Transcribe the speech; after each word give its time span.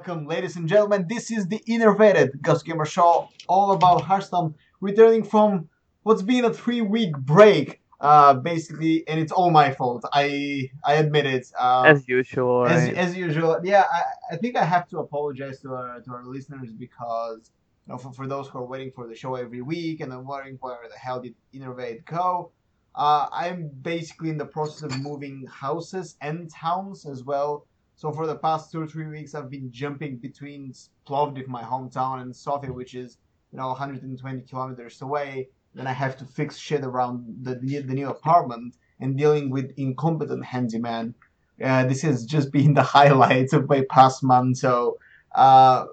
welcome, 0.00 0.26
ladies 0.26 0.56
and 0.56 0.66
gentlemen. 0.66 1.04
This 1.06 1.30
is 1.30 1.46
the 1.48 1.58
Innervated 1.68 2.40
Gosu 2.40 2.64
Gamer 2.64 2.86
Show, 2.86 3.28
all 3.46 3.72
about 3.72 4.00
Hearthstone, 4.00 4.54
returning 4.80 5.22
from 5.22 5.68
what's 6.04 6.22
been 6.22 6.46
a 6.46 6.54
three-week 6.54 7.14
break, 7.18 7.82
uh, 8.00 8.32
basically, 8.32 9.06
and 9.06 9.20
it's 9.20 9.30
all 9.30 9.50
my 9.50 9.72
fault. 9.72 10.02
I 10.10 10.70
I 10.86 10.94
admit 10.94 11.26
it. 11.26 11.52
Uh, 11.58 11.82
as 11.84 12.08
usual. 12.08 12.64
as, 12.64 12.84
right? 12.84 12.96
as 12.96 13.14
usual, 13.14 13.60
yeah. 13.62 13.84
I, 13.92 14.34
I 14.34 14.36
think 14.38 14.56
I 14.56 14.64
have 14.64 14.88
to 14.88 15.00
apologize 15.00 15.60
to 15.60 15.74
our 15.74 16.00
to 16.00 16.10
our 16.12 16.24
listeners 16.24 16.72
because 16.72 17.50
you 17.86 17.92
know 17.92 17.98
for, 17.98 18.10
for 18.14 18.26
those 18.26 18.48
who 18.48 18.56
are 18.60 18.64
waiting 18.64 18.92
for 18.92 19.06
the 19.06 19.14
show 19.14 19.34
every 19.34 19.60
week 19.60 20.00
and 20.00 20.10
then 20.10 20.24
wondering 20.24 20.56
where 20.62 20.78
the 20.90 20.96
hell 20.96 21.20
did 21.20 21.34
Innervate 21.54 22.06
go. 22.06 22.52
Uh, 22.94 23.26
I'm 23.30 23.68
basically 23.82 24.30
in 24.30 24.38
the 24.38 24.46
process 24.46 24.82
of 24.84 24.98
moving 24.98 25.44
houses 25.46 26.16
and 26.22 26.50
towns 26.50 27.04
as 27.04 27.22
well. 27.22 27.66
So 28.00 28.10
for 28.10 28.26
the 28.26 28.36
past 28.36 28.72
two 28.72 28.80
or 28.80 28.86
three 28.86 29.08
weeks, 29.08 29.34
I've 29.34 29.50
been 29.50 29.70
jumping 29.70 30.16
between 30.16 30.72
Plovdiv, 31.06 31.46
my 31.48 31.62
hometown, 31.62 32.22
and 32.22 32.34
Sofia, 32.34 32.72
which 32.72 32.94
is 32.94 33.18
you 33.52 33.58
know 33.58 33.66
120 33.66 34.40
kilometers 34.48 35.02
away. 35.02 35.50
Then 35.74 35.86
I 35.86 35.92
have 35.92 36.16
to 36.16 36.24
fix 36.24 36.56
shit 36.56 36.82
around 36.82 37.26
the 37.42 37.56
the, 37.56 37.82
new 37.82 38.08
apartment 38.08 38.74
and 39.00 39.18
dealing 39.18 39.50
with 39.50 39.74
incompetent 39.76 40.46
handyman. 40.46 41.14
Uh, 41.62 41.84
this 41.84 42.00
has 42.00 42.24
just 42.24 42.50
been 42.50 42.72
the 42.80 42.82
highlights 42.82 43.52
of 43.52 43.68
my 43.68 43.84
past 43.90 44.22
month. 44.22 44.56
So, 44.56 44.96
uh, 45.34 45.84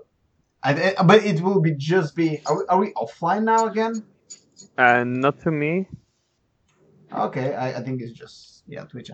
I, 0.64 0.94
but 1.04 1.26
it 1.26 1.42
will 1.42 1.60
be 1.60 1.76
just 1.76 2.16
be. 2.16 2.40
Are 2.46 2.58
we, 2.58 2.64
are 2.70 2.80
we 2.80 2.94
offline 2.94 3.44
now 3.44 3.66
again? 3.68 4.02
Uh, 4.78 5.04
not 5.04 5.42
to 5.42 5.52
me. 5.52 5.90
Okay, 7.14 7.54
I, 7.54 7.80
I 7.80 7.84
think 7.84 8.02
it's 8.02 8.12
just 8.12 8.64
yeah 8.68 8.84
Twitch. 8.84 9.12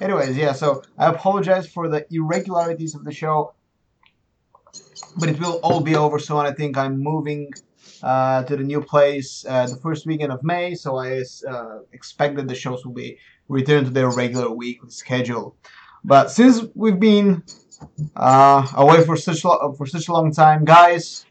Anyways, 0.00 0.36
yeah. 0.36 0.52
So 0.52 0.82
I 0.98 1.06
apologize 1.06 1.68
for 1.68 1.88
the 1.88 2.04
irregularities 2.10 2.94
of 2.94 3.04
the 3.04 3.12
show, 3.12 3.54
but 5.16 5.28
it 5.28 5.38
will 5.38 5.60
all 5.62 5.80
be 5.80 5.94
over 5.94 6.18
soon. 6.18 6.38
I 6.38 6.52
think 6.52 6.76
I'm 6.76 6.98
moving 7.02 7.52
uh, 8.02 8.42
to 8.44 8.56
the 8.56 8.64
new 8.64 8.82
place 8.82 9.44
uh, 9.48 9.66
the 9.66 9.76
first 9.76 10.06
weekend 10.06 10.32
of 10.32 10.42
May, 10.42 10.74
so 10.74 10.96
I 10.96 11.22
uh, 11.48 11.78
expect 11.92 12.36
that 12.36 12.48
the 12.48 12.54
shows 12.54 12.84
will 12.84 12.94
be 12.94 13.18
returned 13.48 13.86
to 13.86 13.92
their 13.92 14.10
regular 14.10 14.50
weekly 14.50 14.90
schedule. 14.90 15.56
But 16.04 16.30
since 16.30 16.62
we've 16.74 16.98
been 17.00 17.44
uh, 18.16 18.66
away 18.74 19.04
for 19.04 19.16
such 19.16 19.44
lo- 19.44 19.74
for 19.76 19.86
such 19.86 20.08
a 20.08 20.12
long 20.12 20.32
time, 20.32 20.64
guys, 20.64 21.24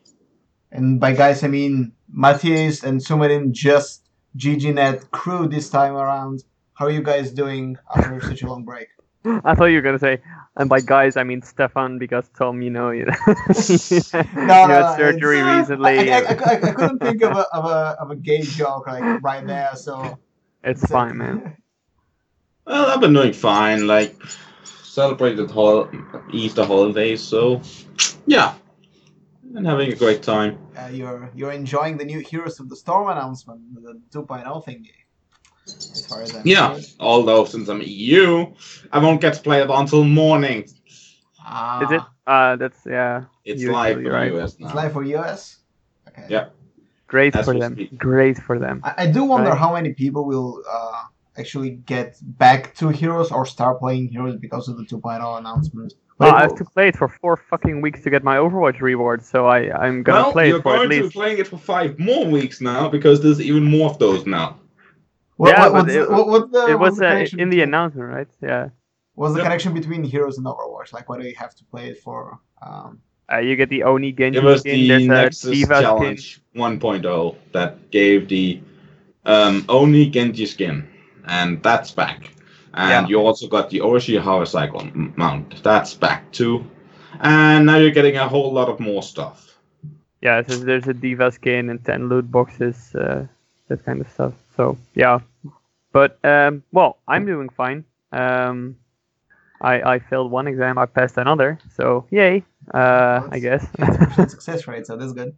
and 0.72 1.00
by 1.00 1.12
guys 1.14 1.44
I 1.44 1.48
mean 1.48 1.92
Matthias 2.12 2.84
and 2.84 3.02
Sumarin 3.02 3.52
just 3.52 4.07
GGNet 4.38 5.12
crew 5.12 5.48
this 5.48 5.70
time 5.70 5.94
around. 5.96 6.44
How 6.74 6.86
are 6.86 6.92
you 6.92 7.02
guys 7.02 7.32
doing 7.32 7.78
after 7.96 8.22
such 8.22 8.44
a 8.44 8.48
long 8.48 8.64
break? 8.64 8.88
I 9.26 9.56
thought 9.56 9.66
you 9.66 9.76
were 9.78 9.82
gonna 9.82 10.00
say, 10.00 10.22
and 10.56 10.70
by 10.70 10.80
guys 10.80 11.18
I 11.18 11.24
mean 11.24 11.42
Stefan 11.42 11.98
because 11.98 12.30
Tom, 12.38 12.62
you 12.62 12.70
know, 12.70 12.92
you, 12.92 13.06
know, 13.06 13.14
you 13.14 14.02
no, 14.36 14.68
had 14.68 14.96
surgery 14.96 15.40
it's- 15.40 15.70
uh, 15.70 15.78
recently. 15.78 16.12
I, 16.12 16.20
I, 16.20 16.22
I, 16.22 16.34
I, 16.34 16.70
I 16.70 16.72
couldn't 16.74 17.00
think 17.00 17.22
of 17.24 17.36
a, 17.36 17.46
of 17.54 17.66
a 17.66 17.98
of 18.00 18.12
a 18.12 18.16
gay 18.16 18.42
joke 18.42 18.88
like 18.88 19.22
right 19.24 19.46
there, 19.46 19.72
so 19.76 20.18
it's 20.64 20.84
uh, 20.84 20.88
fine, 20.88 21.18
man. 21.18 21.58
Well, 22.66 22.88
I've 22.88 23.00
been 23.00 23.14
doing 23.14 23.32
fine. 23.32 23.88
Like 23.88 24.16
celebrated 24.64 25.50
hol- 25.50 25.90
Easter 26.34 26.66
holidays, 26.66 27.22
so 27.24 27.62
yeah, 28.26 28.56
and 29.58 29.66
having 29.68 29.92
a 29.92 29.96
great 29.96 30.22
time. 30.24 30.58
Uh, 30.78 30.88
you're 30.88 31.30
you're 31.36 31.52
enjoying 31.52 31.98
the 31.98 32.06
new 32.06 32.20
Heroes 32.20 32.60
of 32.60 32.70
the 32.70 32.76
Storm 32.76 33.10
announcement, 33.10 33.60
the 33.74 34.00
2.0 34.14 34.46
thingy. 34.66 34.94
As 35.68 36.06
far 36.08 36.22
as 36.22 36.36
I'm 36.36 36.46
Yeah, 36.46 36.68
concerned. 36.76 36.96
although 37.00 37.44
since 37.46 37.68
I'm 37.68 37.82
EU, 37.82 38.54
I 38.92 39.00
won't 39.00 39.20
get 39.20 39.34
to 39.34 39.42
play 39.42 39.62
it 39.62 39.70
until 39.70 40.04
morning. 40.04 40.66
Ah, 41.44 41.84
Is 41.84 41.92
it? 41.92 42.02
Uh, 42.26 42.56
that's 42.56 42.80
yeah. 42.86 43.24
It's 43.46 43.62
Usually, 43.62 43.74
live 43.74 44.04
for 44.04 44.12
right. 44.12 44.34
US 44.34 44.60
now. 44.60 44.66
It's 44.68 44.76
live 44.76 44.94
for 44.94 45.04
US. 45.04 45.58
Okay. 46.10 46.26
Yeah. 46.30 46.46
Great 47.08 47.36
As 47.36 47.46
for 47.46 47.58
them. 47.58 47.74
speak. 47.74 47.98
Great 47.98 48.38
for 48.38 48.60
them. 48.60 48.82
I, 48.84 48.94
I 49.04 49.08
do 49.08 49.24
wonder 49.24 49.50
Right. 49.52 49.58
how 49.60 49.74
many 49.74 49.94
people 49.94 50.26
will 50.26 50.62
uh, 50.70 51.04
actually 51.38 51.72
get 51.72 52.16
back 52.22 52.76
to 52.76 52.90
Heroes 52.90 53.32
or 53.32 53.46
start 53.46 53.80
playing 53.80 54.10
Heroes 54.10 54.38
because 54.38 54.68
of 54.68 54.78
the 54.78 54.84
2.0 54.84 55.38
announcement. 55.40 55.94
Well, 56.20 56.34
I 56.34 56.42
have 56.42 56.56
to 56.56 56.66
play 56.66 56.88
it 56.88 56.96
for 56.98 57.08
four 57.08 57.38
fucking 57.38 57.82
weeks 57.82 58.02
to 58.04 58.10
get 58.10 58.24
my 58.24 58.38
Overwatch 58.38 58.80
reward, 58.82 59.24
so 59.24 59.46
I 59.46 59.72
I'm 59.72 60.02
gonna 60.02 60.22
well, 60.22 60.32
play 60.32 60.50
it 60.50 60.64
for 60.64 60.74
at 60.74 60.78
going 60.78 60.90
to 60.90 61.04
be 61.04 61.10
playing 61.10 61.38
it 61.38 61.48
for 61.48 61.58
five 61.58 62.00
more 62.00 62.26
weeks 62.26 62.60
now 62.60 62.90
because 62.90 63.22
there's 63.22 63.40
even 63.40 63.64
more 63.64 63.90
of 63.92 64.00
those 64.00 64.26
now. 64.26 64.58
What, 65.36 65.50
Yeah, 65.50 65.60
what, 65.62 65.74
but 65.74 65.84
what's, 65.84 65.94
it- 65.96 66.10
what, 66.10 66.28
what 66.28 66.52
the, 66.52 66.68
It 66.72 66.80
what's 66.80 66.92
was 66.92 66.98
the 67.00 67.06
uh, 67.08 67.12
connection 67.12 67.40
in 67.40 67.50
the 67.50 67.62
announcement, 67.62 68.10
right? 68.10 68.28
Yeah. 68.42 68.70
What's 69.14 69.34
the 69.34 69.40
Yep. 69.40 69.46
connection 69.46 69.74
between 69.74 70.04
Heroes 70.04 70.38
and 70.38 70.48
Overwatch? 70.48 70.94
Like, 70.94 71.08
what 71.10 71.20
do 71.20 71.28
you 71.28 71.36
have 71.36 71.54
to 71.56 71.64
play 71.66 71.90
it 71.90 72.00
for? 72.00 72.40
Um, 72.62 73.02
Uh, 73.32 73.40
you 73.40 73.56
get 73.56 73.70
the 73.70 73.84
Oni 73.84 74.12
Genji 74.14 74.40
It 74.40 74.44
was 74.44 74.62
skin. 74.62 74.80
the 74.80 74.88
There's 74.88 75.04
a 75.04 75.08
Nexus 75.08 75.52
D.Va 75.52 75.76
skin. 75.76 75.84
Challenge 75.84 76.42
1.0 76.56 77.36
that 77.52 77.92
gave 77.92 78.28
the 78.30 78.62
um, 79.26 79.66
Oni 79.70 80.10
Genji 80.10 80.46
skin, 80.46 80.88
and 81.26 81.62
that's 81.62 81.92
back. 81.92 82.32
And 82.78 82.90
Yeah. 82.90 83.08
you 83.10 83.18
also 83.26 83.48
got 83.48 83.70
the 83.72 83.80
Orochi 83.80 84.22
Power 84.22 84.46
Cycle 84.46 84.88
mount, 85.18 85.64
that's 85.64 85.96
back 85.96 86.32
too. 86.32 86.64
And 87.20 87.66
now 87.66 87.78
you're 87.78 87.92
getting 88.00 88.18
a 88.18 88.28
whole 88.28 88.54
lot 88.54 88.70
of 88.70 88.80
more 88.80 89.02
stuff. 89.02 89.58
Yeah, 90.22 90.44
so 90.46 90.58
there's 90.58 90.88
a 90.88 90.94
D.Va 90.94 91.32
skin 91.32 91.70
and 91.70 91.84
10 91.84 92.10
loot 92.10 92.32
boxes, 92.32 92.94
uh, 92.96 93.26
that 93.68 93.84
kind 93.86 94.02
of 94.02 94.10
stuff. 94.10 94.34
So, 94.56 94.78
yeah. 94.96 95.20
But, 95.92 96.20
um, 96.24 96.64
well, 96.72 96.98
I'm 97.08 97.26
doing 97.26 97.50
fine. 97.50 97.84
Um, 98.12 98.78
I, 99.62 99.82
I 99.96 100.00
failed 100.00 100.32
one 100.32 100.48
exam, 100.48 100.78
I 100.78 100.86
passed 100.86 101.18
another. 101.18 101.58
So, 101.76 102.06
yay, 102.12 102.44
uh, 102.74 103.28
I 103.32 103.40
guess. 103.40 103.66
50% 103.78 104.30
success 104.36 104.68
rate, 104.68 104.86
so 104.86 104.98
that's 104.98 105.14
good. 105.14 105.34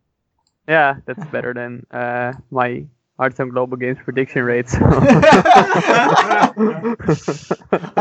yeah, 0.68 0.96
that's 1.06 1.26
better 1.28 1.54
than 1.54 1.86
uh, 1.92 2.34
my 2.52 2.86
Hearthstone 3.20 3.50
Global 3.50 3.76
Games 3.76 3.98
prediction 4.02 4.44
rates. 4.44 4.74
I 4.80 4.86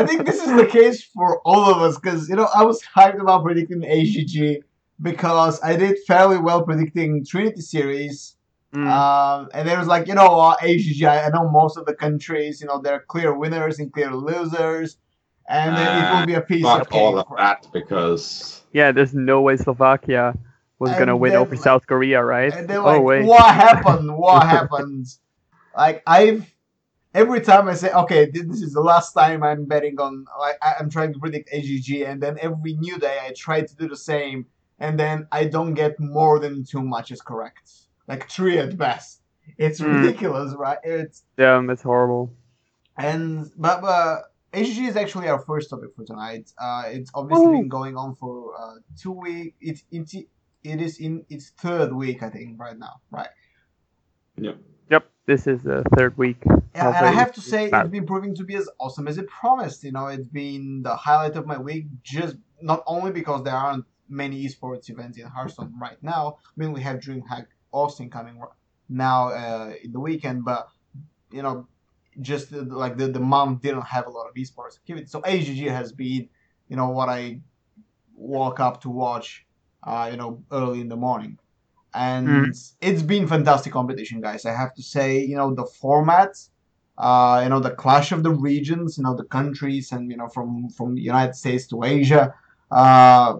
think 0.06 0.24
this 0.24 0.40
is 0.40 0.54
the 0.54 0.68
case 0.70 1.02
for 1.02 1.40
all 1.40 1.68
of 1.68 1.82
us 1.82 1.98
because 1.98 2.28
you 2.28 2.36
know 2.36 2.48
I 2.54 2.62
was 2.62 2.80
hyped 2.96 3.20
about 3.20 3.42
predicting 3.42 3.82
AGG 3.84 4.62
because 5.02 5.60
I 5.60 5.74
did 5.74 5.98
fairly 6.06 6.38
well 6.38 6.62
predicting 6.62 7.24
Trinity 7.26 7.62
series. 7.62 8.36
Mm. 8.72 8.86
Um, 8.86 9.48
and 9.54 9.68
there 9.68 9.76
was 9.76 9.88
like 9.88 10.06
you 10.06 10.14
know 10.14 10.38
uh, 10.38 10.54
AGG. 10.62 11.02
I, 11.02 11.24
I 11.24 11.30
know 11.30 11.48
most 11.50 11.76
of 11.76 11.84
the 11.84 11.94
countries. 11.94 12.60
You 12.60 12.68
know 12.68 12.80
there 12.80 12.94
are 12.94 13.04
clear 13.08 13.34
winners 13.34 13.80
and 13.80 13.92
clear 13.92 14.14
losers, 14.14 14.98
and 15.48 15.76
then 15.76 16.04
it 16.04 16.12
will 16.16 16.26
be 16.26 16.34
a 16.34 16.42
piece 16.42 16.62
Fuck 16.62 16.82
of 16.82 16.92
all 16.92 17.16
cake. 17.16 17.26
of 17.28 17.36
that 17.38 17.66
because 17.72 18.62
yeah, 18.72 18.92
there's 18.92 19.14
no 19.14 19.40
way 19.40 19.56
Slovakia 19.56 20.34
was 20.78 20.90
gonna 20.92 21.16
win 21.16 21.32
then, 21.32 21.40
over 21.40 21.56
South 21.56 21.86
Korea, 21.86 22.22
right? 22.24 22.52
And 22.52 22.68
they're 22.68 22.80
oh, 22.80 22.84
like, 22.84 23.02
wait. 23.02 23.24
what 23.26 23.54
happened? 23.54 24.16
What 24.16 24.46
happened? 24.46 25.06
Like 25.76 26.02
I've 26.06 26.52
every 27.14 27.40
time 27.40 27.68
I 27.68 27.74
say, 27.74 27.90
okay, 27.92 28.30
this 28.30 28.62
is 28.62 28.72
the 28.72 28.80
last 28.80 29.12
time 29.12 29.42
I'm 29.42 29.64
betting 29.66 29.98
on. 30.00 30.24
Like 30.38 30.56
I- 30.62 30.74
I'm 30.78 30.90
trying 30.90 31.12
to 31.12 31.18
predict 31.18 31.50
AGG, 31.52 32.02
and 32.02 32.22
then 32.22 32.38
every 32.40 32.74
new 32.74 32.98
day 32.98 33.18
I 33.26 33.32
try 33.36 33.62
to 33.62 33.76
do 33.76 33.88
the 33.88 33.96
same, 33.96 34.46
and 34.78 34.98
then 34.98 35.26
I 35.32 35.44
don't 35.44 35.74
get 35.74 35.98
more 35.98 36.38
than 36.38 36.64
two 36.64 36.82
matches 36.82 37.20
correct, 37.20 37.70
like 38.06 38.28
three 38.30 38.58
at 38.58 38.76
best. 38.76 39.22
It's 39.56 39.80
Hmm. 39.80 39.94
ridiculous, 39.96 40.54
right? 40.54 40.78
It's 40.84 41.24
Yeah, 41.38 41.60
it's 41.70 41.82
horrible. 41.82 42.30
and 42.96 43.50
but 43.56 43.80
but 43.80 44.24
AGG 44.52 44.88
is 44.88 44.96
actually 44.96 45.28
our 45.28 45.38
first 45.40 45.70
topic 45.70 45.90
for 45.94 46.04
tonight. 46.04 46.50
Uh, 46.58 46.84
it's 46.86 47.10
obviously 47.14 47.46
Woo. 47.46 47.52
been 47.60 47.68
going 47.68 47.96
on 47.96 48.14
for 48.14 48.52
uh, 48.58 48.74
two 49.00 49.12
weeks. 49.12 49.56
It's 49.60 49.82
it's 49.90 50.14
it 50.68 50.80
is 50.80 50.98
in 50.98 51.24
its 51.28 51.50
third 51.50 51.92
week, 51.92 52.22
I 52.22 52.30
think, 52.30 52.58
right 52.60 52.78
now, 52.78 53.00
right? 53.10 53.28
Yep, 54.36 54.58
Yep. 54.90 55.10
this 55.26 55.46
is 55.46 55.62
the 55.62 55.84
third 55.96 56.16
week. 56.16 56.42
Yeah, 56.74 56.96
and 56.96 57.06
I 57.06 57.10
have 57.10 57.32
to 57.32 57.40
say, 57.40 57.70
it's 57.72 57.88
been 57.90 58.06
proving 58.06 58.34
to 58.36 58.44
be 58.44 58.54
as 58.54 58.68
awesome 58.78 59.08
as 59.08 59.18
it 59.18 59.28
promised. 59.28 59.82
You 59.84 59.92
know, 59.92 60.06
it's 60.06 60.28
been 60.28 60.82
the 60.82 60.94
highlight 60.94 61.36
of 61.36 61.46
my 61.46 61.58
week, 61.58 61.86
just 62.02 62.36
not 62.60 62.82
only 62.86 63.10
because 63.10 63.42
there 63.44 63.54
aren't 63.54 63.84
many 64.08 64.46
esports 64.46 64.88
events 64.90 65.18
in 65.18 65.26
Hearthstone 65.26 65.74
right 65.80 66.00
now. 66.02 66.38
I 66.44 66.52
mean, 66.56 66.72
we 66.72 66.80
have 66.82 66.98
DreamHack 67.00 67.46
Austin 67.72 68.10
coming 68.10 68.40
now 68.88 69.28
uh, 69.28 69.72
in 69.82 69.92
the 69.92 70.00
weekend, 70.00 70.44
but 70.44 70.68
you 71.30 71.42
know, 71.42 71.66
just 72.20 72.50
the, 72.50 72.62
like 72.62 72.96
the, 72.96 73.08
the 73.08 73.20
month 73.20 73.62
didn't 73.62 73.82
have 73.82 74.06
a 74.06 74.10
lot 74.10 74.26
of 74.28 74.34
esports 74.34 74.76
activity. 74.76 75.06
So 75.06 75.20
AGG 75.24 75.68
has 75.68 75.92
been, 75.92 76.28
you 76.68 76.76
know, 76.76 76.88
what 76.88 77.08
I 77.08 77.40
walk 78.14 78.60
up 78.60 78.80
to 78.82 78.90
watch, 78.90 79.46
uh, 79.82 80.08
you 80.10 80.16
know, 80.16 80.42
early 80.50 80.80
in 80.80 80.88
the 80.88 80.96
morning. 80.96 81.38
And 81.94 82.54
it's 82.80 83.02
been 83.02 83.26
fantastic 83.26 83.72
competition, 83.72 84.20
guys. 84.20 84.44
I 84.44 84.52
have 84.52 84.74
to 84.74 84.82
say, 84.82 85.20
you 85.20 85.36
know, 85.36 85.54
the 85.54 85.64
format, 85.64 86.38
uh, 86.98 87.40
you 87.42 87.48
know, 87.48 87.60
the 87.60 87.70
clash 87.70 88.12
of 88.12 88.22
the 88.22 88.30
regions, 88.30 88.98
you 88.98 89.04
know, 89.04 89.16
the 89.16 89.24
countries, 89.24 89.92
and 89.92 90.10
you 90.10 90.16
know, 90.16 90.28
from 90.28 90.68
from 90.68 90.94
the 90.94 91.00
United 91.00 91.34
States 91.34 91.66
to 91.68 91.84
Asia. 91.84 92.34
Uh, 92.70 93.38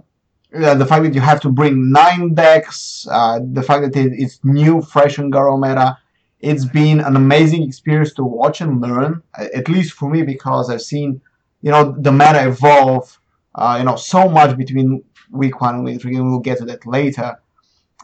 the 0.50 0.87
fact 0.87 1.05
that 1.05 1.14
you 1.14 1.20
have 1.20 1.40
to 1.43 1.50
bring 1.50 1.93
nine 1.93 2.35
decks, 2.35 3.06
uh, 3.11 3.38
the 3.52 3.62
fact 3.62 3.82
that 3.82 3.96
it, 3.96 4.12
it's 4.14 4.41
new, 4.44 4.81
fresh 4.81 5.19
Un'Goro 5.19 5.61
meta, 5.61 5.99
it's 6.41 6.64
been 6.64 7.00
an 7.00 7.17
amazing 7.17 7.62
experience 7.62 8.14
to 8.14 8.25
watch 8.25 8.61
and 8.61 8.81
learn. 8.81 9.23
At 9.37 9.69
least 9.69 9.93
for 9.93 10.08
me, 10.08 10.23
because 10.23 10.70
I've 10.70 10.82
seen, 10.82 11.20
you 11.61 11.70
know, 11.70 11.94
the 11.99 12.12
meta 12.12 12.49
evolve, 12.49 13.20
uh, 13.55 13.76
you 13.79 13.84
know, 13.84 13.96
so 13.96 14.29
much 14.29 14.56
between 14.56 15.02
week 15.31 15.61
one 15.61 15.85
week 15.85 16.01
three, 16.01 16.17
and 16.17 16.31
we'll 16.31 16.41
get 16.41 16.59
to 16.59 16.65
that 16.67 16.87
later. 16.87 17.39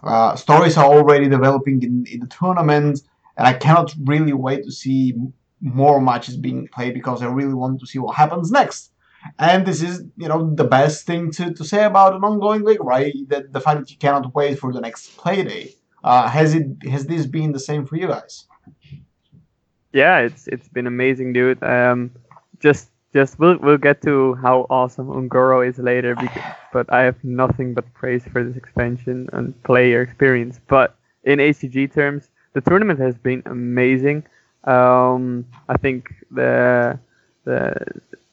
Uh, 0.03 0.37
stories 0.37 0.77
are 0.77 0.85
already 0.85 1.29
developing 1.29 1.83
in, 1.83 2.05
in 2.11 2.21
the 2.21 2.27
tournament, 2.27 3.01
and 3.37 3.47
I 3.47 3.55
cannot 3.55 3.95
really 4.05 4.33
wait 4.33 4.65
to 4.65 4.71
see 4.71 5.15
more 5.61 6.01
matches 6.01 6.37
being 6.37 6.69
played 6.69 6.95
because 6.95 7.23
I 7.23 7.27
really 7.27 7.55
want 7.55 7.81
to 7.81 7.87
see 7.87 7.99
what 7.99 8.17
happens 8.17 8.51
next. 8.51 8.91
And 9.39 9.67
this 9.67 9.83
is, 9.83 10.05
you 10.19 10.29
know, 10.29 10.55
the 10.55 10.65
best 10.65 11.07
thing 11.07 11.31
to, 11.33 11.55
to 11.55 11.65
say 11.65 11.85
about 11.85 12.15
an 12.15 12.23
ongoing 12.23 12.63
league, 12.63 12.85
right? 12.85 13.15
That 13.29 13.53
the 13.53 13.61
fact 13.61 13.81
that 13.81 13.91
you 13.91 13.97
cannot 13.97 14.35
wait 14.35 14.59
for 14.59 14.73
the 14.73 14.81
next 14.81 15.17
play 15.17 15.43
day. 15.43 15.75
Uh, 16.03 16.29
has 16.29 16.55
it 16.55 16.67
has 16.91 17.07
this 17.07 17.25
been 17.25 17.53
the 17.53 17.59
same 17.59 17.87
for 17.87 17.97
you 17.97 18.09
guys? 18.09 18.47
Yeah, 19.93 20.19
it's 20.19 20.47
it's 20.49 20.69
been 20.69 20.87
amazing, 20.87 21.33
dude. 21.33 21.63
Um, 21.63 22.11
just 22.61 22.91
just 23.15 23.39
we'll 23.39 23.59
we'll 23.59 23.79
get 23.79 24.03
to 24.03 24.35
how 24.37 24.67
awesome 24.71 25.09
Un'Goro 25.09 25.67
is 25.69 25.79
later, 25.79 26.15
because, 26.17 26.43
but 26.73 26.93
I 26.93 27.03
have 27.03 27.23
nothing 27.25 27.75
but 27.75 27.93
praise 27.95 28.25
for 28.33 28.45
this 28.45 28.57
expansion 28.57 29.29
and 29.33 29.55
player 29.65 30.03
experience. 30.03 30.61
But 30.69 30.97
in 31.25 31.41
HGG 31.41 31.93
terms, 31.95 32.29
the 32.55 32.61
tournament 32.61 33.01
has 33.01 33.17
been 33.17 33.43
amazing. 33.47 34.25
Um, 34.65 35.47
I 35.69 35.77
think 35.77 36.13
the 36.31 36.99
the 37.45 37.75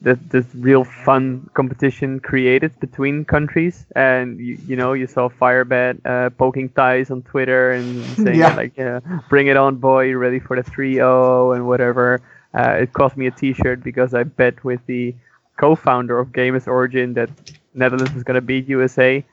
the 0.01 0.15
this 0.29 0.45
real 0.55 0.83
fun 0.83 1.49
competition 1.53 2.19
created 2.19 2.77
between 2.79 3.25
countries, 3.25 3.85
and 3.95 4.39
you, 4.39 4.57
you 4.67 4.75
know 4.75 4.93
you 4.93 5.07
saw 5.07 5.29
Firebat 5.29 5.99
uh, 6.05 6.29
poking 6.31 6.69
ties 6.69 7.11
on 7.11 7.21
Twitter 7.23 7.71
and 7.73 8.17
saying 8.17 8.39
Yeah. 8.39 8.55
like, 8.55 8.77
uh, 8.79 9.01
"Bring 9.29 9.47
it 9.47 9.57
on, 9.57 9.75
boy! 9.75 10.05
you 10.05 10.17
Ready 10.17 10.39
for 10.39 10.55
the 10.55 10.63
3-0 10.63 11.55
and 11.55 11.67
whatever." 11.67 12.21
Uh, 12.53 12.77
it 12.81 12.93
cost 12.93 13.17
me 13.17 13.27
a 13.27 13.31
T-shirt 13.31 13.83
because 13.83 14.13
I 14.13 14.23
bet 14.23 14.63
with 14.63 14.85
the 14.85 15.15
co-founder 15.57 16.17
of 16.19 16.29
Gamers 16.29 16.67
Origin 16.67 17.13
that 17.13 17.29
Netherlands 17.73 18.13
was 18.13 18.23
gonna 18.23 18.41
beat 18.41 18.67
USA 18.69 19.23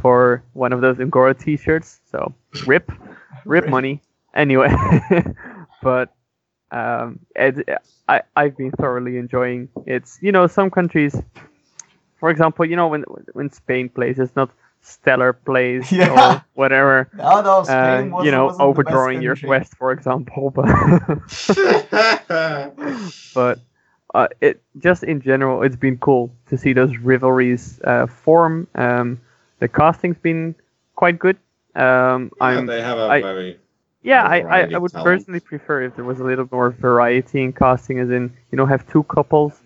for 0.00 0.42
one 0.52 0.72
of 0.72 0.80
those 0.80 0.98
Un'Goro 0.98 1.38
T-shirts. 1.38 2.00
So 2.10 2.34
rip, 2.64 2.90
rip 3.44 3.66
Rip. 3.66 3.68
money. 3.68 4.02
Anyway, 4.34 4.68
but 5.82 6.12
um, 6.70 7.20
it, 7.36 7.66
I 8.08 8.22
I've 8.36 8.56
been 8.56 8.70
thoroughly 8.72 9.16
enjoying. 9.18 9.68
It's 9.86 10.18
you 10.22 10.32
know 10.32 10.46
some 10.46 10.70
countries, 10.70 11.20
for 12.18 12.30
example, 12.30 12.64
you 12.64 12.76
know 12.76 12.88
when 12.88 13.02
when 13.32 13.50
Spain 13.50 13.88
plays, 13.88 14.18
it's 14.18 14.36
not 14.36 14.50
stellar 14.80 15.32
plays 15.32 15.90
Yeah. 16.00 16.34
or 16.36 16.44
whatever. 16.54 17.08
No, 17.14 17.40
no, 17.42 17.58
Uh, 17.60 18.22
you 18.24 18.30
know, 18.30 18.46
wasn't 18.46 18.46
the 18.46 18.48
best 18.48 18.60
overdrawing 18.60 19.22
your 19.22 19.36
quest, 19.36 19.76
for 19.76 19.92
example, 19.92 20.50
but 20.50 20.66
but 23.34 23.58
uh, 24.14 24.28
it 24.40 24.62
just 24.78 25.02
in 25.04 25.20
general, 25.20 25.62
it's 25.62 25.76
been 25.76 25.98
cool 25.98 26.32
to 26.48 26.56
see 26.56 26.72
those 26.72 26.96
rivalries 26.98 27.80
uh, 27.84 28.06
form. 28.06 28.66
Um, 28.74 29.20
the 29.60 29.68
casting's 29.68 30.18
been 30.18 30.54
quite 30.96 31.18
good. 31.18 31.36
Um, 31.74 32.30
Yeah, 32.40 32.46
I'm 32.46 32.66
they 32.66 32.80
have 32.80 32.98
a 32.98 33.02
I- 33.08 33.22
very 33.22 33.58
yeah, 34.02 34.22
I, 34.24 34.38
I, 34.40 34.60
I 34.74 34.78
would 34.78 34.92
talent. 34.92 35.04
personally 35.04 35.40
prefer 35.40 35.82
if 35.82 35.96
there 35.96 36.04
was 36.04 36.20
a 36.20 36.24
little 36.24 36.48
more 36.52 36.70
variety 36.70 37.42
in 37.42 37.52
casting, 37.52 37.98
as 37.98 38.10
in 38.10 38.32
you 38.50 38.56
know 38.56 38.64
have 38.64 38.86
two 38.86 39.02
couples 39.02 39.60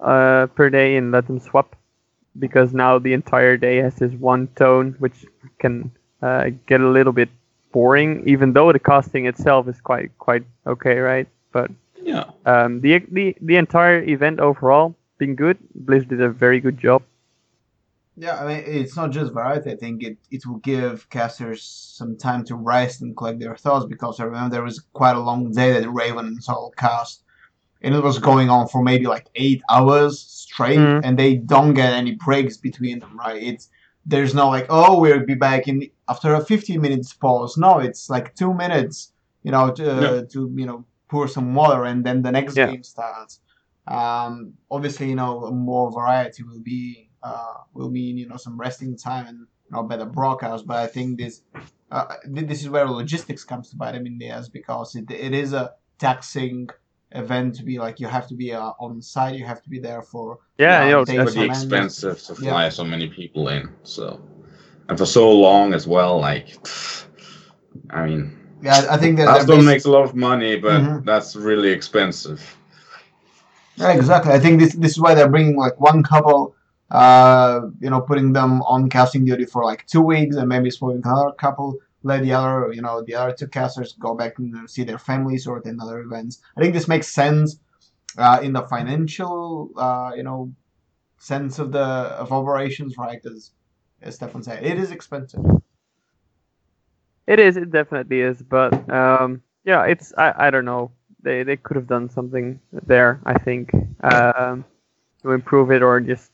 uh, 0.00 0.46
per 0.54 0.68
day 0.70 0.96
and 0.96 1.10
let 1.12 1.26
them 1.26 1.40
swap, 1.40 1.74
because 2.38 2.72
now 2.72 2.98
the 2.98 3.12
entire 3.12 3.56
day 3.56 3.78
has 3.78 3.94
this 3.96 4.12
one 4.12 4.48
tone, 4.56 4.94
which 4.98 5.26
can 5.58 5.90
uh, 6.22 6.50
get 6.66 6.80
a 6.80 6.88
little 6.88 7.12
bit 7.12 7.28
boring. 7.72 8.22
Even 8.26 8.52
though 8.52 8.72
the 8.72 8.78
casting 8.78 9.26
itself 9.26 9.68
is 9.68 9.80
quite 9.80 10.16
quite 10.18 10.44
okay, 10.66 10.98
right? 10.98 11.28
But 11.52 11.70
yeah. 12.02 12.24
um, 12.46 12.80
the 12.80 12.98
the 13.10 13.36
the 13.40 13.56
entire 13.56 14.02
event 14.02 14.40
overall 14.40 14.94
been 15.18 15.34
good. 15.34 15.58
Blizz 15.84 16.08
did 16.08 16.20
a 16.20 16.30
very 16.30 16.60
good 16.60 16.78
job. 16.78 17.02
Yeah, 18.16 18.42
I 18.42 18.46
mean, 18.46 18.64
it's 18.66 18.96
not 18.96 19.12
just 19.12 19.32
variety. 19.32 19.70
I 19.70 19.76
think 19.76 20.02
it, 20.02 20.18
it 20.30 20.44
will 20.44 20.58
give 20.58 21.08
casters 21.08 21.62
some 21.62 22.16
time 22.16 22.44
to 22.46 22.56
rest 22.56 23.00
and 23.00 23.16
collect 23.16 23.38
their 23.38 23.56
thoughts 23.56 23.86
because 23.86 24.20
I 24.20 24.24
remember 24.24 24.50
there 24.50 24.62
was 24.62 24.80
quite 24.92 25.16
a 25.16 25.20
long 25.20 25.52
day 25.52 25.72
that 25.72 25.88
Raven 25.88 26.26
and 26.26 26.42
Sol 26.42 26.72
cast, 26.76 27.22
and 27.80 27.94
it 27.94 28.02
was 28.02 28.18
going 28.18 28.50
on 28.50 28.68
for 28.68 28.82
maybe 28.82 29.06
like 29.06 29.28
eight 29.36 29.62
hours 29.70 30.18
straight, 30.60 30.78
Mhm. 30.78 31.00
and 31.04 31.18
they 31.18 31.32
don't 31.36 31.74
get 31.74 31.92
any 32.02 32.12
breaks 32.26 32.56
between 32.68 32.98
them, 33.00 33.12
right? 33.18 33.42
It's 33.42 33.68
there's 34.12 34.34
no 34.34 34.48
like, 34.48 34.66
oh, 34.70 34.98
we'll 35.00 35.26
be 35.26 35.34
back 35.34 35.68
in 35.68 35.76
after 36.08 36.34
a 36.34 36.40
15 36.44 36.80
minutes 36.80 37.12
pause. 37.12 37.56
No, 37.66 37.78
it's 37.78 38.08
like 38.14 38.34
two 38.34 38.52
minutes, 38.54 39.12
you 39.44 39.52
know, 39.54 39.70
to, 39.78 39.84
Yeah. 40.04 40.22
to 40.32 40.40
you 40.60 40.66
know 40.68 40.78
pour 41.10 41.28
some 41.28 41.54
water, 41.54 41.82
and 41.90 41.98
then 42.06 42.22
the 42.22 42.32
next 42.38 42.56
Yeah. 42.56 42.66
game 42.70 42.82
starts. 42.82 43.40
Um, 43.86 44.54
obviously, 44.70 45.08
you 45.12 45.16
know, 45.16 45.50
more 45.50 45.86
variety 46.00 46.42
will 46.42 46.62
be 46.74 47.08
uh, 47.22 47.58
will 47.74 47.90
mean 47.90 48.16
you 48.20 48.26
know 48.30 48.38
some 48.46 48.56
resting 48.66 48.96
time 48.96 49.26
and 49.30 49.38
you 49.64 49.70
know 49.72 49.82
better 49.82 50.06
broadcast. 50.06 50.66
But 50.66 50.78
I 50.78 50.86
think 50.94 51.18
this 51.22 51.34
uh, 51.96 52.06
this 52.24 52.58
is 52.62 52.68
where 52.74 52.86
logistics 52.86 53.44
comes 53.50 53.66
to 53.70 53.76
bite 53.76 53.92
them 53.96 54.06
in 54.06 54.16
the 54.18 54.28
ass 54.36 54.48
because 54.48 54.88
it, 55.00 55.10
it 55.10 55.32
is 55.34 55.52
a 55.52 55.64
taxing 55.98 56.68
event 57.12 57.54
to 57.56 57.64
be 57.64 57.78
like 57.78 57.98
you 58.00 58.06
have 58.06 58.26
to 58.28 58.34
be 58.34 58.52
uh, 58.52 58.72
on 58.78 59.02
site, 59.02 59.34
you 59.36 59.44
have 59.44 59.62
to 59.62 59.68
be 59.70 59.78
there 59.80 60.02
for 60.02 60.38
Yeah, 60.58 60.66
Yeah, 60.82 60.84
you 60.86 60.92
know, 60.92 61.04
they- 61.04 61.16
that's- 61.16 61.34
pretty 61.34 61.48
expensive 61.50 62.22
to 62.22 62.32
Yeah. 62.42 62.50
fly 62.50 62.68
so 62.68 62.84
many 62.84 63.08
people 63.08 63.48
in. 63.48 63.68
So, 63.82 64.20
and 64.88 64.96
for 64.98 65.06
so 65.06 65.30
long 65.32 65.72
as 65.74 65.86
well. 65.86 66.20
Like, 66.20 66.46
I 67.90 68.06
mean, 68.06 68.36
yeah. 68.62 68.86
I 68.90 68.96
think 68.96 69.16
that 69.18 69.24
they're 69.26 69.36
Aston 69.36 69.60
basi- 69.60 69.64
makes 69.66 69.84
a 69.86 69.90
lot 69.90 70.04
of 70.04 70.14
money, 70.14 70.56
but 70.58 70.80
Mhm. 70.82 71.04
that's 71.04 71.34
really 71.34 71.70
expensive. 71.70 72.40
Yeah, 73.76 73.92
exactly. 73.92 74.32
I 74.32 74.38
think 74.38 74.60
this 74.60 74.74
this 74.74 74.92
is 74.92 75.00
why 75.00 75.14
they're 75.14 75.28
bringing 75.36 75.56
like 75.56 75.80
one 75.80 76.02
couple, 76.02 76.54
uh, 76.90 77.60
you 77.80 77.88
know, 77.90 78.00
putting 78.00 78.32
them 78.32 78.62
on 78.62 78.88
casting 78.90 79.24
duty 79.24 79.46
for 79.46 79.64
like 79.64 79.86
two 79.86 80.02
weeks, 80.02 80.36
and 80.36 80.48
maybe 80.48 80.70
swapping 80.70 81.02
another 81.04 81.32
couple. 81.32 81.76
Let 82.02 82.22
the 82.22 82.32
other, 82.32 82.72
you 82.72 82.82
know, 82.82 83.02
the 83.02 83.14
other 83.14 83.32
two 83.32 83.48
casters 83.48 83.94
go 83.98 84.14
back 84.14 84.38
and 84.38 84.68
see 84.68 84.84
their 84.84 84.98
families 84.98 85.46
or 85.46 85.58
attend 85.58 85.80
other 85.80 86.00
events. 86.00 86.40
I 86.56 86.60
think 86.60 86.72
this 86.72 86.88
makes 86.88 87.08
sense 87.08 87.58
uh, 88.16 88.40
in 88.42 88.52
the 88.52 88.62
financial, 88.62 89.70
uh, 89.76 90.12
you 90.16 90.22
know, 90.22 90.52
sense 91.18 91.58
of 91.58 91.72
the 91.72 91.78
of 91.78 92.32
operations, 92.32 92.96
right? 92.96 93.22
Because 93.22 93.52
as 94.02 94.14
Stefan 94.14 94.42
said, 94.42 94.64
it 94.64 94.78
is 94.78 94.90
expensive. 94.90 95.44
It 97.26 97.38
is. 97.38 97.56
It 97.56 97.70
definitely 97.70 98.22
is. 98.22 98.42
But 98.42 98.72
um, 98.90 99.42
yeah, 99.64 99.84
it's. 99.84 100.12
I, 100.16 100.46
I 100.46 100.50
don't 100.50 100.64
know. 100.64 100.90
They 101.22 101.42
they 101.42 101.56
could 101.56 101.76
have 101.76 101.86
done 101.86 102.08
something 102.08 102.58
there. 102.86 103.20
I 103.24 103.38
think 103.38 103.72
um, 104.02 104.64
to 105.22 105.32
improve 105.32 105.70
it 105.70 105.82
or 105.82 106.00
just 106.00 106.32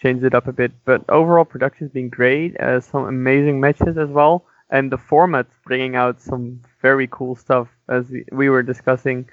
change 0.00 0.22
it 0.22 0.34
up 0.34 0.46
a 0.46 0.52
bit. 0.52 0.72
But 0.84 1.04
overall, 1.08 1.44
production's 1.44 1.90
been 1.90 2.08
great. 2.08 2.58
Uh, 2.60 2.80
some 2.80 3.04
amazing 3.06 3.60
matches 3.60 3.98
as 3.98 4.08
well, 4.08 4.44
and 4.70 4.90
the 4.92 4.98
format 4.98 5.46
bringing 5.66 5.96
out 5.96 6.20
some 6.20 6.60
very 6.82 7.08
cool 7.08 7.36
stuff. 7.36 7.68
As 7.88 8.10
we, 8.10 8.24
we 8.32 8.48
were 8.48 8.62
discussing 8.62 9.28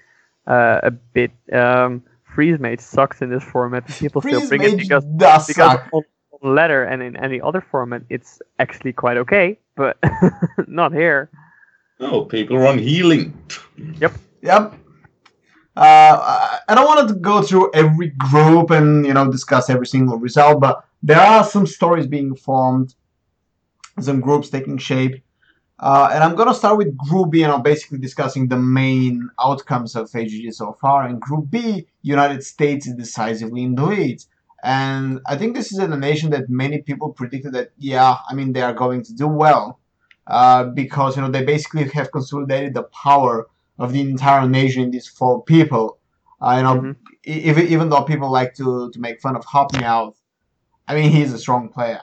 uh, 0.48 0.80
a 0.84 0.92
bit. 0.92 1.32
Um, 1.54 2.04
Freeze 2.24 2.60
Mage 2.60 2.80
sucks 2.80 3.22
in 3.22 3.30
this 3.30 3.44
format. 3.44 3.88
People 3.88 4.22
still 4.22 4.42
Freeze 4.42 4.50
bring 4.50 4.64
it 4.64 4.72
Mage 4.74 4.80
because 4.80 5.06
does 5.18 5.48
because 5.48 5.72
suck. 5.74 5.90
on, 5.94 6.04
on 6.42 6.56
ladder 6.56 6.84
and 6.84 7.04
in 7.04 7.16
any 7.18 7.40
other 7.42 7.62
format 7.62 8.02
it's 8.10 8.42
actually 8.60 8.94
quite 8.94 9.18
okay 9.18 9.60
but 9.76 9.98
not 10.68 10.92
here 10.94 11.30
No, 12.00 12.26
people 12.26 12.58
run 12.58 12.80
healing. 12.80 13.34
Yep. 14.00 14.14
Yep. 14.42 14.74
Uh, 15.78 15.82
I 15.82 16.60
I 16.68 16.76
don't 16.76 16.86
want 16.86 17.08
to 17.10 17.16
go 17.16 17.42
through 17.42 17.72
every 17.74 18.10
group 18.10 18.72
and 18.72 19.06
you 19.06 19.14
know 19.14 19.32
discuss 19.32 19.70
every 19.70 19.88
single 19.88 20.18
result, 20.18 20.60
but 20.60 20.84
there 21.04 21.20
are 21.22 21.44
some 21.44 21.66
stories 21.68 22.08
being 22.08 22.36
formed, 22.36 22.96
some 24.00 24.20
groups 24.22 24.50
taking 24.50 24.78
shape, 24.78 25.22
uh, 25.80 26.10
and 26.14 26.24
I'm 26.24 26.36
gonna 26.36 26.54
start 26.54 26.78
with 26.78 26.96
Group 26.98 27.32
B, 27.32 27.44
and 27.44 27.52
I'm 27.52 27.64
basically 27.64 28.00
discussing 28.00 28.48
the 28.48 28.58
main 28.58 29.30
outcomes 29.44 29.96
of 29.96 30.10
AGG 30.16 30.52
so 30.52 30.74
far. 30.82 31.08
In 31.08 31.20
Group 31.20 31.50
B, 31.50 31.88
United 32.04 32.44
States 32.44 32.88
is 32.88 32.96
decisively 32.96 33.64
in 33.64 33.76
the 33.76 33.86
lead, 33.86 34.24
and 34.64 35.20
I 35.28 35.36
think 35.38 35.56
this 35.56 35.72
is 35.72 35.80
a 35.80 35.88
nation 35.88 36.30
that 36.32 36.50
many 36.50 36.82
people 36.82 37.14
predicted 37.14 37.54
that 37.54 37.72
yeah, 37.78 38.18
I 38.30 38.34
mean 38.36 38.54
they 38.54 38.62
are 38.62 38.74
going 38.74 39.04
to 39.04 39.14
do 39.14 39.28
well, 39.28 39.80
uh, 40.28 40.66
because 40.66 41.16
you 41.16 41.22
know 41.24 41.30
they 41.32 41.44
basically 41.44 41.86
have 41.90 42.12
consolidated 42.12 42.74
the 42.76 42.84
power 43.04 43.48
of 43.80 43.92
the 43.94 44.02
entire 44.02 44.48
nation 44.48 44.84
in 44.84 44.92
these 44.92 45.08
four 45.08 45.44
people. 45.44 45.98
Uh, 46.42 46.56
you 46.58 46.64
know, 46.64 46.76
Mhm. 46.82 46.96
e- 47.26 47.50
even 47.50 47.68
even 47.68 47.90
though 47.90 48.04
people 48.04 48.30
like 48.32 48.54
to 48.56 48.92
to 48.92 49.00
make 49.00 49.20
fun 49.22 49.36
of 49.36 49.46
HotMEOWTH, 49.46 50.16
I 50.88 50.96
mean 50.96 51.12
he's 51.12 51.34
a 51.34 51.40
strong 51.40 51.70
player. 51.70 52.02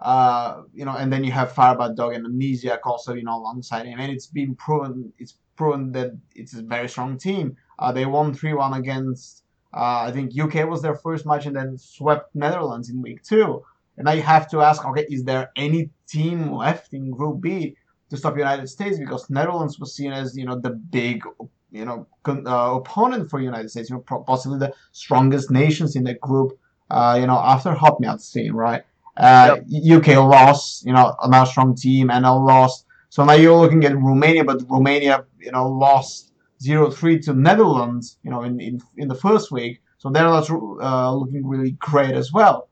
Uh, 0.00 0.62
you 0.72 0.84
know, 0.84 0.96
and 0.96 1.12
then 1.12 1.22
you 1.22 1.30
have 1.30 1.52
Firebat 1.52 1.94
Dog 1.94 2.14
and 2.14 2.26
Amnesiac 2.26 2.80
also, 2.84 3.14
you 3.14 3.22
know, 3.22 3.36
alongside 3.36 3.86
him, 3.86 4.00
and 4.00 4.10
it's 4.10 4.26
been 4.26 4.54
proven 4.54 5.12
it's 5.18 5.34
proven 5.56 5.92
that 5.92 6.12
it's 6.34 6.54
a 6.54 6.62
very 6.62 6.88
strong 6.88 7.18
team. 7.18 7.56
Uh, 7.78 7.92
they 7.92 8.06
won 8.06 8.32
three 8.32 8.54
one 8.54 8.72
against 8.74 9.44
uh, 9.72 10.04
I 10.06 10.10
think 10.10 10.38
UK 10.38 10.68
was 10.68 10.82
their 10.82 10.94
first 10.94 11.26
match, 11.26 11.46
and 11.46 11.54
then 11.54 11.78
swept 11.78 12.34
Netherlands 12.34 12.90
in 12.90 13.02
week 13.02 13.22
two. 13.22 13.62
And 13.96 14.06
now 14.06 14.12
you 14.12 14.22
have 14.22 14.50
to 14.50 14.62
ask, 14.62 14.84
okay, 14.84 15.06
is 15.10 15.24
there 15.24 15.50
any 15.56 15.90
team 16.08 16.52
left 16.52 16.92
in 16.92 17.10
Group 17.10 17.40
B 17.40 17.76
to 18.08 18.16
stop 18.16 18.36
United 18.36 18.68
States 18.68 18.98
because 18.98 19.30
Netherlands 19.30 19.78
was 19.78 19.94
seen 19.94 20.12
as 20.12 20.36
you 20.36 20.44
know 20.44 20.58
the 20.58 20.70
big 20.70 21.22
you 21.70 21.84
know 21.84 22.06
con- 22.24 22.46
uh, 22.46 22.74
opponent 22.74 23.30
for 23.30 23.40
United 23.40 23.70
States, 23.70 23.90
you 23.90 23.96
know 23.96 24.22
possibly 24.22 24.58
the 24.58 24.72
strongest 24.92 25.50
nations 25.50 25.94
in 25.94 26.04
the 26.04 26.14
group. 26.14 26.58
Uh, 26.90 27.16
you 27.20 27.26
know 27.26 27.38
after 27.38 27.72
HotMEOWTH's 27.72 28.32
team, 28.32 28.56
right? 28.56 28.82
Uh, 29.20 29.58
UK 29.98 30.08
lost, 30.16 30.86
you 30.86 30.92
know, 30.92 31.14
another 31.22 31.46
strong 31.50 31.74
team, 31.74 32.10
and 32.10 32.24
a 32.24 32.32
lost. 32.32 32.86
So 33.10 33.24
now 33.24 33.34
you're 33.34 33.56
looking 33.58 33.84
at 33.84 33.94
Romania, 33.96 34.44
but 34.44 34.62
Romania, 34.68 35.24
you 35.38 35.52
know, 35.52 35.68
lost 35.68 36.32
0-3 36.62 37.22
to 37.26 37.34
Netherlands, 37.34 38.18
you 38.24 38.30
know, 38.30 38.42
in, 38.42 38.60
in, 38.60 38.80
in 38.96 39.08
the 39.08 39.14
first 39.14 39.50
week. 39.50 39.80
So 39.98 40.10
they're 40.10 40.24
not 40.24 40.48
uh, 40.50 41.14
looking 41.14 41.46
really 41.46 41.72
great 41.72 42.14
as 42.14 42.32
well. 42.32 42.68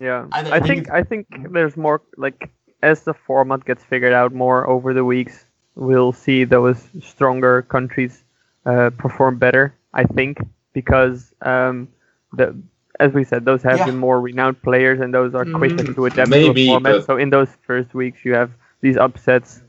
Yeah, 0.00 0.26
I- 0.32 0.50
I, 0.50 0.56
I 0.56 0.60
think 0.60 0.86
think 0.86 0.90
I 0.90 1.02
think 1.04 1.26
there's 1.52 1.76
more 1.76 2.02
like 2.16 2.50
as 2.82 3.02
the 3.02 3.14
format 3.14 3.64
gets 3.64 3.82
figured 3.84 4.12
out 4.12 4.32
more 4.34 4.68
over 4.68 4.92
the 4.92 5.04
weeks, 5.04 5.46
we'll 5.76 6.12
see 6.12 6.44
those 6.44 6.88
stronger 7.00 7.62
countries 7.62 8.24
uh, 8.66 8.90
perform 8.98 9.38
better. 9.38 9.74
I 9.94 10.04
think 10.04 10.38
because 10.72 11.32
um, 11.42 11.88
the 12.32 12.56
as 13.00 13.12
we 13.12 13.24
said, 13.24 13.44
those 13.44 13.62
have 13.62 13.78
Yeah. 13.78 13.84
the 13.84 13.92
more 13.92 14.20
renowned 14.20 14.62
players 14.62 15.00
and 15.00 15.12
those 15.14 15.34
are 15.34 15.44
quicker 15.44 15.82
Mm, 15.82 15.94
to 15.94 16.06
adapt 16.06 16.30
maybe, 16.30 16.42
to 16.42 16.48
a 16.50 16.54
format. 16.54 17.02
So 17.02 17.16
in 17.16 17.30
those 17.30 17.48
first 17.62 17.94
weeks, 17.94 18.24
you 18.24 18.34
have 18.34 18.50
these 18.80 18.96
upsets. 18.96 19.62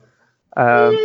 Um, 0.55 0.99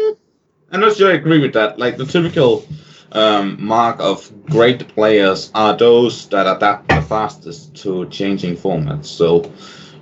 I'm 0.71 0.81
not 0.81 0.97
sure 0.97 1.11
I 1.11 1.15
agree 1.15 1.41
with 1.41 1.53
that. 1.55 1.79
Like 1.79 1.97
the 1.97 2.05
typical 2.07 2.65
um, 3.13 3.57
mark 3.65 3.97
of 4.01 4.31
great 4.47 4.89
players 4.89 5.51
are 5.55 5.77
those 5.77 6.29
that 6.29 6.47
adapt 6.57 6.93
the 6.93 7.01
fastest 7.03 7.75
to 7.83 8.07
changing 8.09 8.57
formats. 8.57 9.07
So, 9.07 9.51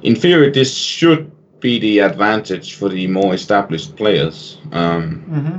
in 0.02 0.14
theory, 0.14 0.50
this 0.50 0.74
should 0.76 1.30
be 1.60 1.78
the 1.78 1.98
advantage 2.00 2.74
for 2.74 2.88
the 2.88 3.06
more 3.06 3.34
established 3.34 3.96
players. 3.96 4.58
Um, 4.72 5.24
Mm-hmm. 5.28 5.58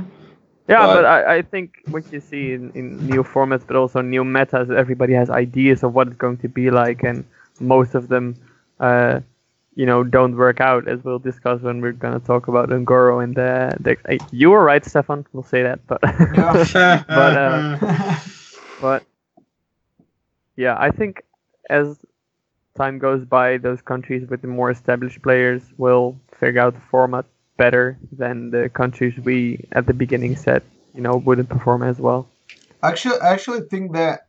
Yeah, 0.68 0.86
But- 0.86 0.94
but 0.94 1.04
I, 1.06 1.36
I 1.36 1.42
think 1.42 1.78
what 1.90 2.10
you 2.12 2.20
see 2.20 2.52
in, 2.52 2.70
in 2.74 3.06
new 3.06 3.22
formats, 3.24 3.66
but 3.66 3.76
also 3.76 4.00
new 4.00 4.24
metas, 4.24 4.70
everybody 4.70 5.12
has 5.14 5.28
ideas 5.30 5.82
of 5.82 5.94
what 5.94 6.06
it's 6.08 6.16
going 6.16 6.38
to 6.38 6.48
be 6.48 6.70
like, 6.70 7.02
and 7.02 7.24
most 7.60 7.94
of 7.94 8.08
them, 8.08 8.36
uh, 8.80 9.20
you 9.74 9.86
know, 9.86 10.04
don't 10.04 10.36
work 10.36 10.60
out, 10.60 10.86
as 10.86 11.02
we'll 11.02 11.18
discuss 11.18 11.60
when 11.62 11.80
we're 11.80 11.92
going 11.92 12.18
to 12.18 12.24
talk 12.26 12.46
about 12.48 12.68
Un'Goro 12.70 13.22
and 13.24 13.34
the, 13.34 13.74
the. 13.80 13.96
eh, 14.10 14.18
You 14.30 14.50
were 14.50 14.62
right, 14.64 14.84
Stefan. 14.84 15.26
We'll 15.32 15.42
say 15.42 15.62
that, 15.62 15.80
but 15.86 15.98
Yeah. 16.02 17.02
But, 17.08 17.36
uh, 17.36 18.18
but 18.80 19.02
yeah, 20.56 20.76
I 20.78 20.90
think 20.90 21.22
as 21.70 21.98
time 22.76 22.98
goes 22.98 23.24
by, 23.24 23.58
those 23.58 23.80
countries 23.82 24.28
with 24.28 24.42
the 24.42 24.48
more 24.48 24.70
established 24.70 25.22
players 25.22 25.62
will 25.76 26.16
figure 26.38 26.60
out 26.60 26.74
the 26.74 26.80
format 26.90 27.24
better 27.56 27.98
than 28.10 28.50
the 28.50 28.68
countries 28.68 29.14
we 29.18 29.64
at 29.72 29.86
the 29.86 29.94
beginning 29.94 30.36
said, 30.36 30.62
you 30.94 31.00
know, 31.00 31.16
wouldn't 31.16 31.48
perform 31.48 31.82
as 31.82 31.98
well. 31.98 32.28
Actually, 32.82 33.20
I 33.20 33.32
actually 33.32 33.62
think 33.62 33.92
that 33.92 34.26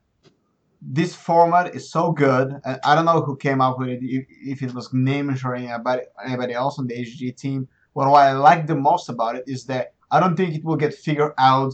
this 0.82 1.16
format 1.16 1.74
is 1.76 1.90
so 1.90 2.12
good, 2.12 2.60
I 2.84 2.96
don't 2.96 3.06
know 3.06 3.22
who 3.22 3.38
came 3.38 3.62
up 3.62 3.80
with 3.80 3.90
it, 3.90 4.00
if, 4.02 4.26
if 4.30 4.62
it 4.62 4.74
was 4.74 4.90
Namish 4.90 5.46
or 5.46 5.56
anybody, 5.56 6.54
else 6.54 6.78
on 6.78 6.88
the 6.88 6.96
HG 6.96 7.38
team. 7.38 7.68
But 7.96 8.10
what 8.10 8.20
I 8.20 8.34
like 8.34 8.68
the 8.68 8.76
most 8.76 9.08
about 9.08 9.36
it 9.36 9.46
is 9.48 9.66
that 9.66 9.94
I 10.12 10.20
don't 10.20 10.36
think 10.36 10.56
it 10.56 10.64
will 10.64 10.76
get 10.76 10.94
figured 10.94 11.34
out 11.38 11.74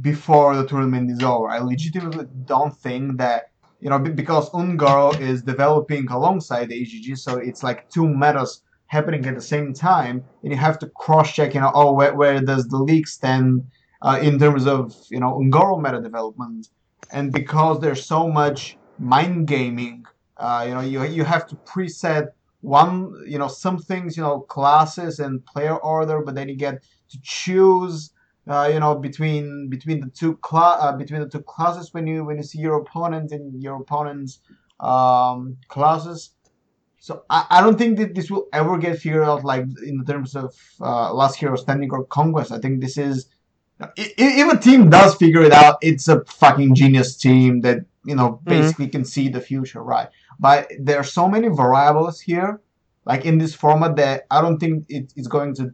before 0.00 0.56
the 0.56 0.66
tournament 0.66 1.10
is 1.10 1.22
over. 1.22 1.48
I 1.48 1.58
legitimately 1.58 2.26
don't 2.44 2.76
think 2.76 3.18
that, 3.18 3.50
you 3.80 3.90
know, 3.90 3.98
because 3.98 4.50
Un'Goro 4.50 5.18
is 5.20 5.42
developing 5.42 6.08
alongside 6.08 6.68
the 6.68 6.80
HGG, 6.80 7.18
so 7.18 7.38
it's 7.38 7.62
like 7.62 7.90
two 7.90 8.08
metas 8.08 8.62
happening 8.86 9.26
at 9.26 9.34
the 9.34 9.40
same 9.40 9.72
time, 9.74 10.24
and 10.42 10.52
you 10.52 10.58
have 10.58 10.78
to 10.80 10.88
cross 10.96 11.32
check, 11.32 11.54
you 11.54 11.60
know, 11.60 11.72
oh, 11.74 11.92
where, 11.92 12.14
where 12.14 12.40
does 12.40 12.66
the 12.68 12.78
league 12.78 13.08
stand 13.08 13.62
uh, 14.02 14.18
in 14.22 14.38
terms 14.38 14.66
of, 14.66 14.94
you 15.10 15.20
know, 15.20 15.38
Un'Goro 15.38 15.80
meta 15.82 16.00
development? 16.00 16.68
and 17.12 17.32
because 17.32 17.80
there's 17.80 18.04
so 18.06 18.28
much 18.28 18.78
mind 18.98 19.46
gaming, 19.46 20.04
uh, 20.38 20.64
you 20.66 20.74
know, 20.74 20.80
you 20.80 21.04
you 21.04 21.24
have 21.24 21.46
to 21.48 21.56
preset 21.56 22.28
one, 22.60 23.12
you 23.26 23.38
know, 23.38 23.48
some 23.48 23.78
things, 23.78 24.16
you 24.16 24.22
know, 24.22 24.40
classes 24.40 25.18
and 25.18 25.44
player 25.46 25.76
order, 25.76 26.20
but 26.22 26.34
then 26.34 26.48
you 26.48 26.56
get 26.56 26.82
to 27.10 27.18
choose, 27.22 28.12
uh, 28.48 28.68
you 28.72 28.80
know, 28.80 28.94
between 28.94 29.68
between 29.68 30.00
the 30.00 30.10
two 30.10 30.36
cla- 30.38 30.78
uh, 30.80 30.96
between 30.96 31.20
the 31.20 31.28
two 31.28 31.42
classes 31.42 31.92
when 31.92 32.06
you 32.06 32.24
when 32.24 32.36
you 32.36 32.42
see 32.42 32.58
your 32.58 32.76
opponent 32.76 33.32
and 33.32 33.62
your 33.62 33.76
opponent's 33.76 34.40
um, 34.80 35.56
classes. 35.68 36.32
So 37.06 37.22
I, 37.30 37.46
I 37.50 37.60
don't 37.60 37.78
think 37.78 37.98
that 37.98 38.16
this 38.16 38.32
will 38.32 38.48
ever 38.52 38.76
get 38.78 38.98
figured 38.98 39.22
out 39.22 39.44
like 39.44 39.64
in 39.84 40.04
terms 40.04 40.34
of 40.34 40.52
uh, 40.80 41.14
Last 41.14 41.36
Hero 41.36 41.54
Standing 41.54 41.88
or 41.92 42.02
Conquest. 42.02 42.50
I 42.50 42.58
think 42.58 42.80
this 42.80 42.98
is 42.98 43.28
if 43.96 44.52
a 44.52 44.58
team 44.58 44.90
does 44.90 45.14
figure 45.14 45.42
it 45.42 45.52
out, 45.52 45.76
it's 45.82 46.08
a 46.08 46.24
fucking 46.24 46.74
genius 46.74 47.16
team 47.16 47.60
that 47.60 47.84
you 48.04 48.16
know 48.16 48.40
basically 48.42 48.88
can 48.88 49.04
see 49.04 49.28
the 49.28 49.40
future, 49.40 49.84
right? 49.84 50.08
But 50.40 50.72
there 50.80 50.98
are 50.98 51.04
so 51.04 51.28
many 51.28 51.46
variables 51.46 52.20
here, 52.20 52.60
like 53.04 53.24
in 53.24 53.38
this 53.38 53.54
format, 53.54 53.94
that 53.94 54.26
I 54.32 54.40
don't 54.40 54.58
think 54.58 54.86
it, 54.88 55.12
it's 55.14 55.28
going 55.28 55.54
to 55.58 55.72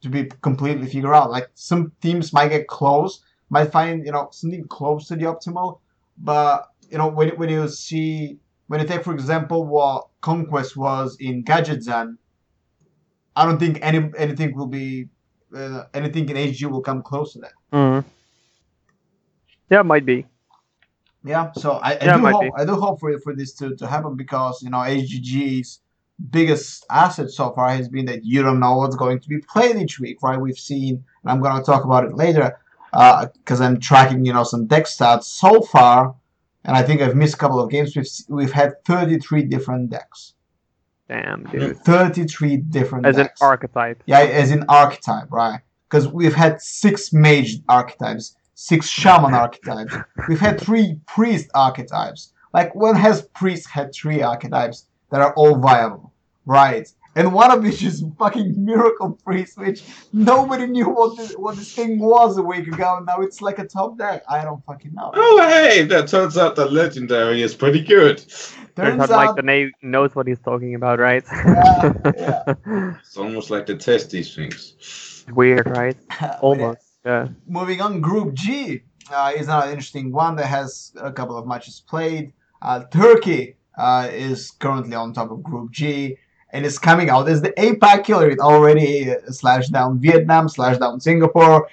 to 0.00 0.08
be 0.08 0.24
completely 0.42 0.88
figured 0.88 1.14
out. 1.14 1.30
Like 1.30 1.50
some 1.54 1.92
teams 2.02 2.32
might 2.32 2.48
get 2.48 2.66
close, 2.66 3.22
might 3.48 3.70
find 3.70 4.04
you 4.04 4.10
know 4.10 4.30
something 4.32 4.66
close 4.66 5.06
to 5.06 5.14
the 5.14 5.26
optimal, 5.26 5.78
but 6.16 6.66
you 6.90 6.98
know 6.98 7.06
when 7.06 7.28
when 7.36 7.48
you 7.48 7.68
see 7.68 8.40
when 8.68 8.80
you 8.80 8.86
take 8.86 9.04
for 9.04 9.12
example 9.12 9.66
what 9.66 10.08
Conquest 10.20 10.76
was 10.76 11.16
in 11.20 11.44
Gadgetzan, 11.44 12.16
I 13.36 13.44
don't 13.46 13.58
think 13.58 13.78
any 13.82 14.10
anything 14.16 14.54
will 14.56 14.66
be 14.68 15.08
uh, 15.56 15.84
anything 15.94 16.28
in 16.28 16.36
HG 16.36 16.70
will 16.70 16.82
come 16.82 17.02
close 17.02 17.32
to 17.34 17.40
that. 17.40 17.52
Mm-hmm. 17.72 18.08
Yeah, 19.70 19.82
might 19.82 20.06
be. 20.06 20.26
Yeah, 21.24 21.52
so 21.52 21.72
I, 21.72 21.98
I 22.00 22.04
Yeah, 22.04 22.16
do 22.16 22.26
hope 22.26 22.42
be. 22.42 22.52
I 22.56 22.64
do 22.64 22.74
hope 22.74 23.00
for 23.00 23.18
for 23.20 23.34
this 23.34 23.52
to, 23.54 23.76
to 23.76 23.86
happen 23.86 24.16
because 24.16 24.62
you 24.62 24.70
know 24.70 24.78
HGG's 24.78 25.80
biggest 26.30 26.84
asset 26.90 27.30
so 27.30 27.52
far 27.52 27.70
has 27.70 27.88
been 27.88 28.06
that 28.06 28.24
you 28.24 28.42
don't 28.42 28.60
know 28.60 28.76
what's 28.76 28.96
going 28.96 29.20
to 29.20 29.28
be 29.28 29.38
played 29.38 29.76
each 29.76 30.00
week, 30.00 30.18
right? 30.22 30.40
We've 30.40 30.58
seen, 30.58 31.04
and 31.22 31.30
I'm 31.30 31.40
gonna 31.40 31.64
talk 31.64 31.84
about 31.84 32.04
it 32.04 32.14
later, 32.14 32.58
because 32.92 33.60
I'm 33.60 33.80
tracking 33.80 34.24
you 34.24 34.32
know 34.32 34.44
some 34.44 34.66
deck 34.66 34.84
stats 34.84 35.24
so 35.24 35.62
far, 35.62 36.14
and 36.64 36.76
I 36.76 36.82
think 36.82 37.00
I've 37.00 37.16
missed 37.16 37.34
a 37.34 37.38
couple 37.38 37.60
of 37.60 37.70
games. 37.70 37.96
We've 37.96 38.08
we've 38.28 38.52
had 38.52 38.84
33 38.84 39.44
different 39.44 39.90
decks, 39.90 40.34
Damn, 41.08 41.44
dude. 41.44 41.76
33 41.78 42.58
different 42.58 43.06
As 43.06 43.16
an 43.16 43.28
archetype. 43.40 44.02
Yeah, 44.06 44.20
as 44.20 44.50
in 44.50 44.64
archetype, 44.68 45.30
right? 45.30 45.60
Because 45.88 46.06
we've 46.08 46.34
had 46.34 46.60
six 46.60 47.12
mage 47.12 47.60
archetypes, 47.68 48.36
six 48.54 48.86
shaman 48.86 49.34
archetypes. 49.44 49.94
We've 50.28 50.40
had 50.40 50.60
three 50.60 51.00
priest 51.06 51.48
archetypes. 51.54 52.32
Like, 52.52 52.74
when 52.74 52.94
has 52.94 53.22
priest 53.22 53.68
had 53.70 53.94
three 53.94 54.22
archetypes 54.22 54.86
that 55.10 55.20
are 55.22 55.32
all 55.34 55.56
viable, 55.58 56.12
right? 56.44 56.86
And 57.14 57.32
one 57.32 57.50
of 57.50 57.62
which 57.64 57.82
is 57.82 58.04
fucking 58.18 58.64
miracle 58.64 59.18
priest, 59.24 59.58
which 59.58 59.82
nobody 60.12 60.66
knew 60.66 60.88
what 60.88 61.16
this, 61.16 61.32
what 61.34 61.56
this 61.56 61.74
thing 61.74 61.98
was 61.98 62.38
a 62.38 62.42
week 62.42 62.66
ago. 62.68 63.02
Now 63.06 63.20
it's 63.22 63.40
like 63.40 63.58
a 63.58 63.66
top 63.66 63.98
deck. 63.98 64.22
I 64.28 64.44
don't 64.44 64.64
fucking 64.64 64.94
know. 64.94 65.10
oh, 65.14 65.48
hey, 65.48 65.84
that 65.84 66.08
turns 66.08 66.36
out 66.36 66.54
the 66.54 66.66
legendary 66.66 67.42
is 67.42 67.54
pretty 67.54 67.80
good. 67.82 68.22
Turns 68.76 69.00
out 69.00 69.10
Mike 69.10 69.44
Donais 69.44 69.70
knows 69.82 70.14
what 70.14 70.28
he's 70.28 70.38
talking 70.38 70.74
about, 70.76 71.00
right? 71.00 71.24
Yeah, 71.44 71.92
yeah. 72.16 72.94
It's 73.00 73.16
almost 73.16 73.50
like 73.50 73.66
they 73.66 73.76
test 73.76 74.10
these 74.10 74.34
things. 74.34 75.24
Weird, 75.30 75.68
right? 75.68 75.96
But 76.08 76.20
yeah, 76.20 76.38
Almost. 76.40 76.80
Yeah. 77.04 77.28
moving 77.46 77.80
on, 77.80 78.00
Group 78.00 78.34
G 78.34 78.82
uh, 79.10 79.32
is 79.34 79.46
another 79.48 79.70
interesting 79.70 80.12
one 80.12 80.36
that 80.36 80.46
has 80.46 80.92
a 81.00 81.12
couple 81.12 81.36
of 81.36 81.46
matches 81.46 81.82
played. 81.88 82.32
Uh, 82.62 82.84
Turkey 82.84 83.56
uh, 83.76 84.08
is 84.12 84.50
currently 84.50 84.94
on 84.94 85.12
top 85.12 85.30
of 85.30 85.42
Group 85.42 85.70
G 85.72 86.16
and 86.50 86.64
it's 86.64 86.78
coming 86.78 87.10
out 87.10 87.28
as 87.28 87.42
the 87.42 87.50
APAC 87.52 88.04
killer. 88.04 88.30
It 88.30 88.38
already 88.38 89.10
uh, 89.10 89.16
slashed 89.28 89.72
down 89.72 89.98
Vietnam, 89.98 90.48
slashed 90.48 90.80
down 90.80 91.00
Singapore. 91.00 91.68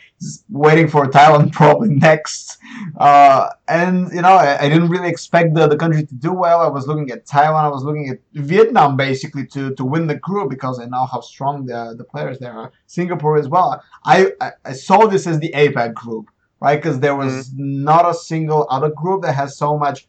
Waiting 0.50 0.88
for 0.88 1.06
Thailand 1.08 1.52
probably 1.54 1.90
next. 1.90 2.58
Uh, 2.98 3.50
and 3.68 4.12
you 4.12 4.22
know, 4.22 4.34
I, 4.34 4.66
I 4.66 4.70
didn't 4.70 4.90
really 4.90 5.10
expect 5.10 5.54
the, 5.54 5.68
the 5.68 5.78
country 5.78 6.06
to 6.06 6.16
do 6.16 6.34
well. 6.34 6.62
I 6.62 6.68
was 6.68 6.88
looking 6.88 7.12
at 7.12 7.26
Taiwan. 7.26 7.66
I 7.66 7.70
was 7.70 7.84
looking 7.84 8.10
at 8.10 8.20
Vietnam 8.34 8.98
basically 8.98 9.46
to, 9.48 9.74
to 9.76 9.86
win 9.86 10.08
the 10.08 10.16
group 10.16 10.50
because 10.50 10.80
I 10.80 10.86
know 10.86 11.06
how 11.06 11.22
strong 11.22 11.66
the, 11.66 11.96
the 11.98 12.04
players 12.04 12.40
there 12.40 12.54
are. 12.54 12.72
Singapore 12.88 13.38
as 13.38 13.48
well. 13.48 13.84
I, 14.04 14.32
I, 14.42 14.52
I 14.66 14.74
saw 14.74 15.06
this 15.08 15.28
as 15.28 15.40
the 15.40 15.52
APAC 15.52 15.94
group, 15.94 16.30
right? 16.60 16.78
Because 16.78 17.00
there 17.00 17.16
was 17.16 17.52
not 17.56 18.10
a 18.10 18.14
single 18.14 18.68
other 18.70 18.90
group 18.90 19.22
that 19.24 19.34
has 19.34 19.58
so 19.58 19.78
much 19.78 20.08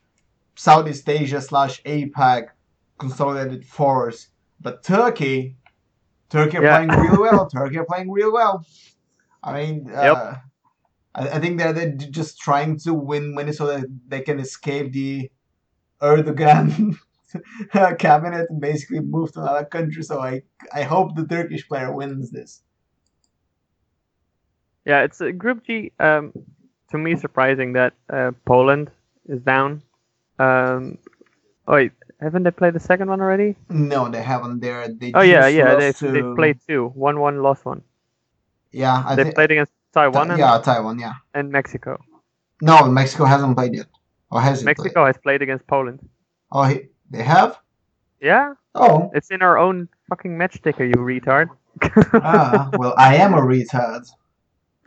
Southeast 0.57 1.09
Asia 1.09 1.41
slash 1.41 1.83
APAC 1.83 2.49
consolidated 2.99 3.65
force. 3.65 4.29
But 4.61 4.83
Turkey, 4.83 5.57
Turkey 6.31 6.59
are 6.59 6.63
Yeah. 6.63 6.77
playing 6.79 7.01
real 7.01 7.21
well. 7.21 7.49
Turkey 7.49 7.79
are 7.79 7.85
playing 7.85 8.11
real 8.11 8.33
well. 8.33 8.65
I 9.43 9.53
mean, 9.53 9.91
uh, 9.91 10.03
Yep. 10.03 10.43
I, 11.15 11.29
I 11.37 11.39
think 11.41 11.59
that 11.59 11.75
they're 11.75 11.93
just 11.95 12.39
trying 12.39 12.79
to 12.81 12.95
win 12.95 13.35
money 13.35 13.53
so 13.53 13.67
that 13.67 13.87
they 14.09 14.21
can 14.21 14.39
escape 14.41 14.93
the 14.93 15.31
Erdogan 16.01 16.97
cabinet 17.99 18.47
and 18.51 18.61
basically 18.61 19.01
move 19.01 19.33
to 19.33 19.41
another 19.41 19.65
country. 19.65 20.03
So 20.03 20.21
I, 20.21 20.43
I 20.73 20.83
hope 20.83 21.17
the 21.17 21.27
Turkish 21.27 21.67
player 21.69 21.93
wins 21.93 22.31
this. 22.31 22.63
Yeah, 24.85 25.03
it's 25.03 25.21
a 25.21 25.33
Group 25.33 25.65
G. 25.67 25.93
Um, 25.99 26.33
to 26.91 26.99
me, 26.99 27.17
surprising 27.17 27.73
that 27.73 27.95
uh, 28.09 28.33
Poland 28.45 28.91
is 29.29 29.41
down. 29.41 29.83
Um, 30.39 30.99
oh 31.67 31.75
wait, 31.75 31.93
haven't 32.21 32.43
they 32.45 32.51
played 32.51 32.75
the 32.75 32.81
second 32.81 33.09
one 33.09 33.21
already? 33.21 33.57
No, 33.69 34.09
they 34.09 34.23
haven't. 34.23 34.61
They're 34.61 34.89
they. 34.89 35.13
Oh 35.15 35.21
yeah, 35.23 35.47
yeah. 35.47 35.75
They 35.77 35.93
to- 35.93 36.11
they 36.11 36.23
played 36.35 36.59
two. 36.67 36.89
One 36.95 37.21
one, 37.21 37.43
lost 37.43 37.65
one. 37.65 37.83
Yeah, 38.73 39.03
I 39.07 39.15
they 39.15 39.25
think. 39.25 39.35
played 39.35 39.51
against 39.53 39.73
Taiwan 39.93 40.31
and, 40.31 40.39
yeah, 40.39 40.59
Taiwan. 40.59 40.99
Yeah. 40.99 41.15
and 41.35 41.51
Mexico. 41.51 41.99
No, 42.63 42.85
Mexico 42.89 43.25
hasn't 43.25 43.57
played 43.57 43.75
yet. 43.75 43.87
Or 44.31 44.41
has 44.41 44.61
it? 44.61 44.65
played? 44.65 44.79
Mexico 44.79 45.07
has 45.07 45.17
played 45.19 45.43
against 45.43 45.67
Poland. 45.67 46.01
Oh, 46.53 46.65
he, 46.65 46.89
they 47.11 47.23
have. 47.23 47.59
Yeah, 48.21 48.55
Oh, 48.75 49.11
it's 49.15 49.31
in 49.31 49.43
our 49.43 49.57
own 49.59 49.89
fucking 50.09 50.37
match 50.37 50.61
ticker, 50.63 50.85
you 50.85 50.95
retard. 50.95 51.49
ah, 52.15 52.71
well, 52.79 52.95
I 52.97 53.17
am 53.17 53.35
a 53.35 53.41
retard. 53.41 54.07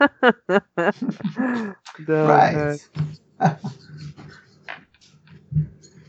The- 2.06 2.26
right. 2.26 2.80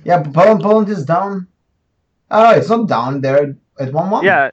yeah, 0.03 0.21
Poland, 0.23 0.61
Poland 0.61 0.89
is 0.89 1.05
down. 1.05 1.47
Oh, 2.29 2.51
it's 2.51 2.69
not 2.69 2.87
down. 2.87 3.21
They're 3.21 3.55
at 3.79 3.91
one 3.93 4.09
one. 4.09 4.23
yeah, 4.25 4.51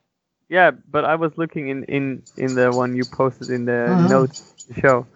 yeah, 0.49 0.71
but 0.91 1.05
I 1.05 1.15
was 1.15 1.37
looking 1.39 1.69
in 1.69 1.85
in 1.85 2.23
in 2.37 2.55
the 2.55 2.73
one 2.73 2.97
you 2.97 3.05
posted 3.05 3.51
in 3.51 3.65
the 3.65 3.87
Mhm. 3.89 4.11
notes 4.11 4.55
show 4.81 5.07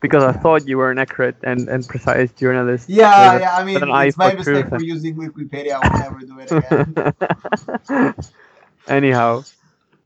because 0.00 0.22
I 0.24 0.32
thought 0.32 0.66
you 0.68 0.76
were 0.78 0.90
an 0.90 0.98
accurate 0.98 1.36
and 1.42 1.68
and 1.68 1.86
precise 1.86 2.32
journalist. 2.32 2.88
Yeah, 2.88 3.38
yeah. 3.40 3.56
I 3.56 3.64
mean, 3.64 3.74
with 3.74 3.82
an 3.84 3.90
eye 3.92 4.06
it's 4.06 4.16
my 4.16 4.34
mistake 4.34 4.68
for 4.68 4.82
using 4.82 5.16
Wikipedia. 5.16 5.78
I 5.82 5.88
will 5.88 5.98
never 6.04 6.20
do 6.26 6.38
it 6.40 6.50
again. 6.52 8.14
Anyhow, 8.88 9.42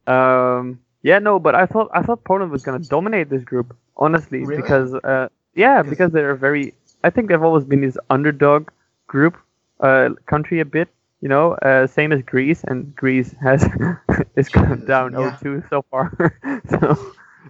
um, 0.06 0.78
yeah, 1.02 1.18
no, 1.18 1.38
but 1.38 1.54
I 1.54 1.66
thought 1.66 1.90
I 1.94 2.02
thought 2.02 2.24
Poland 2.24 2.50
was 2.50 2.62
gonna 2.62 2.78
dominate 2.80 3.30
this 3.30 3.44
group, 3.44 3.74
honestly, 3.96 4.44
Really? 4.44 4.60
because 4.62 4.94
uh, 4.94 5.28
yeah, 5.54 5.82
Because- 5.82 5.90
because 5.90 6.12
they're 6.12 6.34
very. 6.34 6.74
I 7.02 7.10
think 7.10 7.28
they've 7.28 7.42
always 7.42 7.64
been 7.64 7.80
this 7.82 7.98
underdog 8.10 8.70
group, 9.14 9.34
uh, 9.80 10.10
country 10.26 10.60
a 10.60 10.64
bit, 10.66 10.88
you 11.22 11.28
know, 11.28 11.54
uh, 11.62 11.86
same 11.86 12.12
as 12.12 12.22
Greece, 12.22 12.64
and 12.66 12.94
Greece 12.96 13.34
has 13.42 13.62
is 14.36 14.48
gone 14.50 14.84
down 14.86 15.12
Yeah. 15.12 15.38
0-2 15.42 15.62
so 15.70 15.82
far, 15.90 16.10
so 16.70 16.96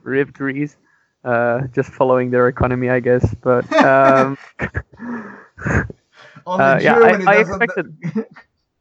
rip 0.04 0.33
Greece. 0.33 0.76
Uh, 1.25 1.66
just 1.73 1.90
following 1.90 2.30
their 2.30 2.49
economy, 2.49 2.90
I 2.90 3.00
guess. 3.00 3.25
But 3.42 3.64
um, 3.92 4.37
Uh, 6.47 6.78
yeah, 6.83 6.97
I- 7.00 7.23
I 7.26 7.37
expected- 7.40 7.97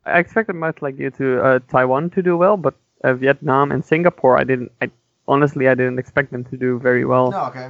I 0.06 0.20
expected 0.20 0.56
much 0.56 0.82
like 0.82 1.00
you 1.00 1.10
to 1.12 1.26
uh, 1.42 1.60
Taiwan 1.70 2.10
to 2.12 2.22
do 2.22 2.36
well, 2.38 2.58
but 2.58 2.76
uh, 3.04 3.14
Vietnam 3.14 3.72
and 3.72 3.84
Singapore, 3.84 4.38
I 4.38 4.44
didn't. 4.44 4.72
I 4.82 4.90
honestly, 5.28 5.68
I 5.70 5.76
didn't 5.76 6.00
expect 6.00 6.32
them 6.32 6.44
to 6.52 6.58
do 6.58 6.80
very 6.80 7.06
well. 7.06 7.32
no, 7.32 7.46
okay. 7.48 7.70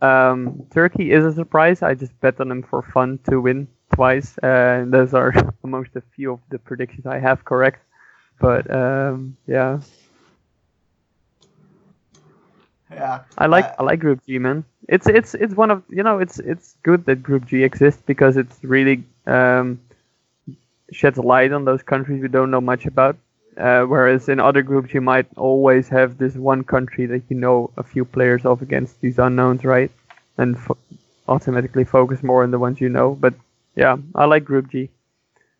Um, 0.00 0.62
Turkey 0.70 1.10
is 1.12 1.24
a 1.24 1.32
surprise. 1.32 1.82
I 1.82 1.94
just 1.94 2.12
bet 2.20 2.40
on 2.40 2.48
them 2.48 2.62
for 2.62 2.82
fun 2.82 3.18
to 3.30 3.40
win 3.40 3.66
twice. 3.92 4.36
Uh, 4.42 4.46
and 4.82 4.92
those 4.92 5.14
are 5.14 5.32
amongst 5.64 5.96
a 5.96 6.02
few 6.14 6.32
of 6.32 6.40
the 6.50 6.58
predictions 6.58 7.06
I 7.06 7.18
have 7.18 7.44
correct. 7.44 7.80
But 8.40 8.70
um, 8.72 9.36
yeah, 9.46 9.80
Yeah. 12.90 13.20
I 13.38 13.46
like 13.46 13.66
Uh, 13.66 13.72
I 13.78 13.82
like 13.82 14.00
Group 14.00 14.20
G, 14.26 14.38
man. 14.38 14.64
It's 14.88 15.06
it's 15.06 15.34
it's 15.34 15.54
one 15.54 15.70
of 15.70 15.82
you 15.88 16.02
know 16.02 16.18
it's 16.18 16.38
it's 16.38 16.76
good 16.82 17.04
that 17.06 17.22
Group 17.22 17.46
G 17.46 17.62
exists 17.62 18.02
because 18.06 18.36
it's 18.36 18.62
really 18.62 19.04
um, 19.26 19.78
sheds 20.92 21.18
light 21.18 21.52
on 21.52 21.64
those 21.64 21.82
countries 21.82 22.22
we 22.22 22.28
don't 22.28 22.50
know 22.50 22.60
much 22.60 22.86
about. 22.86 23.16
Uh, 23.56 23.82
whereas 23.84 24.28
in 24.28 24.40
other 24.40 24.62
groups 24.62 24.92
you 24.94 25.00
might 25.00 25.26
always 25.36 25.88
have 25.88 26.18
this 26.18 26.34
one 26.36 26.62
country 26.64 27.06
that 27.06 27.22
you 27.28 27.36
know 27.36 27.70
a 27.76 27.82
few 27.82 28.04
players 28.04 28.44
of 28.44 28.62
against 28.62 29.00
these 29.00 29.18
unknowns, 29.18 29.64
right? 29.64 29.90
And 30.38 30.58
fo- 30.58 30.76
automatically 31.28 31.84
focus 31.84 32.22
more 32.22 32.42
on 32.42 32.50
the 32.50 32.58
ones 32.58 32.80
you 32.80 32.88
know. 32.88 33.14
But 33.14 33.34
yeah, 33.76 33.96
I 34.14 34.24
like 34.26 34.44
Group 34.44 34.70
G. 34.70 34.90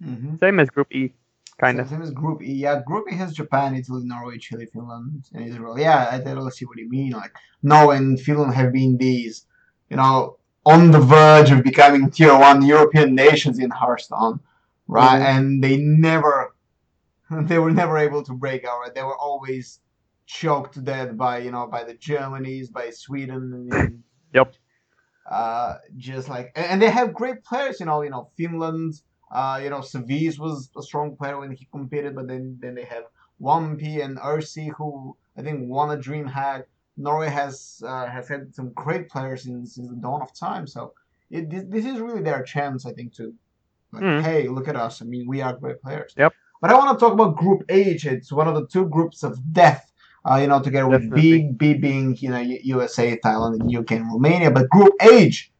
Mm-hmm. 0.02 0.36
Same 0.36 0.60
as 0.60 0.68
Group 0.70 0.92
E, 0.94 1.12
kind 1.58 1.80
of. 1.80 1.88
Same 1.88 2.02
as 2.02 2.10
Group 2.10 2.42
E. 2.42 2.52
Yeah, 2.52 2.82
Group 2.86 3.06
E 3.10 3.14
has 3.16 3.32
Japan, 3.32 3.74
Italy, 3.74 4.02
Norway, 4.04 4.38
Chile, 4.38 4.66
Finland, 4.72 5.24
and 5.32 5.46
Israel. 5.48 5.78
Yeah, 5.78 6.08
I 6.10 6.18
totally 6.18 6.50
see 6.50 6.64
what 6.64 6.78
you 6.78 6.88
mean. 6.88 7.12
Like 7.12 7.34
Norway 7.62 7.96
and 7.96 8.20
Finland 8.20 8.54
have 8.54 8.72
been 8.72 8.96
these, 8.98 9.46
you 9.90 9.96
know, 9.96 10.36
on 10.66 10.90
the 10.90 11.00
verge 11.00 11.50
of 11.50 11.62
becoming 11.62 12.10
tier 12.10 12.36
one 12.36 12.62
European 12.64 13.14
nations 13.14 13.58
in 13.58 13.70
Hearthstone, 13.70 14.40
right? 14.88 15.20
Mhm. 15.20 15.36
And 15.36 15.64
they 15.64 15.76
never, 15.78 16.54
they 17.30 17.58
were 17.58 17.70
never 17.72 17.98
able 17.98 18.22
to 18.24 18.32
break 18.34 18.64
out. 18.64 18.80
Right? 18.80 18.94
They 18.94 19.02
were 19.02 19.16
always 19.18 19.80
choked 20.26 20.74
to 20.74 20.80
death 20.80 21.16
by 21.16 21.38
you 21.38 21.50
know 21.50 21.66
by 21.66 21.84
the 21.84 21.94
Germanys, 21.94 22.70
by 22.72 22.90
Sweden. 22.90 23.68
And, 23.72 24.02
Yep. 24.34 24.54
Uh, 25.30 25.76
just 25.96 26.28
like 26.28 26.52
and, 26.54 26.66
and 26.66 26.82
they 26.82 26.90
have 26.90 27.14
great 27.14 27.42
players. 27.44 27.80
You 27.80 27.86
know, 27.86 28.02
you 28.02 28.10
know 28.10 28.28
Finland. 28.36 29.00
Uh, 29.30 29.58
you 29.62 29.70
know, 29.70 29.78
Savjz 29.80 30.38
was 30.38 30.70
a 30.76 30.82
strong 30.82 31.16
player 31.16 31.38
when 31.40 31.52
he 31.52 31.66
competed, 31.72 32.14
but 32.14 32.28
then 32.28 32.58
then 32.60 32.74
they 32.74 32.84
have 32.84 33.04
Wampi 33.40 34.04
and 34.04 34.18
Ursi, 34.18 34.70
who 34.76 35.16
I 35.36 35.42
think 35.42 35.68
won 35.68 35.90
a 35.90 35.96
dream 35.96 36.26
hack. 36.26 36.66
Norway 36.96 37.28
has 37.28 37.82
uh, 37.84 38.06
has 38.06 38.28
had 38.28 38.54
some 38.54 38.68
great 38.74 39.08
players 39.08 39.42
since, 39.44 39.74
since 39.74 39.88
the 39.88 39.96
dawn 39.96 40.22
of 40.22 40.32
time. 40.34 40.66
So 40.66 40.92
it, 41.30 41.50
this, 41.50 41.64
this 41.68 41.84
is 41.84 41.98
really 41.98 42.22
their 42.22 42.42
chance, 42.42 42.86
I 42.86 42.92
think, 42.92 43.14
to 43.14 43.34
like, 43.92 44.02
Mm. 44.02 44.22
hey, 44.22 44.48
look 44.48 44.68
at 44.68 44.76
us. 44.76 45.02
I 45.02 45.04
mean, 45.04 45.26
we 45.26 45.40
are 45.40 45.54
great 45.56 45.80
players. 45.82 46.14
Yep. 46.16 46.32
But 46.60 46.70
I 46.70 46.74
want 46.74 46.96
to 46.96 47.02
talk 47.04 47.12
about 47.12 47.36
Group 47.36 47.62
H. 47.68 48.06
It's 48.06 48.32
one 48.32 48.46
of 48.48 48.54
the 48.54 48.66
two 48.66 48.86
groups 48.88 49.22
of 49.22 49.38
death. 49.52 49.92
Uh, 50.28 50.36
you 50.36 50.46
know, 50.46 50.60
together 50.60 50.88
with 50.88 51.02
Definitely. 51.02 51.52
B, 51.52 51.72
B 51.74 51.74
being 51.74 52.16
you 52.18 52.30
know 52.30 52.38
USA, 52.40 53.16
Thailand, 53.18 53.60
and 53.60 53.76
UK 53.76 53.92
and 53.92 54.06
Romania. 54.12 54.50
But 54.50 54.70
Group 54.70 54.94
H 55.00 55.50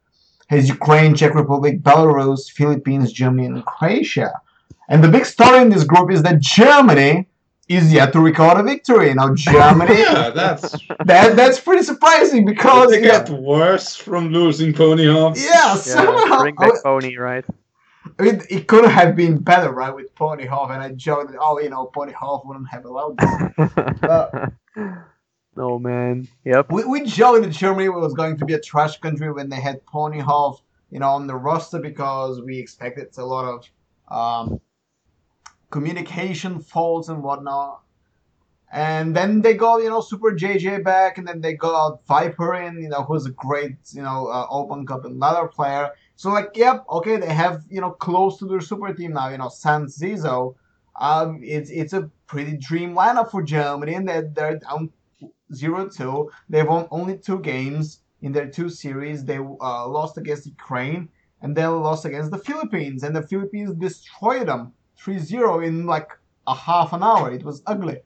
has 0.49 0.69
Ukraine, 0.69 1.15
Czech 1.15 1.35
Republic, 1.35 1.83
Belarus, 1.83 2.51
Philippines, 2.51 3.13
Germany, 3.13 3.47
and 3.47 3.65
Croatia. 3.65 4.33
And 4.89 5.03
the 5.03 5.09
big 5.09 5.27
story 5.27 5.61
in 5.63 5.71
this 5.71 5.85
group 5.85 6.11
is 6.11 6.23
that 6.23 6.41
Germany 6.41 7.27
is 7.69 7.93
yet 7.93 8.13
to 8.13 8.21
record 8.21 8.59
a 8.59 8.63
victory. 8.63 9.13
Now, 9.15 9.35
Germany, 9.49 9.99
Yeah, 9.99 10.31
that's. 10.31 10.73
that 11.05 11.37
that's 11.37 11.61
pretty 11.61 11.83
surprising 11.83 12.45
because 12.45 12.91
Did 12.91 13.03
they 13.03 13.07
yeah, 13.07 13.25
get 13.25 13.31
worse 13.31 13.97
from 13.97 14.33
losing 14.33 14.73
Pony 14.73 15.07
Hoff? 15.07 15.39
yeah, 15.39 15.75
Yeah, 15.75 15.75
somehow 15.77 16.41
bring 16.41 16.55
back 16.57 16.83
Pony, 16.83 17.17
right? 17.17 17.45
I 18.19 18.23
mean, 18.23 18.43
it 18.49 18.69
could 18.69 18.89
have 18.89 19.17
been 19.17 19.39
better, 19.39 19.73
right, 19.73 19.95
with 19.95 20.15
Pony 20.15 20.47
Hoff. 20.47 20.71
And 20.71 20.81
I 20.81 20.91
joked 20.91 21.33
that, 21.33 21.39
oh, 21.41 21.59
you 21.59 21.71
know, 21.71 21.87
Pony 21.87 22.13
Hoff 22.13 22.43
wouldn't 22.45 22.69
have 22.69 22.85
allowed 22.85 23.19
this. 23.19 24.51
no 25.57 25.79
man. 25.81 26.29
Yep. 26.45 26.71
we, 26.71 26.85
we 26.85 27.03
joked 27.05 27.43
that 27.43 27.51
Germany 27.51 27.89
was 27.89 28.15
going 28.15 28.37
to 28.39 28.45
be 28.45 28.55
a 28.55 28.61
trash 28.61 28.99
country 28.99 29.33
when 29.33 29.49
they 29.49 29.61
had 29.61 29.85
Pony 29.87 30.21
Hoff, 30.21 30.63
you 30.91 31.01
know, 31.01 31.09
on 31.09 31.27
the 31.27 31.35
roster 31.35 31.81
because 31.81 32.41
we 32.41 32.59
expected 32.59 33.09
a 33.19 33.25
lot 33.25 33.47
of 34.11 34.47
um, 34.49 34.61
communication 35.71 36.61
faults 36.61 37.09
and 37.09 37.21
whatnot. 37.23 37.81
And 38.73 39.15
then 39.15 39.41
they 39.41 39.55
got, 39.55 39.83
you 39.83 39.89
know, 39.89 40.01
Super 40.01 40.33
JJ 40.33 40.83
back, 40.83 41.19
and 41.19 41.27
then 41.29 41.41
they 41.41 41.55
got 41.55 42.05
Viper 42.07 42.55
in, 42.55 42.81
you 42.81 42.89
know, 42.89 43.03
who's 43.03 43.25
a 43.25 43.31
great, 43.31 43.77
you 43.93 44.03
know, 44.03 44.27
uh, 44.27 44.47
Open 44.51 44.85
Cup 44.85 45.05
and 45.05 45.21
ladder 45.21 45.47
player. 45.47 45.91
So, 46.17 46.31
like, 46.31 46.51
yep, 46.55 46.85
okay, 46.89 47.17
they 47.17 47.33
have, 47.33 47.63
you 47.69 47.81
know, 47.81 47.91
close 47.91 48.39
to 48.39 48.47
their 48.47 48.61
super 48.61 48.93
team 48.95 49.15
now, 49.15 49.29
you 49.29 49.39
know, 49.39 49.49
Sans 49.49 49.97
Xixo. 49.99 50.55
Um, 51.01 51.41
it's 51.43 51.71
it's 51.71 51.93
a 51.93 52.09
pretty 52.27 52.57
dream 52.57 52.95
lineup 52.95 53.31
for 53.31 53.43
Germany, 53.43 53.95
and 53.95 54.09
they're, 54.09 54.31
they're 54.33 54.59
down 54.59 54.91
0-2. 55.53 56.29
They've 56.49 56.67
won 56.67 56.87
only 56.91 57.19
two 57.19 57.41
games 57.41 58.01
in 58.23 58.33
their 58.33 58.49
two 58.49 58.69
series. 58.69 59.25
They 59.25 59.39
uh, 59.39 59.89
lost 59.89 60.17
against 60.19 60.47
Ukraine, 60.47 61.09
and 61.43 61.57
they 61.57 61.67
lost 61.67 62.05
against 62.05 62.31
the 62.31 62.39
Philippines, 62.39 63.03
and 63.03 63.15
the 63.15 63.23
Philippines 63.23 63.75
destroyed 63.75 64.47
them 64.49 64.73
3-0 64.99 65.67
in 65.67 65.87
like 65.87 66.11
a 66.47 66.55
half 66.55 66.93
an 66.93 67.03
hour. 67.03 67.33
It 67.33 67.45
was 67.45 67.63
ugly. 67.67 67.99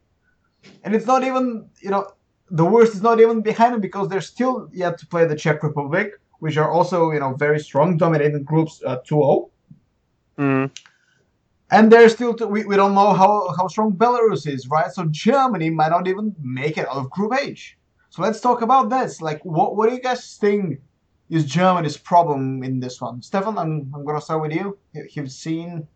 And 0.82 0.94
it's 0.94 1.06
not 1.06 1.24
even, 1.24 1.68
you 1.80 1.90
know, 1.90 2.06
the 2.50 2.64
worst 2.64 2.94
is 2.94 3.02
not 3.02 3.20
even 3.20 3.42
behind 3.42 3.74
them 3.74 3.80
because 3.80 4.08
they're 4.08 4.20
still 4.20 4.68
yet 4.72 4.98
to 4.98 5.06
play 5.06 5.26
the 5.26 5.36
Czech 5.36 5.62
Republic, 5.62 6.12
which 6.40 6.56
are 6.56 6.70
also, 6.70 7.10
you 7.12 7.20
know, 7.20 7.34
very 7.34 7.58
strong, 7.60 7.96
dominating 7.96 8.42
groups 8.44 8.82
uh, 8.86 8.98
2-0. 9.08 9.50
Mm. 10.38 10.70
And 11.70 11.92
they're 11.92 12.08
still, 12.08 12.32
to, 12.34 12.46
we, 12.46 12.64
we 12.64 12.76
don't 12.76 12.94
know 12.94 13.12
how, 13.12 13.52
how 13.56 13.66
strong 13.68 13.92
Belarus 13.92 14.46
is, 14.46 14.68
right? 14.68 14.90
So 14.90 15.04
Germany 15.10 15.68
might 15.70 15.90
not 15.90 16.08
even 16.08 16.34
make 16.40 16.78
it 16.78 16.88
out 16.88 16.96
of 16.96 17.10
Group 17.10 17.32
H. 17.40 17.76
So 18.10 18.22
let's 18.22 18.40
talk 18.40 18.62
about 18.62 18.88
this. 18.88 19.20
Like, 19.20 19.44
what, 19.44 19.76
what 19.76 19.88
do 19.88 19.94
you 19.94 20.00
guys 20.00 20.36
think 20.40 20.80
is 21.28 21.44
Germany's 21.44 21.96
problem 21.96 22.62
in 22.62 22.80
this 22.80 23.00
one? 23.00 23.20
Stefan, 23.20 23.58
I'm, 23.58 23.90
I'm 23.94 24.04
going 24.04 24.16
to 24.16 24.22
start 24.24 24.40
with 24.40 24.52
you. 24.52 24.78
You- 24.94 25.08
You've 25.12 25.30
seen 25.32 25.86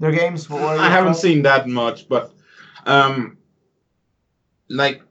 their 0.00 0.10
games? 0.12 0.48
What 0.50 0.62
are 0.62 0.76
I 0.78 0.88
haven't 0.88 1.12
thoughts? 1.12 1.22
seen 1.22 1.42
that 1.42 1.68
much, 1.68 2.08
but 2.08 2.32
um, 2.86 3.36
like 4.68 5.02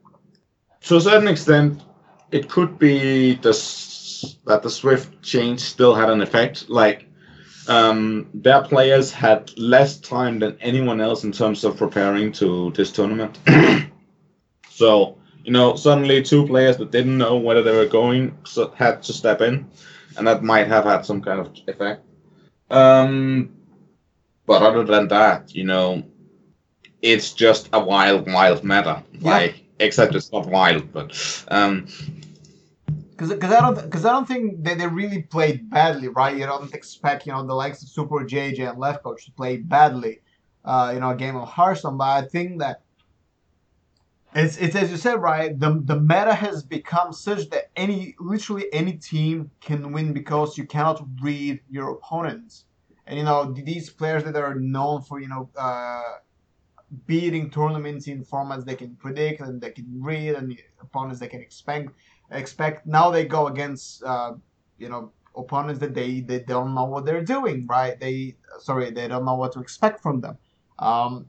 to 0.82 0.96
a 0.96 1.00
certain 1.00 1.28
extent, 1.28 1.82
it 2.30 2.48
could 2.50 2.78
be 2.78 3.34
the 3.36 3.52
that 4.46 4.62
the 4.62 4.70
Swift 4.70 5.22
change 5.22 5.60
still 5.60 5.94
had 5.94 6.10
an 6.10 6.20
effect. 6.20 6.68
Like 6.68 7.06
um, 7.66 8.28
their 8.34 8.62
players 8.62 9.12
had 9.12 9.56
less 9.58 9.98
time 9.98 10.38
than 10.38 10.56
anyone 10.60 11.00
else 11.00 11.24
in 11.24 11.32
terms 11.32 11.64
of 11.64 11.76
preparing 11.76 12.32
to 12.32 12.70
this 12.72 12.90
tournament. 12.92 13.38
so 14.70 15.18
you 15.48 15.52
know, 15.52 15.76
suddenly 15.76 16.22
two 16.22 16.46
players 16.46 16.76
that 16.76 16.90
didn't 16.90 17.16
know 17.16 17.38
whether 17.38 17.62
they 17.62 17.74
were 17.74 17.86
going 17.86 18.36
so 18.44 18.70
had 18.76 19.02
to 19.04 19.14
step 19.14 19.40
in, 19.40 19.66
and 20.18 20.26
that 20.26 20.42
might 20.42 20.66
have 20.66 20.84
had 20.84 21.06
some 21.06 21.22
kind 21.22 21.40
of 21.40 21.50
effect. 21.66 22.02
Um, 22.70 23.56
but 24.44 24.60
other 24.62 24.84
than 24.84 25.08
that, 25.08 25.54
you 25.54 25.64
know, 25.64 26.02
it's 27.00 27.32
just 27.32 27.70
a 27.72 27.80
wild, 27.80 28.30
wild 28.30 28.62
matter. 28.62 29.02
Yeah. 29.12 29.30
Like, 29.30 29.64
except 29.78 30.14
it's 30.14 30.30
not 30.32 30.46
wild, 30.46 30.92
but 30.92 31.44
um, 31.48 31.86
Because 33.18 33.50
I 33.50 33.60
don't 33.60 33.74
because 33.74 34.04
I 34.04 34.12
don't 34.12 34.28
think 34.28 34.62
that 34.62 34.78
they 34.78 34.86
really 34.86 35.22
played 35.22 35.68
badly, 35.68 36.06
right? 36.06 36.36
You 36.36 36.46
don't 36.46 36.72
expect 36.72 37.26
you 37.26 37.32
know 37.32 37.44
the 37.44 37.54
likes 37.54 37.82
of 37.82 37.88
Super 37.88 38.24
JJ 38.24 38.70
and 38.70 38.78
Lifecoach 38.78 39.24
to 39.24 39.32
play 39.32 39.56
badly, 39.56 40.20
uh, 40.64 40.92
you 40.94 41.00
know, 41.00 41.10
a 41.10 41.16
game 41.16 41.34
of 41.34 41.48
Hearthstone. 41.48 41.98
But 41.98 42.04
I 42.04 42.22
think 42.28 42.60
that 42.60 42.82
it's 44.36 44.56
it's 44.58 44.76
as 44.76 44.92
you 44.92 44.96
said, 44.96 45.20
right? 45.20 45.58
The 45.58 45.82
the 45.84 45.98
meta 45.98 46.32
has 46.32 46.62
become 46.62 47.12
such 47.12 47.50
that 47.50 47.70
any 47.74 48.14
literally 48.20 48.66
any 48.72 48.92
team 48.92 49.50
can 49.60 49.92
win 49.92 50.12
because 50.12 50.56
you 50.56 50.64
cannot 50.64 51.04
read 51.20 51.58
your 51.68 51.90
opponents, 51.90 52.66
and 53.04 53.18
you 53.18 53.24
know 53.24 53.52
these 53.52 53.90
players 53.90 54.22
that 54.22 54.36
are 54.36 54.54
known 54.54 55.02
for 55.02 55.20
you 55.20 55.28
know. 55.28 55.50
Uh, 55.56 56.18
beating 57.06 57.50
tournaments 57.50 58.06
in 58.06 58.24
formats 58.24 58.64
they 58.64 58.74
can 58.74 58.96
predict 58.96 59.42
and 59.42 59.60
they 59.60 59.70
can 59.70 59.86
read 60.00 60.34
and 60.34 60.50
the 60.50 60.58
opponents 60.80 61.20
they 61.20 61.28
can 61.28 61.40
expect 61.40 61.90
expect 62.30 62.86
now 62.86 63.10
they 63.10 63.24
go 63.24 63.46
against 63.46 64.02
uh, 64.04 64.32
you 64.78 64.88
know 64.88 65.12
opponents 65.36 65.78
that 65.80 65.94
they, 65.94 66.20
they 66.20 66.40
don't 66.40 66.74
know 66.74 66.84
what 66.84 67.04
they're 67.04 67.24
doing 67.24 67.66
right? 67.68 67.98
They 67.98 68.36
sorry 68.60 68.90
they 68.90 69.08
don't 69.08 69.24
know 69.24 69.36
what 69.36 69.52
to 69.52 69.60
expect 69.60 70.02
from 70.02 70.20
them. 70.20 70.38
Um, 70.78 71.28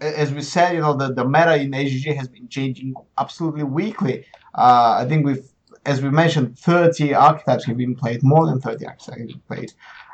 as 0.00 0.32
we 0.32 0.42
said 0.42 0.74
you 0.74 0.80
know 0.80 0.94
the, 0.94 1.12
the 1.12 1.24
meta 1.24 1.56
in 1.56 1.74
AGG 1.74 2.16
has 2.16 2.28
been 2.28 2.48
changing 2.48 2.94
absolutely 3.18 3.64
weekly. 3.64 4.24
Uh, 4.54 4.96
I 4.98 5.06
think 5.08 5.26
we've 5.26 5.46
as 5.86 6.02
we 6.02 6.10
mentioned 6.10 6.58
30 6.58 7.14
archetypes 7.14 7.64
have 7.64 7.76
been 7.76 7.94
played 7.94 8.22
more 8.22 8.46
than 8.46 8.60
30 8.60 8.86
archetypes 8.86 9.18
have 9.18 9.28
been 9.28 9.42
played. 9.48 9.72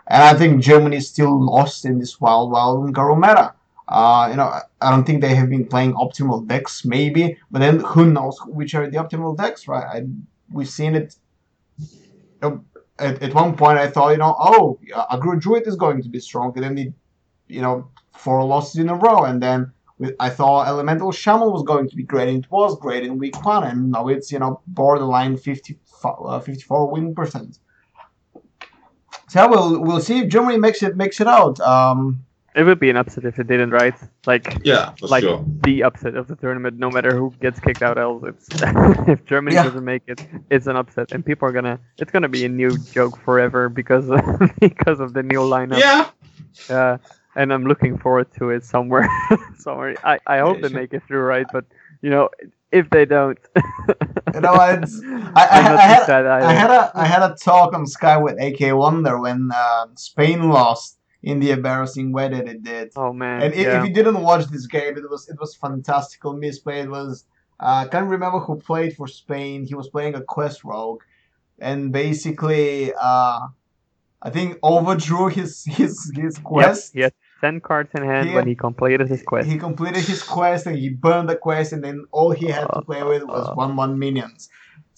And 0.08 0.22
I 0.22 0.34
think 0.34 0.62
Germany 0.62 0.96
is 0.96 1.08
still 1.08 1.44
lost 1.44 1.84
in 1.84 1.98
this 1.98 2.20
wild 2.20 2.52
wild 2.52 2.86
Un'Goro 2.86 3.16
meta 3.16 3.54
uh, 3.88 4.28
you 4.30 4.36
know, 4.36 4.44
I- 4.80 4.90
don't 4.90 5.04
think 5.04 5.20
they 5.20 5.34
have 5.34 5.48
been 5.48 5.66
playing 5.66 5.94
optimal 5.94 6.46
decks, 6.46 6.84
maybe, 6.84 7.38
but 7.50 7.60
then 7.60 7.80
who 7.80 8.10
knows 8.10 8.38
which 8.46 8.74
are 8.74 8.88
the 8.90 8.98
optimal 8.98 9.36
decks, 9.36 9.68
right? 9.68 9.84
I, 9.84 10.06
we've 10.52 10.68
seen 10.68 10.94
it. 10.94 11.16
At, 12.98 13.22
at 13.22 13.34
one 13.34 13.56
point, 13.56 13.78
I 13.78 13.88
thought, 13.88 14.10
you 14.10 14.16
know, 14.16 14.34
oh, 14.38 14.78
Aggro 15.10 15.38
Druid 15.38 15.66
is 15.66 15.76
going 15.76 16.02
to 16.02 16.08
be 16.08 16.18
strong, 16.18 16.52
and 16.56 16.64
then 16.64 16.74
the, 16.74 16.92
you 17.46 17.60
know, 17.60 17.88
four 18.16 18.42
losses 18.44 18.80
in 18.80 18.88
a 18.88 18.94
row, 18.94 19.24
and 19.24 19.42
then 19.42 19.72
with, 19.98 20.14
I 20.18 20.30
thought 20.30 20.66
Elemental 20.66 21.12
Shaman 21.12 21.52
was 21.52 21.62
going 21.62 21.88
to 21.90 21.96
be 21.96 22.02
great, 22.02 22.28
and 22.28 22.44
it 22.44 22.50
was 22.50 22.78
great 22.78 23.04
in 23.04 23.18
week 23.18 23.44
one, 23.44 23.64
and 23.64 23.90
now 23.90 24.08
it's, 24.08 24.32
you 24.32 24.38
know, 24.38 24.62
borderline 24.66 25.36
50, 25.36 25.78
uh, 26.04 26.40
54 26.40 26.90
win 26.90 27.14
percent. 27.14 27.58
So 29.28 29.48
we'll 29.48 29.82
we'll 29.82 30.00
see 30.00 30.20
if 30.20 30.28
Germany 30.28 30.58
makes 30.58 30.82
it 30.82 30.96
makes 30.96 31.20
it 31.20 31.26
out. 31.26 31.58
Um, 31.60 32.24
It 32.56 32.64
would 32.64 32.80
be 32.80 32.90
an 32.90 32.96
upset 32.96 33.24
if 33.24 33.38
it 33.38 33.46
didn't, 33.46 33.70
right? 33.70 33.94
Like 34.26 34.58
yeah, 34.64 34.92
for 34.98 35.08
like 35.08 35.22
sure. 35.22 35.44
the 35.64 35.82
upset 35.84 36.16
of 36.16 36.26
the 36.28 36.36
tournament, 36.36 36.78
no 36.78 36.90
matter 36.90 37.14
who 37.16 37.32
gets 37.40 37.60
kicked 37.60 37.82
out 37.82 37.98
else. 37.98 38.22
It's 38.26 38.48
if 39.08 39.24
Germany 39.26 39.56
Yeah. 39.56 39.62
doesn't 39.62 39.84
make 39.84 40.02
it, 40.06 40.18
it's 40.50 40.66
an 40.66 40.76
upset, 40.76 41.08
and 41.12 41.24
people 41.24 41.48
are 41.48 41.52
gonna. 41.52 41.78
It's 42.00 42.10
gonna 42.12 42.28
be 42.28 42.44
a 42.44 42.48
new 42.48 42.78
joke 42.78 43.18
forever 43.24 43.68
because 43.68 44.06
because 44.60 45.00
of 45.00 45.12
the 45.14 45.22
new 45.22 45.40
lineup. 45.40 45.78
Yeah, 45.80 46.10
Uh, 46.68 46.98
and 47.36 47.52
I'm 47.52 47.64
looking 47.66 47.98
forward 47.98 48.32
to 48.38 48.50
it 48.50 48.64
somewhere. 48.64 49.08
somewhere. 49.58 49.96
I, 50.04 50.18
I 50.26 50.38
hope 50.38 50.56
Yeah, 50.56 50.62
they 50.62 50.68
sure. 50.68 50.80
make 50.80 50.94
it 50.94 51.02
through, 51.06 51.20
right? 51.22 51.50
But 51.50 51.64
you 52.02 52.10
know, 52.10 52.30
if 52.72 52.88
they 52.90 53.04
don't, 53.04 53.38
you 54.34 54.40
know, 54.40 54.54
it's 54.60 55.02
I, 55.34 55.46
I, 55.46 55.60
I'm 55.60 55.68
not 55.68 55.78
I 55.78 55.82
too 55.82 55.94
had. 55.94 56.02
I 56.42 56.52
had 56.52 56.70
a 56.70 56.92
I 56.94 57.04
had 57.06 57.22
a 57.22 57.34
talk 57.42 57.74
on 57.74 57.86
Sky 57.86 58.16
with 58.18 58.40
AK 58.40 58.74
Wonder 58.74 59.20
when 59.20 59.50
uh, 59.54 59.86
Spain 59.96 60.48
lost 60.48 60.95
in 61.30 61.36
the 61.42 61.50
embarrassing 61.58 62.08
way 62.16 62.26
that 62.34 62.46
it 62.54 62.60
did. 62.72 62.86
oh 63.02 63.12
man, 63.22 63.36
And 63.42 63.50
if, 63.60 63.66
yeah. 63.66 63.76
if 63.76 63.80
you 63.86 63.92
didn't 63.98 64.20
watch 64.30 64.44
this 64.54 64.66
game, 64.76 64.94
it 65.02 65.06
was 65.14 65.22
it 65.32 65.38
was 65.42 65.50
fantastical 65.66 66.32
misplay. 66.44 66.78
It 66.86 66.90
was 67.00 67.24
uh, 67.64 67.84
I 67.84 67.88
can't 67.92 68.08
remember 68.16 68.38
who 68.46 68.54
played 68.70 68.92
for 68.98 69.08
Spain. 69.22 69.56
He 69.70 69.74
was 69.80 69.88
playing 69.94 70.14
a 70.14 70.22
quest 70.36 70.58
rogue, 70.72 71.02
and 71.68 71.78
basically 72.02 72.92
uh, 73.10 73.40
I 74.26 74.30
think 74.36 74.48
overdrew 74.72 75.26
his 75.38 75.52
his 75.78 75.92
his 76.22 76.34
quest. 76.50 76.92
he 76.94 77.00
had 77.06 77.14
ten 77.44 77.56
cards 77.68 77.90
in 77.98 78.02
hand 78.12 78.28
He 78.28 78.34
when 78.36 78.46
he 78.52 78.54
completed 78.68 79.06
his 79.14 79.22
quest. 79.30 79.44
He 79.52 79.58
completed 79.68 80.04
his 80.12 80.22
quest 80.36 80.62
and 80.68 80.76
he 80.84 80.88
burned 81.06 81.28
the 81.32 81.36
quest, 81.48 81.68
and 81.74 81.82
then 81.86 81.96
all 82.18 82.30
he 82.40 82.46
had 82.56 82.66
to 82.76 82.82
play 82.90 83.02
with 83.12 83.22
was 83.34 83.44
Uh, 83.48 83.54
one 83.64 83.72
one 83.84 83.98
minions. 84.04 84.48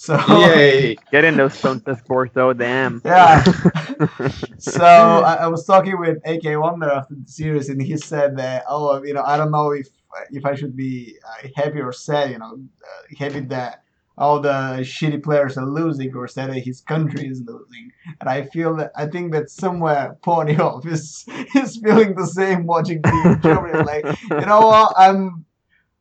So 0.01 0.17
yay! 0.29 0.95
Get 1.11 1.25
in 1.25 1.37
those 1.37 1.55
stone 1.55 1.81
test 1.81 2.07
boards 2.07 2.33
though, 2.33 2.53
damn. 2.53 3.03
Yeah. 3.05 3.43
so 4.59 4.85
I, 4.85 5.39
I 5.41 5.47
was 5.49 5.67
talking 5.67 5.99
with 5.99 6.19
AK 6.25 6.45
Wonder 6.57 6.89
after 6.89 7.17
the 7.17 7.29
series, 7.29 7.69
and 7.69 7.83
he 7.83 7.97
said 7.97 8.37
that, 8.37 8.63
oh, 8.69 9.03
you 9.03 9.13
know, 9.13 9.25
I 9.25 9.37
don't 9.37 9.51
know 9.51 9.73
if 9.73 9.89
if 10.31 10.47
I 10.47 10.55
should 10.55 10.77
be 10.77 11.17
uh, 11.27 11.49
happy 11.57 11.81
or 11.81 11.93
sad, 11.93 12.31
you 12.31 12.39
know, 12.39 12.53
uh, 12.55 13.17
happy 13.19 13.41
that 13.41 13.83
all 14.17 14.39
the 14.39 14.79
shitty 14.83 15.21
players 15.21 15.59
are 15.59 15.67
losing, 15.67 16.15
or 16.15 16.29
sad 16.29 16.51
that 16.51 16.61
his 16.61 16.81
country 16.81 17.27
is 17.27 17.43
losing. 17.45 17.91
And 18.21 18.31
I 18.31 18.43
feel 18.43 18.77
that 18.77 18.93
I 18.95 19.07
think 19.07 19.33
that 19.33 19.51
somewhere 19.51 20.17
Ponyhoff 20.23 20.87
is 20.93 21.27
is 21.57 21.77
feeling 21.79 22.15
the 22.15 22.27
same 22.27 22.67
watching 22.67 23.03
the 23.03 23.41
Germany. 23.43 23.83
Like, 23.83 24.05
you 24.31 24.47
know 24.47 24.61
what, 24.61 24.95
I'm. 24.97 25.45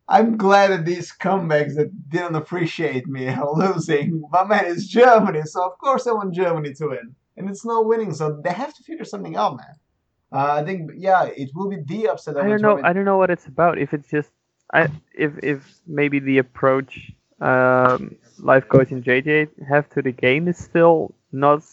I'm 0.09 0.37
glad 0.37 0.71
that 0.71 0.85
these 0.85 1.11
comebacks 1.11 1.75
that 1.75 2.09
didn't 2.09 2.35
appreciate 2.35 3.07
me 3.07 3.27
are 3.27 3.53
losing. 3.53 4.23
My 4.31 4.43
man 4.45 4.65
is 4.65 4.87
Germany, 4.87 5.41
so 5.43 5.65
of 5.65 5.77
course 5.77 6.07
I 6.07 6.13
want 6.13 6.33
Germany 6.33 6.73
to 6.75 6.87
win 6.87 7.15
and 7.37 7.49
it's 7.49 7.63
not 7.63 7.85
winning. 7.85 8.13
So 8.13 8.41
they 8.43 8.51
have 8.51 8.73
to 8.75 8.83
figure 8.83 9.05
something 9.05 9.35
out, 9.35 9.57
man. 9.57 9.75
Uh, 10.31 10.55
I 10.55 10.63
think 10.63 10.91
yeah, 10.95 11.25
it 11.25 11.51
will 11.55 11.69
be 11.69 11.77
the 11.85 12.09
upset. 12.09 12.35
I 12.37 12.47
don't 12.47 12.61
know. 12.61 12.81
I 12.83 12.91
don't 12.91 13.05
know 13.05 13.17
what 13.17 13.29
it's 13.29 13.45
about. 13.45 13.77
If 13.77 13.93
it's 13.93 14.09
just, 14.09 14.29
I 14.73 14.89
if 15.15 15.31
if 15.41 15.79
maybe 15.87 16.19
the 16.19 16.39
approach 16.39 17.11
um, 17.39 18.15
Lifecoach 18.39 18.91
and 18.91 19.03
JJ 19.03 19.49
have 19.69 19.89
to 19.91 20.01
the 20.01 20.11
game 20.11 20.49
is 20.49 20.57
still 20.57 21.13
not 21.31 21.63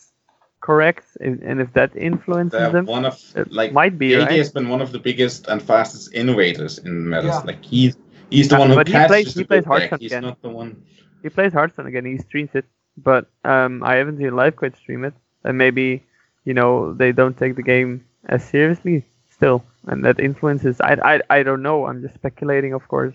correct, 0.60 1.04
and, 1.20 1.42
and 1.42 1.60
if 1.60 1.72
that 1.72 1.96
influences 1.96 2.52
They're 2.52 2.70
them, 2.70 2.86
one 2.86 3.04
of 3.04 3.20
it 3.34 3.50
like 3.50 3.72
might 3.72 3.98
be 3.98 4.10
JJ 4.10 4.26
right. 4.26 4.38
has 4.38 4.52
been 4.52 4.68
one 4.68 4.80
of 4.80 4.92
the 4.92 5.00
biggest 5.00 5.48
and 5.48 5.60
fastest 5.60 6.14
innovators 6.14 6.78
in 6.78 7.08
metas. 7.08 7.30
Yeah. 7.30 7.38
Like 7.40 7.64
he's 7.64 7.96
he's 8.30 8.48
the 8.48 8.56
Uh, 8.56 8.60
one 8.60 8.68
who 8.70 8.74
but 8.76 8.88
he 8.88 8.94
plays- 8.94 9.34
the 9.34 9.40
he 9.40 9.44
plays 9.44 9.64
good 9.64 9.70
deck. 9.70 9.90
Hearthstone 9.90 9.98
He's 10.00 10.12
again. 10.12 10.22
not 10.22 10.42
the 10.42 10.48
one. 10.48 10.82
He 11.22 11.28
plays 11.30 11.52
Hearthstone 11.52 11.86
again. 11.86 12.04
He 12.04 12.18
streams 12.18 12.50
it, 12.54 12.64
but 12.98 13.26
um, 13.44 13.82
I 13.82 13.94
haven't 13.96 14.18
seen 14.18 14.30
Lifecoach 14.30 14.76
stream 14.76 15.04
it, 15.04 15.14
and 15.44 15.56
maybe 15.58 16.02
you 16.44 16.54
know 16.54 16.92
they 16.92 17.12
don't 17.12 17.36
take 17.36 17.56
the 17.56 17.62
game 17.62 18.04
as 18.26 18.44
seriously 18.44 19.04
still, 19.30 19.64
and 19.86 20.04
that 20.04 20.20
influences. 20.20 20.80
I 20.80 20.92
I 21.12 21.20
I 21.38 21.42
don't 21.42 21.62
know. 21.62 21.86
I'm 21.86 22.02
just 22.02 22.14
speculating, 22.14 22.72
of 22.74 22.86
course. 22.88 23.14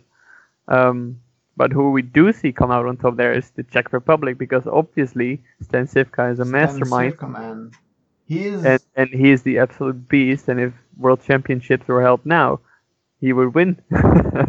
Um, 0.67 1.19
but 1.58 1.72
who 1.72 1.91
we 1.91 2.02
do 2.02 2.32
see 2.32 2.52
come 2.52 2.72
out 2.72 2.86
on 2.86 2.95
top 2.98 3.15
there 3.17 3.34
is 3.34 3.50
the 3.52 3.63
Czech 3.63 3.91
Republic 3.91 4.38
because 4.38 4.65
obviously 4.67 5.41
Stan 5.62 5.88
Cifka 5.88 6.32
is 6.32 6.39
a 6.39 6.45
Stan 6.45 6.52
mastermind 6.52 7.13
Cifka, 7.17 7.30
man. 7.32 7.72
He 8.28 8.45
is. 8.45 8.63
and 8.63 8.82
and 8.95 9.10
he 9.10 9.32
is 9.32 9.41
the 9.43 9.58
absolute 9.60 10.08
beast. 10.08 10.48
And 10.48 10.60
if 10.60 10.74
World 10.98 11.22
Championships 11.24 11.88
were 11.88 12.02
held 12.02 12.26
now, 12.26 12.60
he 13.22 13.34
would 13.34 13.54
win. 13.54 13.80
I 13.92 14.46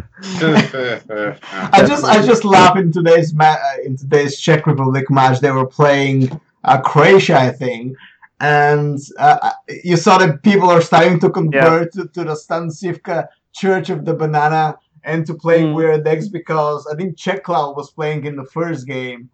just 1.87 2.03
I 2.05 2.21
just 2.25 2.45
laugh 2.45 2.77
in 2.77 2.91
today's 2.91 3.33
ma- 3.33 3.57
uh, 3.69 3.75
in 3.85 3.97
today's 3.97 4.39
Czech 4.39 4.65
Republic 4.67 5.09
match. 5.09 5.39
They 5.39 5.51
were 5.51 5.65
playing 5.65 6.39
uh, 6.63 6.79
Croatia, 6.81 7.37
I 7.37 7.51
think, 7.51 7.97
and 8.39 8.99
uh, 9.17 9.51
you 9.83 9.97
saw 9.97 10.17
that 10.19 10.43
people 10.43 10.69
are 10.69 10.81
starting 10.81 11.19
to 11.19 11.29
convert 11.29 11.91
to, 11.93 12.07
to 12.07 12.23
the 12.23 12.35
Stan 12.35 12.69
Cifka 12.69 13.27
Church 13.53 13.89
of 13.89 14.05
the 14.05 14.13
Banana 14.13 14.77
and 15.03 15.25
to 15.25 15.33
playing 15.33 15.73
Mm. 15.73 15.75
weird 15.75 16.03
decks 16.05 16.27
because 16.27 16.87
I 16.91 16.95
think 16.95 17.17
Czech 17.17 17.43
Cloud 17.43 17.75
was 17.75 17.91
playing 17.91 18.25
in 18.25 18.35
the 18.35 18.45
first 18.45 18.85
game. 18.87 19.29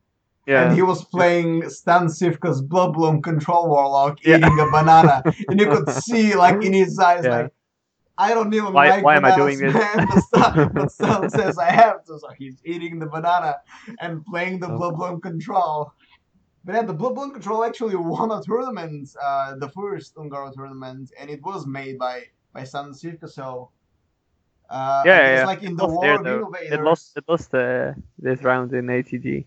yeah. 0.47 0.63
and 0.63 0.73
he 0.75 0.81
was 0.81 1.03
playing 1.03 1.69
Stan 1.69 2.07
Cifka's 2.07 2.61
Bloodbloom 2.61 3.21
Control 3.21 3.67
Warlock 3.67 4.17
Yeah. 4.23 4.37
eating 4.37 4.59
a 4.59 4.71
banana, 4.71 5.21
and 5.49 5.59
you 5.59 5.67
could 5.67 5.89
see 6.07 6.35
like 6.35 6.63
in 6.63 6.73
his 6.73 6.97
eyes 6.97 7.25
Yeah. 7.25 7.37
like. 7.37 7.51
I 8.17 8.33
don't 8.33 8.53
even 8.53 8.73
Why- 8.73 8.89
like 8.89 9.03
why 9.03 9.15
am 9.15 9.25
I 9.25 9.35
doing 9.35 9.59
this? 9.59 9.73
man. 9.73 10.07
But 10.09 10.19
Stan, 10.23 10.71
but 10.73 10.91
Stan 10.91 11.29
says 11.29 11.57
I 11.57 11.71
have 11.71 12.03
to, 12.05 12.17
so 12.19 12.29
he's 12.37 12.57
eating 12.65 12.97
the 12.99 13.05
banana 13.05 13.57
and 13.99 14.25
playing 14.25 14.59
the 14.59 14.67
Oh. 14.71 14.77
Bloodbloom 14.79 15.21
Control. 15.21 15.93
But 16.65 16.75
yeah, 16.75 16.81
the 16.81 16.95
Bloodbloom 16.95 17.31
Control 17.33 17.63
actually 17.63 17.95
won 17.95 18.31
a 18.31 18.41
tournament, 18.41 19.09
uh, 19.23 19.55
the 19.55 19.69
first 19.69 20.15
Un'Goro 20.15 20.51
tournament, 20.53 21.11
and 21.19 21.29
it 21.29 21.41
was 21.43 21.65
made 21.67 21.97
by 21.97 22.23
by 22.53 22.63
Stan 22.63 22.91
Cifka. 22.91 23.29
So 23.29 23.69
uh, 24.69 25.03
Yeah, 25.05 25.19
guess, 25.29 25.39
yeah, 25.39 25.45
like 25.45 25.63
in 25.63 25.75
the 25.77 25.85
lost 25.85 25.95
War 25.95 26.23
there, 26.23 26.33
of. 26.33 26.39
Innovators. 26.41 26.71
It 26.73 26.81
lost. 26.81 27.17
It 27.17 27.23
lost 27.27 27.53
uh, 27.53 27.93
this 28.19 28.41
round 28.43 28.73
in 28.73 28.87
HGG. 28.87 29.45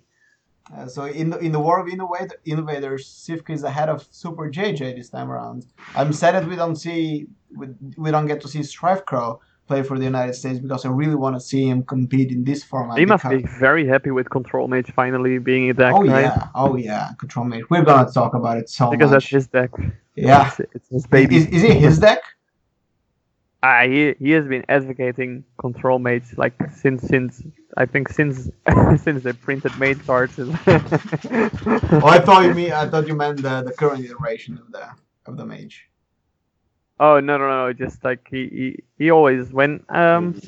Uh, 0.74 0.86
so 0.86 1.04
in 1.06 1.30
the 1.30 1.38
in 1.38 1.50
the 1.52 1.58
war 1.58 1.80
of 1.80 1.88
innovator, 1.88 2.36
innovators, 2.44 3.02
Cifka 3.26 3.50
is 3.50 3.64
ahead 3.64 3.88
of 3.88 4.06
Super 4.10 4.48
JJ 4.48 4.94
this 4.96 5.10
time 5.10 5.28
around. 5.30 5.66
I'm 5.96 6.12
sad 6.12 6.34
that 6.36 6.46
we 6.48 6.54
don't 6.56 6.76
see 6.76 7.26
we, 7.56 7.68
we 7.96 8.10
don't 8.10 8.26
get 8.26 8.40
to 8.42 8.48
see 8.48 8.60
StrifeCro 8.60 9.38
play 9.66 9.82
for 9.82 9.98
the 9.98 10.04
United 10.04 10.34
States 10.34 10.58
because 10.58 10.84
I 10.84 10.88
really 10.88 11.14
want 11.14 11.36
to 11.36 11.40
see 11.40 11.68
him 11.68 11.84
compete 11.84 12.30
in 12.32 12.42
this 12.44 12.64
format. 12.64 12.98
He 12.98 13.06
must 13.06 13.22
because- 13.24 13.42
be 13.42 13.48
very 13.58 13.86
happy 13.86 14.10
with 14.10 14.28
Control 14.30 14.66
Mage 14.68 14.90
finally 14.92 15.38
being 15.38 15.70
a 15.70 15.74
deck, 15.74 15.94
Oh 15.94 16.04
right? 16.04 16.22
yeah, 16.22 16.48
oh 16.54 16.76
yeah, 16.76 17.10
Control 17.18 17.44
Mage. 17.46 17.64
We're 17.70 17.84
gonna 17.84 18.10
talk 18.10 18.34
about 18.34 18.56
it 18.58 18.68
so 18.68 18.90
Because 18.90 19.10
much. 19.10 19.24
that's 19.30 19.30
his 19.32 19.46
deck. 19.48 19.70
yeah, 20.16 20.48
It's, 20.48 20.60
it's 20.74 20.88
his 20.88 21.06
baby. 21.06 21.36
Is, 21.36 21.46
is 21.46 21.62
it 21.64 21.76
his 21.76 21.98
deck? 21.98 22.20
Ah, 23.62 23.82
he 23.84 24.14
he 24.18 24.30
has 24.30 24.46
been 24.46 24.64
advocating 24.70 25.44
control 25.58 25.98
Mage 25.98 26.24
like 26.38 26.54
since 26.74 27.02
since 27.02 27.42
I 27.76 27.84
think 27.84 28.08
since 28.08 28.48
since 29.04 29.22
they 29.22 29.34
printed 29.34 29.78
Mage 29.78 30.04
cards. 30.06 30.38
Oh, 32.02 32.06
I 32.06 32.18
thought 32.20 32.44
you 32.44 32.54
mean 32.54 32.72
I 32.72 32.88
thought 32.88 33.06
you 33.06 33.14
meant 33.14 33.42
the, 33.42 33.62
the 33.62 33.72
current 33.72 34.02
iteration 34.04 34.56
of 34.58 34.72
the 34.72 34.88
of 35.26 35.36
the 35.36 35.44
mage. 35.44 35.89
Oh 37.00 37.18
no 37.20 37.36
no 37.38 37.48
no! 37.48 37.72
Just 37.72 38.04
like 38.04 38.26
he 38.30 38.48
he, 38.48 38.82
he 39.04 39.10
always 39.10 39.52
when 39.52 39.84
um 39.88 40.40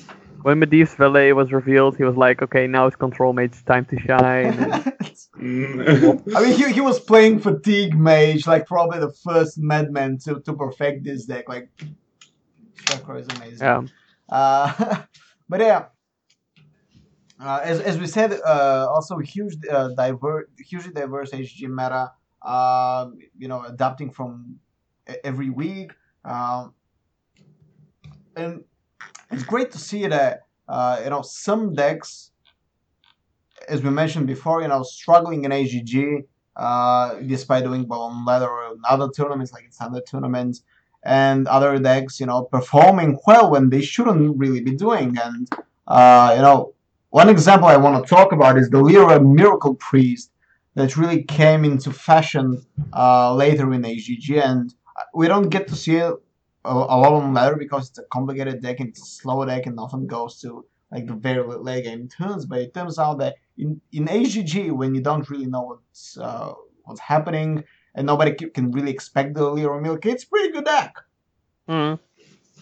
when 0.43 0.61
Medivh's 0.61 0.95
valet 0.95 1.33
was 1.33 1.53
revealed, 1.53 1.97
he 1.97 2.05
was 2.05 2.17
like, 2.17 2.43
okay, 2.43 2.67
now 2.67 2.87
it's 2.87 2.97
control 2.97 3.33
mate's 3.33 3.62
time 3.62 3.85
to 3.87 3.99
shine. 4.01 4.59
and- 4.59 4.93
I 5.41 6.43
mean, 6.43 6.53
he, 6.59 6.73
he 6.73 6.81
was 6.81 7.01
playing 7.01 7.38
fatigue 7.41 7.97
mage, 7.97 8.47
like 8.47 8.67
probably 8.67 8.99
the 8.99 9.12
first 9.12 9.59
madman 9.59 10.19
to, 10.25 10.41
to 10.41 10.53
perfect 10.53 11.05
this 11.05 11.27
deck. 11.27 11.49
Like, 11.49 11.71
Chakra 12.77 13.19
is 13.21 13.29
amazing. 13.29 13.59
yeah. 13.61 13.83
Uh, 14.29 15.03
but 15.49 15.61
yeah, 15.61 15.87
uh, 17.41 17.61
as, 17.62 17.81
as 17.81 17.99
we 17.99 18.07
said, 18.07 18.33
uh, 18.45 18.87
also 18.91 19.19
huge 19.19 19.57
uh, 19.71 19.88
diver 19.97 20.49
hugely 20.59 20.93
diverse 20.93 21.31
HG 21.33 21.69
meta. 21.69 22.12
Uh, 22.41 23.11
you 23.38 23.49
know, 23.49 23.62
adapting 23.62 24.11
from 24.11 24.57
every 25.25 25.51
week, 25.51 25.93
um, 26.25 26.75
and 28.37 28.65
it's 29.31 29.43
great 29.43 29.71
to 29.73 29.79
see 29.79 30.07
that 30.07 30.43
uh, 30.69 31.01
you 31.05 31.11
know 31.11 31.23
some 31.23 31.73
decks, 31.75 32.31
as 33.69 33.83
we 33.83 33.91
mentioned 33.91 34.27
before, 34.27 34.63
you 34.63 34.69
know, 34.69 34.83
struggling 34.83 35.45
in 35.45 35.53
AGG. 35.53 36.27
Uh, 36.55 37.15
despite 37.21 37.65
doing 37.65 37.89
well 37.89 38.03
on 38.03 38.27
other 38.87 39.09
tournaments 39.17 39.55
like 39.55 39.65
in 39.65 39.73
standard 39.73 40.05
tournaments, 40.07 40.63
and 41.03 41.49
other 41.49 41.79
decks, 41.79 42.21
you 42.21 42.27
know, 42.27 42.45
performing 42.45 43.19
well 43.27 43.51
when 43.51 43.71
they 43.71 43.81
shouldn't 43.81 44.39
really 44.39 44.61
be 44.61 44.77
doing. 44.77 45.17
And 45.23 45.49
uh, 45.87 46.33
you 46.37 46.43
know, 46.43 46.75
one 47.11 47.29
example 47.29 47.69
I 47.69 47.77
want 47.77 48.05
to 48.05 48.09
talk 48.09 48.33
about 48.33 48.59
is 48.59 48.71
the 48.71 48.81
Lyra 48.81 49.21
Miracle 49.21 49.75
Priest 49.75 50.31
that 50.75 50.97
really 50.97 51.23
came 51.25 51.65
into 51.65 51.91
fashion 51.91 52.63
uh, 52.93 53.35
later 53.35 53.73
in 53.75 53.85
AGG, 53.85 54.31
and 54.37 54.75
we 55.15 55.29
don't 55.29 55.49
get 55.49 55.69
to 55.69 55.77
see 55.77 55.99
a, 55.99 56.15
lot 56.65 57.13
on 57.13 57.35
ladder 57.35 57.57
because 57.57 57.91
it's 57.91 57.99
a 57.99 58.05
complicated 58.05 58.63
deck 58.63 58.81
and 58.81 58.91
it's 58.91 59.03
a 59.03 59.07
slow 59.07 59.45
deck 59.45 59.67
and 59.67 59.79
often 59.79 60.07
goes 60.07 60.41
to 60.41 60.65
like 60.91 61.07
the 61.07 61.15
very 61.15 61.43
late 61.43 61.85
game 61.85 62.09
turns. 62.09 62.47
But 62.47 62.61
it 62.61 62.75
turns 62.75 62.99
out 62.99 63.19
that 63.19 63.37
in 63.59 63.81
in 63.93 64.09
AGG, 64.09 64.71
when 64.71 64.95
you 64.95 65.01
don't 65.01 65.29
really 65.31 65.47
know 65.47 65.63
what's 65.63 66.19
uh, 66.19 66.53
what's 66.85 67.01
happening 67.01 67.65
and 67.95 68.07
nobody 68.07 68.33
can 68.33 68.71
really 68.71 68.91
expect 68.91 69.35
the 69.35 69.45
Lyra 69.45 69.81
Milk, 69.81 70.07
it's 70.07 70.25
pretty 70.25 70.53
good 70.53 70.65
deck. 70.65 70.95
Mhm. 71.69 71.99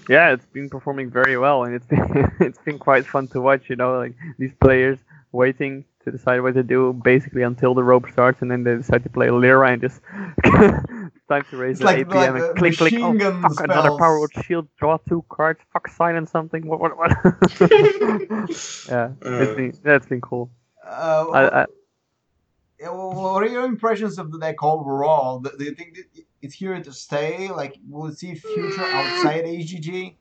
Yeah, 0.09 0.33
it's 0.33 0.47
been 0.47 0.69
performing 0.69 1.11
very 1.11 1.37
well, 1.37 1.65
and 1.65 1.75
it's 1.75 1.87
been 1.87 2.33
it's 2.41 2.59
been 2.59 2.79
quite 2.79 3.07
fun 3.07 3.29
to 3.29 3.41
watch. 3.41 3.69
You 3.69 3.77
know, 3.77 3.99
like 3.99 4.15
these 4.39 4.53
players 4.61 4.99
waiting 5.33 5.85
to 6.05 6.11
decide 6.11 6.41
what 6.41 6.55
to 6.55 6.63
do, 6.63 6.93
basically 6.93 7.43
until 7.43 7.75
the 7.75 7.85
rope 7.85 8.11
starts, 8.11 8.41
and 8.43 8.51
then 8.51 8.65
they 8.65 8.75
decide 8.75 9.03
to 9.05 9.11
play 9.11 9.31
Lyra 9.31 9.73
and 9.73 9.83
just 9.83 10.01
time 11.33 11.45
to 11.51 11.57
raise 11.57 11.71
It's 11.73 11.81
the 11.81 11.87
like- 11.87 12.07
APM 12.09 12.15
like, 12.15 12.29
and 12.31 12.43
uh, 12.43 12.53
click 12.61 12.77
click. 12.77 12.93
Oh 12.95 13.13
machine 13.13 13.19
gun 13.19 13.43
fuck! 13.43 13.61
Another 13.69 13.93
power 14.03 14.21
word 14.21 14.33
shield. 14.45 14.67
Draw 14.79 14.97
two 15.09 15.23
cards. 15.37 15.61
Fuck! 15.73 15.89
Silence 15.89 16.31
something. 16.31 16.63
What? 16.71 16.79
What? 16.83 16.93
What? 17.01 17.11
yeah, 17.61 18.49
it's 18.51 18.87
Uh. 18.91 19.55
been 19.57 19.73
that's 19.83 20.07
been 20.07 20.21
cool. 20.21 20.51
Uh, 20.87 21.27
I, 21.39 21.43
I, 21.63 21.67
what 22.91 23.43
are 23.45 23.47
your 23.57 23.65
impressions 23.65 24.19
of 24.19 24.33
the 24.33 24.39
deck 24.39 24.63
overall? 24.63 25.41
Do 25.41 25.51
do 25.59 25.65
you 25.65 25.75
think 25.75 25.99
it's 26.43 26.55
here 26.55 26.81
to 26.89 26.93
stay? 26.93 27.49
Like, 27.49 27.75
will 27.89 28.07
it 28.11 28.19
see 28.19 28.35
future 28.35 28.83
outside 28.99 29.45
AGG? 29.45 30.17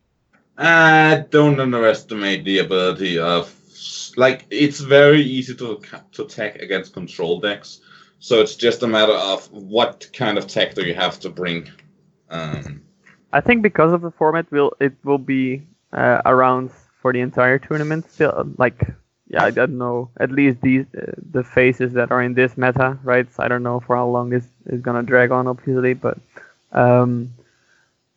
I 0.58 1.26
don't 1.30 1.60
underestimate 1.60 2.43
the 2.43 2.60
ability 2.60 3.17
of 3.17 3.43
like 4.17 4.45
it's 4.50 4.80
very 4.82 5.22
easy 5.22 5.56
to 5.56 5.78
ca- 5.78 6.04
to 6.15 6.26
tech 6.26 6.54
against 6.65 6.93
control 6.93 7.39
decks. 7.39 7.80
So 8.19 8.41
it's 8.41 8.55
just 8.55 8.84
a 8.84 8.88
matter 8.88 9.13
of 9.13 9.49
what 9.51 10.10
kind 10.13 10.38
of 10.38 10.47
tech 10.47 10.75
do 10.75 10.86
you 10.86 10.93
have 10.93 11.19
to 11.21 11.29
bring. 11.29 11.69
Um, 12.29 12.82
I 13.32 13.41
think 13.41 13.62
because 13.62 13.93
of 13.93 14.01
the 14.01 14.12
format, 14.12 14.51
will 14.51 14.73
it 14.79 14.93
will 15.03 15.17
be 15.17 15.67
uh, 15.93 16.21
around 16.25 16.71
for 17.01 17.13
the 17.13 17.21
entire 17.21 17.60
tournament. 17.60 18.12
Still, 18.12 18.51
like 18.58 18.88
yeah, 19.29 19.43
I 19.43 19.51
don't 19.51 19.77
know. 19.77 20.10
At 20.19 20.32
least 20.32 20.62
these 20.62 20.86
uh, 20.97 21.13
the 21.32 21.43
faces 21.43 21.93
that 21.93 22.12
are 22.12 22.21
in 22.21 22.34
this 22.34 22.58
meta, 22.58 22.97
right? 23.03 23.32
So 23.34 23.43
I 23.43 23.47
don't 23.47 23.63
know 23.63 23.79
for 23.79 23.95
how 23.95 24.08
long 24.08 24.29
this 24.29 24.45
is 24.65 24.82
gonna 24.82 25.03
drag 25.03 25.32
on, 25.32 25.47
obviously, 25.47 25.93
but 25.93 26.17
um, 26.71 27.34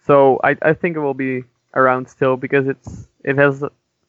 so 0.06 0.40
I 0.42 0.56
I 0.62 0.72
think 0.72 0.96
it 0.96 1.00
will 1.00 1.14
be 1.14 1.44
around 1.74 2.08
still 2.08 2.36
because 2.36 2.66
it's 2.66 3.06
it 3.24 3.36
has 3.38 3.62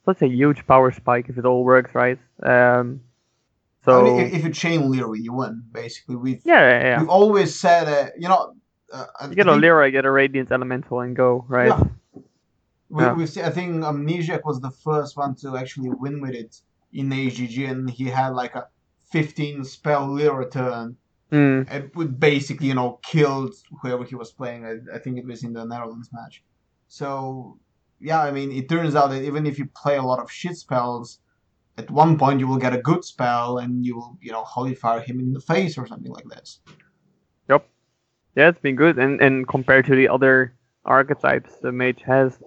such 0.05 0.21
a 0.21 0.27
huge 0.27 0.65
power 0.65 0.91
spike 0.91 1.29
if 1.29 1.37
it 1.37 1.45
all 1.45 1.63
works 1.63 1.93
right. 1.93 2.19
Um, 2.41 3.01
so 3.85 3.99
I 3.99 4.03
mean, 4.03 4.19
if, 4.21 4.33
if 4.33 4.43
you 4.43 4.49
chain 4.51 4.89
Lyra, 4.91 5.17
you 5.17 5.33
win. 5.33 5.63
Basically, 5.71 6.15
we've 6.15 6.41
yeah, 6.45 6.61
yeah, 6.61 6.83
yeah. 6.83 6.99
we've 6.99 7.09
always 7.09 7.53
said, 7.59 7.87
uh, 7.87 8.09
you 8.17 8.27
know, 8.29 8.55
uh, 8.91 9.05
I 9.19 9.27
You 9.27 9.35
get 9.35 9.47
a 9.47 9.51
think- 9.51 9.61
Lyra, 9.63 9.91
get 9.91 10.05
a 10.05 10.11
Radiant 10.11 10.51
Elemental, 10.51 11.01
and 11.01 11.15
go 11.15 11.45
right. 11.47 11.67
Yeah. 11.67 11.83
We, 12.89 13.03
Yeah. 13.03 13.13
we've 13.13 13.29
seen, 13.29 13.43
I 13.45 13.49
think 13.49 13.83
Amnesiac 13.83 14.41
was 14.45 14.61
the 14.61 14.69
first 14.71 15.17
one 15.17 15.35
to 15.41 15.57
actually 15.57 15.89
win 15.89 16.21
with 16.21 16.35
it 16.35 16.61
in 16.93 17.11
AGG, 17.11 17.57
and 17.71 17.89
he 17.89 18.05
had 18.05 18.29
like 18.29 18.55
a 18.55 18.67
15 19.11 19.63
spell 19.63 20.07
Lyra 20.15 20.49
turn. 20.49 20.95
Mm. 21.31 21.71
It 21.71 21.95
would 21.95 22.19
basically, 22.19 22.67
you 22.67 22.75
know, 22.75 22.99
killed 23.03 23.55
whoever 23.81 24.03
he 24.03 24.13
was 24.15 24.31
playing. 24.31 24.65
I, 24.65 24.95
I 24.95 24.99
think 24.99 25.17
it 25.17 25.25
was 25.25 25.43
in 25.43 25.53
the 25.53 25.65
Netherlands 25.65 26.09
match. 26.13 26.43
So, 26.87 27.57
yeah, 27.99 28.21
I 28.21 28.29
mean, 28.29 28.51
it 28.51 28.69
turns 28.69 28.95
out 28.95 29.09
that 29.09 29.23
even 29.23 29.47
if 29.47 29.57
you 29.57 29.65
play 29.75 29.97
a 29.97 30.03
lot 30.03 30.19
of 30.19 30.31
shit 30.31 30.55
spells, 30.57 31.19
at 31.77 31.89
one 31.89 32.17
point 32.17 32.39
you 32.39 32.47
will 32.47 32.57
get 32.57 32.73
a 32.73 32.81
good 32.81 33.03
spell 33.03 33.57
and 33.57 33.85
you 33.85 33.95
will, 33.95 34.17
you 34.21 34.31
know, 34.31 34.43
holy 34.43 34.75
fire 34.75 35.01
him 35.01 35.19
in 35.19 35.33
the 35.33 35.39
face 35.41 35.77
or 35.77 35.87
something 35.87 36.11
like 36.11 36.25
this. 36.25 36.59
Yep. 37.49 37.67
Yeah, 38.35 38.49
it's 38.49 38.59
been 38.59 38.75
good, 38.75 38.97
and 38.97 39.21
and 39.21 39.47
compared 39.47 39.85
to 39.85 39.95
the 39.95 40.07
other 40.09 40.53
archetypes, 40.85 41.57
the 41.57 41.71
mage 41.71 42.01
has 42.05 42.37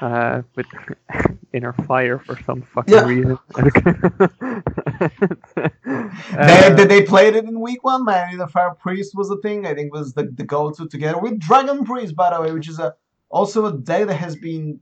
uh, 0.00 0.42
with 0.56 0.66
inner 1.52 1.72
fire 1.86 2.18
for 2.18 2.38
some 2.46 2.62
fucking 2.74 2.94
Yeah. 2.94 3.06
reason. 3.06 3.38
they, 5.86 6.10
Uh, 6.36 6.74
they, 6.74 6.86
they 6.86 7.02
played 7.02 7.34
it 7.36 7.44
in 7.44 7.60
week 7.60 7.82
one, 7.84 8.04
man. 8.04 8.38
The 8.38 8.46
Fire 8.46 8.74
Priest 8.74 9.12
was 9.14 9.30
a 9.30 9.36
thing. 9.38 9.66
I 9.66 9.74
think 9.74 9.92
was 9.92 10.14
the, 10.14 10.24
the 10.34 10.44
go-to 10.44 10.88
together 10.88 11.18
with 11.18 11.38
Dragon 11.38 11.84
Priest, 11.84 12.16
by 12.16 12.34
the 12.34 12.40
way, 12.40 12.52
which 12.52 12.68
is 12.68 12.78
a 12.78 12.94
also 13.30 13.66
a 13.66 13.72
deck 13.76 14.06
that 14.08 14.14
has 14.16 14.36
been, 14.36 14.80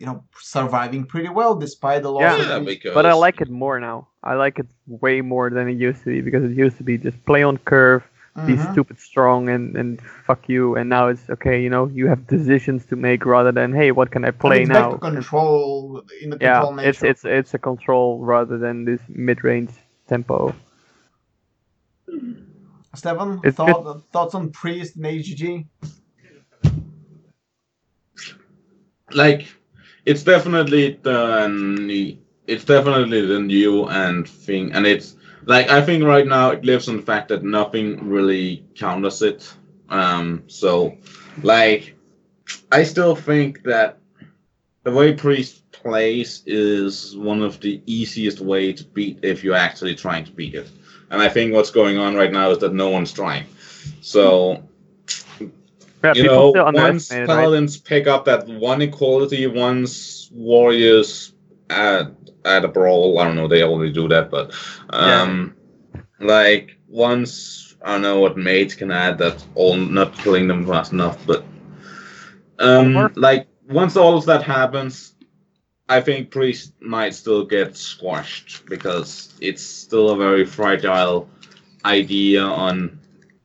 you 0.00 0.06
know, 0.06 0.24
surviving 0.40 1.04
pretty 1.06 1.28
well 1.28 1.54
despite 1.54 2.02
the 2.02 2.10
loss. 2.10 2.38
Yeah. 2.38 2.56
of 2.56 2.64
because 2.66 2.94
but 2.94 3.06
I 3.06 3.12
like 3.12 3.40
it 3.40 3.50
more 3.50 3.78
now. 3.78 4.08
I 4.24 4.34
like 4.34 4.58
it 4.58 4.66
way 4.86 5.20
more 5.20 5.50
than 5.50 5.68
it 5.68 5.76
used 5.76 6.00
to 6.04 6.06
be 6.06 6.20
because 6.22 6.44
it 6.44 6.56
used 6.56 6.78
to 6.78 6.84
be 6.84 6.96
just 6.98 7.24
play 7.26 7.42
on 7.42 7.58
curve, 7.58 8.02
be 8.46 8.54
Mhm. 8.54 8.72
stupid 8.72 8.98
strong, 8.98 9.48
and, 9.50 9.76
and 9.76 10.00
fuck 10.26 10.48
you. 10.48 10.76
And 10.76 10.88
now 10.88 11.08
it's 11.08 11.28
okay, 11.30 11.62
you 11.62 11.70
know, 11.70 11.86
you 11.88 12.08
have 12.08 12.26
decisions 12.26 12.86
to 12.86 12.96
make 12.96 13.24
rather 13.26 13.52
than 13.52 13.72
hey, 13.72 13.90
what 13.92 14.10
can 14.10 14.24
I 14.24 14.30
play 14.30 14.62
it's 14.62 14.68
now? 14.68 14.90
Back 14.92 15.00
to 15.00 15.10
control 15.12 16.02
in 16.22 16.30
the 16.30 16.38
yeah, 16.40 16.60
control 16.62 16.72
it's 16.76 17.02
nature. 17.02 17.06
it's 17.06 17.24
it's 17.24 17.24
it's 17.24 17.54
a 17.54 17.58
control 17.58 18.18
rather 18.20 18.58
than 18.58 18.84
this 18.84 19.00
mid-range 19.08 19.70
tempo. 20.08 20.54
Stefan, 22.94 23.40
it's 23.44 23.56
thought, 23.56 24.02
thoughts 24.12 24.34
on 24.34 24.50
Priest 24.50 24.96
and 24.96 25.06
AGG? 25.06 25.66
like 29.12 29.48
it's 30.10 30.24
definitely 30.24 30.98
the 31.02 32.16
it's 32.48 32.64
definitely 32.64 33.24
the 33.24 33.38
new 33.38 33.84
and 33.86 34.28
thing 34.28 34.72
and 34.72 34.84
it's 34.84 35.14
like 35.46 35.70
i 35.70 35.80
think 35.80 36.02
right 36.02 36.26
now 36.26 36.50
it 36.50 36.64
lives 36.64 36.88
on 36.88 36.96
the 36.96 37.02
fact 37.02 37.28
that 37.28 37.44
nothing 37.44 37.86
really 38.08 38.64
counters 38.74 39.22
it. 39.22 39.54
Um 39.88 40.42
so 40.48 40.96
like 41.44 41.94
i 42.72 42.82
still 42.82 43.14
think 43.14 43.62
that 43.62 43.98
the 44.82 44.90
way 44.90 45.12
priest 45.12 45.70
plays 45.70 46.42
is 46.44 47.16
one 47.16 47.40
of 47.40 47.60
the 47.60 47.80
easiest 47.86 48.40
way 48.40 48.72
to 48.72 48.82
beat 48.82 49.16
if 49.22 49.44
you're 49.44 49.62
actually 49.68 49.94
trying 49.94 50.24
to 50.24 50.32
beat 50.32 50.54
it. 50.56 50.68
And 51.10 51.22
i 51.22 51.28
think 51.28 51.54
what's 51.54 51.70
going 51.70 51.98
on 51.98 52.16
right 52.16 52.32
now 52.32 52.50
is 52.50 52.58
that 52.58 52.74
no 52.74 52.88
one's 52.88 53.12
trying. 53.12 53.46
So 54.00 54.64
Yeah, 56.02 56.14
you 56.14 56.24
know, 56.24 56.50
once 56.72 57.10
it, 57.12 57.20
right? 57.20 57.26
paladins 57.26 57.76
pick 57.76 58.06
up 58.06 58.24
that 58.24 58.46
one 58.46 58.82
equality, 58.82 59.46
once 59.46 60.30
warriors 60.32 61.34
at 61.68 62.12
at 62.44 62.64
a 62.64 62.68
brawl, 62.68 63.18
I 63.18 63.24
don't 63.24 63.36
know, 63.36 63.48
they 63.48 63.62
only 63.62 63.92
do 63.92 64.08
that, 64.08 64.30
but 64.30 64.54
um, 64.90 65.54
like 66.18 66.78
once 66.88 67.76
I 67.82 67.92
don't 67.92 68.02
know 68.02 68.20
what 68.20 68.36
mates 68.36 68.74
can 68.74 68.90
add 68.90 69.18
that 69.18 69.44
all 69.54 69.76
not 69.76 70.16
killing 70.16 70.48
them 70.48 70.66
fast 70.66 70.92
enough, 70.92 71.24
but 71.26 71.44
um, 72.58 73.12
like 73.16 73.46
once 73.68 73.96
all 73.96 74.16
of 74.16 74.26
that 74.26 74.42
happens, 74.42 75.14
I 75.88 76.00
think 76.00 76.30
priest 76.30 76.72
might 76.80 77.14
still 77.14 77.44
get 77.44 77.76
squashed 77.76 78.64
because 78.66 79.34
it's 79.40 79.62
still 79.62 80.10
a 80.10 80.16
very 80.16 80.46
fragile 80.46 81.28
idea 81.84 82.42
on 82.42 82.99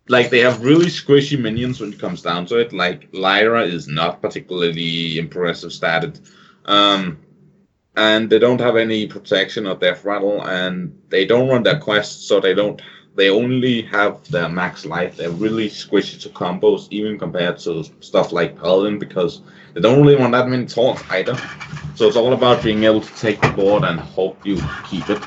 like 0.08 0.30
they 0.30 0.40
have 0.40 0.64
really 0.64 0.86
squishy 0.86 1.40
minions 1.40 1.80
when 1.80 1.94
it 1.94 2.00
comes 2.00 2.22
down 2.22 2.46
to 2.48 2.58
it. 2.58 2.74
Like 2.74 3.08
Lyra 3.12 3.64
is 3.64 3.88
not 3.88 4.22
particularly 4.22 5.18
impressive 5.18 5.74
stated. 5.74 6.20
Um, 6.66 7.20
and 7.96 8.30
they 8.30 8.40
don't 8.40 8.60
have 8.60 8.76
any 8.76 9.08
protection 9.08 9.66
of 9.66 9.80
their 9.80 9.96
throttle, 9.96 10.46
and 10.46 10.98
they 11.10 11.26
don't 11.26 11.48
run 11.50 11.64
their 11.64 11.80
quests, 11.80 12.26
so 12.28 12.40
they 12.40 12.54
don't. 12.54 12.82
They 13.16 13.30
only 13.30 13.84
have 13.84 14.30
their 14.30 14.50
max 14.50 14.86
life. 14.86 15.16
They're 15.16 15.32
really 15.32 15.70
squishy 15.70 16.22
to 16.24 16.30
combos, 16.30 16.88
even 16.92 17.18
compared 17.18 17.58
to 17.60 17.86
stuff 18.02 18.34
like 18.34 18.60
Paladin, 18.60 19.00
because 19.00 19.42
they 19.74 19.80
don't 19.80 20.02
really 20.02 20.18
run 20.18 20.32
that 20.32 20.50
many 20.50 20.66
taunts 20.66 21.02
either. 21.10 21.38
So 21.96 22.08
it's 22.08 22.18
all 22.18 22.34
about 22.34 22.62
being 22.62 22.84
able 22.84 23.00
to 23.00 23.16
take 23.16 23.40
the 23.40 23.50
board 23.52 23.86
and 23.86 23.98
hope 23.98 24.46
you 24.46 24.62
keep 24.86 25.10
it. 25.10 25.24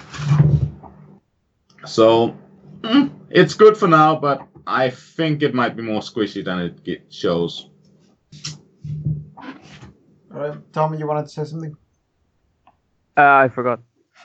So 1.87 2.37
mm, 2.83 3.11
it's 3.31 3.55
good 3.55 3.79
for 3.79 3.89
now, 3.89 4.17
but 4.17 4.47
I 4.69 4.91
think 4.91 5.43
it 5.43 5.55
might 5.55 5.77
be 5.77 5.83
more 5.83 6.03
squishy 6.03 6.45
than 6.45 6.59
it 6.59 6.85
get, 6.85 7.11
shows. 7.11 7.71
All 9.35 10.41
right, 10.41 10.73
Tommy, 10.75 10.99
you 10.99 11.07
wanted 11.07 11.23
to 11.23 11.29
say 11.31 11.45
something? 11.45 11.75
Uh, 13.17 13.23
I 13.23 13.49
forgot. 13.49 13.81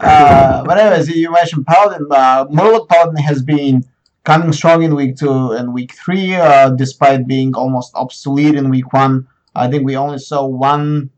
uh, 0.00 0.64
but 0.64 0.78
anyways, 0.78 1.14
you 1.14 1.30
mentioned 1.30 1.66
Paladin. 1.66 2.06
Uh, 2.10 2.46
Murloc 2.46 2.88
Paladin 2.88 3.16
has 3.16 3.42
been 3.42 3.84
coming 4.24 4.50
strong 4.50 4.82
in 4.82 4.94
week 4.94 5.16
two 5.16 5.52
and 5.52 5.74
week 5.74 5.92
three, 5.92 6.34
uh, 6.34 6.70
despite 6.70 7.26
being 7.26 7.54
almost 7.54 7.92
obsolete 7.94 8.54
in 8.54 8.70
week 8.70 8.94
one. 8.94 9.28
I 9.54 9.68
think 9.68 9.84
we 9.84 9.94
only 9.94 10.18
saw 10.20 10.46
one 10.46 11.10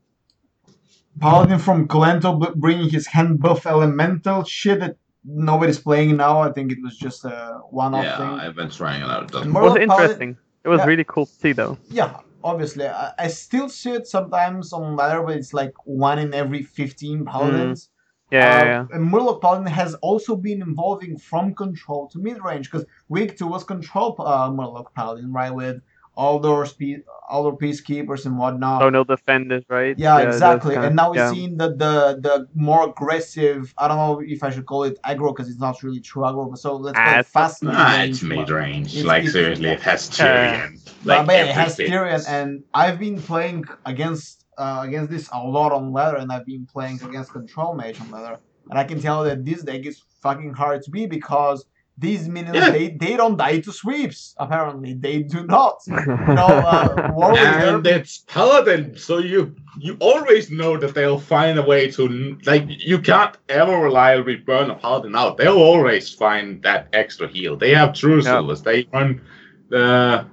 Paladin 1.20 1.60
from 1.60 1.86
Kolento 1.86 2.40
b- 2.40 2.52
bringing 2.56 2.90
his 2.90 3.06
hand 3.06 3.38
buff 3.38 3.66
elemental 3.66 4.42
shit 4.42 4.80
that 4.80 4.96
nobody's 5.26 5.78
playing 5.78 6.16
now. 6.16 6.40
I 6.40 6.52
think 6.52 6.72
it 6.72 6.78
was 6.82 6.96
just 6.96 7.24
a 7.24 7.60
one-off 7.70 8.04
yeah, 8.04 8.16
thing. 8.18 8.28
I've 8.40 8.54
been 8.54 8.70
trying 8.70 9.02
it 9.02 9.08
out. 9.10 9.24
It 9.24 9.30
doesn't 9.32 9.48
It 9.48 9.52
was 9.52 9.72
Paladin- 9.72 9.82
interesting. 9.90 10.36
It 10.64 10.68
was 10.68 10.78
Yeah. 10.80 10.86
really 10.86 11.04
cool 11.04 11.26
to 11.26 11.32
see, 11.32 11.52
though. 11.52 11.78
Yeah, 11.88 12.16
obviously. 12.42 12.86
I, 12.88 13.12
I 13.18 13.28
still 13.28 13.68
see 13.68 13.90
it 13.92 14.06
sometimes 14.06 14.72
on 14.72 14.96
ladder, 14.96 15.22
but 15.22 15.36
it's 15.36 15.52
like 15.54 15.72
one 15.84 16.18
in 16.18 16.34
every 16.34 16.62
15 16.62 17.24
paladins. 17.24 17.90
Yeah, 18.30 18.40
yeah, 18.40 18.60
Uh, 18.60 18.64
yeah. 18.64 18.86
And 18.96 19.12
Murloc 19.12 19.40
Paladin 19.40 19.66
has 19.68 19.94
also 19.96 20.34
been 20.34 20.60
evolving 20.62 21.16
from 21.18 21.54
control 21.54 22.08
to 22.08 22.18
mid 22.18 22.42
range 22.42 22.68
because 22.70 22.84
week 23.08 23.38
two 23.38 23.46
was 23.46 23.62
control 23.62 24.16
uh, 24.18 24.50
Murloc 24.50 24.86
Paladin, 24.96 25.32
right? 25.32 25.52
With 25.54 25.80
Aldor, 26.16 26.66
spe- 26.66 27.04
Aldor 27.30 27.58
Peacekeepers 27.60 28.24
and 28.24 28.38
whatnot. 28.38 28.82
Oh 28.82 28.88
no, 28.88 29.04
defenders, 29.04 29.64
right? 29.68 29.98
Yeah, 29.98 30.24
those 30.24 30.34
exactly. 30.36 30.74
kind 30.74 30.84
of- 30.84 30.88
and 30.88 30.96
now 30.96 31.10
we're 31.10 31.16
yeah. 31.16 31.30
seeing 31.30 31.56
the, 31.56 31.68
the 31.68 32.18
the 32.20 32.48
more 32.54 32.88
aggressive. 32.88 33.74
I 33.76 33.86
don't 33.88 33.98
know 33.98 34.22
if 34.24 34.42
I 34.42 34.50
should 34.50 34.64
call 34.66 34.84
it 34.84 34.98
aggro 35.04 35.34
because 35.34 35.50
it's 35.50 35.60
not 35.60 35.82
really 35.82 36.00
true 36.00 36.22
aggro. 36.22 36.48
But 36.48 36.58
so 36.58 36.76
let's 36.76 36.98
call 36.98 37.18
it 37.20 37.26
fast 37.26 37.62
Ah, 37.66 37.68
mid-range 37.68 38.10
it's 38.14 38.22
mid 38.22 38.50
range. 38.50 39.04
Like 39.04 39.20
it's- 39.24 39.32
seriously, 39.34 39.68
it 39.68 39.80
has 39.80 40.08
Uh, 40.08 40.24
Tirion. 40.24 40.80
But 41.04 41.18
like 41.18 41.26
man, 41.26 41.48
it 41.48 41.54
has 41.54 41.72
everything. 41.72 41.92
Tirion, 41.92 42.28
and 42.28 42.64
I've 42.72 42.98
been 42.98 43.20
playing 43.20 43.64
against 43.84 44.44
uh, 44.58 44.80
against 44.84 45.10
this 45.10 45.28
a 45.34 45.38
lot 45.38 45.70
on 45.72 45.92
ladder, 45.92 46.16
and 46.16 46.32
I've 46.32 46.46
been 46.46 46.66
playing 46.66 47.02
against 47.02 47.30
Control 47.32 47.74
Mage 47.74 48.00
on 48.00 48.10
ladder, 48.10 48.38
and 48.70 48.78
I 48.78 48.84
can 48.84 48.98
tell 49.00 49.22
that 49.24 49.44
this 49.44 49.62
deck 49.62 49.84
is 49.84 50.02
fucking 50.22 50.54
hard 50.54 50.82
to 50.84 50.90
beat 50.90 51.10
because 51.10 51.66
these 51.98 52.28
minions 52.28 52.56
Yeah. 52.56 52.70
they, 52.70 52.88
they 52.88 53.16
don't 53.16 53.36
die 53.38 53.60
to 53.60 53.72
sweeps. 53.72 54.34
Apparently, 54.38 54.92
they 54.94 55.22
do 55.22 55.46
not. 55.46 55.80
You 55.86 55.94
know, 55.96 56.46
uh, 56.46 57.10
War 57.14 57.32
Leader- 57.32 57.76
and 57.76 57.86
it's 57.86 58.18
paladin, 58.18 58.96
so 58.98 59.18
you 59.18 59.54
you 59.78 59.96
always 60.00 60.50
know 60.50 60.76
that 60.78 60.94
they'll 60.94 61.18
find 61.18 61.58
a 61.58 61.62
way 61.62 61.90
to 61.92 62.36
like 62.44 62.64
you 62.68 62.98
can't 62.98 63.36
ever 63.48 63.76
reliably 63.78 64.36
burn 64.36 64.70
a 64.70 64.74
paladin 64.74 65.14
out. 65.16 65.36
They'll 65.38 65.56
always 65.72 66.12
find 66.12 66.62
that 66.62 66.88
extra 66.92 67.28
heal. 67.28 67.56
They 67.56 67.72
have 67.74 67.94
true 67.94 68.20
Yeah. 68.22 68.42
They 68.64 68.86
run 68.92 69.20
the 69.68 70.26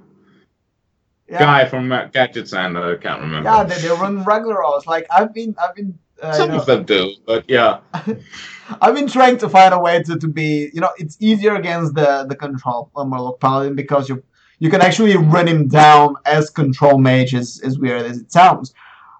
yeah, 1.28 1.38
guy 1.38 1.64
from 1.64 1.90
uh, 1.90 2.08
Gadgetzan 2.08 2.76
uh, 2.76 2.92
I 2.92 2.96
can't 3.02 3.20
remember. 3.22 3.48
yeah, 3.48 3.64
they, 3.64 3.78
they 3.80 3.88
run 3.88 4.22
regular 4.24 4.64
hours. 4.64 4.86
Like 4.86 5.06
I've 5.10 5.32
been 5.32 5.54
I've 5.58 5.74
been. 5.74 5.98
You 6.28 6.34
Some 6.34 6.50
know, 6.50 6.58
of 6.58 6.66
them 6.66 6.84
do, 6.84 7.14
but 7.26 7.44
yeah. 7.48 7.80
I've 8.80 8.94
been 8.94 9.08
trying 9.08 9.38
to 9.38 9.48
find 9.48 9.74
a 9.74 9.78
way 9.78 10.02
to, 10.02 10.18
to 10.18 10.28
be, 10.28 10.70
you 10.72 10.80
know, 10.80 10.90
it's 10.96 11.16
easier 11.20 11.54
against 11.54 11.94
the 11.94 12.24
the 12.28 12.36
control 12.36 12.90
uh, 12.96 13.04
Murloc 13.04 13.40
Paladin 13.40 13.74
because 13.74 14.08
you 14.08 14.22
you 14.58 14.70
can 14.70 14.80
actually 14.80 15.16
run 15.16 15.46
him 15.46 15.68
down 15.68 16.16
as 16.24 16.48
control 16.50 16.98
mage, 16.98 17.34
as, 17.34 17.60
as 17.64 17.78
weird 17.78 18.02
as 18.02 18.18
it 18.18 18.32
sounds. 18.32 18.72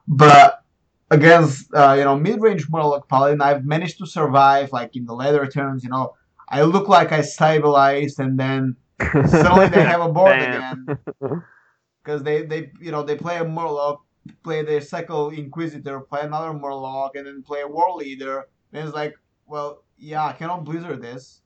But 0.07 0.63
against, 1.11 1.73
uh, 1.75 1.95
you 1.99 2.05
know, 2.05 2.17
mid 2.17 2.41
range 2.41 2.69
Murloc 2.69 3.09
Paladin, 3.09 3.41
I've 3.41 3.65
managed 3.65 3.99
to 3.99 4.07
survive, 4.07 4.73
like 4.73 4.97
in 4.97 5.05
the 5.05 5.15
later 5.15 5.47
turns, 5.47 5.85
you 5.85 5.91
know, 5.91 6.15
I 6.49 6.63
look 6.63 6.89
like 6.89 7.13
I 7.13 7.21
stabilized 7.23 8.21
and 8.21 8.39
then 8.39 8.77
suddenly 9.13 9.69
they 9.69 9.83
have 9.83 10.01
a 10.01 10.09
board 10.09 10.41
again. 10.41 10.99
Because 12.03 12.23
they, 12.23 12.43
they, 12.43 12.71
you 12.81 12.91
know, 12.91 13.03
they 13.03 13.17
play 13.17 13.39
a 13.39 13.45
Murloc, 13.45 14.01
play 14.43 14.63
the 14.63 14.81
second 14.81 15.35
Inquisitor, 15.35 16.01
play 16.01 16.23
another 16.23 16.53
Murloc, 16.53 17.11
and 17.17 17.27
then 17.27 17.43
play 17.43 17.61
a 17.63 17.69
War 17.69 17.95
Leader. 17.97 18.49
Then 18.73 18.87
it's 18.87 18.95
like, 18.95 19.15
well, 19.47 19.85
yeah, 19.99 20.25
I 20.27 20.33
cannot 20.33 20.65
Blizzard 20.65 21.03
this, 21.03 21.43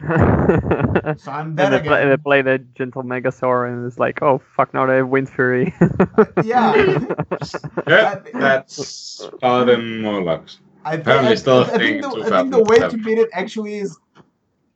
so 0.02 1.30
I'm 1.30 1.54
they 1.54 1.68
dead 1.68 1.84
play, 1.84 2.04
they 2.04 2.12
again. 2.12 2.18
play 2.18 2.42
the 2.42 2.58
gentle 2.74 3.02
Megasaur, 3.04 3.68
and 3.72 3.86
it's 3.86 3.98
like, 3.98 4.20
oh 4.22 4.40
fuck, 4.56 4.74
now 4.74 4.86
they 4.86 4.96
have 4.96 5.08
Wind 5.08 5.28
Fury. 5.30 5.72
Yeah. 6.42 6.98
Yeah, 7.86 8.20
that's 8.34 9.28
paladin 9.40 10.02
Murlocs. 10.02 10.58
I 10.84 10.96
think, 10.96 11.02
Apparently 11.02 11.32
I, 11.32 11.34
still 11.36 11.60
a 11.60 11.64
I 11.64 11.78
think 11.78 11.80
thing 11.80 12.00
the, 12.00 12.08
I 12.26 12.30
think 12.30 12.50
the 12.50 12.62
way 12.64 12.78
to 12.78 12.96
beat 12.98 13.18
it 13.18 13.28
actually 13.32 13.78
is 13.78 13.98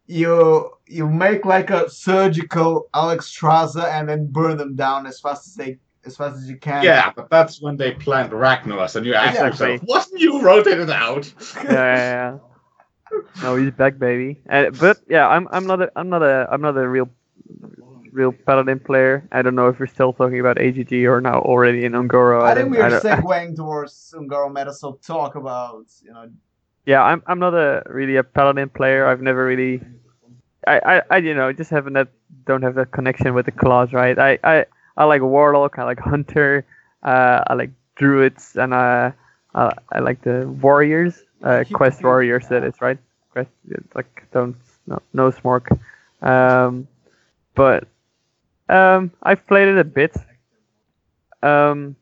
you 0.06 0.70
you 0.86 1.08
make 1.08 1.44
like 1.44 1.70
a 1.70 1.88
surgical 1.90 2.88
Alexstrasza 2.94 3.84
and 3.92 4.08
then 4.08 4.26
burn 4.26 4.56
them 4.56 4.76
down 4.76 5.06
as 5.06 5.20
fast 5.20 5.48
as 5.48 5.54
they 5.54 5.78
as 6.06 6.16
fast 6.16 6.36
as 6.36 6.48
you 6.48 6.56
can. 6.56 6.82
Yeah, 6.84 7.12
but 7.14 7.28
that's 7.30 7.60
when 7.60 7.76
they 7.76 7.92
plant 7.92 8.32
Ragnaros, 8.32 8.96
and 8.96 9.04
you 9.06 9.14
ask 9.14 9.34
Exactly. 9.34 9.72
yourself, 9.72 9.88
wasn't 9.88 10.20
you 10.20 10.40
rotated 10.40 10.90
out? 10.90 11.32
yeah, 11.56 11.72
yeah, 11.72 12.38
yeah. 13.12 13.18
No, 13.42 13.56
he's 13.56 13.70
back, 13.72 13.98
baby. 13.98 14.40
Uh, 14.48 14.70
but 14.70 15.00
yeah, 15.08 15.28
I'm 15.28 15.46
I'm 15.50 15.66
not 15.66 15.82
a 15.82 15.92
I'm 15.96 16.08
not 16.08 16.22
a 16.22 16.48
I'm 16.50 16.60
not 16.60 16.76
a 16.76 16.88
real 16.88 17.08
real 18.12 18.32
paladin 18.32 18.80
player. 18.80 19.28
I 19.30 19.42
don't 19.42 19.54
know 19.54 19.68
if 19.68 19.78
we're 19.78 19.86
still 19.86 20.12
talking 20.12 20.40
about 20.40 20.58
AGG 20.58 20.92
or 21.04 21.20
now 21.20 21.40
already 21.40 21.84
in 21.84 21.92
Un'Goro. 21.92 22.42
I 22.44 22.54
think 22.54 22.70
we 22.70 22.78
are 22.80 22.90
don't- 22.90 23.02
segueing 23.04 23.54
towards 23.54 24.14
Un'Goro 24.16 24.52
meta, 24.52 24.72
so 24.72 24.98
talk 25.06 25.34
about 25.36 25.86
you 26.02 26.12
know 26.12 26.30
yeah, 26.86 27.02
I'm 27.02 27.22
I'm 27.26 27.38
not 27.38 27.54
a 27.54 27.82
really 27.86 28.16
a 28.16 28.24
paladin 28.24 28.68
player. 28.70 29.06
I've 29.06 29.20
never 29.20 29.44
really, 29.44 29.80
I 30.66 30.78
I, 30.96 31.02
I 31.10 31.16
you 31.18 31.34
know 31.34 31.52
just 31.52 31.70
haven't 31.70 31.92
that 31.94 32.08
don't 32.46 32.62
have 32.62 32.74
that 32.76 32.90
connection 32.92 33.34
with 33.34 33.46
the 33.46 33.52
claws, 33.52 33.92
right? 33.92 34.18
I 34.18 34.38
I, 34.44 34.66
I 34.96 35.04
like 35.04 35.22
warlock. 35.22 35.78
I 35.78 35.84
like 35.84 35.98
hunter. 36.00 36.64
Uh, 37.02 37.42
I 37.46 37.54
like 37.54 37.70
druids, 37.96 38.56
and 38.56 38.72
uh, 38.74 39.12
I 39.54 39.72
I 39.92 39.98
like 40.00 40.22
the 40.22 40.48
warriors. 40.48 41.22
Uh, 41.42 41.64
quest 41.72 42.02
warriors, 42.02 42.48
that 42.48 42.64
is 42.64 42.80
right. 42.80 42.98
Quest 43.30 43.50
like 43.94 44.26
don't 44.32 44.56
no 44.86 45.00
no 45.12 45.30
smoke. 45.30 45.68
Um, 46.22 46.88
but 47.54 47.86
um, 48.68 49.12
I've 49.22 49.46
played 49.46 49.68
it 49.68 49.78
a 49.78 49.84
bit. 49.84 50.16
Um, 51.42 51.96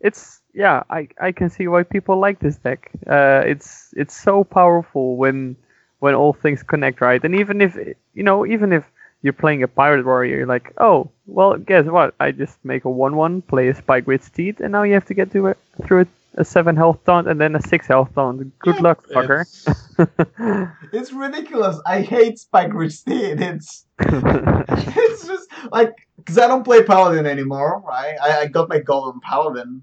it's 0.00 0.42
yeah, 0.52 0.82
I, 0.90 1.08
I 1.20 1.32
can 1.32 1.50
see 1.50 1.68
why 1.68 1.82
people 1.82 2.18
like 2.18 2.40
this 2.40 2.56
deck. 2.56 2.90
Uh, 3.06 3.42
it's 3.46 3.94
it's 3.96 4.16
so 4.16 4.44
powerful 4.44 5.16
when 5.16 5.56
when 6.00 6.14
all 6.14 6.32
things 6.32 6.62
connect, 6.62 7.00
right? 7.00 7.22
And 7.24 7.34
even 7.34 7.60
if 7.60 7.76
you 8.14 8.22
know, 8.22 8.46
even 8.46 8.72
if 8.72 8.84
you're 9.26 9.32
playing 9.44 9.62
a 9.62 9.68
pirate 9.68 10.06
warrior, 10.06 10.36
you're 10.38 10.46
like, 10.46 10.72
oh, 10.78 11.10
well, 11.26 11.56
guess 11.58 11.84
what? 11.86 12.14
I 12.20 12.30
just 12.30 12.56
make 12.64 12.84
a 12.86 12.90
one-one, 12.90 13.42
play 13.42 13.68
a 13.68 13.74
Spikeridged 13.74 14.22
Steed, 14.22 14.60
and 14.60 14.72
now 14.72 14.84
you 14.84 14.94
have 14.94 15.04
to 15.06 15.14
get 15.14 15.30
to 15.32 15.48
it 15.48 15.58
through 15.84 16.00
it, 16.02 16.08
a 16.36 16.44
seven 16.44 16.76
health 16.76 17.00
taunt 17.04 17.26
and 17.28 17.40
then 17.40 17.56
a 17.56 17.62
six 17.62 17.86
health 17.88 18.10
taunt. 18.14 18.56
Good 18.60 18.80
luck, 18.80 19.04
fucker. 19.08 19.40
It's- 19.42 20.68
it's 20.92 21.12
ridiculous. 21.12 21.76
I 21.86 22.00
hate 22.02 22.38
Spikeridged 22.38 22.92
Steed. 22.92 23.40
It's 23.40 23.86
it's 23.98 25.26
just 25.26 25.48
like 25.72 25.92
because 26.18 26.38
I 26.38 26.46
don't 26.46 26.64
play 26.64 26.82
Paladin 26.84 27.26
anymore, 27.26 27.82
right? 27.86 28.16
I, 28.22 28.40
I 28.42 28.46
got 28.46 28.68
my 28.68 28.78
Golden 28.78 29.20
Paladin, 29.20 29.82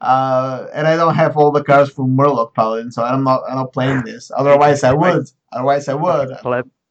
uh, 0.00 0.66
and 0.74 0.86
I 0.86 0.96
don't 0.96 1.14
have 1.14 1.36
all 1.36 1.50
the 1.50 1.64
cards 1.64 1.90
from 1.90 2.16
Murloc 2.16 2.54
Paladin, 2.54 2.92
so 2.92 3.02
I'm 3.02 3.24
not 3.24 3.42
I'm 3.48 3.56
not 3.56 3.72
playing 3.72 4.02
this. 4.04 4.30
Otherwise, 4.36 4.84
I 4.84 4.92
would. 4.92 5.26
Otherwise, 5.52 5.88
I 5.88 5.94
would. 5.94 6.28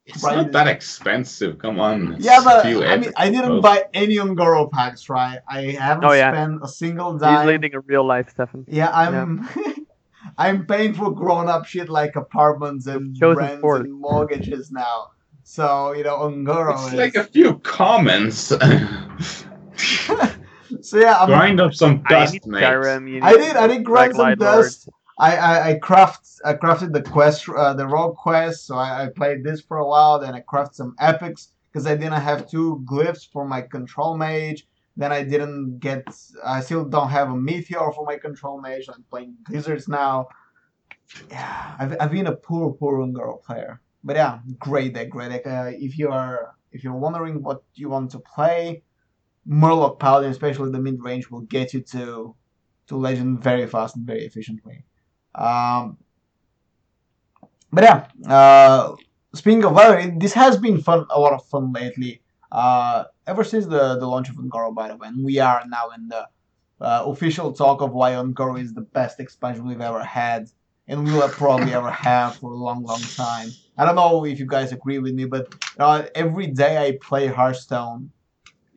Pleb. 0.06 0.16
It's 0.16 0.24
Right. 0.24 0.36
not 0.38 0.52
that 0.52 0.68
expensive. 0.68 1.58
Come 1.60 1.80
on. 1.80 2.14
It's 2.16 2.26
Yeah, 2.26 2.42
but 2.44 2.66
few 2.66 2.84
I 2.84 2.98
mean, 2.98 3.12
I 3.16 3.30
didn't 3.30 3.62
both. 3.62 3.64
buy 3.64 3.86
any 3.94 4.18
Un'Goro 4.18 4.70
packs, 4.72 5.08
right? 5.10 5.40
I 5.48 5.78
haven't 5.80 6.04
Oh, 6.06 6.12
yeah. 6.12 6.32
spent 6.34 6.60
a 6.62 6.68
single 6.68 7.18
dime. 7.18 7.30
He's 7.32 7.38
dime. 7.40 7.48
leading 7.48 7.76
a 7.76 7.80
real 7.80 8.06
life, 8.06 8.30
Stefan. 8.30 8.66
Yeah, 8.68 8.90
I'm. 8.94 9.48
I'm 10.38 10.66
paying 10.66 10.94
for 10.94 11.12
grown-up 11.12 11.66
shit 11.66 11.90
like 11.90 12.16
apartments 12.16 12.88
and 12.88 13.16
rents 13.22 13.58
sport. 13.60 13.82
and 13.82 13.94
mortgages 13.94 14.72
now. 14.72 15.10
So 15.44 15.94
you 15.94 16.04
know, 16.04 16.18
Un'Goro 16.28 16.74
It's 16.74 16.88
is. 16.88 16.94
like 16.94 17.16
a 17.16 17.24
few 17.26 17.56
comments. 17.60 18.38
so 20.82 20.98
yeah, 20.98 21.18
I'm, 21.20 21.28
Grind 21.28 21.62
up 21.62 21.74
some 21.74 22.04
dust, 22.10 22.34
need 22.34 22.46
mate. 22.48 22.64
Skyrim. 22.64 23.24
I 23.24 23.34
did. 23.38 23.56
I 23.56 23.68
did 23.68 23.84
grind 23.84 24.14
Black 24.14 24.38
some 24.38 24.40
Light 24.40 24.40
Lord. 24.40 24.72
I, 25.18 25.36
I 25.36 25.70
I 25.70 25.74
craft 25.80 26.28
I 26.44 26.54
crafted 26.54 26.92
the 26.92 27.02
quest 27.02 27.48
uh, 27.50 27.74
the 27.74 27.88
rogue 27.88 28.16
quest. 28.16 28.66
So 28.66 28.76
I, 28.76 29.06
I 29.06 29.08
played 29.10 29.44
this 29.44 29.62
for 29.62 29.78
a 29.78 29.88
while. 29.88 30.20
Then 30.20 30.34
I 30.34 30.42
crafted 30.42 30.76
some 30.76 30.96
epics 31.00 31.54
because 31.72 31.86
I 31.86 31.96
didn't 31.96 32.22
have 32.22 32.50
two 32.50 32.84
glyphs 32.86 33.28
for 33.32 33.48
my 33.48 33.62
control 33.62 34.18
mage. 34.18 34.68
Then 34.96 35.12
I 35.12 35.24
didn't 35.24 35.80
get. 35.80 36.04
I 36.44 36.62
still 36.62 36.86
don't 36.86 37.10
have 37.10 37.30
a 37.30 37.36
meteor 37.36 37.92
for 37.92 38.06
my 38.06 38.18
control 38.18 38.62
mage. 38.62 38.88
I'm 38.90 39.04
playing 39.10 39.36
blizzards 39.48 39.88
now. 39.88 40.28
Yeah, 41.30 41.76
I've, 41.80 41.96
I've 42.00 42.12
been 42.12 42.28
a 42.28 42.36
poor, 42.36 42.74
poor 42.74 43.06
girl 43.08 43.38
player. 43.38 43.82
But 44.04 44.16
yeah, 44.16 44.40
great 44.60 44.94
deck, 44.94 45.10
great 45.10 45.30
deck. 45.30 45.48
Uh, 45.48 45.72
if 45.74 45.98
you 45.98 46.10
are 46.10 46.56
if 46.72 46.84
you're 46.84 46.94
wondering 46.94 47.42
what 47.42 47.64
you 47.76 47.90
want 47.90 48.12
to 48.12 48.20
play, 48.20 48.84
Murloc 49.48 50.00
Paladin, 50.00 50.32
especially 50.32 50.72
the 50.72 50.80
mid 50.80 51.02
range, 51.02 51.30
will 51.30 51.42
get 51.42 51.74
you 51.74 51.82
to 51.82 52.36
to 52.88 52.98
legend 52.98 53.42
very 53.42 53.68
fast 53.68 53.96
and 53.96 54.06
very 54.06 54.26
efficiently. 54.26 54.84
Um, 55.36 55.98
but 57.72 57.84
yeah, 57.84 58.08
uh, 58.28 58.96
speaking 59.34 59.64
of 59.66 59.74
weather, 59.74 60.14
this 60.18 60.34
has 60.34 60.58
been 60.58 60.82
fun, 60.82 61.06
a 61.10 61.20
lot 61.20 61.34
of 61.34 61.46
fun 61.46 61.74
lately. 61.74 62.22
Uh, 62.52 63.06
ever 63.26 63.44
since 63.44 63.66
the, 63.66 63.98
the 63.98 64.06
launch 64.06 64.30
of 64.30 64.36
Un'Goro, 64.36 64.74
by 64.74 64.88
the 64.88 64.96
way, 64.96 65.08
and 65.08 65.26
we 65.26 65.40
are 65.40 65.64
now 65.68 65.90
in 65.90 66.08
the 66.08 66.28
uh, 66.80 67.04
official 67.06 67.52
talk 67.52 67.82
of 67.82 67.94
why 67.94 68.12
Un'Goro 68.12 68.60
is 68.62 68.74
the 68.74 68.82
best 68.82 69.20
expansion 69.20 69.66
we've 69.66 69.82
ever 69.82 70.04
had, 70.04 70.50
and 70.88 71.04
we 71.04 71.12
will 71.12 71.30
probably 71.30 71.74
ever 71.74 71.90
have 71.90 72.36
for 72.36 72.52
a 72.52 72.56
long, 72.56 72.84
long 72.84 73.02
time. 73.02 73.50
I 73.78 73.86
don't 73.86 73.96
know 73.96 74.24
if 74.26 74.38
you 74.38 74.46
guys 74.46 74.72
agree 74.72 75.00
with 75.00 75.14
me, 75.14 75.26
but 75.26 75.56
uh, 75.80 76.04
every 76.14 76.48
day 76.48 76.78
I 76.78 77.00
play 77.02 77.26
Hearthstone, 77.26 78.12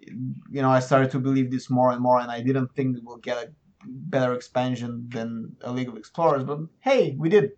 you 0.07 0.63
know, 0.63 0.71
I 0.71 0.81
started 0.81 1.11
to 1.11 1.19
believe 1.19 1.51
this 1.51 1.69
more 1.69 1.91
and 1.91 2.01
more, 2.01 2.21
and 2.21 2.31
I 2.31 2.41
didn't 2.41 2.69
think 2.75 2.97
we'll 3.03 3.19
get 3.19 3.37
a 3.37 3.51
better 3.87 4.34
expansion 4.34 5.09
than 5.11 5.57
a 5.62 5.72
League 5.72 5.89
of 5.89 5.97
Explorers, 5.97 6.45
but 6.45 6.61
hey, 6.80 7.14
we 7.18 7.28
did. 7.28 7.53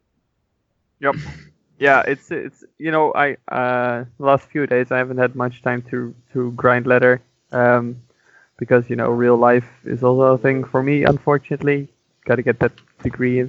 Yep. 1.00 1.16
Yeah, 1.78 2.02
it's 2.06 2.30
it's 2.30 2.64
you 2.78 2.90
know 2.90 3.12
I 3.14 3.36
uh 3.48 4.04
last 4.18 4.48
few 4.48 4.66
days 4.66 4.90
I 4.90 4.98
haven't 4.98 5.18
had 5.18 5.34
much 5.36 5.62
time 5.62 5.82
to 5.90 6.14
to 6.32 6.52
grind 6.52 6.86
letter 6.86 7.22
um 7.52 7.96
because 8.58 8.88
you 8.90 8.96
know 8.96 9.08
real 9.10 9.36
life 9.36 9.68
is 9.84 10.02
also 10.02 10.34
a 10.34 10.38
thing 10.38 10.64
for 10.64 10.82
me 10.82 11.04
unfortunately. 11.04 11.88
Got 12.24 12.36
to 12.36 12.42
get 12.42 12.58
that 12.60 12.72
degree 13.02 13.48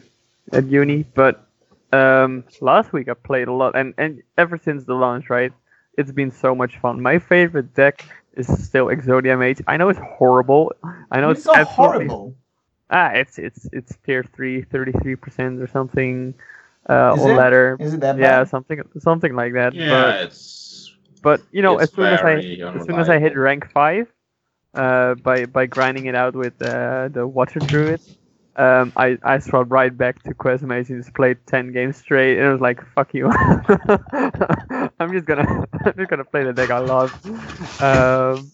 at 0.54 0.66
uni, 0.68 1.04
but 1.16 1.46
um 1.92 2.44
last 2.62 2.94
week 2.94 3.10
I 3.10 3.14
played 3.14 3.48
a 3.48 3.54
lot 3.54 3.76
and 3.76 3.94
and 3.98 4.22
ever 4.38 4.58
since 4.58 4.84
the 4.86 4.94
launch, 4.94 5.30
right? 5.30 5.52
It's 5.98 6.12
been 6.12 6.32
so 6.32 6.56
much 6.56 6.78
fun. 6.78 7.02
My 7.02 7.20
favorite 7.20 7.74
deck 7.74 8.06
is 8.34 8.48
still 8.64 8.88
Exodia 8.88 9.38
Mage. 9.38 9.62
I 9.68 9.78
know 9.78 9.90
it's 9.90 10.00
horrible. 10.00 10.72
I 11.12 11.20
know 11.22 11.32
it's 11.32 11.40
it's, 11.40 11.46
so 11.46 11.56
absolutely- 11.56 12.08
horrible. 12.08 12.36
Ah, 12.90 13.12
it's 13.12 13.38
it's 13.38 13.68
it's 13.72 13.96
tier 14.06 14.24
3, 14.24 14.62
33% 14.64 15.62
or 15.62 15.68
something 15.68 16.34
uh 16.90 17.14
Is 17.14 17.26
or 17.26 17.28
it? 17.28 17.36
letter. 17.36 17.80
Is 17.80 17.94
it 17.94 18.02
that 18.02 18.20
bad? 18.20 18.22
Yeah, 18.22 18.44
something 18.46 18.82
something 19.00 19.36
like 19.36 19.54
that. 19.54 19.74
Yeah, 19.74 20.24
it's 20.24 20.92
But 21.22 21.22
but 21.22 21.42
you 21.52 21.62
know, 21.62 21.78
as 21.78 21.92
soon 21.94 22.12
as 22.12 22.24
I 22.24 22.44
very 22.44 22.62
as 22.76 22.84
soon 22.86 23.00
as 23.00 23.10
I 23.10 23.20
hit 23.20 23.36
rank 23.36 23.70
five, 23.72 24.08
uh, 24.74 25.16
by 25.16 25.46
by 25.46 25.66
grinding 25.66 26.06
it 26.06 26.16
out 26.16 26.36
with 26.36 26.54
uh, 26.62 27.10
the 27.12 27.26
water 27.28 27.60
druid, 27.62 28.02
um, 28.56 28.92
I 28.96 29.18
I 29.24 29.40
swapped 29.40 29.72
right 29.72 29.96
back 29.96 30.24
to 30.24 30.34
quest 30.34 30.64
mage 30.64 30.90
and 30.90 31.02
just 31.04 31.16
played 31.16 31.38
ten 31.48 31.72
games 31.72 31.98
straight. 31.98 32.38
And 32.38 32.48
it 32.48 32.52
was 32.52 32.62
like, 32.62 32.82
fuck 32.96 33.14
you. 33.14 33.28
I'm 35.00 35.12
just 35.14 35.26
gonna 35.26 35.66
I'm 35.86 35.94
just 35.98 36.10
gonna 36.10 36.26
play 36.26 36.44
the 36.44 36.54
deck 36.54 36.72
I 36.72 36.80
love. 36.80 37.14
Um, 37.80 38.52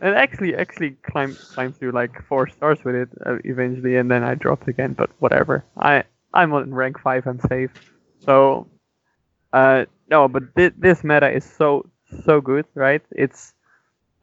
and 0.00 0.14
actually 0.14 0.54
actually 0.54 0.96
climbed 1.10 1.38
climbed 1.54 1.76
through 1.76 1.92
like 1.92 2.22
four 2.28 2.48
stars 2.48 2.78
with 2.84 2.94
it 2.94 3.08
uh, 3.24 3.38
eventually, 3.44 3.96
and 3.96 4.10
then 4.10 4.22
I 4.24 4.34
dropped 4.34 4.68
again. 4.68 4.92
But 4.94 5.10
whatever. 5.18 5.64
I 5.76 6.04
I'm 6.34 6.52
on 6.52 6.74
rank 6.74 7.00
five. 7.00 7.26
I'm 7.26 7.40
safe. 7.48 7.70
So 8.24 8.68
uh, 9.52 9.86
no, 10.10 10.28
but 10.28 10.42
thi- 10.54 10.72
this 10.76 11.04
meta 11.04 11.30
is 11.30 11.44
so 11.44 11.88
so 12.24 12.40
good, 12.40 12.66
right? 12.74 13.02
It's 13.12 13.54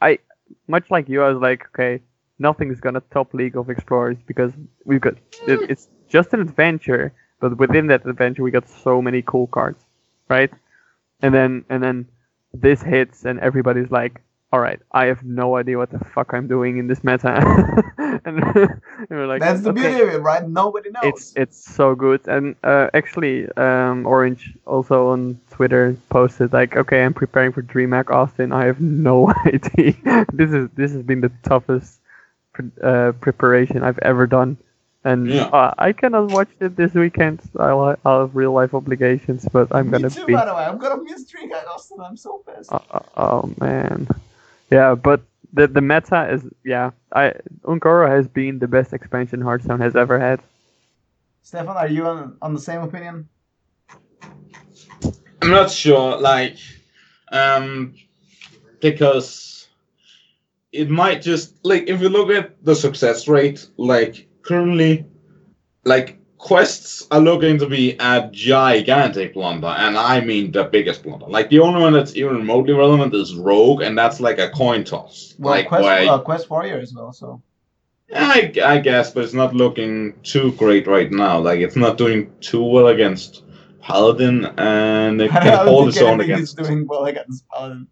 I 0.01 0.19
much 0.67 0.89
like 0.91 1.09
you. 1.09 1.23
I 1.23 1.29
was 1.29 1.41
like, 1.41 1.65
okay, 1.73 2.01
nothing's 2.39 2.79
gonna 2.79 3.01
top 3.11 3.33
League 3.33 3.57
of 3.57 3.69
Explorers 3.69 4.17
because 4.27 4.51
we've 4.85 5.01
got 5.01 5.15
it, 5.47 5.69
it's 5.69 5.89
just 6.09 6.33
an 6.33 6.41
adventure, 6.41 7.13
but 7.39 7.57
within 7.57 7.87
that 7.87 8.05
adventure 8.05 8.43
we 8.43 8.51
got 8.51 8.67
so 8.69 9.01
many 9.01 9.21
cool 9.23 9.47
cards, 9.47 9.83
right? 10.29 10.51
And 11.21 11.33
then 11.33 11.65
and 11.69 11.81
then 11.83 12.07
this 12.53 12.81
hits 12.81 13.25
and 13.25 13.39
everybody's 13.39 13.91
like, 13.91 14.21
all 14.53 14.59
right, 14.59 14.79
I 14.93 15.05
have 15.07 15.23
no 15.23 15.57
idea 15.57 15.77
what 15.79 15.89
the 15.89 15.99
fuck 16.13 16.33
I'm 16.33 16.47
doing 16.47 16.77
in 16.77 16.87
this 16.87 17.03
meta, 17.03 17.33
and, 18.25 18.37
and 18.55 18.81
we're 19.09 19.25
like, 19.27 19.41
That's 19.41 19.61
the 19.61 19.71
okay 19.71 19.81
beauty 19.81 20.01
of 20.03 20.09
it, 20.13 20.19
right? 20.21 20.47
Nobody 20.47 20.91
knows. 20.91 21.03
it's 21.09 21.33
it's 21.35 21.59
so 21.75 21.95
good 21.95 22.21
and 22.27 22.55
uh, 22.63 22.87
actually 22.93 23.49
um, 23.57 24.05
orange 24.05 24.53
also 24.65 25.09
on 25.09 25.39
twitter 25.49 25.97
posted 26.09 26.53
like 26.53 26.75
okay 26.77 27.03
i'm 27.03 27.13
preparing 27.13 27.51
for 27.51 27.61
dreamhack 27.63 28.09
austin 28.11 28.51
i 28.51 28.65
have 28.65 28.79
no 28.81 29.33
idea 29.45 29.93
this 30.33 30.51
is 30.53 30.69
this 30.75 30.91
has 30.91 31.01
been 31.03 31.21
the 31.21 31.31
toughest 31.43 31.99
pre- 32.53 32.71
uh, 32.83 33.11
preparation 33.25 33.83
i've 33.83 33.99
ever 34.11 34.25
done 34.27 34.55
and 35.03 35.27
Yeah. 35.29 35.49
uh, 35.59 35.73
i 35.77 35.91
cannot 35.93 36.29
watch 36.29 36.49
it 36.59 36.75
this 36.75 36.93
weekend 36.93 37.41
I'll, 37.59 37.97
I'll 38.05 38.21
have 38.25 38.35
real 38.35 38.53
life 38.53 38.73
obligations 38.73 39.47
but 39.51 39.67
i'm 39.75 39.87
Me 39.87 39.91
gonna 39.93 40.09
too, 40.09 40.25
be 40.25 40.33
by 40.33 40.45
the 40.45 40.53
way. 40.55 40.63
I'm 40.63 40.77
gonna 40.77 41.01
miss 41.03 41.25
DreamHack 41.31 41.67
Austin. 41.67 41.97
I'm 42.01 42.17
so 42.17 42.43
pissed. 42.47 42.71
uh, 42.71 42.79
uh, 42.91 42.99
oh 43.17 43.53
man 43.59 44.07
yeah 44.73 44.95
but 44.95 45.21
the 45.53 45.67
the 45.67 45.81
meta 45.81 46.19
is 46.33 46.41
yeah 46.63 46.91
i 47.13 47.33
Un'Goro 47.65 48.09
has 48.09 48.27
been 48.27 48.59
the 48.59 48.67
best 48.67 48.93
expansion 48.93 49.39
hearthstone 49.41 49.79
has 49.79 49.95
ever 49.95 50.19
had 50.19 50.39
Stefan, 51.43 51.75
are 51.75 51.89
you 51.89 52.05
on, 52.05 52.37
on 52.41 52.53
the 52.53 52.59
same 52.59 52.81
opinion? 52.81 53.27
I'm 55.41 55.51
not 55.51 55.69
sure, 55.69 56.17
like, 56.17 56.57
um, 57.33 57.95
because 58.79 59.67
it 60.71 60.89
might 60.89 61.21
just 61.21 61.63
like 61.65 61.89
if 61.89 62.01
you 62.01 62.07
look 62.07 62.29
at 62.29 62.63
the 62.63 62.73
success 62.73 63.27
rate, 63.27 63.67
like 63.75 64.27
currently, 64.41 65.05
like 65.83 66.17
quests 66.43 67.07
are 67.11 67.19
looking 67.21 67.57
to 67.59 67.67
be 67.67 67.95
a 67.99 68.29
gigantic 68.31 69.33
blunder, 69.33 69.67
and 69.83 69.97
I 69.97 70.19
mean 70.21 70.51
the 70.51 70.65
biggest 70.65 71.03
blunder. 71.03 71.25
Like 71.27 71.49
the 71.49 71.59
only 71.59 71.79
one 71.81 71.93
that's 71.93 72.15
even 72.15 72.35
remotely 72.37 72.73
relevant 72.73 73.13
is 73.15 73.35
Rogue, 73.35 73.81
and 73.81 73.97
that's 73.97 74.19
like 74.19 74.39
a 74.39 74.49
coin 74.49 74.83
toss. 74.83 75.35
Well, 75.39 75.53
like 75.55 75.67
Quest, 75.67 75.83
where- 75.83 76.09
uh, 76.11 76.19
Quest 76.19 76.49
Warrior 76.49 76.77
as 76.79 76.93
well. 76.93 77.13
So 77.13 77.41
I, 78.15 78.53
I 78.63 78.77
guess, 78.79 79.11
but 79.11 79.23
it's 79.23 79.33
not 79.33 79.55
looking 79.55 80.13
too 80.23 80.51
great 80.53 80.85
right 80.85 81.11
now. 81.11 81.39
Like 81.39 81.59
it's 81.59 81.75
not 81.77 81.97
doing 81.97 82.31
too 82.41 82.63
well 82.63 82.87
against 82.87 83.43
Paladin, 83.81 84.45
and 84.57 85.21
it 85.21 85.31
I 85.35 85.39
can 85.39 85.51
don't 85.57 85.67
hold 85.67 85.87
its 85.89 85.97
think 85.97 86.09
own 86.09 86.21
anything 86.21 86.43
is 86.43 86.53
against. 86.53 86.57
doing 86.69 86.87
well 86.87 87.05
against 87.05 87.47
Paladin. 87.49 87.87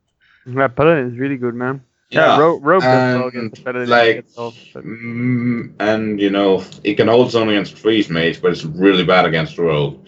yeah 0.45 0.67
paladin 0.67 1.11
is 1.13 1.17
really 1.19 1.37
good 1.37 1.53
man 1.63 1.75
Yeah, 2.11 2.37
Ro- 2.37 2.59
Rogue 2.59 2.89
does 2.89 3.07
well 3.09 3.27
and, 3.27 3.29
against 3.29 3.63
Paladin 3.63 3.89
like, 3.89 4.17
itself, 4.17 4.55
Mm, 4.75 5.73
and 5.79 6.19
you 6.19 6.29
know 6.29 6.63
it 6.83 6.95
can 6.95 7.07
hold 7.07 7.27
its 7.27 7.35
own 7.35 7.49
against 7.49 7.77
Freeze 7.77 8.09
Mage, 8.09 8.41
but 8.41 8.51
it's 8.51 8.65
really 8.65 9.03
bad 9.03 9.25
against 9.25 9.57
Rogue. 9.57 9.99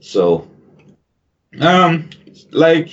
So, 0.00 0.48
um, 1.60 2.08
like 2.52 2.90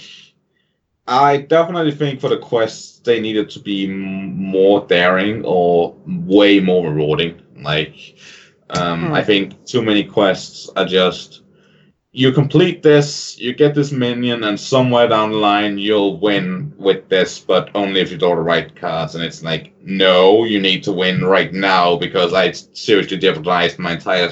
I 1.08 1.38
definitely 1.38 1.92
think 1.92 2.20
for 2.20 2.30
the 2.30 2.38
quests 2.38 3.00
they 3.00 3.20
needed 3.20 3.50
to 3.52 3.60
be 3.60 3.88
more 3.88 4.86
daring 4.88 5.44
or 5.46 5.96
way 6.06 6.60
more 6.60 6.90
rewarding. 6.90 7.42
Like, 7.62 7.96
um, 8.70 9.08
Hmm. 9.08 9.14
I 9.14 9.24
think 9.24 9.66
too 9.66 9.82
many 9.82 10.04
quests 10.04 10.70
are 10.76 10.86
just 10.86 11.42
you 12.14 12.32
complete 12.34 12.84
this, 12.84 13.40
you 13.40 13.54
get 13.54 13.74
this 13.74 13.92
minion, 13.92 14.44
and 14.44 14.60
somewhere 14.60 15.08
down 15.08 15.32
the 15.32 15.38
line 15.38 15.78
you'll 15.78 16.18
win 16.18 16.74
with 16.78 17.08
this, 17.08 17.40
but 17.40 17.70
only 17.74 18.02
if 18.02 18.12
you 18.12 18.18
draw 18.18 18.36
the 18.36 18.42
right 18.42 18.76
cards. 18.76 19.16
And 19.16 19.24
it's 19.24 19.44
like, 19.44 19.74
no, 19.82 20.44
you 20.44 20.60
need 20.60 20.84
to 20.84 20.92
win 20.92 21.24
right 21.24 21.54
now 21.54 21.96
because 21.96 22.34
I 22.34 22.52
seriously 22.52 23.18
jeopardized 23.18 23.80
my 23.80 23.94
entire 23.94 24.30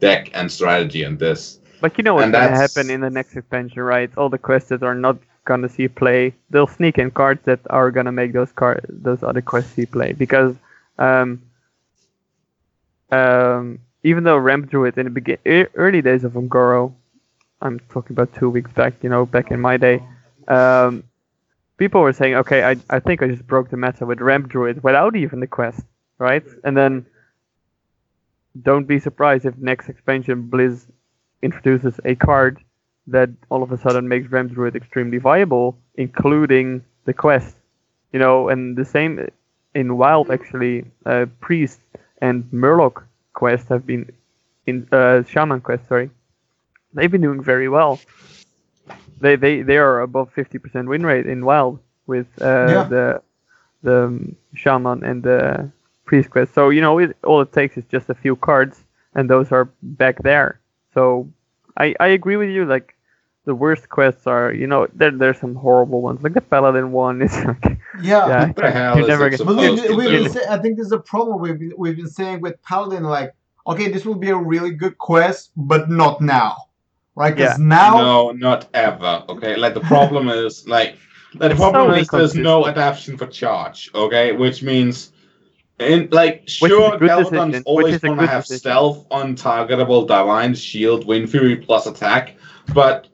deck 0.00 0.30
and 0.34 0.50
strategy 0.50 1.04
on 1.04 1.18
this. 1.18 1.60
But 1.80 1.96
you 1.96 2.02
know 2.04 2.14
what's 2.14 2.24
And 2.24 2.32
gonna 2.32 2.56
happen 2.56 2.90
in 2.90 3.00
the 3.00 3.10
next 3.10 3.36
expansion, 3.36 3.80
right? 3.80 4.10
All 4.16 4.28
the 4.28 4.38
quests 4.38 4.70
that 4.70 4.82
are 4.82 4.94
not 4.94 5.16
gonna 5.44 5.68
see 5.68 5.86
play, 5.86 6.34
they'll 6.50 6.66
sneak 6.66 6.98
in 6.98 7.12
cards 7.12 7.44
that 7.44 7.60
are 7.70 7.92
gonna 7.92 8.12
make 8.12 8.32
those 8.32 8.50
card 8.52 8.84
those 8.88 9.22
other 9.22 9.40
quests 9.40 9.74
see 9.74 9.86
play. 9.86 10.12
Because 10.12 10.56
um, 10.98 11.40
um, 13.12 13.78
even 14.02 14.24
though 14.24 14.36
Ramp 14.36 14.68
Druid 14.68 14.98
in 14.98 15.04
the 15.04 15.10
begin 15.10 15.38
early 15.74 16.02
days 16.02 16.24
of 16.24 16.32
Un'Goro, 16.32 16.92
I'm 17.62 17.80
talking 17.90 18.14
about 18.14 18.32
two 18.34 18.50
weeks 18.50 18.72
back, 18.72 18.94
you 19.02 19.08
know, 19.10 19.26
back 19.26 19.50
in 19.50 19.60
my 19.60 19.76
day, 19.76 20.02
um, 20.48 21.04
people 21.76 22.00
were 22.00 22.12
saying, 22.12 22.34
okay, 22.36 22.64
I 22.64 22.76
I 22.88 23.00
think 23.00 23.22
I 23.22 23.28
just 23.28 23.46
broke 23.46 23.70
the 23.70 23.76
meta 23.76 24.06
with 24.06 24.20
Ramp 24.20 24.48
Druid 24.48 24.82
without 24.82 25.16
even 25.16 25.40
the 25.40 25.46
quest, 25.46 25.82
right? 26.18 26.44
And 26.64 26.76
then 26.76 27.06
don't 28.62 28.86
be 28.86 28.98
surprised 28.98 29.44
if 29.44 29.56
next 29.58 29.88
expansion 29.88 30.48
Blizz 30.50 30.86
introduces 31.42 32.00
a 32.04 32.14
card 32.14 32.62
that 33.06 33.30
all 33.50 33.62
of 33.62 33.72
a 33.72 33.78
sudden 33.78 34.08
makes 34.08 34.30
Ramp 34.30 34.52
Druid 34.52 34.76
extremely 34.76 35.18
viable, 35.18 35.78
including 35.94 36.84
the 37.04 37.14
quest. 37.14 37.56
You 38.12 38.18
know, 38.18 38.48
and 38.48 38.76
the 38.76 38.84
same 38.84 39.28
in 39.74 39.96
Wild 39.96 40.30
actually, 40.30 40.84
uh, 41.06 41.26
Priest 41.40 41.80
and 42.20 42.44
Murloc 42.52 43.04
quest 43.32 43.68
have 43.68 43.86
been 43.86 44.10
in 44.66 44.88
uh, 44.92 45.22
Shaman 45.24 45.60
quest, 45.60 45.86
sorry. 45.88 46.10
They've 46.94 47.10
been 47.10 47.20
doing 47.22 47.42
very 47.42 47.68
well. 47.68 48.00
they 49.20 49.36
they 49.36 49.62
they 49.62 49.76
are 49.76 50.00
above 50.00 50.32
50% 50.34 50.88
win 50.88 51.04
rate 51.04 51.26
in 51.26 51.44
wild 51.44 51.78
with 52.06 52.26
uh, 52.40 52.66
Yeah. 52.68 52.84
the 52.84 53.22
the 53.82 54.04
um, 54.04 54.36
shaman 54.54 55.04
and 55.04 55.22
the 55.22 55.70
priest 56.04 56.30
quest. 56.30 56.52
So 56.54 56.70
you 56.70 56.80
know, 56.80 56.98
it, 56.98 57.16
all 57.24 57.40
it 57.40 57.52
takes 57.52 57.76
is 57.76 57.84
just 57.90 58.10
a 58.10 58.14
few 58.14 58.36
cards, 58.36 58.84
and 59.14 59.28
those 59.30 59.52
are 59.52 59.68
back 59.82 60.22
there. 60.22 60.60
So 60.94 61.28
I 61.76 61.94
I 62.00 62.08
agree 62.08 62.36
with 62.36 62.50
you. 62.50 62.64
Like 62.64 62.94
the 63.46 63.54
worst 63.54 63.88
quests 63.88 64.26
are, 64.26 64.52
you 64.52 64.66
know, 64.66 64.86
there 64.94 65.10
there's 65.10 65.38
some 65.38 65.54
horrible 65.54 66.02
ones. 66.02 66.22
Like 66.22 66.34
the 66.34 66.40
paladin 66.42 66.92
one 66.92 67.22
is 67.26 67.34
like 67.44 67.78
Yeah. 68.02 68.28
Yeah. 68.28 68.46
What 68.48 68.56
the 68.56 68.70
hell 68.70 68.98
You 68.98 69.06
never 69.06 69.30
get- 69.30 69.38
But 69.44 69.56
supposed 69.56 69.96
we've, 69.96 70.20
we've 70.22 70.30
say, 70.32 70.44
I 70.48 70.58
think 70.58 70.76
this 70.76 70.86
is 70.86 70.92
a 70.92 70.98
problem 71.00 71.40
we've 71.40 71.58
been, 71.58 71.72
we've 71.78 71.96
been 71.96 72.08
saying 72.08 72.40
with 72.42 72.60
Paladin, 72.62 73.04
like, 73.04 73.34
okay, 73.66 73.90
this 73.90 74.04
will 74.04 74.14
be 74.26 74.30
a 74.30 74.36
really 74.36 74.70
good 74.72 74.98
quest, 74.98 75.50
but 75.56 75.88
not 75.90 76.20
now. 76.20 76.54
Right? 77.20 77.36
Because 77.36 77.58
now. 77.58 77.98
No, 77.98 78.30
not 78.32 78.70
ever. 78.72 79.24
Okay, 79.28 79.54
like 79.54 79.74
the 79.74 79.82
problem 79.82 80.28
is 80.44 80.66
like, 80.66 80.96
like 81.34 81.50
the 81.50 81.54
problem 81.54 81.90
so 81.90 81.96
is 81.96 82.08
there's 82.08 82.34
no 82.34 82.60
inconsistent. 82.60 82.78
adaptation 82.78 83.18
for 83.18 83.26
charge. 83.26 83.90
Okay, 83.94 84.32
which 84.32 84.62
means, 84.62 85.12
in 85.78 86.08
like 86.12 86.44
sure, 86.48 86.94
a 86.94 86.98
Galvadon's 86.98 87.62
always 87.66 87.96
is 87.96 88.00
gonna 88.00 88.26
have 88.26 88.44
decision. 88.44 88.60
stealth, 88.60 89.06
untargetable, 89.10 90.08
divine 90.08 90.54
shield, 90.54 91.06
wind 91.06 91.30
fury 91.30 91.56
plus 91.56 91.86
attack, 91.86 92.36
but 92.72 93.08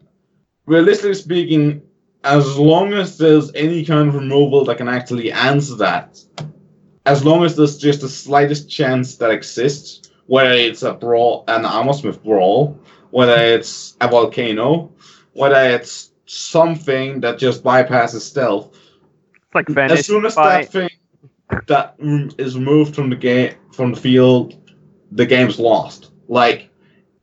realistically 0.66 1.14
speaking, 1.14 1.82
as 2.22 2.56
long 2.56 2.92
as 2.92 3.18
there's 3.18 3.52
any 3.56 3.84
kind 3.84 4.08
of 4.08 4.14
removal 4.14 4.64
that 4.66 4.78
can 4.78 4.86
actually 4.88 5.32
answer 5.32 5.74
that, 5.74 6.16
as 7.06 7.24
long 7.24 7.44
as 7.44 7.56
there's 7.56 7.76
just 7.76 8.02
the 8.02 8.08
slightest 8.08 8.70
chance 8.70 9.16
that 9.16 9.32
exists, 9.32 10.12
whether 10.26 10.52
it's 10.52 10.84
a 10.84 10.94
brawl, 10.94 11.42
an 11.48 11.64
armor 11.64 11.92
smith 11.92 12.22
brawl, 12.22 12.78
whether 13.10 13.36
it's 13.36 13.96
a 14.00 14.08
volcano, 14.08 14.92
whether 15.32 15.56
it's 15.56 16.12
something 16.26 17.20
that 17.20 17.38
just 17.38 17.62
bypasses 17.62 18.20
stealth, 18.20 18.76
it's 19.54 19.54
like 19.54 19.90
as 19.90 20.06
soon 20.06 20.24
as 20.26 20.34
by 20.34 20.62
that 20.62 20.72
thing 20.72 20.90
that 21.66 21.94
is 22.38 22.56
rem- 22.56 22.64
removed 22.64 22.94
from 22.94 23.10
the 23.10 23.16
game 23.16 23.54
from 23.72 23.92
the 23.92 24.00
field, 24.00 24.56
the 25.12 25.26
game's 25.26 25.58
lost. 25.58 26.10
Like 26.28 26.70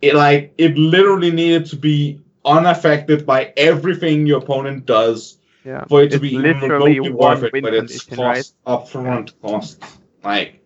it, 0.02 0.16
like 0.16 0.54
it 0.58 0.78
literally 0.78 1.32
needed 1.32 1.66
to 1.68 1.76
be 1.76 2.22
unaffected 2.46 3.26
by 3.26 3.54
everything 3.58 4.26
your 4.26 4.40
opponent 4.40 4.86
does 4.86 5.38
yeah. 5.64 5.86
for 5.86 6.04
it 6.04 6.10
to 6.10 6.16
It's 6.16 6.22
be 6.22 6.38
literally 6.38 7.00
worth 7.00 7.44
it, 7.44 7.52
but 7.62 7.74
it's 7.74 8.04
condition, 8.04 8.24
right? 8.24 8.36
cost 8.36 8.56
upfront 8.66 9.34
cost. 9.42 9.84
Like, 10.24 10.62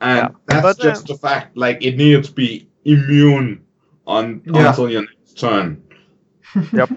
and 0.00 0.18
Yeah, 0.18 0.28
that's 0.46 0.62
but, 0.62 0.80
uh, 0.80 0.90
just 0.90 1.06
the 1.06 1.14
fact. 1.16 1.56
Like, 1.56 1.82
it 1.82 1.96
needed 1.96 2.24
to 2.24 2.32
be 2.32 2.68
immune 2.84 3.63
on 4.06 4.42
Yeah. 4.44 4.68
until 4.68 4.90
your 4.90 5.02
next 5.02 5.38
turn. 5.38 5.82
Yep. 6.74 6.90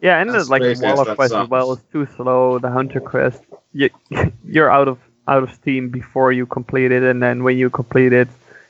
Yeah, 0.00 0.20
and 0.20 0.32
That's 0.32 0.44
the 0.44 0.44
like 0.44 0.62
crazy 0.62 0.86
as 0.86 0.90
Wall 0.90 1.00
of 1.00 1.08
that 1.08 1.14
Quest 1.14 1.34
as 1.36 1.48
well 1.48 1.72
is 1.72 1.80
too 1.92 2.06
slow. 2.06 2.58
The 2.58 2.70
Hunter 2.70 3.00
Quest, 3.00 3.42
you, 3.72 3.90
you're 4.44 4.70
out 4.70 4.88
of 4.88 4.98
out 5.28 5.42
of 5.42 5.52
steam 5.52 5.88
before 5.90 6.32
you 6.32 6.46
complete 6.46 6.90
it, 6.92 7.02
and 7.02 7.22
then 7.22 7.42
when 7.44 7.56
you 7.58 7.70
complete 7.70 8.12
it, 8.12 8.28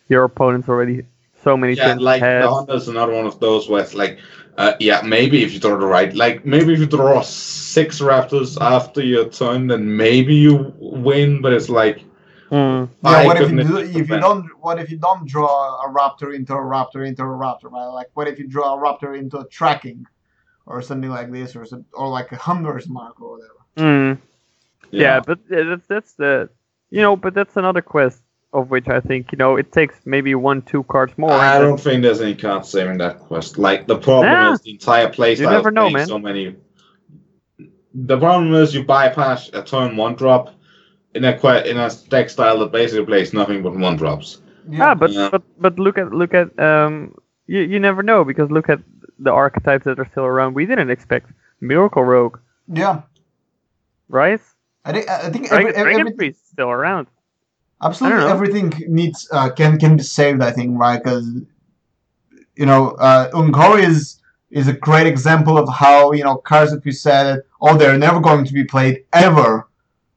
your 0.08 0.24
opponent's 0.24 0.68
already 0.68 1.04
so 1.42 1.56
many 1.56 1.76
Yeah, 1.76 1.94
turns 1.94 2.02
like 2.02 2.22
ahead. 2.22 2.42
the 2.42 2.52
Hunter's 2.52 2.88
another 2.88 3.12
one 3.12 3.26
of 3.26 3.38
those 3.40 3.68
where 3.68 3.82
it's 3.82 3.94
like, 3.94 4.18
uh, 4.58 4.74
yeah, 4.80 5.00
maybe 5.04 5.42
if 5.42 5.52
you 5.52 5.60
draw 5.60 5.76
the 5.78 5.86
right, 5.86 6.14
like 6.14 6.44
maybe 6.44 6.72
if 6.74 6.80
you 6.80 6.86
draw 6.86 7.20
six 7.22 8.00
Raptors 8.00 8.60
after 8.60 9.02
your 9.02 9.28
turn, 9.28 9.68
then 9.68 9.96
maybe 9.96 10.34
you 10.34 10.74
win. 10.78 11.40
But 11.40 11.52
it's 11.52 11.68
like, 11.68 12.04
Mm. 12.50 12.88
Yeah, 13.04 13.26
what 13.26 13.40
if 13.40 13.50
you 13.50 13.62
do, 13.62 13.76
if 13.78 14.08
you 14.08 14.18
don't 14.18 14.44
what 14.60 14.80
if 14.80 14.90
you 14.90 14.98
don't 14.98 15.26
draw 15.26 15.84
a 15.84 15.88
raptor 15.88 16.34
into 16.34 16.52
a 16.52 16.56
raptor 16.56 17.06
into 17.06 17.22
a 17.22 17.26
raptor 17.26 17.70
right? 17.70 17.86
Like 17.86 18.08
what 18.14 18.26
if 18.26 18.38
you 18.38 18.48
draw 18.48 18.74
a 18.74 18.78
raptor 18.78 19.16
into 19.16 19.38
a 19.38 19.46
tracking 19.48 20.04
or 20.66 20.82
something 20.82 21.10
like 21.10 21.30
this 21.30 21.56
or 21.56 21.64
some, 21.64 21.84
or 21.92 22.08
like 22.08 22.32
a 22.32 22.36
hunter's 22.36 22.88
mark 22.88 23.20
or 23.20 23.38
whatever. 23.38 23.60
Mm. 23.76 24.18
Yeah. 24.90 25.20
but 25.20 25.38
uh, 25.52 25.64
that's 25.64 25.86
that's 25.86 26.12
the 26.14 26.50
you 26.90 27.02
know, 27.02 27.16
but 27.16 27.34
that's 27.34 27.56
another 27.56 27.82
quest 27.82 28.22
of 28.52 28.70
which 28.70 28.88
I 28.88 29.00
think 29.00 29.30
you 29.32 29.38
know 29.38 29.56
it 29.56 29.70
takes 29.72 29.94
maybe 30.04 30.34
one 30.34 30.62
two 30.62 30.82
cards 30.84 31.16
more. 31.16 31.30
I 31.30 31.58
don't 31.58 31.78
think 31.78 32.02
there's 32.02 32.20
any 32.20 32.34
card 32.34 32.66
saving 32.66 32.98
that 32.98 33.20
quest. 33.20 33.58
Like 33.58 33.86
the 33.86 33.98
problem 33.98 34.32
Yeah. 34.32 34.52
is 34.52 34.60
the 34.60 34.72
entire 34.72 35.08
playstyle. 35.08 35.50
never 35.50 35.68
of 35.68 35.74
know, 35.74 35.90
man. 35.90 36.06
So 36.06 36.18
many. 36.18 36.56
The 37.94 38.18
problem 38.18 38.54
is 38.54 38.74
you 38.74 38.84
bypass 38.84 39.50
a 39.52 39.62
turn 39.62 39.96
one 39.96 40.14
drop 40.14 40.54
in 41.14 41.24
a 41.24 41.36
que- 41.38 41.68
in 41.70 41.76
a 41.78 41.90
deck 42.08 42.30
style 42.30 42.58
that 42.60 42.72
basically 42.72 43.04
plays 43.06 43.32
nothing 43.32 43.62
but 43.62 43.74
one 43.76 43.96
drops. 43.96 44.40
Yeah, 44.68 44.94
but 44.94 45.10
Yeah. 45.10 45.28
but 45.30 45.42
but 45.58 45.78
look 45.78 45.98
at 45.98 46.12
look 46.12 46.34
at 46.34 46.56
um 46.58 47.14
you 47.46 47.60
you 47.60 47.78
never 47.80 48.02
know 48.02 48.24
because 48.24 48.50
look 48.50 48.68
at 48.68 48.80
the 49.18 49.32
archetypes 49.32 49.84
that 49.84 49.98
are 49.98 50.06
still 50.06 50.24
around. 50.24 50.54
We 50.54 50.66
didn't 50.66 50.90
expect 50.90 51.30
Miracle 51.60 52.04
Rogue, 52.04 52.38
yeah. 52.68 53.02
right? 54.08 54.40
I 54.84 54.92
think 54.92 55.08
I 55.08 55.30
think 55.30 55.52
every, 55.52 55.72
Dragon, 55.72 55.80
every, 55.80 55.94
Dragon 55.94 56.16
Priest 56.16 56.40
is 56.42 56.48
still 56.48 56.70
around. 56.70 57.06
absolutely 57.82 58.18
I 58.18 58.20
don't 58.20 58.28
know. 58.28 58.34
everything 58.34 58.72
needs 58.88 59.28
uh, 59.32 59.50
can 59.50 59.78
can 59.78 59.96
be 59.96 60.02
saved. 60.02 60.42
I 60.42 60.52
think 60.52 60.78
right 60.78 61.02
because 61.02 61.26
you 62.56 62.66
know 62.66 62.90
uh, 62.92 63.30
Un'Goro 63.34 63.78
is 63.82 64.20
is 64.50 64.68
a 64.68 64.72
great 64.72 65.06
example 65.06 65.56
of 65.58 65.68
how 65.68 66.12
you 66.12 66.24
know 66.24 66.36
cards 66.36 66.72
that 66.72 66.84
we 66.84 66.92
said 66.92 67.42
oh 67.60 67.76
they're 67.76 67.98
never 67.98 68.20
going 68.20 68.44
to 68.44 68.52
be 68.52 68.64
played 68.64 69.04
ever 69.12 69.68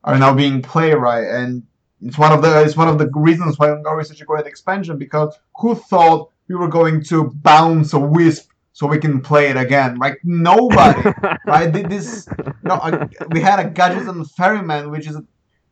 are 0.03 0.17
now 0.17 0.33
being 0.33 0.61
played 0.61 0.95
right? 0.95 1.23
And 1.23 1.63
it's 2.01 2.17
one 2.17 2.31
of 2.31 2.41
the 2.41 2.63
it's 2.63 2.75
one 2.75 2.87
of 2.87 2.97
the 2.97 3.09
reasons 3.13 3.57
why 3.57 3.69
Un'Goro 3.69 4.01
is 4.01 4.09
such 4.09 4.21
a 4.21 4.25
great 4.25 4.45
expansion 4.45 4.97
because 4.97 5.37
who 5.57 5.75
thought 5.75 6.29
we 6.47 6.55
were 6.55 6.67
going 6.67 7.03
to 7.05 7.31
bounce 7.35 7.93
a 7.93 7.99
wisp 7.99 8.49
so 8.73 8.87
we 8.87 8.97
can 8.97 9.21
play 9.21 9.49
it 9.49 9.57
again? 9.57 9.97
Like 9.97 10.19
nobody 10.23 11.11
right? 11.45 11.73
Th- 11.73 11.87
this 11.87 12.27
no 12.63 12.75
uh, 12.75 13.07
we 13.31 13.41
had 13.41 13.59
a 13.59 13.69
Gadgetzan 13.69 14.29
Ferryman 14.31 14.91
which 14.91 15.07
is 15.07 15.17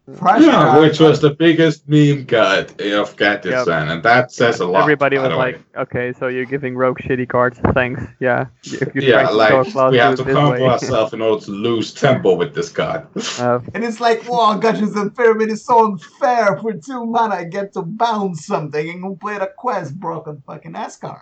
a 0.08 0.42
Yeah, 0.42 0.80
which 0.80 1.00
was 1.00 1.22
the 1.22 1.30
biggest 1.30 1.88
meme 1.88 2.26
card 2.26 2.72
of 2.82 3.16
Gadgetzan, 3.16 3.92
and 3.92 4.04
that 4.04 4.32
says 4.32 4.60
a 4.60 4.66
lot. 4.66 4.82
Everybody 4.82 5.18
was 5.18 5.30
the 5.30 5.38
way. 5.38 5.54
like, 5.54 5.78
okay, 5.78 6.14
so 6.14 6.28
you're 6.28 6.46
giving 6.46 6.76
Rogue 6.76 6.98
shitty 7.00 7.30
cards. 7.30 7.60
Thanks. 7.74 8.04
Yeah. 8.20 8.48
If 8.64 8.96
you 8.96 9.02
yeah, 9.02 9.30
like 9.30 9.66
we 9.92 9.98
have 9.98 10.16
to 10.18 10.24
this 10.24 10.36
come 10.36 10.52
way. 10.52 10.64
ourselves 10.68 11.14
in 11.14 11.22
order 11.22 11.46
to 11.46 11.52
lose 11.52 11.94
tempo 11.94 12.36
with 12.36 12.56
this 12.56 12.70
card. 12.70 13.08
Uh, 13.40 13.60
And 13.74 13.84
it's 13.84 14.00
like, 14.00 14.28
wow, 14.28 14.60
Gadgetzan 14.60 15.16
Ferryman 15.16 15.52
is 15.52 15.64
so 15.66 15.86
unfair. 15.86 16.58
For 16.58 16.74
two 16.74 17.06
mana, 17.06 17.36
I 17.36 17.44
get 17.44 17.74
to 17.74 17.84
bounce 17.84 18.46
something 18.46 18.90
and 18.90 19.02
complete 19.02 19.42
a 19.42 19.48
quest, 19.56 20.00
broken 20.00 20.42
fucking 20.48 20.74
Ascar. 20.74 21.22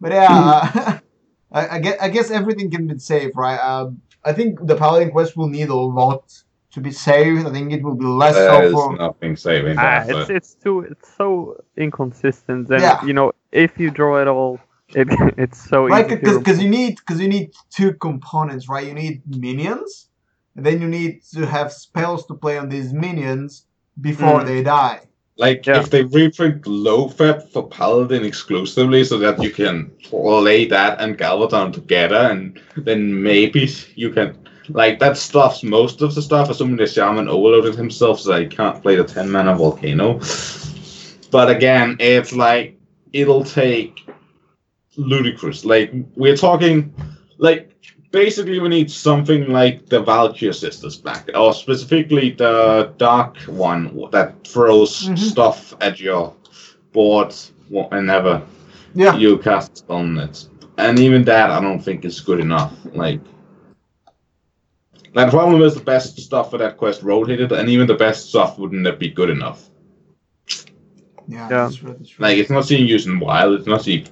But 0.00 0.12
yeah, 0.12 0.28
uh, 0.30 0.98
I, 1.52 1.76
I, 1.76 1.78
guess, 1.78 1.96
I 2.00 2.08
guess 2.08 2.30
everything 2.30 2.70
can 2.70 2.86
be 2.86 2.98
saved, 2.98 3.36
right? 3.36 3.58
Um, 3.58 4.02
I 4.24 4.32
think 4.32 4.66
the 4.66 4.76
Paladin 4.76 5.10
quest 5.10 5.36
will 5.36 5.48
need 5.48 5.68
a 5.68 5.74
lot 5.74 6.42
to 6.72 6.80
be 6.80 6.90
saved. 6.90 7.46
I 7.46 7.50
think 7.50 7.72
it 7.72 7.82
will 7.82 7.94
be 7.94 8.04
less 8.06 8.34
so 8.34 8.58
There's 8.58 8.72
for. 8.72 8.96
nothing 8.96 9.36
saving 9.36 9.78
ah, 9.78 9.82
that. 9.82 10.10
it's 10.10 10.18
but- 10.28 10.30
it's 10.36 10.54
too 10.54 10.80
it's 10.80 11.14
so 11.16 11.56
inconsistent. 11.76 12.70
And 12.70 12.80
Yeah. 12.80 13.04
you 13.04 13.12
know, 13.12 13.32
if 13.52 13.78
you 13.78 13.90
draw 13.90 14.20
it 14.22 14.28
all, 14.28 14.58
it 14.94 15.08
it's 15.44 15.60
so 15.72 15.86
Right, 15.86 16.06
easy 16.06 16.16
to 16.20 16.38
because 16.38 16.62
you 16.62 16.68
need 16.70 16.96
because 16.96 17.20
you 17.20 17.28
need 17.28 17.50
two 17.70 17.92
components, 17.94 18.68
right? 18.68 18.86
You 18.86 18.94
need 18.94 19.22
minions, 19.48 20.08
and 20.56 20.64
then 20.66 20.80
you 20.82 20.88
need 20.88 21.22
to 21.34 21.46
have 21.46 21.72
spells 21.72 22.26
to 22.26 22.34
play 22.34 22.56
on 22.58 22.68
these 22.68 22.92
minions 22.92 23.66
before 24.00 24.40
Mm. 24.40 24.46
they 24.46 24.62
die. 24.62 25.00
Like 25.38 25.66
Yeah. 25.66 25.80
if 25.80 25.88
they 25.90 26.04
reprint 26.04 26.62
Loatheb 26.86 27.50
for 27.52 27.62
Paladin 27.68 28.22
exclusively, 28.24 29.02
so 29.04 29.16
that 29.18 29.42
you 29.42 29.50
can 29.50 29.90
play 30.10 30.66
that 30.66 31.00
and 31.00 31.16
Galvadon 31.18 31.72
together, 31.72 32.22
and 32.32 32.60
then 32.76 33.22
maybe 33.22 33.68
you 33.96 34.10
can 34.10 34.28
like 34.72 34.98
that 35.00 35.16
stuffs 35.16 35.62
most 35.62 36.02
of 36.02 36.14
the 36.14 36.22
stuff. 36.22 36.50
Assuming 36.50 36.76
the 36.76 36.86
Shaman 36.86 37.28
overloaded 37.28 37.74
himself, 37.74 38.20
so 38.20 38.40
he 38.40 38.46
can't 38.46 38.82
play 38.82 38.96
the 38.96 39.04
ten 39.04 39.30
mana 39.30 39.54
volcano. 39.54 40.20
But 41.30 41.50
again, 41.50 41.96
it's 42.00 42.32
like 42.32 42.78
it'll 43.12 43.44
take 43.44 44.06
ludicrous. 44.96 45.64
Like 45.64 45.92
we're 46.16 46.36
talking, 46.36 46.92
like 47.38 47.70
basically 48.10 48.60
we 48.60 48.68
need 48.68 48.90
something 48.90 49.48
like 49.48 49.86
the 49.88 50.00
Valkyrie 50.02 50.52
Sisters 50.52 50.96
back, 50.96 51.30
or 51.34 51.52
specifically 51.54 52.30
the 52.30 52.92
Dark 52.98 53.38
one 53.46 54.08
that 54.12 54.46
throws 54.46 55.08
Mhm. 55.08 55.18
stuff 55.18 55.74
at 55.80 55.98
your 56.00 56.34
board 56.92 57.34
whenever 57.70 58.42
Yeah. 58.94 59.16
you 59.16 59.38
cast 59.38 59.84
on 59.88 60.18
it. 60.18 60.46
And 60.78 60.98
even 60.98 61.24
that, 61.24 61.50
I 61.50 61.60
don't 61.60 61.80
think 61.80 62.04
is 62.04 62.20
good 62.20 62.40
enough. 62.40 62.72
Like, 62.94 63.20
like 65.14 65.26
the 65.26 65.36
problem 65.36 65.62
is 65.62 65.74
the 65.74 65.82
best 65.82 66.18
stuff 66.18 66.50
for 66.50 66.58
that 66.58 66.76
quest 66.76 67.02
rotated, 67.02 67.52
and 67.52 67.68
even 67.68 67.86
the 67.86 67.94
best 67.94 68.28
stuff 68.30 68.58
wouldn't 68.58 68.98
be 68.98 69.08
good 69.10 69.30
enough. 69.30 69.68
Yeah, 71.28 71.48
Yeah. 71.48 71.48
That's 71.48 71.76
true, 71.76 71.94
that's 71.98 72.10
true. 72.10 72.22
Like, 72.22 72.38
it's 72.38 72.50
not 72.50 72.64
seen 72.64 72.86
used 72.86 73.06
in 73.06 73.20
wild, 73.20 73.58
it's 73.58 73.66
not 73.66 73.82
seen 73.82 74.06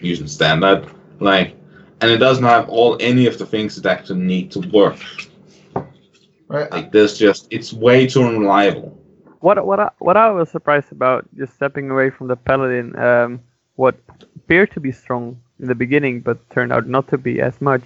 used 0.00 0.20
in 0.22 0.28
standard. 0.28 0.86
Like, 1.20 1.56
and 2.00 2.10
it 2.10 2.18
doesn't 2.18 2.44
have 2.44 2.68
all 2.68 2.96
any 3.00 3.26
of 3.26 3.38
the 3.38 3.46
things 3.46 3.76
that 3.76 3.90
actually 3.90 4.20
need 4.20 4.50
to 4.52 4.60
work. 4.60 4.98
Right. 6.48 6.70
Like, 6.70 6.92
there's 6.92 7.18
just 7.18 7.48
it's 7.50 7.72
way 7.72 8.06
too 8.06 8.24
unreliable. 8.24 8.98
what 9.40 9.64
what 9.66 9.80
I, 9.80 9.90
what 9.98 10.16
I 10.16 10.30
was 10.30 10.50
surprised 10.50 10.92
about 10.92 11.26
just 11.36 11.54
stepping 11.54 11.90
away 11.90 12.10
from 12.10 12.28
the 12.28 12.36
paladin, 12.36 12.96
um, 12.98 13.40
what 13.76 13.96
appeared 14.36 14.70
to 14.72 14.80
be 14.80 14.92
strong 14.92 15.40
in 15.60 15.66
the 15.66 15.74
beginning, 15.74 16.20
but 16.20 16.38
turned 16.50 16.72
out 16.72 16.86
not 16.86 17.08
to 17.08 17.18
be 17.18 17.40
as 17.40 17.60
much. 17.60 17.82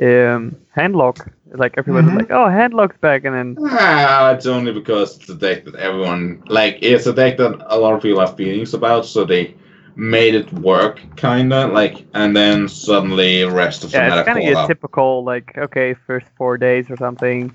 Um, 0.00 0.56
handlock, 0.76 1.30
like 1.52 1.74
everybody's 1.76 2.10
Mhm. 2.10 2.16
like, 2.16 2.30
oh, 2.30 2.46
handlock's 2.46 2.96
back, 2.98 3.24
and 3.24 3.34
then 3.34 3.56
Ah, 3.72 4.32
it's 4.32 4.46
only 4.46 4.72
because 4.72 5.16
it's 5.18 5.28
a 5.28 5.34
deck 5.34 5.64
that 5.64 5.74
everyone 5.76 6.42
like. 6.48 6.78
It's 6.82 7.06
a 7.06 7.12
deck 7.12 7.36
that 7.38 7.60
a 7.66 7.78
lot 7.78 7.94
of 7.94 8.02
people 8.02 8.20
have 8.20 8.36
feelings 8.36 8.74
about, 8.74 9.04
so 9.06 9.24
they 9.24 9.54
made 9.96 10.34
it 10.34 10.52
work, 10.52 11.00
kinda 11.16 11.66
like, 11.66 12.04
and 12.14 12.34
then 12.36 12.68
suddenly 12.68 13.44
rest 13.44 13.84
of 13.84 13.90
the 13.90 13.98
yeah, 13.98 14.18
it's 14.20 14.26
kind 14.26 14.38
of 14.38 14.44
your 14.44 14.66
typical 14.66 15.24
like, 15.24 15.56
okay, 15.58 15.94
first 16.06 16.26
four 16.36 16.56
days 16.56 16.90
or 16.90 16.96
something, 16.96 17.52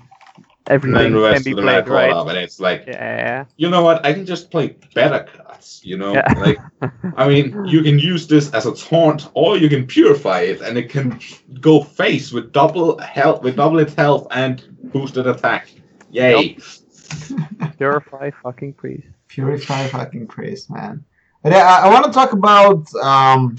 And 0.66 0.68
everything 0.68 0.96
then 0.96 1.12
the 1.12 1.20
can 1.20 1.30
rest 1.32 1.44
be 1.46 1.50
of 1.52 1.56
the 1.56 1.62
played 1.62 1.88
right. 1.88 2.10
up, 2.10 2.28
and 2.28 2.38
it's 2.38 2.60
like, 2.60 2.84
Yeah, 2.86 3.44
you 3.56 3.70
know 3.70 3.82
what? 3.82 4.04
I 4.04 4.12
can 4.12 4.26
just 4.26 4.50
play 4.50 4.76
better 4.94 5.26
cards. 5.56 5.80
You 5.84 5.96
know, 5.96 6.14
Yeah. 6.14 6.32
like 6.38 6.58
I 7.16 7.28
mean, 7.28 7.64
you 7.66 7.82
can 7.82 7.98
use 7.98 8.26
this 8.26 8.52
as 8.52 8.66
a 8.66 8.74
taunt, 8.74 9.28
or 9.34 9.56
you 9.56 9.68
can 9.68 9.86
purify 9.86 10.40
it, 10.40 10.60
and 10.60 10.76
it 10.78 10.90
can 10.90 11.18
go 11.60 11.82
face 11.82 12.32
with 12.32 12.52
double 12.52 12.98
health, 12.98 13.42
with 13.42 13.56
double 13.56 13.78
its 13.78 13.94
health 13.94 14.26
and 14.30 14.62
boosted 14.92 15.26
attack. 15.26 15.68
Yay! 16.10 16.58
purify 17.78 18.30
fucking 18.42 18.72
priest. 18.74 19.06
Purify 19.28 19.86
fucking 19.88 20.26
priest, 20.26 20.70
man. 20.70 21.04
But 21.42 21.52
yeah, 21.52 21.64
I, 21.64 21.86
I 21.86 21.92
want 21.92 22.06
to 22.06 22.12
talk 22.12 22.32
about 22.32 22.92
um, 22.96 23.56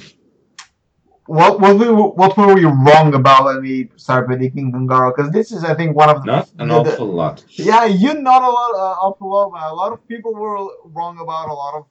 what 1.27 1.59
what 1.59 1.77
we 1.77 1.89
were- 1.89 2.09
what 2.21 2.35
were 2.37 2.53
we 2.53 2.65
wrong 2.65 3.13
about 3.13 3.45
when 3.45 3.61
we 3.61 3.89
started 3.95 4.27
predicting 4.27 4.71
Un'Goro? 4.73 5.13
Because 5.15 5.31
this 5.31 5.51
is, 5.51 5.63
I 5.63 5.73
think, 5.75 5.95
one 5.95 6.09
of 6.09 6.21
the, 6.23 6.31
Not 6.31 6.51
an 6.59 6.67
the- 6.69 6.83
the- 6.83 6.91
awful 6.93 7.07
lot. 7.07 7.43
yeah, 7.49 7.85
you 7.85 8.13
not 8.15 8.41
a 8.43 8.49
lot, 8.49 8.71
uh, 8.75 8.95
awful 9.05 9.29
lot. 9.29 9.51
but 9.51 9.71
A 9.71 9.75
lot 9.75 9.91
of 9.91 10.07
people 10.07 10.33
were 10.33 10.67
wrong 10.85 11.19
about 11.19 11.49
a 11.49 11.53
lot 11.53 11.73
of 11.75 11.85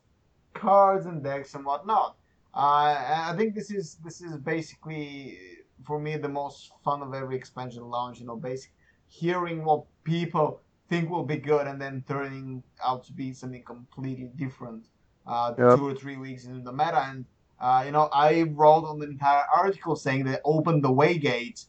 cards 0.55 1.07
and 1.07 1.23
decks 1.23 1.55
and 1.55 1.65
whatnot. 1.65 2.17
Uh, 2.55 2.97
I 3.31 3.35
think 3.37 3.55
this 3.55 3.71
is 3.71 3.97
this 4.05 4.21
is 4.23 4.37
basically 4.39 5.39
for 5.85 5.99
me 5.99 6.17
the 6.17 6.29
most 6.29 6.73
fun 6.85 7.03
of 7.03 7.13
every 7.15 7.37
expansion 7.37 7.83
launch. 7.85 8.19
You 8.21 8.27
know, 8.27 8.37
basic 8.37 8.73
hearing 9.09 9.65
what 9.65 9.85
people 10.05 10.61
think 10.89 11.11
will 11.11 11.25
be 11.25 11.37
good 11.37 11.67
and 11.67 11.81
then 11.81 12.05
turning 12.09 12.63
out 12.85 13.05
to 13.05 13.13
be 13.13 13.33
something 13.33 13.63
completely 13.65 14.31
different. 14.37 14.85
Uh, 15.27 15.53
Yep. 15.59 15.77
two 15.79 15.87
or 15.89 15.95
three 15.95 16.17
weeks 16.17 16.45
into 16.47 16.61
the 16.63 16.73
meta, 16.73 17.03
and 17.11 17.25
uh, 17.61 17.83
you 17.87 17.93
know, 17.93 18.09
I 18.13 18.43
wrote 18.43 18.85
on 18.85 18.99
the 18.99 19.07
entire 19.07 19.45
article 19.57 19.97
saying 19.97 20.25
that 20.25 20.41
Open 20.45 20.81
the 20.81 20.93
Way 20.93 21.19
Gate 21.19 21.65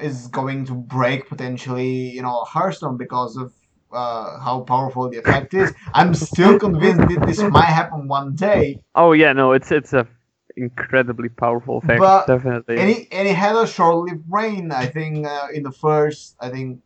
is 0.00 0.26
going 0.28 0.64
to 0.66 0.74
break 0.74 1.28
potentially, 1.28 2.10
you 2.10 2.22
know, 2.22 2.44
Hearthstone 2.44 2.96
because 2.96 3.36
of 3.36 3.52
uh, 3.92 4.38
how 4.40 4.60
powerful 4.60 5.08
the 5.08 5.18
effect 5.18 5.54
is. 5.54 5.72
I'm 5.94 6.14
still 6.14 6.58
convinced 6.58 7.08
that 7.08 7.26
this 7.26 7.40
might 7.40 7.66
happen 7.66 8.08
one 8.08 8.34
day, 8.34 8.80
Oh 8.94 9.12
yeah, 9.12 9.32
no, 9.32 9.52
it's 9.52 9.70
it's 9.70 9.92
a 9.92 10.06
incredibly 10.56 11.28
powerful 11.28 11.78
effect, 11.78 12.00
But 12.00 12.26
definitely. 12.26 12.78
and 12.78 12.90
it, 12.90 13.08
and 13.12 13.28
it 13.28 13.36
had 13.36 13.56
a 13.56 13.66
short-lived 13.66 14.24
reign. 14.28 14.72
I 14.72 14.86
think 14.86 15.26
uh, 15.26 15.48
in 15.52 15.62
the 15.62 15.72
first, 15.72 16.34
I 16.40 16.48
think, 16.48 16.80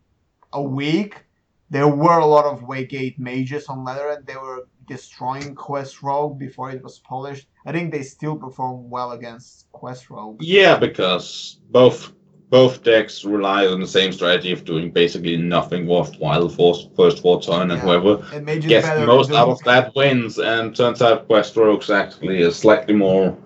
a 0.52 0.62
week, 0.62 1.24
there 1.70 1.88
were 1.88 2.18
a 2.18 2.26
lot 2.26 2.44
of 2.44 2.62
Waygate 2.62 3.18
mages 3.18 3.66
on 3.66 3.84
ladder, 3.84 4.10
and 4.10 4.26
they 4.26 4.36
were 4.36 4.66
destroying 4.90 5.54
Quest 5.54 6.02
Rogue 6.02 6.36
before 6.38 6.70
it 6.72 6.82
was 6.82 6.98
polished. 6.98 7.46
I 7.64 7.70
think 7.72 7.92
they 7.92 8.02
still 8.02 8.36
perform 8.36 8.90
well 8.90 9.12
against 9.12 9.70
Quest 9.70 10.10
Rogue. 10.10 10.38
Yeah, 10.42 10.76
because 10.76 11.58
both 11.70 12.12
both 12.50 12.82
decks 12.82 13.24
rely 13.24 13.64
on 13.68 13.78
the 13.80 13.86
same 13.86 14.10
strategy 14.12 14.50
of 14.50 14.64
doing 14.64 14.90
basically 14.90 15.36
nothing 15.36 15.86
worthwhile 15.86 16.48
for 16.48 16.74
first 16.96 17.22
four 17.22 17.40
turn, 17.40 17.70
and 17.70 17.78
Yeah. 17.78 17.86
whoever 17.86 18.16
gets 18.66 18.88
most 19.06 19.30
out 19.30 19.48
of 19.50 19.60
that 19.64 19.94
wins. 19.94 20.40
And 20.40 20.74
turns 20.74 21.00
out 21.00 21.28
Quest 21.28 21.56
Rogues 21.56 21.90
actually 21.90 22.40
is 22.40 22.56
slightly 22.56 22.94
more 22.94 23.36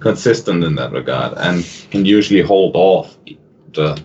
consistent 0.00 0.62
in 0.64 0.74
that 0.74 0.92
regard, 0.92 1.32
and 1.38 1.64
can 1.90 2.04
usually 2.04 2.42
hold 2.42 2.76
off 2.76 3.16
the 3.72 3.98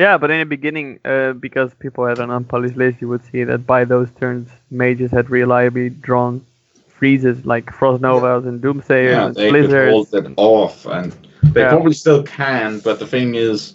Yeah, 0.00 0.16
but 0.18 0.30
in 0.30 0.38
the 0.40 0.46
beginning, 0.46 0.98
uh, 1.04 1.32
because 1.34 1.70
people 1.74 2.06
had 2.06 2.18
an 2.18 2.30
unpolished 2.30 2.76
list, 2.76 3.00
you 3.02 3.08
would 3.08 3.24
see 3.30 3.44
that 3.44 3.66
by 3.66 3.84
those 3.84 4.08
turns, 4.20 4.48
mages 4.70 5.10
had 5.10 5.28
reliably 5.30 5.90
drawn 5.90 6.44
freezes 6.88 7.44
like 7.44 7.70
Frost 7.78 8.00
Novas 8.02 8.44
and 8.46 8.60
Doomsayers 8.62 9.10
yeah 9.12 9.26
and 9.26 9.34
they 9.34 9.50
could 9.50 9.68
Blizzards. 9.68 9.92
hold 9.92 10.08
it 10.26 10.32
off, 10.36 10.86
and 10.86 11.12
they 11.54 11.62
Yeah. 11.62 11.68
probably 11.74 11.92
still 12.04 12.22
can. 12.22 12.80
But 12.80 12.98
the 12.98 13.06
thing 13.06 13.34
is. 13.34 13.74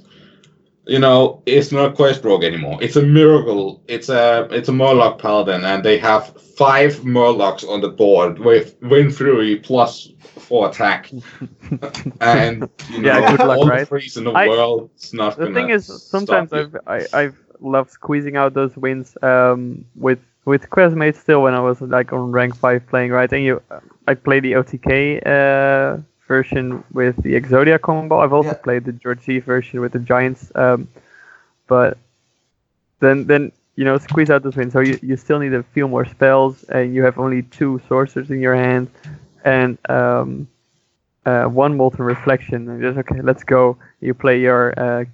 You 0.88 0.99
know, 0.99 1.41
it's 1.47 1.71
not 1.71 1.95
Quest 1.95 2.23
Rogue 2.23 2.43
anymore. 2.43 2.78
It's 2.80 2.95
a 2.95 3.01
miracle. 3.01 3.82
It's 3.88 4.07
a 4.07 4.47
it's 4.51 4.69
a 4.69 4.71
Murloc 4.71 5.17
Paladin, 5.17 5.65
and 5.65 5.84
they 5.84 5.97
have 5.97 6.23
five 6.63 6.91
Murlocs 7.17 7.67
on 7.67 7.82
the 7.82 7.89
board 8.03 8.38
with 8.38 8.76
Wind 8.84 9.15
Fury 9.17 9.55
plus 9.55 10.11
four 10.46 10.70
attack. 10.70 11.12
and 12.22 12.70
you 12.89 13.02
know, 13.02 13.20
Yeah, 13.20 13.32
good 13.32 13.39
luck, 13.50 13.58
all 13.58 13.66
the 13.66 13.72
right? 13.72 13.88
freeze 13.88 14.18
in 14.18 14.24
the 14.26 14.32
I- 14.32 14.48
world, 14.48 14.89
it's 14.96 15.14
not 15.14 15.38
The 15.38 15.48
thing 15.54 15.70
is, 15.70 15.86
sometimes. 15.86 16.54
I've 16.54 16.76
I, 16.88 16.98
I've 17.14 17.38
loved 17.60 17.89
squeezing 17.91 18.36
out 18.38 18.54
those 18.54 18.76
wins 18.78 19.18
um, 19.22 19.86
with 19.96 20.20
with 20.46 20.70
questmates 20.70 21.18
still 21.26 21.41
when 21.41 21.54
I 21.54 21.60
was 21.60 21.82
like 21.82 22.14
on 22.14 22.32
rank 22.32 22.56
five 22.56 22.86
playing 22.88 23.12
right, 23.12 23.32
and 23.32 23.43
you 23.43 23.62
I 24.08 24.14
play 24.14 24.39
the 24.39 24.54
OTK 24.54 24.91
uh, 25.26 25.98
version 26.28 26.84
with 26.93 27.16
the 27.24 27.34
Exodia 27.39 27.80
combo. 27.82 28.20
I've 28.20 28.34
also 28.34 28.50
Yeah. 28.50 28.66
played 28.68 28.84
the 28.86 28.91
George 28.93 29.22
Z 29.22 29.39
version 29.39 29.80
with 29.82 29.91
the 29.93 30.00
Giants, 30.00 30.52
um, 30.56 30.88
but 31.68 31.98
then 33.00 33.26
then 33.26 33.52
you 33.76 33.84
know 33.86 33.98
squeeze 33.98 34.30
out 34.30 34.43
those 34.43 34.56
wins. 34.56 34.74
So 34.74 34.80
you, 34.82 34.98
you 35.02 35.16
still 35.18 35.39
need 35.39 35.54
a 35.54 35.64
few 35.64 35.88
more 35.88 36.06
spells, 36.06 36.64
and 36.70 36.93
you 36.96 37.04
have 37.04 37.18
only 37.18 37.41
two 37.43 37.82
sorcerers 37.88 38.30
in 38.30 38.39
your 38.39 38.56
hand, 38.56 38.89
and 39.46 39.80
um, 39.89 40.50
uh, 41.26 41.46
one 41.46 41.78
molten 41.78 42.04
reflection. 42.06 42.70
And 42.70 42.82
just 42.82 42.98
okay, 43.00 43.22
let's 43.22 43.43
go. 43.43 43.78
You 44.02 44.14
play 44.16 44.39
your 44.41 44.74
uh, 44.80 45.06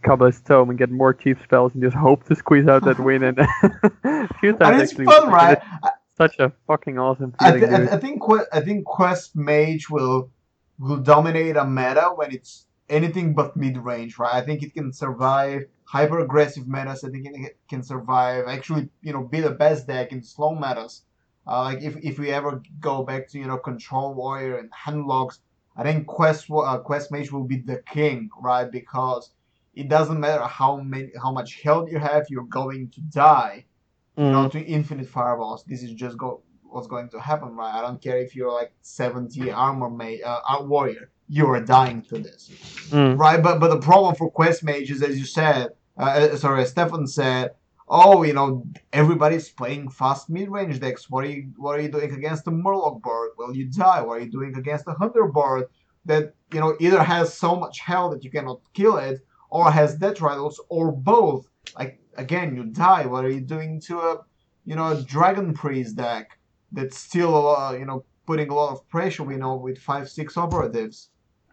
Tome 0.45 0.69
and 0.71 0.79
get 0.79 0.91
more 0.91 1.13
cheap 1.13 1.37
spells, 1.43 1.73
and 1.75 1.83
just 1.83 1.97
hope 1.97 2.25
to 2.27 2.35
squeeze 2.35 2.67
out 2.67 2.85
that 2.85 2.99
win. 2.99 3.23
And 3.23 3.39
a 3.39 4.29
few 4.39 4.53
times 4.53 4.77
And 4.77 4.81
it's 4.81 4.93
actually, 4.93 5.05
fun, 5.05 5.29
right? 5.29 5.57
it's 5.83 5.95
Such 6.17 6.39
a 6.39 6.51
fucking 6.67 6.99
awesome 6.99 7.33
I, 7.39 7.51
feeling, 7.51 7.59
th- 7.59 7.69
dude. 7.69 7.91
I, 7.91 7.95
I 7.95 7.97
think 7.99 8.21
I 8.53 8.61
think 8.61 8.85
Quest 8.85 9.35
Mage 9.35 9.89
will 9.89 10.31
will 10.79 10.97
dominate 11.01 11.57
a 11.57 11.65
meta 11.65 12.11
when 12.15 12.31
it's 12.33 12.67
anything 12.89 13.33
but 13.33 13.57
mid 13.57 13.77
range, 13.77 14.17
right? 14.19 14.33
I 14.35 14.41
think 14.41 14.63
it 14.63 14.73
can 14.73 14.93
survive 14.93 15.63
hyper 15.85 16.19
aggressive 16.19 16.67
metas. 16.67 17.03
I 17.03 17.09
think 17.09 17.27
it 17.27 17.57
can 17.69 17.83
survive 17.83 18.45
actually, 18.47 18.89
you 19.01 19.13
know, 19.13 19.23
be 19.23 19.41
the 19.41 19.51
best 19.51 19.87
deck 19.87 20.11
in 20.11 20.23
slow 20.23 20.55
metas. 20.55 21.03
Uh, 21.47 21.61
like 21.63 21.81
if, 21.81 21.97
if 22.03 22.19
we 22.19 22.29
ever 22.31 22.61
go 22.79 23.03
back 23.03 23.27
to 23.29 23.39
you 23.39 23.45
know 23.47 23.57
Control 23.57 24.13
Warrior 24.13 24.57
and 24.57 24.69
Handlocks, 24.73 25.39
I 25.75 25.83
think 25.83 26.05
Quest 26.07 26.47
uh, 26.51 26.77
Quest 26.79 27.11
Mage 27.11 27.31
will 27.31 27.43
be 27.43 27.57
the 27.57 27.81
king, 27.91 28.29
right? 28.39 28.69
Because 28.71 29.31
it 29.73 29.87
doesn't 29.89 30.19
matter 30.19 30.43
how 30.43 30.77
many 30.77 31.09
how 31.21 31.31
much 31.31 31.61
health 31.61 31.89
you 31.91 31.97
have, 31.99 32.25
you're 32.29 32.43
going 32.43 32.89
to 32.89 33.01
die 33.01 33.65
you 34.17 34.25
know, 34.25 34.45
Mm. 34.47 34.51
to 34.51 34.59
infinite 34.65 35.07
fireballs. 35.07 35.63
This 35.63 35.81
is 35.83 35.91
just 35.93 36.17
go 36.17 36.41
what's 36.63 36.87
going 36.87 37.09
to 37.09 37.19
happen, 37.19 37.55
right? 37.55 37.73
I 37.73 37.81
don't 37.81 38.01
care 38.01 38.17
if 38.19 38.35
you're 38.35 38.51
like 38.51 38.71
70 38.81 39.51
armor 39.51 39.89
mage 39.89 40.19
uh, 40.23 40.39
uh, 40.47 40.63
warrior, 40.63 41.09
you're 41.27 41.59
dying 41.61 42.01
to 42.03 42.17
this, 42.19 42.51
Mm. 42.91 43.17
right? 43.17 43.41
But 43.41 43.59
but 43.59 43.69
the 43.69 43.79
problem 43.79 44.15
for 44.15 44.29
quest 44.29 44.63
mages, 44.63 45.01
as 45.01 45.17
you 45.17 45.25
said, 45.25 45.69
uh, 45.97 46.03
uh, 46.03 46.35
sorry, 46.35 46.63
as 46.63 46.69
Stefan 46.69 47.07
said, 47.07 47.51
oh, 47.91 48.23
you 48.23 48.31
know, 48.33 48.65
everybody's 48.93 49.49
playing 49.49 49.89
fast 49.89 50.29
mid-range 50.29 50.79
decks. 50.79 51.09
What 51.09 51.25
are 51.25 51.29
you 51.29 51.51
what 51.57 51.77
are 51.77 51.81
you 51.81 51.91
doing 51.91 52.11
against 52.13 52.45
the 52.45 52.51
Murloc 52.51 53.01
bird? 53.01 53.31
Well, 53.37 53.53
you 53.53 53.65
die. 53.65 54.01
What 54.01 54.13
are 54.17 54.21
you 54.21 54.31
doing 54.31 54.55
against 54.55 54.85
the 54.85 54.93
Hunter 54.93 55.27
bird 55.27 55.65
that 56.05 56.33
you 56.53 56.61
know 56.61 56.75
either 56.79 57.03
has 57.03 57.33
so 57.33 57.55
much 57.55 57.81
health 57.81 58.13
that 58.13 58.23
you 58.23 58.31
cannot 58.31 58.61
kill 58.73 58.97
it, 58.97 59.19
or 59.49 59.69
has 59.69 59.97
death 59.97 60.21
rattles, 60.21 60.59
or 60.69 60.91
both? 60.91 61.47
Like 61.77 61.99
again, 62.15 62.55
you 62.55 62.63
die. 62.63 63.05
What 63.05 63.25
are 63.25 63.29
you 63.29 63.41
doing 63.41 63.81
to 63.81 63.99
a 63.99 64.21
you 64.65 64.75
know 64.75 64.87
a 64.93 65.01
Dragon 65.03 65.53
Priest 65.53 65.97
deck 65.97 66.39
that's 66.71 66.97
still 66.97 67.37
a 67.37 67.43
lot, 67.49 67.77
you 67.77 67.85
know 67.85 68.05
putting 68.25 68.49
a 68.49 68.55
lot 68.55 68.71
of 68.71 68.87
pressure? 68.87 69.23
We 69.23 69.35
know 69.35 69.57
with 69.57 69.77
five 69.77 70.09
six 70.09 70.37
operatives. 70.37 71.09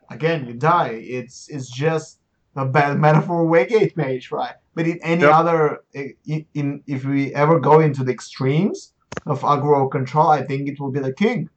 Again, 0.08 0.46
you 0.46 0.54
die. 0.54 1.00
It's 1.02 1.48
it's 1.48 1.68
just 1.68 2.20
a 2.56 2.66
bad 2.66 2.98
metaphor 2.98 3.46
Waygate 3.46 3.96
mage, 3.96 4.30
right? 4.30 4.54
But 4.74 4.86
in 4.86 4.98
any 5.02 5.22
Yep. 5.22 5.30
other, 5.30 5.80
in, 5.94 6.46
in 6.54 6.82
if 6.86 7.04
we 7.04 7.34
ever 7.34 7.60
go 7.60 7.80
into 7.80 8.04
the 8.04 8.12
extremes 8.12 8.94
of 9.26 9.40
aggro 9.42 9.90
control, 9.90 10.28
I 10.28 10.42
think 10.42 10.68
it 10.68 10.80
will 10.80 10.90
be 10.92 11.00
the 11.00 11.12
king. 11.12 11.50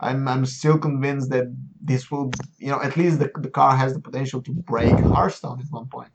I'm 0.00 0.28
I'm 0.28 0.44
still 0.46 0.78
convinced 0.78 1.30
that 1.30 1.46
this 1.80 2.10
will, 2.10 2.34
you 2.58 2.68
know, 2.68 2.82
at 2.82 2.96
least 2.96 3.18
the, 3.18 3.30
the 3.40 3.50
car 3.50 3.76
has 3.76 3.94
the 3.94 4.00
potential 4.00 4.42
to 4.42 4.52
break 4.52 5.00
Hearthstone 5.02 5.60
at 5.60 5.66
one 5.70 5.88
point. 5.88 6.12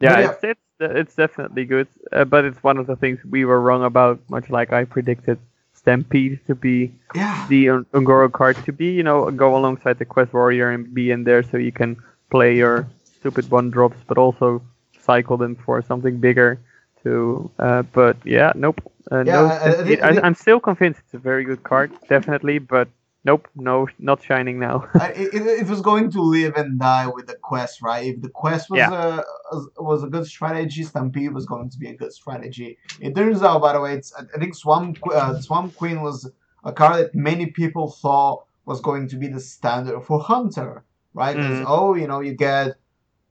Yeah, 0.00 0.18
yeah. 0.18 0.34
it's 0.34 0.42
it's 0.42 0.60
it's 0.80 1.14
definitely 1.14 1.64
good, 1.64 1.88
uh, 2.12 2.24
but 2.24 2.44
it's 2.44 2.62
one 2.62 2.78
of 2.78 2.86
the 2.86 2.96
things 2.96 3.20
we 3.24 3.44
were 3.44 3.60
wrong 3.60 3.84
about. 3.84 4.20
Much 4.28 4.50
like 4.50 4.72
I 4.72 4.84
predicted 4.84 5.38
Stampede 5.82 6.38
to 6.46 6.54
be 6.54 6.92
Yeah. 7.14 7.46
the 7.48 7.68
Un- 7.68 7.86
Un'Goro 7.92 8.30
card 8.30 8.56
to 8.64 8.72
be, 8.72 8.86
you 8.92 9.02
know, 9.02 9.30
go 9.30 9.56
alongside 9.56 9.98
the 9.98 10.04
Quest 10.04 10.32
Warrior 10.32 10.70
and 10.70 10.94
be 10.94 11.10
in 11.10 11.24
there 11.24 11.42
so 11.42 11.56
you 11.56 11.72
can 11.72 11.96
play 12.30 12.56
your 12.56 12.86
stupid 13.04 13.50
one 13.50 13.70
drops, 13.70 13.98
but 14.06 14.16
also 14.18 14.62
cycle 15.00 15.36
them 15.36 15.56
for 15.56 15.82
something 15.82 16.18
bigger. 16.18 16.58
To, 17.02 17.50
uh, 17.58 17.82
but 17.92 18.16
yeah, 18.24 18.52
nope. 18.54 18.80
Uh, 19.10 19.24
Yeah, 19.26 19.32
no 19.32 19.98
I, 20.06 20.20
I'm 20.22 20.36
still 20.36 20.60
convinced 20.60 21.00
it's 21.04 21.14
a 21.14 21.18
very 21.18 21.42
good 21.44 21.64
card, 21.64 21.90
definitely, 22.08 22.60
but 22.60 22.86
nope, 23.24 23.48
no, 23.54 23.88
not 23.98 24.22
shining 24.22 24.58
now. 24.58 24.88
It, 24.94 25.34
it, 25.34 25.42
it 25.62 25.66
was 25.68 25.80
going 25.80 26.10
to 26.12 26.20
live 26.22 26.54
and 26.56 26.78
die 26.78 27.06
with 27.06 27.26
the 27.26 27.36
quest, 27.36 27.82
right? 27.82 28.04
If 28.06 28.20
the 28.22 28.28
quest 28.30 28.70
was 28.70 28.78
Yeah. 28.80 29.22
a 29.52 29.60
was 29.78 30.02
a 30.02 30.08
good 30.08 30.26
strategy, 30.26 30.82
Stampede 30.82 31.32
was 31.34 31.46
going 31.46 31.68
to 31.70 31.78
be 31.78 31.88
a 31.88 31.96
good 31.96 32.12
strategy. 32.12 32.78
It 33.00 33.14
turns 33.14 33.42
out, 33.42 33.60
by 33.60 33.72
the 33.74 33.80
way, 33.80 33.94
it's 33.94 34.12
I 34.18 34.22
I 34.34 34.38
think 34.40 34.54
Swamp 34.54 34.98
uh, 35.20 35.34
Swamp 35.40 35.74
Queen 35.74 36.00
was 36.02 36.30
a 36.64 36.72
card 36.72 36.96
that 37.00 37.14
many 37.14 37.46
people 37.46 37.90
thought 38.02 38.44
was 38.70 38.80
going 38.80 39.08
to 39.08 39.16
be 39.16 39.26
the 39.28 39.40
standard 39.40 40.00
for 40.08 40.18
Hunter, 40.20 40.84
right? 41.14 41.36
'Cause, 41.36 41.60
Mhm. 41.60 41.64
oh, 41.76 41.94
you 42.00 42.06
know, 42.10 42.20
you 42.20 42.34
get 42.34 42.68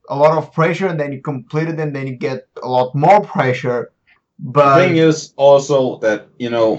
a 0.10 0.16
lot 0.24 0.38
of 0.38 0.52
pressure, 0.54 0.88
and 0.92 1.00
then 1.00 1.12
you 1.14 1.22
complete 1.22 1.70
it, 1.74 1.80
and 1.80 1.96
then 1.96 2.06
you 2.08 2.16
get 2.30 2.40
a 2.62 2.68
lot 2.78 2.94
more 2.96 3.22
pressure. 3.36 3.92
But 4.40 4.76
The 4.76 4.82
thing 4.88 4.98
is 4.98 5.34
also 5.38 5.98
that 6.00 6.20
you 6.44 6.50
know, 6.50 6.70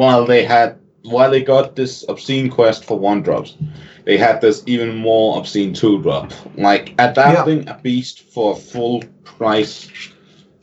while 0.00 0.24
they 0.26 0.42
had 0.44 0.68
while 1.04 1.30
they 1.30 1.42
got 1.42 1.76
this 1.76 2.04
obscene 2.08 2.48
quest 2.48 2.84
for 2.84 2.98
one 2.98 3.22
drops, 3.22 3.56
they 4.04 4.16
had 4.16 4.40
this 4.40 4.62
even 4.66 4.96
more 4.96 5.38
obscene 5.38 5.72
two 5.74 6.00
drop. 6.02 6.32
Like 6.56 6.94
adapting 6.98 7.68
a 7.68 7.78
beast 7.78 8.20
for 8.20 8.54
a 8.54 8.56
full 8.56 9.02
price 9.22 9.88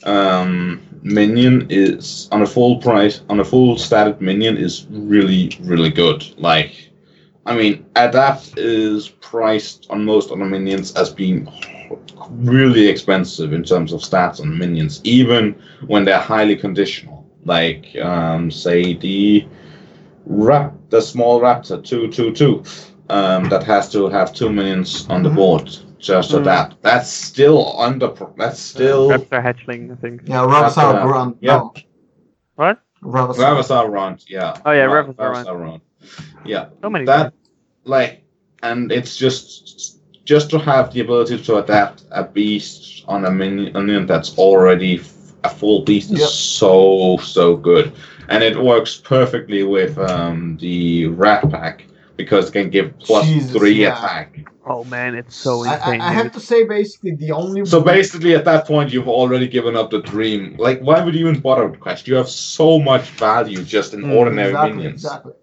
um, 0.03 0.81
minion 1.03 1.67
is 1.69 2.27
on 2.31 2.41
a 2.41 2.47
full 2.47 2.77
price 2.77 3.21
on 3.29 3.39
a 3.39 3.45
full 3.45 3.77
static 3.77 4.19
minion 4.19 4.57
is 4.57 4.87
really 4.89 5.55
really 5.61 5.91
good. 5.91 6.25
Like, 6.39 6.89
I 7.45 7.55
mean, 7.55 7.85
adapt 7.95 8.57
is 8.57 9.09
priced 9.09 9.87
on 9.91 10.05
most 10.05 10.31
other 10.31 10.45
minions 10.45 10.95
as 10.95 11.11
being 11.11 11.47
really 12.29 12.87
expensive 12.87 13.53
in 13.53 13.63
terms 13.63 13.93
of 13.93 14.01
stats 14.01 14.39
on 14.39 14.57
minions, 14.57 15.01
even 15.03 15.61
when 15.85 16.03
they're 16.03 16.19
highly 16.19 16.55
conditional. 16.55 17.27
Like, 17.43 17.95
um, 17.97 18.51
say 18.51 18.93
the 18.93 19.45
rap, 20.25 20.73
the 20.89 21.01
small 21.01 21.41
raptor 21.41 21.83
two 21.83 22.07
two 22.11 22.31
two, 22.31 22.63
um, 23.09 23.49
that 23.49 23.63
has 23.63 23.89
to 23.91 24.07
have 24.09 24.33
two 24.33 24.49
minions 24.49 25.07
on 25.09 25.23
the 25.23 25.29
Mhm. 25.29 25.35
board 25.35 25.69
just 25.99 26.31
for 26.31 26.39
Mhm. 26.39 26.45
that. 26.45 26.73
That's 26.81 27.09
still 27.09 27.75
under. 27.79 28.11
That's 28.37 28.59
still 28.59 29.09
Raptor 29.09 29.41
hatchling, 29.43 29.91
I 29.91 29.95
think. 29.95 30.21
yeah, 30.25 30.45
Ravasaur 30.45 30.95
uh, 30.95 31.03
Grunt. 31.05 31.37
yeah. 31.41 31.57
No, 31.57 31.73
What? 32.55 32.79
Ravasaur. 33.03 33.35
Ravasaur 33.57 33.89
Runt. 33.89 34.25
Yeah. 34.29 34.53
Oh, 34.65 34.71
yeah, 34.71 34.83
Ra- 34.85 35.03
Ravasaur 35.05 35.59
Runt. 35.59 35.83
Yeah. 36.45 36.65
So 36.81 36.89
many. 36.89 37.05
that 37.05 37.33
like 37.85 38.23
and 38.63 38.91
it's 38.91 39.17
just 39.17 39.97
just 40.25 40.49
to 40.51 40.59
have 40.59 40.93
the 40.93 40.99
ability 41.01 41.37
to 41.39 41.57
adapt 41.57 42.03
a 42.11 42.23
beast 42.23 43.03
on 43.07 43.25
a 43.25 43.31
minion, 43.31 43.73
minion 43.73 44.05
that's 44.05 44.37
already 44.37 45.01
a 45.43 45.49
full 45.49 45.81
beast 45.83 46.11
is 46.11 46.19
Yep. 46.19 46.29
so 46.29 47.17
so 47.17 47.55
good 47.57 47.91
and 48.31 48.43
it 48.43 48.57
works 48.57 48.97
perfectly 48.97 49.63
with 49.63 49.97
um, 49.97 50.57
the 50.57 51.07
rat 51.07 51.49
pack 51.51 51.85
because 52.17 52.49
it 52.49 52.53
can 52.53 52.69
give 52.69 52.97
plus 52.99 53.25
Jesus, 53.25 53.51
three 53.51 53.81
yeah. 53.81 53.93
attack 53.95 54.39
Oh 54.65 54.83
man, 54.83 55.15
it's 55.15 55.35
so 55.35 55.63
insane. 55.63 56.01
I, 56.01 56.09
I 56.09 56.11
have 56.13 56.31
to 56.33 56.39
say, 56.39 56.63
basically, 56.65 57.15
the 57.15 57.31
only 57.31 57.65
so 57.65 57.81
basically 57.81 58.35
at 58.35 58.45
that 58.45 58.67
point 58.67 58.93
you've 58.93 59.07
already 59.07 59.47
given 59.47 59.75
up 59.75 59.89
the 59.89 60.01
dream 60.01 60.55
like 60.59 60.79
why 60.81 61.03
would 61.03 61.15
you 61.15 61.27
even 61.27 61.41
bother 61.41 61.67
with 61.67 61.79
quest 61.79 62.07
you 62.07 62.15
have 62.15 62.29
so 62.29 62.79
much 62.79 63.09
value 63.11 63.63
just 63.63 63.93
in 63.93 64.03
Mm, 64.03 64.13
ordinary 64.13 64.53
exactly, 64.53 64.69
minions 64.75 65.03
Exactly. 65.03 65.33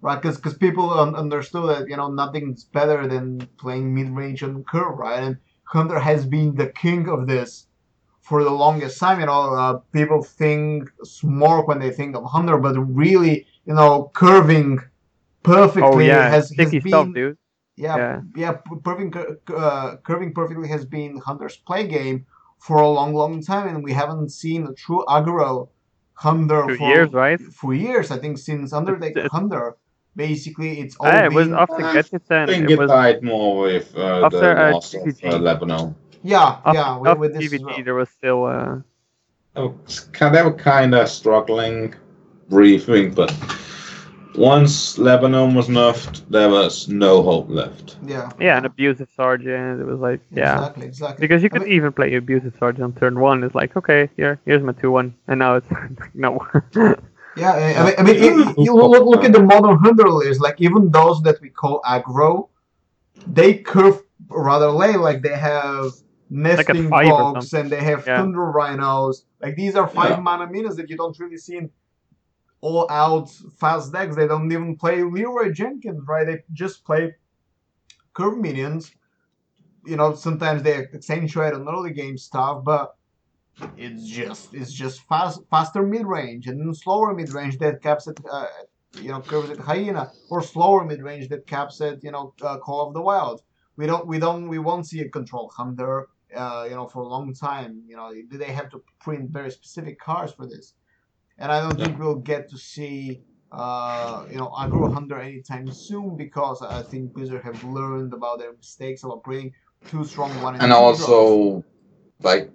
Right, 0.00 0.20
because 0.22 0.54
people 0.58 0.90
un- 0.90 1.14
understood 1.14 1.68
that 1.70 1.88
you 1.88 1.96
know 1.96 2.08
nothing's 2.08 2.64
better 2.64 3.06
than 3.08 3.48
playing 3.58 3.94
mid 3.94 4.10
range 4.10 4.42
on 4.42 4.64
curve, 4.64 4.98
right? 4.98 5.22
And 5.22 5.38
Hunter 5.68 5.98
has 5.98 6.26
been 6.26 6.54
the 6.54 6.68
king 6.68 7.08
of 7.08 7.26
this 7.26 7.66
for 8.28 8.38
the 8.48 8.54
longest 8.64 8.98
time. 9.02 9.20
You 9.20 9.26
know, 9.30 9.42
uh, 9.62 9.72
people 9.98 10.20
think 10.40 10.90
Smork 11.16 11.68
when 11.68 11.78
they 11.82 11.90
think 11.98 12.10
of 12.18 12.24
Hunter, 12.36 12.56
but 12.66 12.74
really, 13.04 13.34
you 13.68 13.74
know, 13.78 14.10
curving 14.22 14.70
perfectly 15.42 15.82
Oh 15.82 15.98
yeah, 16.12 16.28
has, 16.36 16.44
has 16.60 16.70
been 16.70 16.80
stuff, 16.88 17.08
dude. 17.14 17.36
yeah, 17.76 17.96
Yeah. 18.02 18.20
yeah, 18.42 18.52
p- 18.64 18.80
curving, 18.84 19.10
uh, 19.16 19.96
curving 20.08 20.30
perfectly 20.32 20.68
has 20.74 20.84
been 20.96 21.12
Hunter's 21.18 21.56
play 21.68 21.86
game 21.86 22.18
for 22.66 22.76
a 22.78 22.88
long, 22.98 23.12
long 23.22 23.42
time, 23.42 23.66
and 23.68 23.78
we 23.84 23.92
haven't 23.92 24.30
seen 24.42 24.60
a 24.66 24.72
true 24.72 25.02
aggro 25.16 25.68
Hunter 26.26 26.62
Two 26.68 26.76
for 26.80 26.88
years, 26.92 27.12
right? 27.12 27.40
for 27.60 27.74
years. 27.74 28.06
I 28.10 28.18
think 28.22 28.38
since 28.38 28.72
Undertake 28.72 29.16
It's- 29.16 29.30
Hunter, 29.38 29.76
basically 30.16 30.72
it's 30.82 30.94
all 30.96 31.08
Ah, 31.08 31.24
it 31.28 31.32
was 31.40 31.48
after 31.64 31.82
Uh, 31.84 31.92
Gadgets 31.94 32.30
I 32.30 32.46
think 32.46 32.64
it 32.70 32.74
it 32.74 32.78
was 32.78 32.88
died 32.88 33.20
more 33.22 33.50
with 33.66 33.86
uh, 33.96 34.24
after, 34.26 34.40
the 34.54 34.66
uh, 34.68 34.72
loss 34.74 34.94
of 34.94 35.24
uh, 35.24 35.38
Lebanon. 35.48 35.84
Yeah, 36.24 36.58
after, 36.64 36.78
yeah. 36.78 36.96
With, 36.98 37.08
after 37.08 37.20
with 37.20 37.34
this 37.34 37.52
as 37.52 37.62
well. 37.62 37.82
there 37.84 37.94
was 37.94 38.08
still 38.10 38.44
uh, 38.46 38.76
They 39.54 39.62
were- 39.62 40.30
they 40.32 40.42
were 40.42 40.52
kind 40.74 40.94
of 40.94 41.08
struggling, 41.08 41.94
briefing, 42.48 43.14
but 43.14 43.30
once 44.36 44.98
Lebanon 44.98 45.54
was 45.54 45.68
nerfed, 45.68 46.22
there 46.28 46.48
was 46.48 46.88
no 46.88 47.22
hope 47.22 47.48
left. 47.48 47.96
Yeah, 48.04 48.30
yeah 48.40 48.58
an 48.58 48.64
abusive 48.64 49.08
sergeant. 49.14 49.80
It 49.80 49.84
was 49.86 50.00
like 50.00 50.20
yeah. 50.32 50.54
exactly, 50.56 50.86
exactly. 50.86 51.20
Because 51.24 51.42
you 51.42 51.50
I 51.52 51.54
could 51.58 51.62
mean- 51.68 51.72
even 51.76 51.92
play 51.92 52.14
abusive 52.14 52.54
sergeant 52.58 52.84
on 52.84 52.92
turn 52.94 53.20
one. 53.20 53.44
It's 53.44 53.54
like 53.54 53.76
okay, 53.76 54.08
here 54.16 54.40
here's 54.44 54.62
my 54.62 54.72
two 54.72 54.90
one, 54.90 55.14
and 55.28 55.38
now 55.38 55.56
it's 55.56 55.68
no. 56.14 56.30
Yeah, 57.36 57.50
I 57.52 57.74
I 57.74 57.84
mean, 57.84 57.94
I 57.98 58.02
mean 58.04 58.16
you, 58.22 58.54
you 58.66 58.74
look, 58.76 59.04
look 59.04 59.24
at 59.24 59.32
the 59.32 59.42
modern 59.42 59.76
Hunter 59.78 60.08
list. 60.08 60.40
Like 60.40 60.60
even 60.60 60.92
those 60.92 61.20
that 61.24 61.40
we 61.40 61.48
call 61.50 61.80
aggro, 61.82 62.48
they 63.26 63.54
curve 63.58 64.00
rather 64.30 64.70
late. 64.70 65.00
Like 65.00 65.20
they 65.22 65.36
have 65.36 65.86
nesting 66.34 66.88
five 66.90 67.06
or 67.06 67.18
bogs 67.34 67.52
and 67.52 67.70
they 67.70 67.82
have 67.82 68.06
Yeah. 68.06 68.16
thunder 68.18 68.44
rhinos. 68.44 69.24
Like 69.40 69.56
these 69.56 69.76
are 69.76 69.88
five 69.88 70.16
Yeah. 70.16 70.20
mana 70.20 70.46
minas 70.50 70.76
that 70.76 70.90
you 70.90 70.96
don't 70.96 71.18
really 71.18 71.36
see 71.36 71.56
in 71.56 71.70
all 72.60 72.86
out 72.90 73.30
fast 73.58 73.92
decks. 73.92 74.16
They 74.16 74.26
don't 74.26 74.50
even 74.50 74.76
play 74.76 75.02
Leeroy 75.02 75.52
Jenkins, 75.52 76.02
right? 76.08 76.26
They 76.26 76.42
just 76.52 76.84
play 76.84 77.14
curve 78.14 78.38
minions. 78.38 78.90
You 79.84 79.96
know, 79.96 80.14
sometimes 80.14 80.62
they 80.62 80.76
accentuate 80.78 81.52
on 81.52 81.68
early 81.68 81.92
game 81.92 82.16
stuff, 82.16 82.64
but 82.64 82.94
it's 83.76 84.04
just 84.08 84.52
it's 84.54 84.72
just 84.72 85.02
fast 85.02 85.40
faster 85.50 85.82
mid 85.82 86.06
range 86.06 86.46
and 86.48 86.58
then 86.60 86.74
slower 86.74 87.14
mid 87.14 87.30
range 87.30 87.58
that 87.58 87.80
caps 87.82 88.08
at 88.08 88.16
uh, 88.30 88.46
you 89.00 89.08
know 89.08 89.20
curves 89.20 89.50
at 89.50 89.60
hyena 89.60 90.10
or 90.30 90.42
slower 90.42 90.84
mid 90.84 91.00
range 91.02 91.28
that 91.28 91.46
caps 91.46 91.80
at 91.80 92.02
you 92.02 92.10
know 92.10 92.34
uh, 92.42 92.58
Call 92.58 92.88
of 92.88 92.94
the 92.94 93.00
Wild. 93.02 93.42
We 93.76 93.86
don't 93.86 94.06
we 94.06 94.18
don't 94.18 94.48
we 94.48 94.58
won't 94.58 94.86
see 94.86 95.00
a 95.00 95.08
control 95.08 95.52
hunter 95.56 96.08
uh, 96.36 96.64
you 96.68 96.74
know 96.74 96.86
for 96.86 97.02
a 97.02 97.08
long 97.08 97.32
time. 97.34 97.82
You 97.86 97.96
know 97.96 98.12
did 98.12 98.40
they 98.40 98.52
have 98.52 98.70
to 98.70 98.82
print 99.00 99.30
very 99.30 99.50
specific 99.50 99.98
cards 100.00 100.32
for 100.32 100.46
this, 100.46 100.74
and 101.38 101.50
I 101.52 101.60
don't 101.60 101.78
think 101.78 101.98
we'll 101.98 102.16
get 102.16 102.50
to 102.50 102.58
see. 102.58 103.22
Uh, 103.52 104.26
you 104.30 104.36
know, 104.36 104.48
aggro 104.48 104.92
hunter 104.92 105.18
anytime 105.20 105.70
soon 105.70 106.16
because 106.16 106.60
I 106.60 106.82
think 106.82 107.12
Blizzard 107.14 107.42
have 107.44 107.62
learned 107.62 108.12
about 108.12 108.40
their 108.40 108.52
mistakes 108.52 109.04
about 109.04 109.22
printing 109.22 109.52
too 109.86 110.04
strong 110.04 110.30
one 110.42 110.56
And 110.60 110.72
also, 110.72 111.62
like, 112.20 112.50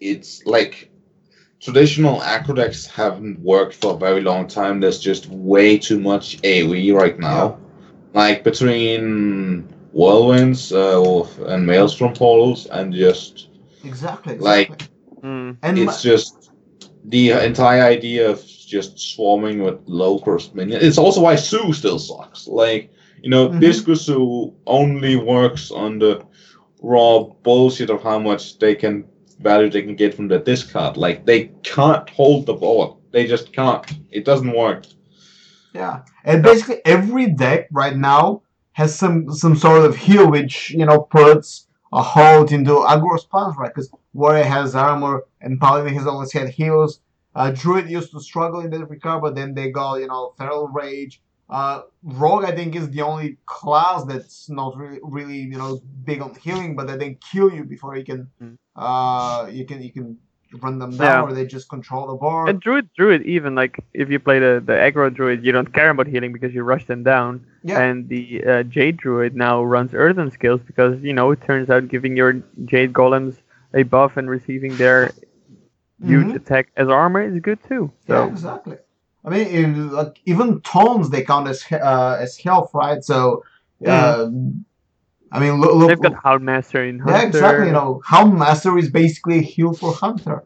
it's 0.00 0.44
like 0.46 0.90
traditional 1.60 2.22
acro 2.22 2.54
decks 2.54 2.86
haven't 2.86 3.40
worked 3.40 3.74
for 3.74 3.94
a 3.94 3.98
very 3.98 4.20
long 4.20 4.46
time. 4.46 4.80
There's 4.80 5.00
just 5.00 5.28
way 5.28 5.78
too 5.78 5.98
much 6.00 6.38
AoE 6.42 6.92
right 6.92 7.18
now. 7.18 7.58
Like 8.14 8.44
between 8.44 9.68
whirlwinds 9.98 10.72
uh, 10.72 11.46
and 11.52 11.66
maelstrom 11.66 12.12
portals 12.12 12.66
and 12.66 12.92
just 12.92 13.48
exactly, 13.84 14.34
exactly. 14.34 14.38
like, 14.38 14.90
Mm. 15.22 15.56
and 15.62 15.78
it's 15.78 16.02
just 16.02 16.52
the 17.04 17.30
entire 17.30 17.82
idea 17.82 18.30
of 18.30 18.38
just 18.74 18.98
swarming 18.98 19.62
with 19.64 19.78
low 19.86 20.18
cost 20.18 20.54
minions. 20.54 20.84
It's 20.84 20.98
also 20.98 21.20
why 21.22 21.36
Zoo 21.36 21.72
still 21.72 21.98
sucks. 21.98 22.46
Like, 22.46 22.90
you 23.22 23.30
know, 23.30 23.48
Mhm. 23.48 23.60
Disco 23.60 23.94
Zoo 23.94 24.52
only 24.66 25.16
works 25.16 25.70
on 25.70 25.98
the 25.98 26.20
raw 26.82 27.24
bullshit 27.44 27.90
of 27.90 28.02
how 28.02 28.18
much 28.18 28.58
they 28.58 28.74
can 28.74 29.04
value 29.40 29.70
they 29.70 29.82
can 29.82 29.96
get 29.96 30.14
from 30.14 30.28
the 30.28 30.38
discard. 30.38 30.96
Like 30.96 31.24
they 31.24 31.50
can't 31.62 32.08
hold 32.10 32.44
the 32.46 32.54
board. 32.54 32.90
They 33.12 33.26
just 33.26 33.52
can't. 33.52 33.86
It 34.10 34.24
doesn't 34.24 34.52
work. 34.64 34.84
Yeah, 35.74 36.00
and 36.24 36.42
basically 36.42 36.80
every 36.84 37.26
deck 37.44 37.68
right 37.72 37.96
now 37.96 38.42
has 38.80 38.90
some 39.02 39.16
some 39.42 39.56
sort 39.56 39.82
of 39.88 39.96
heal, 40.04 40.26
which 40.36 40.70
you 40.70 40.84
know 40.88 41.00
puts 41.18 41.46
a 41.92 42.02
halt 42.12 42.48
into 42.52 42.74
Agro's 42.92 43.24
plans, 43.32 43.54
right? 43.58 43.72
Because 43.72 43.90
Warrior 44.12 44.44
has 44.56 44.74
armor 44.74 45.16
and 45.40 45.58
Paladin 45.60 45.94
has 45.94 46.06
always 46.06 46.32
had 46.38 46.48
heals. 46.58 47.00
Uh, 47.34 47.50
Druid 47.60 47.88
used 47.98 48.10
to 48.12 48.20
struggle 48.20 48.60
in 48.60 48.70
that 48.70 48.86
regard, 48.96 49.22
but 49.22 49.34
then 49.34 49.54
they 49.54 49.70
got 49.70 49.94
you 50.02 50.08
know 50.12 50.22
Feral 50.38 50.68
Rage. 50.68 51.14
Uh, 51.48 51.82
Rogue, 52.02 52.44
I 52.44 52.52
think, 52.58 52.74
is 52.74 52.90
the 52.90 53.02
only 53.02 53.36
class 53.46 54.04
that's 54.04 54.50
not 54.50 54.76
really, 54.76 55.00
really 55.16 55.38
you 55.52 55.58
know 55.62 55.72
big 56.04 56.20
on 56.20 56.34
healing, 56.44 56.74
but 56.76 56.84
they 56.88 56.96
then 56.96 57.14
kill 57.32 57.48
you 57.56 57.64
before 57.64 57.96
you 57.96 58.04
can 58.10 58.20
Mm. 58.42 58.56
uh 58.86 59.40
you 59.58 59.64
can 59.70 59.78
you 59.86 59.92
can 59.96 60.18
run 60.62 60.78
them 60.78 60.90
down, 60.96 61.00
Yeah. 61.00 61.22
or 61.22 61.32
they 61.32 61.46
just 61.46 61.68
control 61.68 62.06
the 62.06 62.14
board. 62.14 62.48
And 62.48 62.60
druid, 62.60 62.88
druid, 62.96 63.22
even 63.22 63.54
like 63.54 63.78
if 63.94 64.10
you 64.10 64.18
play 64.18 64.38
the 64.38 64.62
the 64.64 64.72
aggro 64.72 65.12
druid, 65.12 65.44
you 65.44 65.52
don't 65.52 65.72
care 65.72 65.90
about 65.90 66.06
healing 66.06 66.32
because 66.32 66.52
you 66.54 66.62
rush 66.62 66.86
them 66.86 67.02
down. 67.02 67.44
Yeah. 67.62 67.80
And 67.80 68.08
the 68.08 68.44
uh, 68.44 68.62
jade 68.64 68.96
druid 68.96 69.34
now 69.36 69.62
runs 69.62 69.94
Earthen 69.94 70.30
Scales 70.30 70.60
because 70.66 71.00
you 71.02 71.12
know 71.12 71.30
it 71.32 71.40
turns 71.42 71.70
out 71.70 71.88
giving 71.88 72.16
your 72.16 72.32
jade 72.64 72.92
golems 72.92 73.36
a 73.74 73.82
buff 73.82 74.16
and 74.16 74.30
receiving 74.30 74.76
their 74.76 75.12
huge 76.04 76.26
Mhm. 76.28 76.36
attack 76.36 76.68
as 76.76 76.88
armor 76.88 77.22
is 77.22 77.40
good 77.40 77.58
too. 77.68 77.90
Yeah, 78.06 78.26
exactly. 78.26 78.76
I 79.24 79.30
mean, 79.30 79.46
in, 79.48 79.90
like 79.90 80.20
even 80.26 80.60
tones 80.60 81.10
they 81.10 81.22
count 81.22 81.48
as 81.48 81.64
uh, 81.72 82.16
as 82.20 82.36
health, 82.38 82.70
right? 82.74 83.02
So, 83.02 83.42
uh, 83.84 84.28
I 85.36 85.40
mean, 85.40 85.60
look, 85.60 85.74
look 85.74 85.88
They've 85.88 86.00
got 86.00 86.22
Houndmaster 86.24 86.88
in 86.88 86.98
Hunter. 86.98 87.18
yeah, 87.18 87.26
exactly. 87.26 87.66
You 87.66 87.72
know, 87.72 88.00
Hound 88.04 88.38
Master 88.38 88.76
is 88.78 88.90
basically 88.90 89.38
a 89.38 89.42
heal 89.42 89.72
for 89.74 89.92
Hunter. 89.92 90.42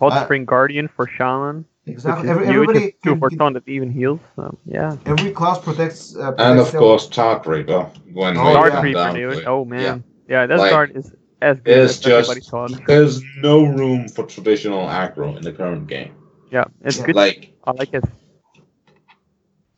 Hot 0.00 0.12
uh, 0.12 0.24
Spring 0.24 0.44
Guardian 0.44 0.88
for 0.88 1.06
Shaman. 1.06 1.64
Exactly. 1.86 2.28
Every, 2.28 2.46
huge. 2.46 2.54
everybody, 2.54 2.92
two 3.02 3.10
can- 3.12 3.18
for 3.20 3.28
can- 3.30 3.38
taunt 3.38 3.54
that 3.54 3.66
even 3.68 3.90
heals. 3.90 4.20
So 4.36 4.56
yeah. 4.66 4.96
every 5.06 5.30
class 5.32 5.58
protects. 5.60 6.14
Uh, 6.16 6.32
And 6.38 6.58
of 6.58 6.66
protects 6.66 6.78
course, 6.78 7.08
Tar 7.08 7.40
Creeper 7.40 7.90
when 8.12 8.36
Oh, 8.36 8.44
we 8.44 8.52
yeah. 8.68 8.80
Reaper, 8.82 8.92
down 8.98 9.14
dude. 9.14 9.44
Oh 9.46 9.64
man. 9.64 10.04
Yeah, 10.28 10.46
that 10.46 10.58
Like, 10.58 10.70
card 10.72 10.92
is 10.94 11.12
as 11.40 11.58
good 11.60 11.76
It's 11.78 12.06
as 12.06 12.06
everybody 12.06 12.40
just 12.40 12.50
thought. 12.50 12.70
there's 12.86 13.22
no 13.42 13.64
room 13.64 14.08
for 14.08 14.24
traditional 14.26 14.86
aggro 14.86 15.36
in 15.36 15.42
the 15.42 15.52
current 15.52 15.86
game. 15.88 16.12
Yeah, 16.50 16.64
it's 16.84 16.98
Yeah. 16.98 17.06
good. 17.06 17.16
Like 17.16 17.52
I 17.64 17.72
like 17.72 17.92
it. 17.94 18.04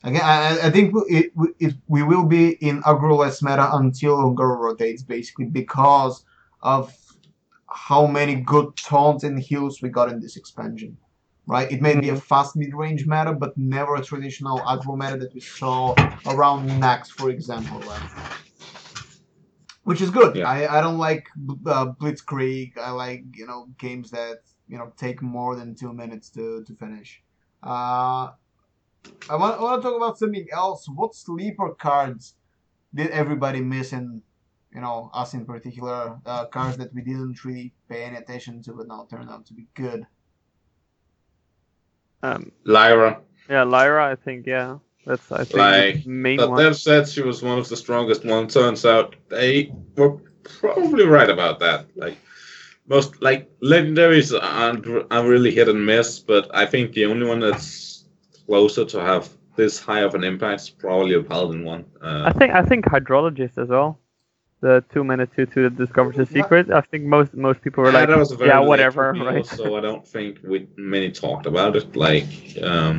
Again, 0.04 0.20
I, 0.22 0.66
I 0.66 0.70
think 0.70 0.94
it, 1.08 1.32
it, 1.58 1.74
we 1.88 2.02
will 2.02 2.26
be 2.26 2.50
in 2.60 2.82
agro-less 2.84 3.42
meta 3.42 3.74
until 3.74 4.18
Un'Goro 4.18 4.58
rotates, 4.58 5.02
basically 5.02 5.46
because 5.46 6.24
of 6.62 6.94
how 7.68 8.06
many 8.06 8.34
good 8.36 8.76
taunts 8.76 9.24
and 9.24 9.38
heals 9.38 9.80
we 9.80 9.88
got 9.88 10.10
in 10.12 10.20
this 10.20 10.36
expansion. 10.36 10.98
Right? 11.46 11.70
It 11.72 11.82
may 11.82 11.98
be 11.98 12.10
a 12.10 12.16
fast 12.16 12.54
mid-range 12.54 13.06
meta, 13.06 13.32
but 13.32 13.56
never 13.56 13.96
a 13.96 14.02
traditional 14.02 14.58
aggro 14.60 14.96
meta 14.96 15.16
that 15.18 15.34
we 15.34 15.40
saw 15.40 15.94
around 16.26 16.68
Naxx, 16.68 17.08
for 17.08 17.30
example. 17.30 17.80
Right? 17.80 18.10
Which 19.84 20.00
is 20.00 20.10
good. 20.10 20.36
Yeah. 20.36 20.48
I, 20.48 20.78
I 20.78 20.80
don't 20.80 20.98
like 20.98 21.26
uh, 21.66 21.92
Blitzkrieg. 22.00 22.78
I 22.78 22.90
like 22.90 23.24
you 23.34 23.46
know 23.46 23.68
games 23.78 24.10
that 24.12 24.38
you 24.68 24.78
know 24.78 24.92
take 24.96 25.20
more 25.20 25.56
than 25.56 25.74
two 25.74 25.92
minutes 25.92 26.30
to, 26.30 26.64
to 26.64 26.74
finish. 26.74 27.22
Uh, 27.62 28.30
I 29.28 29.36
want, 29.36 29.58
I 29.58 29.62
want 29.62 29.82
to 29.82 29.88
talk 29.88 29.96
about 29.96 30.18
something 30.18 30.46
else. 30.52 30.86
What 30.88 31.14
sleeper 31.14 31.74
cards 31.74 32.34
did 32.94 33.10
everybody 33.10 33.60
miss, 33.60 33.92
and 33.92 34.22
you 34.74 34.80
know 34.80 35.10
us 35.14 35.34
in 35.34 35.44
particular, 35.44 36.18
uh, 36.26 36.46
cards 36.46 36.76
that 36.78 36.94
we 36.94 37.02
didn't 37.02 37.44
really 37.44 37.72
pay 37.88 38.04
any 38.04 38.16
attention 38.16 38.62
to, 38.64 38.72
but 38.72 38.88
now 38.88 39.06
turned 39.10 39.30
out 39.30 39.46
to 39.46 39.54
be 39.54 39.66
good. 39.74 40.06
Um, 42.22 42.52
Lyra, 42.64 43.20
yeah, 43.48 43.64
Lyra, 43.64 44.10
I 44.10 44.16
think, 44.16 44.46
yeah, 44.46 44.78
that's 45.04 45.30
I 45.30 45.44
think 45.44 45.54
Like, 45.54 46.04
the 46.04 46.10
main 46.10 46.36
but 46.38 46.50
one. 46.50 46.62
Dev 46.62 46.76
said 46.76 47.08
she 47.08 47.22
was 47.22 47.42
one 47.42 47.58
of 47.58 47.68
the 47.68 47.76
strongest 47.76 48.24
ones. 48.24 48.54
Turns 48.54 48.86
out 48.86 49.16
they 49.28 49.72
were 49.96 50.18
probably 50.42 51.04
right 51.04 51.28
about 51.28 51.60
that. 51.60 51.86
Like 51.96 52.16
most, 52.86 53.22
like 53.22 53.50
legendaries 53.60 54.38
aren't 54.40 54.86
are 55.10 55.28
really 55.28 55.54
hit 55.54 55.68
and 55.68 55.84
miss, 55.84 56.18
but 56.18 56.48
I 56.54 56.66
think 56.66 56.92
the 56.92 57.06
only 57.06 57.26
one 57.26 57.40
that's 57.40 57.93
closer 58.46 58.84
to 58.84 59.00
have 59.00 59.28
this 59.56 59.80
high 59.80 60.00
of 60.00 60.14
an 60.14 60.24
impact 60.24 60.62
is 60.62 60.70
probably 60.70 61.14
a 61.14 61.22
paladin 61.22 61.64
one. 61.64 61.84
I 62.02 62.06
Uh, 62.06 62.32
think 62.32 62.52
I 62.54 62.62
think 62.62 62.84
hydrologist 62.86 63.58
as 63.58 63.68
well. 63.68 63.98
The 64.60 64.82
two 64.92 65.04
minute 65.04 65.30
two 65.36 65.46
two 65.46 65.62
that 65.64 65.76
discovers 65.76 66.16
the 66.16 66.26
secret. 66.26 66.70
I 66.70 66.80
think 66.80 67.04
most 67.04 67.34
most 67.34 67.60
people 67.62 67.82
were 67.84 67.92
yeah, 67.92 68.00
like, 68.00 68.08
that 68.08 68.18
was 68.18 68.32
very 68.32 68.48
yeah, 68.50 68.60
whatever, 68.60 69.12
right? 69.12 69.46
So 69.46 69.76
I 69.76 69.80
don't 69.80 70.06
think 70.06 70.38
we 70.42 70.66
many 70.76 71.10
talked 71.10 71.46
about 71.46 71.76
it. 71.76 71.94
Like, 71.96 72.26
um, 72.62 72.94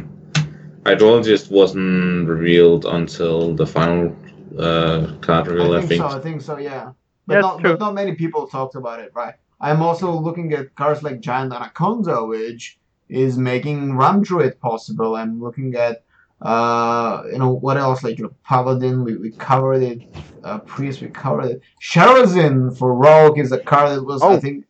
hydrologist 0.83 1.51
wasn't 1.51 2.27
revealed 2.27 2.85
until 2.85 3.53
the 3.55 3.65
final 3.65 4.15
uh, 4.59 5.07
card 5.21 5.47
reveal. 5.47 5.73
I 5.73 5.77
I 5.77 5.79
think, 5.79 5.89
think. 5.89 6.01
so. 6.01 6.17
I 6.17 6.19
think 6.21 6.41
so. 6.41 6.57
Yeah, 6.57 6.91
but 7.27 7.35
Yeah, 7.35 7.41
not 7.41 7.59
true. 7.59 7.71
but 7.71 7.79
not 7.79 7.93
many 7.93 8.13
people 8.15 8.47
talked 8.47 8.75
about 8.75 8.99
it, 8.99 9.11
right? 9.15 9.35
I'm 9.59 9.81
also 9.81 10.11
looking 10.11 10.53
at 10.53 10.75
cards 10.75 11.01
like 11.03 11.19
Giant 11.21 11.53
Anaconda, 11.53 12.25
which 12.25 12.79
is 13.09 13.37
making 13.37 13.95
Ramp 13.97 14.23
Druid 14.25 14.59
possible. 14.59 15.15
I'm 15.15 15.41
looking 15.41 15.75
at 15.75 16.03
uh 16.41 17.23
you 17.31 17.37
know 17.39 17.51
what 17.51 17.77
else 17.77 18.03
like 18.03 18.17
you 18.17 18.25
know 18.25 18.33
Paladin 18.43 19.03
we, 19.05 19.15
we 19.15 19.31
covered 19.31 19.81
it 19.81 20.01
uh 20.43 20.59
Priest 20.59 21.01
we 21.01 21.07
covered 21.07 21.45
it 21.45 21.61
Sherazin 21.81 22.77
for 22.77 22.93
Rogue 22.93 23.39
is 23.39 23.53
a 23.53 23.59
card 23.59 23.91
that 23.97 24.03
was 24.03 24.21
I 24.21 24.25
Oh. 24.27 24.39
think 24.39 24.65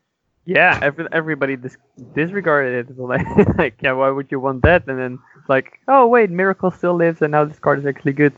Yeah, 0.46 0.78
every, 0.82 1.08
everybody 1.12 1.56
dis- 1.56 1.78
disregarded 2.14 2.74
it. 2.90 3.00
Like, 3.00 3.26
like, 3.58 3.76
yeah, 3.82 3.94
why 3.94 4.10
would 4.12 4.30
you 4.32 4.40
want 4.40 4.62
that? 4.62 4.86
And 4.88 5.00
then 5.00 5.20
like, 5.50 5.80
oh 5.88 6.06
wait, 6.08 6.30
Miracle 6.30 6.70
still 6.70 6.94
lives, 6.94 7.22
and 7.24 7.32
now 7.32 7.46
this 7.46 7.58
card 7.60 7.80
is 7.80 7.86
actually 7.88 8.14
good. 8.14 8.34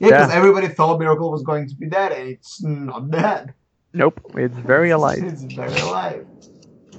yeah 0.00 0.10
because 0.10 0.30
Yeah. 0.30 0.36
everybody 0.40 0.68
thought 0.68 0.98
Miracle 0.98 1.30
was 1.30 1.42
going 1.50 1.68
to 1.70 1.74
be 1.76 1.86
dead 1.88 2.10
and 2.12 2.28
it's 2.34 2.62
not 2.62 3.10
dead 3.10 3.54
Nope, 3.92 4.20
it's 4.34 4.58
very 4.58 4.90
alive. 4.90 5.22
It's 5.32 5.44
very 5.44 5.78
alive. 5.88 6.26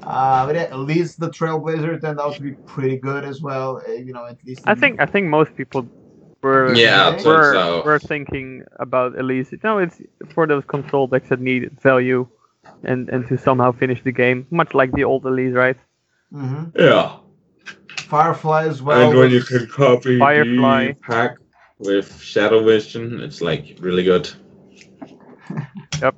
Uh, 0.06 0.46
but 0.46 0.56
yeah, 0.56 0.64
at 0.64 0.78
least 0.80 1.20
the 1.20 1.30
Trailblazer 1.30 2.00
turned 2.02 2.20
out 2.20 2.36
to 2.36 2.42
be 2.42 2.54
pretty 2.66 2.98
good 2.98 3.24
as 3.26 3.42
well. 3.42 3.82
uh, 3.88 3.92
You 3.92 4.14
know, 4.14 4.26
at 4.26 4.44
least. 4.46 4.64
I 4.66 4.76
think 4.76 5.00
I 5.00 5.06
think 5.06 5.28
most 5.28 5.56
people 5.56 5.88
were 6.42 6.74
Yeah, 6.76 7.22
were, 7.24 7.56
out. 7.58 7.86
were 7.86 8.00
thinking 8.00 8.64
about 8.80 9.18
Elise. 9.20 9.54
No, 9.64 9.80
it's 9.80 10.02
for 10.34 10.48
those 10.48 10.66
control 10.66 11.08
decks 11.08 11.30
that 11.30 11.40
need 11.40 11.80
value, 11.82 12.28
and 12.84 13.10
and 13.10 13.28
to 13.28 13.38
somehow 13.38 13.72
finish 13.72 14.02
the 14.04 14.12
game, 14.12 14.46
much 14.52 14.74
like 14.74 14.92
the 14.92 15.04
old 15.04 15.26
Elise, 15.26 15.54
right? 15.54 15.78
Mm-hmm. 16.34 16.70
Yeah. 16.78 17.18
Firefly 18.08 18.66
as 18.68 18.82
well. 18.82 19.10
and 19.10 19.18
when 19.18 19.32
you 19.32 19.42
can 19.42 19.68
copy 19.68 20.20
Firefly. 20.20 20.88
the 20.88 20.94
pack 21.02 21.38
with 21.80 22.20
Shadow 22.22 22.64
Vision, 22.64 23.20
it's 23.22 23.42
like 23.42 23.78
really 23.80 24.04
good. 24.04 24.30
Yeah, 26.02 26.12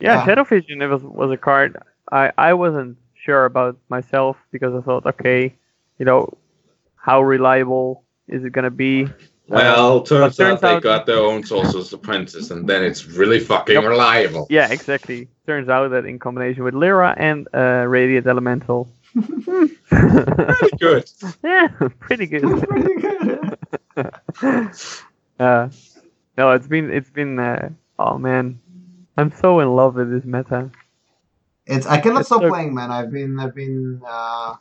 Yeah. 0.00 0.24
Shadow 0.24 0.44
Vision 0.44 0.82
it 0.82 0.86
was 0.88 1.02
was 1.02 1.30
a 1.30 1.36
card 1.36 1.76
I 2.10 2.32
I 2.38 2.54
wasn't 2.54 2.96
sure 3.14 3.44
about 3.44 3.76
myself 3.88 4.36
because 4.50 4.74
I 4.74 4.80
thought, 4.80 5.06
okay, 5.06 5.54
you 5.98 6.04
know, 6.04 6.36
how 6.96 7.22
reliable 7.22 8.02
is 8.28 8.44
it 8.44 8.52
gonna 8.52 8.70
be? 8.70 9.08
Well, 9.48 10.02
turns, 10.02 10.36
turns 10.36 10.62
out 10.62 10.74
they 10.76 10.80
got 10.80 11.06
their 11.06 11.18
own 11.18 11.42
Sorcerer's 11.42 11.92
Apprentice, 11.92 12.50
and 12.52 12.68
then 12.68 12.84
it's 12.84 13.04
really 13.06 13.40
fucking 13.40 13.74
Yep. 13.74 13.84
reliable. 13.84 14.46
Yeah, 14.48 14.68
exactly. 14.70 15.26
Turns 15.44 15.68
out 15.68 15.88
that 15.90 16.04
in 16.06 16.20
combination 16.20 16.62
with 16.62 16.74
Lyra 16.74 17.14
and 17.18 17.48
uh, 17.52 17.84
Radiant 17.88 18.28
Elemental. 18.28 18.88
Pretty 19.12 19.76
good. 20.80 21.10
yeah, 21.42 21.66
pretty 21.98 22.26
good. 22.26 22.68
pretty 22.68 22.94
good. 23.00 23.56
uh, 25.40 25.68
no, 26.38 26.50
it's 26.52 26.68
been 26.68 26.90
it's 26.92 27.10
been. 27.10 27.38
Uh, 27.40 27.70
oh 27.98 28.18
man, 28.18 28.60
I'm 29.16 29.32
so 29.32 29.58
in 29.60 29.74
love 29.74 29.96
with 29.96 30.10
this 30.12 30.24
meta. 30.24 30.70
It's 31.70 31.86
I 31.86 31.98
cannot 32.00 32.20
It's 32.20 32.28
stop 32.30 32.42
so- 32.42 32.48
playing, 32.48 32.74
man. 32.74 32.90
I've 32.90 33.10
been 33.12 33.38
I've 33.40 33.54
been 33.54 34.02
uh, 34.06 34.56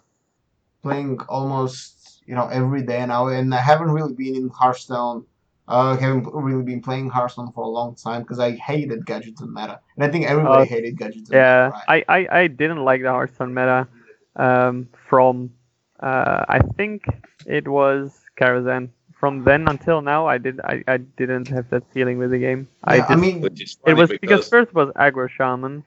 playing 0.84 1.20
almost 1.30 2.22
you 2.26 2.36
know 2.36 2.48
every 2.48 2.84
day 2.84 3.06
now, 3.06 3.28
and 3.28 3.54
I 3.54 3.62
haven't 3.72 3.92
really 3.92 4.14
been 4.14 4.36
in 4.36 4.50
Hearthstone. 4.50 5.26
Uh, 5.68 5.96
haven't 5.98 6.26
really 6.34 6.64
been 6.64 6.82
playing 6.82 7.10
Hearthstone 7.10 7.52
for 7.52 7.64
a 7.64 7.68
long 7.68 7.96
time 7.96 8.22
because 8.24 8.40
I 8.40 8.52
hated 8.54 9.06
Gadgetzan 9.06 9.50
meta, 9.58 9.80
and 9.96 10.04
I 10.06 10.10
think 10.12 10.26
everybody 10.26 10.64
Uh, 10.64 10.66
hated 10.76 10.98
gadgets. 10.98 11.30
And 11.30 11.38
Yeah, 11.38 11.68
meta, 11.68 11.84
right? 11.88 12.06
I, 12.10 12.18
I, 12.18 12.40
I 12.42 12.48
didn't 12.48 12.84
like 12.90 13.02
the 13.04 13.12
Hearthstone 13.12 13.54
meta 13.54 13.88
um, 14.36 14.88
from 15.10 15.52
uh, 16.00 16.46
I 16.50 16.60
think 16.78 17.06
it 17.46 17.68
was 17.68 18.20
Karazhan. 18.40 18.90
From 19.20 19.44
then 19.44 19.68
until 19.68 20.02
now, 20.02 20.26
I 20.28 20.38
did 20.38 20.60
I, 20.62 20.84
I 20.88 20.98
didn't 20.98 21.48
have 21.50 21.70
that 21.72 21.84
feeling 21.94 22.18
with 22.18 22.32
the 22.32 22.40
game. 22.40 22.68
I 22.84 22.98
Yeah, 22.98 23.06
I 23.10 23.16
just 23.16 23.22
mean, 23.22 23.44
It 23.86 23.94
was 23.94 24.10
because, 24.10 24.22
because 24.22 24.50
first 24.50 24.74
was 24.74 24.90
aggro 24.96 25.30
shaman, 25.30 25.84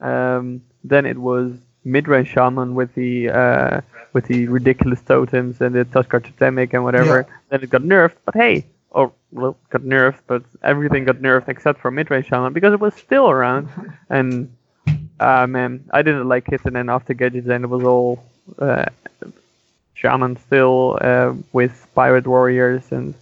um, 0.00 0.62
then 0.84 1.06
it 1.06 1.18
was 1.18 1.52
mid-range 1.84 2.28
shaman 2.28 2.74
with 2.74 2.94
the 2.94 3.30
uh, 3.30 3.80
with 4.12 4.26
the 4.26 4.46
ridiculous 4.48 5.00
totems 5.02 5.60
and 5.60 5.74
the 5.74 5.84
Tuskarr 5.84 6.20
Totemic 6.20 6.74
and 6.74 6.84
whatever. 6.84 7.26
Then 7.48 7.62
it 7.62 7.70
got 7.70 7.82
nerfed, 7.82 8.16
but 8.24 8.34
hey, 8.34 8.66
or 8.90 9.12
well, 9.32 9.56
got 9.70 9.82
nerfed, 9.82 10.20
but 10.26 10.42
everything 10.62 11.04
got 11.04 11.16
nerfed 11.16 11.48
except 11.48 11.80
for 11.80 11.90
mid-range 11.90 12.26
shaman 12.26 12.52
because 12.52 12.72
it 12.72 12.80
was 12.80 12.94
still 12.94 13.30
around. 13.30 13.68
and 14.10 14.54
uh, 15.20 15.46
man, 15.46 15.84
I 15.92 16.02
didn't 16.02 16.28
like 16.28 16.48
it. 16.48 16.62
And 16.64 16.74
then 16.74 16.88
after 16.88 17.14
gadgets, 17.14 17.46
then 17.46 17.64
it 17.64 17.68
was 17.70 17.84
all 17.84 18.24
uh, 18.58 18.86
shaman 19.94 20.36
still 20.36 20.98
uh, 21.00 21.34
with 21.52 21.86
pirate 21.94 22.26
warriors 22.26 22.90
and 22.90 23.14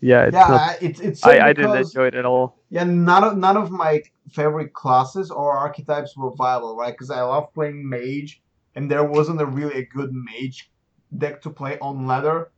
yeah, 0.00 0.24
it's 0.24 0.34
yeah, 0.34 0.48
not. 0.48 0.60
I- 0.60 0.78
it's 0.80 1.00
it's 1.00 1.20
so 1.20 1.30
I, 1.30 1.48
I 1.48 1.52
didn't 1.52 1.76
enjoy 1.76 2.06
it 2.06 2.14
at 2.14 2.24
all. 2.24 2.56
Yeah, 2.70 2.84
none 2.84 3.24
of 3.24 3.36
none 3.36 3.56
of 3.56 3.70
my 3.70 4.02
favorite 4.30 4.72
classes 4.72 5.30
or 5.30 5.56
archetypes 5.56 6.16
were 6.16 6.30
viable, 6.34 6.76
right? 6.76 6.92
Because 6.94 7.10
I 7.10 7.20
love 7.22 7.52
playing 7.52 7.88
mage, 7.88 8.42
and 8.74 8.90
there 8.90 9.04
wasn't 9.04 9.40
a 9.40 9.46
really 9.46 9.76
a 9.78 9.86
good 9.86 10.12
mage 10.12 10.70
deck 11.18 11.42
to 11.42 11.50
play 11.50 11.78
on 11.80 12.06
ladder. 12.06 12.50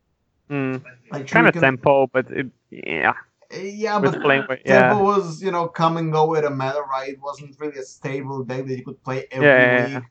Mm. 0.49 0.83
Like 1.11 1.27
kind 1.27 1.47
of 1.47 1.53
Shuriken- 1.55 1.61
tempo, 1.61 2.07
but 2.07 2.29
it, 2.29 2.47
yeah, 2.69 3.13
Uh, 3.53 3.57
Yeah, 3.59 3.99
but 3.99 4.21
playing 4.21 4.43
Tempo 4.47 4.65
yeah, 4.65 4.93
was, 5.01 5.41
you 5.41 5.51
know, 5.51 5.67
come 5.67 5.97
and 5.97 6.11
go 6.11 6.27
with 6.27 6.43
a 6.45 6.49
meta, 6.49 6.83
right? 6.89 7.09
It 7.09 7.21
wasn't 7.21 7.59
really 7.59 7.79
a 7.79 7.83
stable 7.83 8.43
deck 8.43 8.65
that 8.67 8.77
you 8.77 8.83
could 8.83 9.01
play 9.03 9.25
every 9.31 9.47
yeah, 9.47 9.87
yeah. 9.87 9.95
week. 9.95 10.03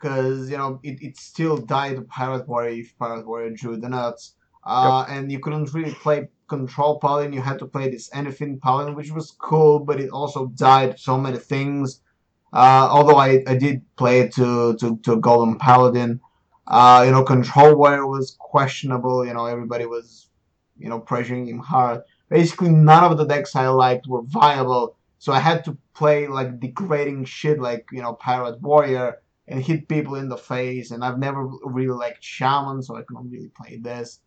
Because, 0.00 0.50
you 0.50 0.56
know, 0.56 0.80
it, 0.82 1.02
it 1.02 1.16
still 1.16 1.56
died 1.56 1.96
to 1.96 2.02
Pirate 2.02 2.48
Warrior 2.48 2.80
if 2.80 2.98
Pirate 2.98 3.26
Warrior 3.26 3.50
drew 3.50 3.76
the 3.76 3.88
nuts. 3.88 4.34
Uh, 4.64 5.04
And 5.08 5.30
you 5.30 5.40
couldn't 5.40 5.72
really 5.74 5.94
play 5.94 6.28
Control 6.48 6.98
Paladin. 6.98 7.32
You 7.32 7.42
had 7.42 7.58
to 7.58 7.66
play 7.66 7.90
this 7.90 8.10
Anything 8.14 8.58
Paladin, 8.60 8.94
which 8.94 9.10
was 9.10 9.36
cool, 9.38 9.78
but 9.78 10.00
it 10.00 10.10
also 10.10 10.46
died 10.46 10.98
so 10.98 11.18
many 11.18 11.38
things. 11.38 12.00
Uh, 12.52 12.88
although 12.90 13.16
I, 13.16 13.42
I 13.46 13.56
did 13.56 13.82
play 13.96 14.20
it 14.20 14.32
to, 14.34 14.74
to, 14.76 14.96
to 14.98 15.16
Golden 15.16 15.58
Paladin. 15.58 16.20
Uh, 16.66 17.02
you 17.04 17.12
know, 17.12 17.24
Control 17.24 17.74
Warrior 17.74 18.06
was 18.06 18.36
questionable. 18.38 19.26
You 19.26 19.34
know, 19.34 19.46
everybody 19.46 19.86
was, 19.86 20.28
you 20.78 20.88
know, 20.88 21.00
pressuring 21.00 21.46
him 21.48 21.58
hard. 21.58 22.02
Basically, 22.30 22.70
none 22.70 23.04
of 23.04 23.18
the 23.18 23.26
decks 23.26 23.54
I 23.54 23.68
liked 23.68 24.06
were 24.06 24.22
viable. 24.22 24.96
So 25.18 25.32
I 25.32 25.40
had 25.40 25.64
to 25.64 25.76
play 25.94 26.26
like 26.26 26.60
degrading 26.60 27.24
shit 27.24 27.60
like, 27.60 27.86
you 27.92 28.02
know, 28.02 28.14
Pirate 28.14 28.60
Warrior 28.62 29.18
and 29.48 29.62
hit 29.62 29.88
people 29.88 30.14
in 30.14 30.28
the 30.28 30.36
face. 30.36 30.90
And 30.90 31.04
I've 31.04 31.18
never 31.18 31.46
really 31.64 31.94
liked 31.94 32.22
Shaman, 32.24 32.82
so 32.82 32.96
I 32.96 33.02
couldn't 33.02 33.30
really 33.30 33.50
play 33.54 33.78
this. 33.78 34.20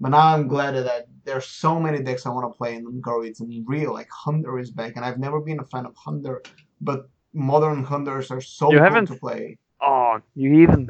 But 0.00 0.10
now 0.10 0.34
I'm 0.34 0.48
glad 0.48 0.74
that 0.74 1.06
there's 1.24 1.46
so 1.46 1.78
many 1.78 2.02
decks 2.02 2.24
I 2.24 2.30
want 2.30 2.50
to 2.50 2.56
play 2.56 2.74
in 2.74 2.86
Un'Goro. 2.86 3.26
It's 3.26 3.40
real. 3.66 3.92
Like 3.92 4.08
Hunter 4.10 4.58
is 4.58 4.70
back, 4.70 4.96
and 4.96 5.04
I've 5.04 5.18
never 5.18 5.40
been 5.40 5.60
a 5.60 5.64
fan 5.64 5.84
of 5.86 5.94
Hunter, 5.96 6.42
but 6.80 7.08
modern 7.34 7.84
Hunters 7.84 8.30
are 8.30 8.40
so 8.40 8.70
You 8.72 8.78
cool 8.78 8.84
haven't- 8.84 9.06
to 9.06 9.14
play. 9.16 9.58
Oh, 9.82 10.20
you 10.34 10.54
even. 10.62 10.88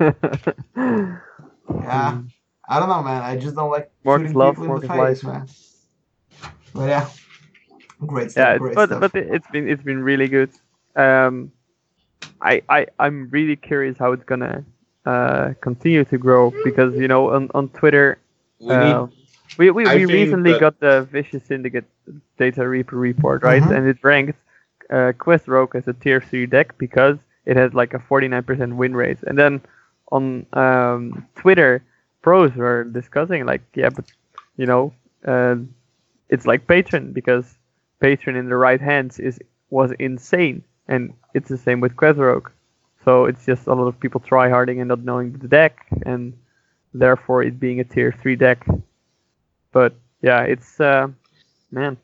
Yeah, 1.70 2.22
I 2.68 2.78
don't 2.80 2.88
know, 2.88 3.02
man. 3.02 3.22
I 3.22 3.36
just 3.36 3.54
don't 3.56 3.70
like 3.70 3.90
Mark 4.04 4.20
shooting 4.22 4.34
love, 4.36 4.56
people 4.56 4.74
in 4.76 4.80
the 4.80 4.88
face, 4.88 5.22
life. 5.22 5.24
man. 5.24 5.46
But 6.74 6.88
yeah, 6.88 7.08
great 8.06 8.30
stuff. 8.30 8.42
yeah, 8.42 8.52
it's, 8.54 8.60
great 8.60 8.74
but 8.74 8.88
stuff. 8.88 9.00
but 9.00 9.14
it- 9.14 9.28
it's 9.34 9.46
been 9.48 9.68
it's 9.68 9.82
been 9.82 10.02
really 10.02 10.28
good. 10.28 10.50
Um, 10.96 11.52
I 12.40 12.62
I 12.68 12.86
I'm 12.98 13.28
really 13.30 13.56
curious 13.56 13.96
how 13.98 14.12
it's 14.12 14.24
gonna 14.24 14.64
uh 15.06 15.52
continue 15.60 16.04
to 16.04 16.18
grow 16.18 16.52
because 16.64 16.94
you 16.94 17.08
know 17.08 17.30
on 17.30 17.50
on 17.54 17.68
Twitter 17.70 18.18
We 18.60 18.70
uh, 18.70 19.06
we 19.58 19.70
we, 19.70 19.84
we 19.84 20.04
recently 20.06 20.52
that- 20.52 20.60
got 20.60 20.80
the 20.80 21.02
Vicious 21.10 21.44
Syndicate 21.44 21.84
Data 22.38 22.66
Reaper 22.68 22.96
report 22.96 23.42
right, 23.42 23.62
Mhm. 23.62 23.76
and 23.76 23.86
it 23.88 23.98
ranked 24.02 24.38
uh, 24.90 25.12
Quest 25.18 25.48
Rogue 25.48 25.74
as 25.76 25.86
a 25.88 25.92
tier 25.92 26.20
three 26.20 26.46
deck 26.46 26.76
because 26.78 27.18
it 27.44 27.56
has 27.56 27.72
like 27.74 27.94
a 27.94 27.98
49% 27.98 28.76
win 28.76 28.94
rate, 28.94 29.18
and 29.26 29.38
then 29.38 29.60
on 30.12 30.46
um, 30.52 31.26
Twitter, 31.34 31.82
pros 32.22 32.54
were 32.54 32.84
discussing 32.84 33.44
like, 33.46 33.62
yeah, 33.74 33.90
but 33.90 34.04
you 34.56 34.66
know, 34.66 34.92
uh, 35.26 35.56
it's 36.28 36.46
like 36.46 36.66
Patron 36.66 37.12
because 37.12 37.56
Patron 38.00 38.36
in 38.36 38.48
the 38.48 38.56
right 38.56 38.80
hands 38.80 39.18
is 39.18 39.38
was 39.70 39.92
insane, 39.98 40.62
and 40.88 41.12
it's 41.34 41.48
the 41.48 41.58
same 41.58 41.80
with 41.80 41.96
Quest 41.96 42.18
Rogue. 42.18 42.50
So 43.04 43.24
it's 43.26 43.44
just 43.46 43.66
a 43.66 43.74
lot 43.74 43.86
of 43.86 43.98
people 44.00 44.20
try 44.20 44.48
tryharding 44.50 44.80
and 44.80 44.88
not 44.88 45.00
knowing 45.04 45.32
the 45.32 45.48
deck, 45.48 45.86
and 46.04 46.34
therefore 46.94 47.42
it 47.42 47.60
being 47.60 47.80
a 47.80 47.84
tier 47.84 48.12
three 48.12 48.36
deck. 48.36 48.66
But 49.72 49.94
yeah, 50.22 50.42
it's 50.42 50.80
uh, 50.80 51.08
man, 51.70 51.96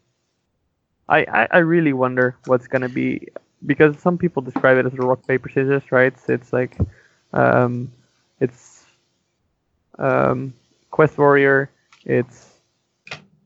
I, 1.09 1.19
I 1.25 1.49
I 1.51 1.59
really 1.59 1.93
wonder 1.93 2.37
what's 2.47 2.67
gonna 2.67 2.89
be 2.89 3.29
because 3.67 3.99
some 3.99 4.19
people 4.19 4.43
describe 4.43 4.79
it 4.79 4.87
as 4.87 4.95
a 4.95 4.97
rock 5.03 5.27
paper 5.27 5.49
scissors, 5.49 5.91
right? 5.93 6.19
So 6.19 6.33
It's 6.35 6.53
like 6.53 6.79
um, 7.33 7.93
it's 8.41 8.87
um, 9.99 10.53
Quest 10.91 11.19
Warrior, 11.19 11.71
it's 12.05 12.61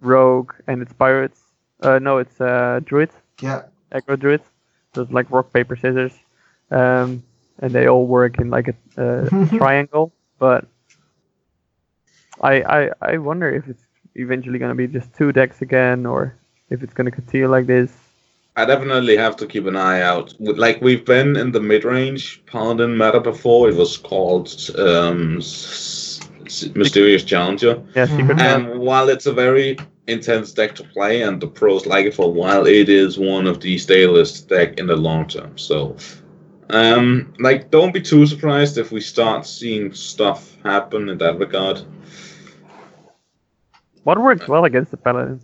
Rogue, 0.01 0.53
and 0.67 0.83
it's 0.83 0.93
Pirates. 0.93 1.41
Uh, 1.81 1.99
no, 1.99 2.19
it's 2.19 2.41
uh, 2.41 2.81
Druid, 2.85 3.11
yeah, 3.41 3.63
Echo 3.93 4.17
Druid. 4.17 4.43
So 4.95 5.03
it's 5.03 5.13
like 5.13 5.31
rock 5.31 5.53
paper 5.53 5.77
scissors, 5.77 6.15
um, 6.71 7.23
and 7.61 7.73
they 7.73 7.87
all 7.89 8.07
work 8.07 8.39
in 8.39 8.51
like 8.51 8.69
a, 8.69 8.75
a 8.97 9.31
triangle. 9.57 10.13
But 10.39 10.67
I, 12.43 12.63
I 12.63 12.91
I 13.01 13.19
wonder 13.19 13.51
if 13.51 13.69
it's 13.69 13.85
eventually 14.15 14.59
gonna 14.59 14.75
be 14.75 14.87
just 14.87 15.15
two 15.15 15.33
decks 15.33 15.63
again, 15.63 16.07
or 16.07 16.35
if 16.71 16.83
it's 16.83 16.95
gonna 16.95 17.11
continue 17.11 17.49
like 17.49 17.67
this. 17.67 17.93
I 18.57 18.65
definitely 18.65 19.17
have 19.17 19.37
to 19.37 19.47
keep 19.47 19.67
an 19.67 19.77
eye 19.77 20.01
out. 20.01 20.35
Like 20.41 20.83
we've 20.83 21.05
been 21.05 21.37
in 21.37 21.53
the 21.53 21.61
mid-range 21.61 22.43
paladin 22.47 22.99
meta 22.99 23.21
before. 23.21 23.69
It 23.69 23.77
was 23.77 23.97
called 23.97 24.53
um, 24.77 25.39
S- 25.39 26.21
S- 26.45 26.69
Mysterious 26.75 27.23
Challenger. 27.23 27.81
Yeah, 27.95 28.07
Secret 28.07 28.39
Mhm. 28.39 28.41
And 28.41 28.81
while 28.81 29.09
it's 29.11 29.27
a 29.27 29.33
very 29.33 29.77
intense 30.09 30.53
deck 30.53 30.75
to 30.77 30.83
play, 30.83 31.23
and 31.23 31.41
the 31.41 31.47
pros 31.47 31.87
like 31.87 32.07
it 32.07 32.15
for 32.15 32.27
a 32.27 32.31
while, 32.41 32.67
it 32.67 32.89
is 32.89 33.17
one 33.19 33.47
of 33.47 33.61
the 33.61 33.79
stalest 33.79 34.49
deck 34.49 34.79
in 34.81 34.87
the 34.89 34.97
long 34.97 35.29
term. 35.29 35.57
So, 35.57 35.95
um, 36.71 37.33
like, 37.39 37.71
don't 37.71 37.95
be 37.95 38.01
too 38.01 38.27
surprised 38.27 38.77
if 38.79 38.91
we 38.91 39.01
start 39.01 39.47
seeing 39.47 39.93
stuff 39.93 40.57
happen 40.65 41.09
in 41.09 41.19
that 41.19 41.39
regard. 41.39 41.83
What 44.09 44.23
works 44.23 44.49
well 44.49 44.65
against 44.65 44.91
the 44.91 44.97
Paladin? 44.97 45.39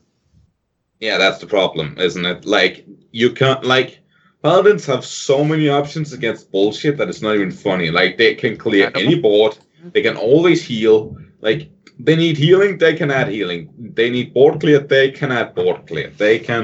Yeah, 0.98 1.18
that's 1.18 1.36
the 1.36 1.46
problem, 1.46 1.96
isn't 1.98 2.24
it? 2.24 2.46
Like, 2.46 2.86
you 3.12 3.30
can't 3.30 3.62
like. 3.62 3.98
Paladins 4.42 4.86
have 4.86 5.04
so 5.04 5.44
many 5.44 5.68
options 5.68 6.14
against 6.14 6.50
bullshit 6.50 6.96
that 6.96 7.10
it's 7.10 7.20
not 7.20 7.34
even 7.34 7.50
funny. 7.50 7.90
Like 7.90 8.16
they 8.16 8.34
can 8.34 8.56
clear 8.56 8.90
any 8.94 9.16
board, 9.16 9.58
they 9.92 10.00
can 10.00 10.16
always 10.16 10.62
heal. 10.64 11.14
Like 11.42 11.68
they 11.98 12.16
need 12.16 12.38
healing, 12.38 12.78
they 12.78 12.94
can 12.94 13.10
add 13.10 13.28
healing. 13.28 13.68
They 13.78 14.08
need 14.08 14.32
board 14.32 14.60
clear, 14.60 14.78
they 14.78 15.10
can 15.10 15.30
add 15.30 15.54
board 15.54 15.86
clear. 15.86 16.08
They 16.16 16.38
can, 16.38 16.62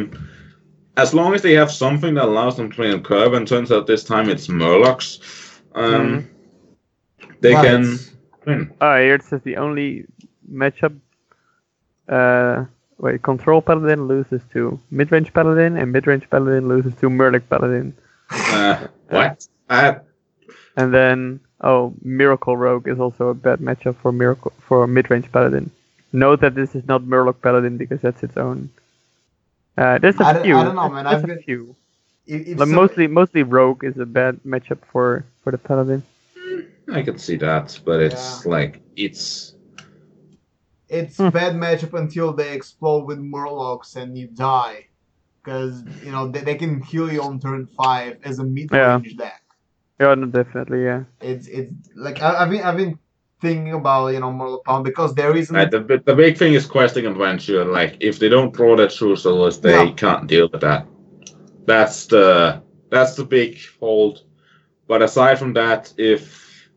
as 0.96 1.12
long 1.12 1.34
as 1.34 1.42
they 1.42 1.53
have 1.53 1.70
something 1.70 2.14
that 2.14 2.24
allows 2.24 2.57
them 2.57 2.70
to 2.70 2.76
play 2.76 2.90
on 2.92 3.03
curve. 3.03 3.34
And 3.34 3.46
turns 3.46 3.70
out 3.70 3.86
this 3.86 4.05
time 4.05 4.30
it's 4.30 4.46
Murlocs. 4.46 5.20
Um, 5.74 6.26
They 7.42 7.55
Right. 7.55 7.66
can 7.66 7.98
win. 8.46 8.74
Here 8.80 9.14
it 9.16 9.22
says 9.22 9.42
the 9.42 9.59
only 9.59 10.07
matchup. 10.51 10.96
Uh, 12.11 12.64
wait, 12.98 13.22
control 13.22 13.62
paladin 13.62 14.06
loses 14.08 14.42
to 14.52 14.78
mid-range 14.90 15.32
paladin, 15.32 15.76
and 15.76 15.92
mid-range 15.92 16.28
paladin 16.28 16.68
loses 16.68 16.94
to 16.96 17.08
Murloc 17.08 17.42
paladin. 17.48 17.94
Uh, 18.30 18.86
what? 19.08 19.46
Uh, 19.68 19.94
And 20.76 20.92
then, 20.94 21.40
oh, 21.61 21.94
miracle 22.02 22.56
rogue 22.56 22.88
is 22.88 22.98
also 22.98 23.28
a 23.28 23.34
bad 23.34 23.58
matchup 23.61 23.96
for 24.02 24.12
miracle 24.12 24.52
for 24.66 24.86
mid-range 24.86 25.30
paladin. 25.32 25.70
Note 26.12 26.40
that 26.40 26.54
this 26.54 26.74
is 26.74 26.84
not 26.86 27.02
Murloc 27.02 27.40
paladin 27.42 27.76
because 27.76 28.00
that's 28.00 28.22
its 28.22 28.36
own. 28.36 28.70
Uh, 29.78 29.98
there's 29.98 30.18
a 30.20 30.24
I 30.26 30.42
few. 30.42 30.56
I 30.56 30.64
don't 30.64 30.74
know, 30.76 30.88
man. 30.88 31.04
There's 31.04 31.16
I've 31.16 31.24
a 31.24 31.26
been- 31.28 31.42
few. 31.42 31.76
If- 32.26 32.46
if 32.46 32.58
Like 32.58 32.68
some- 32.68 32.74
mostly, 32.76 33.06
mostly 33.06 33.42
rogue 33.42 33.82
is 33.84 33.96
a 33.98 34.06
bad 34.06 34.40
matchup 34.46 34.78
for 34.92 35.24
for 35.42 35.50
the 35.50 35.58
paladin. 35.58 36.02
I 36.92 37.02
can 37.02 37.18
see 37.18 37.36
that, 37.38 37.78
but 37.84 38.00
it's 38.00 38.44
like 38.46 38.80
it's 38.96 39.54
it's 40.91 41.16
Hmm. 41.18 41.28
bad 41.30 41.55
matchup 41.57 41.99
until 41.99 42.32
they 42.32 42.53
explode 42.55 43.05
with 43.07 43.18
Murlocs 43.18 43.97
and 43.97 44.18
you 44.18 44.28
die. 44.28 44.86
Because, 45.43 45.82
you 46.05 46.12
know, 46.12 46.28
they, 46.28 46.41
they 46.41 46.57
can 46.57 46.82
kill 46.82 47.11
you 47.12 47.22
on 47.22 47.41
turn 47.41 47.66
5 47.66 48.18
as 48.24 48.38
a 48.41 48.45
mid 48.45 48.70
range 48.72 49.16
deck. 49.16 49.43
Yeah, 50.01 50.14
no, 50.14 50.26
definitely, 50.26 50.84
yeah. 50.84 51.05
It's 51.20 51.47
it's 51.49 51.72
like 51.97 52.20
I, 52.22 52.43
I've 52.43 52.51
been 52.51 52.62
I've 52.62 52.76
been 52.76 52.99
thinking 53.43 53.72
about 53.74 54.09
you 54.09 54.20
know 54.20 54.30
Murloc 54.32 54.64
Pound 54.64 54.84
because 54.84 55.14
there 55.14 55.36
isn't 55.36 55.57
Right, 55.57 55.70
the, 55.70 56.03
the 56.05 56.14
big 56.14 56.38
thing 56.38 56.55
is 56.55 56.66
questing 56.66 57.07
adventure. 57.07 57.64
Like, 57.64 57.97
if 58.01 58.18
they 58.18 58.28
don't 58.28 58.53
draw 58.55 58.76
that 58.76 58.91
true 58.93 59.16
souls, 59.16 59.61
they 59.61 59.84
Yeah. 59.86 59.93
can't 59.93 60.26
deal 60.26 60.49
with 60.53 60.61
that. 60.62 60.86
That's 61.66 62.07
the 62.07 62.62
that's 62.91 63.16
the 63.16 63.24
big 63.24 63.59
hold. 63.80 64.22
But 64.88 65.03
aside 65.03 65.38
from 65.38 65.55
that, 65.55 65.93
if 65.99 66.68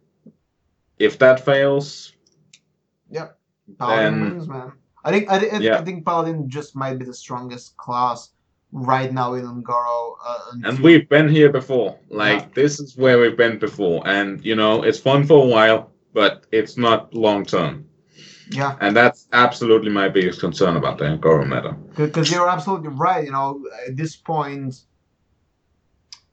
if 1.00 1.20
that 1.20 1.44
fails, 1.46 2.14
Paladin 3.78 4.20
then- 4.20 4.32
wins, 4.32 4.48
man. 4.48 4.72
I 5.06 5.12
think 5.12 5.30
I, 5.30 5.38
think 5.40 5.62
Yeah. 5.64 5.78
I 5.80 5.84
think 5.84 6.06
Paladin 6.06 6.50
just 6.50 6.76
might 6.76 6.98
be 6.98 7.04
the 7.06 7.14
strongest 7.14 7.76
class 7.76 8.30
right 8.72 9.12
now 9.14 9.34
in 9.34 9.44
Un'Goro. 9.46 10.14
Uh, 10.26 10.38
and 10.64 10.80
we've 10.80 11.08
been 11.10 11.28
here 11.28 11.52
before. 11.52 12.00
Like, 12.10 12.40
Yeah. 12.42 12.48
this 12.56 12.80
is 12.80 12.96
where 12.98 13.20
we've 13.20 13.36
been 13.38 13.60
before, 13.60 14.02
and 14.08 14.44
you 14.46 14.56
know, 14.56 14.82
it's 14.84 15.00
fun 15.00 15.26
for 15.28 15.44
a 15.44 15.48
while, 15.48 15.92
but 16.14 16.46
it's 16.52 16.78
not 16.78 17.14
long 17.14 17.46
term. 17.46 17.86
yeah, 18.50 18.76
And 18.82 18.96
that's 18.96 19.28
absolutely 19.34 19.90
my 19.92 20.08
biggest 20.10 20.40
concern 20.40 20.76
about 20.78 20.98
the 21.00 21.06
Un'Goro 21.06 21.46
meta. 21.46 21.76
because 21.96 22.32
you're 22.32 22.50
absolutely 22.50 22.90
right. 22.90 23.26
You 23.26 23.32
know, 23.32 23.62
at 23.88 23.98
this 23.98 24.16
point, 24.16 24.86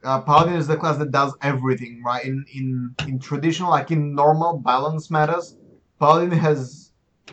uh, 0.05 0.21
Paladin 0.23 0.55
is 0.55 0.67
the 0.67 0.77
class 0.77 0.97
that 0.99 1.11
does 1.11 1.35
everything 1.43 2.03
right. 2.05 2.25
In 2.25 2.45
in 2.55 2.95
in 3.09 3.19
traditional, 3.19 3.71
like 3.71 3.91
in 3.91 4.15
normal 4.15 4.59
balance 4.59 5.11
matters, 5.11 5.57
Paladin 5.99 6.31
has 6.31 6.80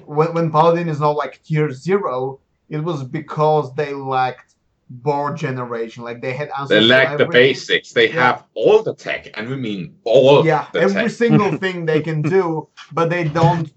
when 0.06 0.34
when 0.34 0.52
Paladin 0.52 0.90
is 0.90 1.00
not 1.00 1.16
like 1.16 1.42
tier 1.44 1.72
zero, 1.72 2.40
it 2.70 2.80
was 2.84 3.04
because 3.04 3.74
they 3.76 3.94
lacked 3.94 4.56
board 4.90 5.38
generation. 5.38 6.04
Like 6.04 6.22
they 6.22 6.34
had 6.34 6.50
answers 6.58 6.70
They 6.70 6.80
to 6.82 6.86
lack 6.88 7.18
the 7.18 7.26
basics. 7.26 7.92
They 7.92 8.08
Yeah. 8.08 8.22
have 8.26 8.44
all 8.54 8.84
the 8.84 8.96
tech, 8.96 9.30
and 9.36 9.50
we 9.50 9.56
mean 9.58 9.98
all 10.04 10.46
Yeah, 10.46 10.68
the 10.74 10.82
every 10.82 11.04
tech. 11.04 11.12
single 11.12 11.58
thing 11.64 11.86
they 11.86 12.02
can 12.02 12.22
do, 12.22 12.68
but 12.94 13.10
they 13.10 13.24
don't. 13.26 13.72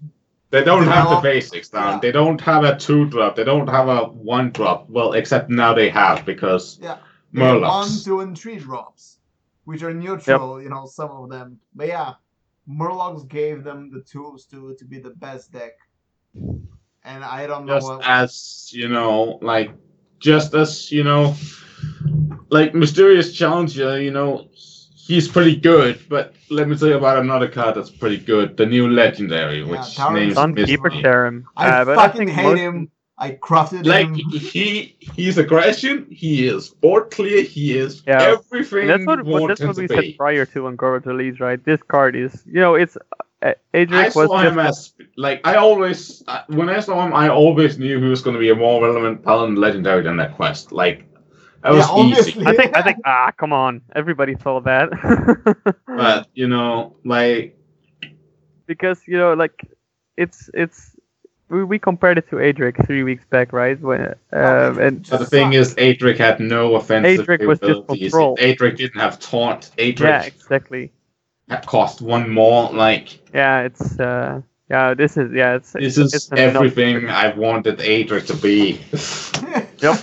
They 0.51 0.63
don't 0.65 0.83
have 0.85 1.09
the 1.09 1.21
basics 1.21 1.69
down. 1.69 1.93
Yeah. 1.93 1.99
They 2.01 2.11
don't 2.11 2.41
have 2.41 2.65
a 2.65 2.75
two 2.77 3.05
drop. 3.05 3.37
They 3.37 3.45
don't 3.45 3.69
have 3.69 3.87
a 3.87 3.99
one 4.05 4.51
drop. 4.51 4.89
Well, 4.89 5.13
except 5.13 5.49
now 5.49 5.73
they 5.73 5.87
have 5.89 6.25
because 6.25 6.77
Yeah. 6.81 6.97
they 7.31 7.41
have 7.45 7.61
One, 7.61 7.87
two, 8.03 8.19
and 8.19 8.37
three 8.37 8.57
drops, 8.57 9.19
which 9.63 9.81
are 9.81 9.93
neutral. 9.93 10.61
You 10.61 10.67
know, 10.69 10.85
some 10.87 11.09
of 11.09 11.29
them. 11.29 11.57
But 11.73 11.87
yeah, 11.87 12.15
Murlocs 12.69 13.27
gave 13.29 13.63
them 13.63 13.89
the 13.91 14.01
tools 14.01 14.45
to 14.47 14.75
to 14.77 14.85
be 14.85 14.99
the 14.99 15.11
best 15.11 15.51
deck. 15.53 15.71
And 17.03 17.23
I 17.23 17.47
don't 17.47 17.65
know 17.65 17.75
Just 17.75 17.87
what. 17.87 18.01
as 18.03 18.69
you 18.73 18.87
know, 18.87 19.39
like 19.41 19.71
just 20.19 20.53
as 20.53 20.91
you 20.91 21.03
know, 21.03 21.35
like 22.49 22.73
mysterious 22.73 23.33
challenger. 23.33 23.99
You 24.01 24.11
know, 24.11 24.47
he's 24.95 25.27
pretty 25.27 25.55
good. 25.55 25.99
But 26.09 26.35
let 26.49 26.67
me 26.67 26.77
tell 26.77 26.89
you 26.89 26.95
about 26.97 27.17
another 27.17 27.47
card 27.49 27.75
that's 27.75 27.89
pretty 27.89 28.17
good. 28.17 28.55
The 28.57 28.65
new 28.65 28.89
legendary, 28.89 29.63
which 29.63 29.79
Tarim 29.81 30.13
names 30.15 30.31
is 30.33 30.37
Sunkeeper 30.37 30.91
Misty. 30.91 31.45
I 31.57 31.69
Uh, 31.69 31.85
but 31.85 31.97
I 31.97 32.07
fucking 32.07 32.27
think 32.27 32.31
hate 32.31 32.43
most- 32.43 32.59
him. 32.59 32.91
I 33.17 33.33
crafted 33.33 33.85
Like 33.85 34.07
him. 34.07 34.15
he, 34.15 34.95
he's 34.99 35.37
aggression. 35.37 36.07
He 36.09 36.47
is 36.47 36.69
board 36.69 37.11
clear. 37.11 37.43
He 37.43 37.77
is 37.77 38.01
Yeah. 38.07 38.35
everything. 38.39 38.87
That's 38.87 39.05
what, 39.05 39.23
you 39.23 39.31
what 39.31 39.47
that's 39.49 39.61
him 39.61 39.67
what 39.67 39.75
to 39.75 39.81
we 39.83 39.87
be. 39.87 39.95
said 39.95 40.17
prior 40.17 40.43
to 40.47 40.63
when 40.63 40.75
Gorat 40.75 41.05
release, 41.05 41.39
right? 41.39 41.63
This 41.63 41.79
card 41.83 42.15
is, 42.15 42.43
you 42.47 42.59
know, 42.59 42.73
it's 42.73 42.97
I 43.41 43.55
Eadric 43.73 44.15
was 44.15 44.29
saw 44.29 44.41
just 44.41 44.53
him 44.53 44.59
as 44.59 44.93
like 45.17 45.41
I 45.45 45.55
always 45.55 46.23
uh, 46.27 46.43
when 46.47 46.69
I 46.69 46.79
saw 46.79 47.05
him, 47.05 47.13
I 47.13 47.29
always 47.29 47.77
knew 47.79 47.99
he 47.99 48.09
was 48.09 48.21
going 48.21 48.35
to 48.35 48.39
be 48.39 48.49
a 48.49 48.55
more 48.55 48.81
relevant 48.83 49.23
paladin 49.23 49.55
legendary 49.55 50.03
than 50.03 50.17
that 50.17 50.35
quest. 50.35 50.71
Like 50.71 51.05
that 51.63 51.71
was 51.73 51.87
yeah, 51.87 52.19
easy. 52.19 52.45
I 52.45 52.55
think 52.55 52.77
I 52.77 52.81
think 52.81 52.97
ah 53.05 53.31
come 53.35 53.53
on 53.53 53.81
everybody 53.95 54.35
saw 54.43 54.61
that 54.61 54.89
But 55.87 56.27
you 56.33 56.47
know, 56.47 56.95
like 57.03 57.57
because 58.67 58.99
you 59.07 59.17
know 59.17 59.33
like 59.33 59.67
it's 60.17 60.49
it's 60.53 60.95
we, 61.49 61.63
we 61.63 61.79
compared 61.79 62.17
it 62.19 62.29
to 62.29 62.35
Eadric 62.35 62.85
three 62.85 63.03
weeks 63.03 63.25
back 63.25 63.53
right 63.53 63.79
when 63.81 64.01
um, 64.01 64.15
Eadric 64.31 64.87
and 64.87 65.09
but 65.09 65.19
the 65.19 65.25
thing 65.25 65.53
is, 65.53 65.73
Eadric 65.75 66.17
had 66.17 66.39
no 66.39 66.75
offensive 66.75 67.25
Eadric 67.25 67.45
was 67.47 67.59
just 67.59 67.87
control. 67.87 68.37
Eadric 68.37 68.77
didn't 68.77 68.99
have 68.99 69.19
taunt. 69.19 69.71
Eadric 69.77 69.99
yeah 69.99 70.21
exactly 70.23 70.91
had 71.51 71.67
cost 71.67 72.01
one 72.01 72.29
more. 72.29 72.71
Like 72.71 73.19
yeah 73.33 73.61
it's 73.61 73.99
uh 73.99 74.41
yeah 74.69 74.93
this 74.93 75.17
is 75.17 75.31
yeah 75.33 75.55
it's 75.55 75.73
this 75.73 75.97
it's, 75.97 76.13
is 76.13 76.13
it's 76.13 76.31
everything 76.31 77.09
I 77.09 77.33
wanted 77.35 77.77
Eadric 77.79 78.25
to 78.27 78.35
be. 78.35 78.79
yep 79.85 79.97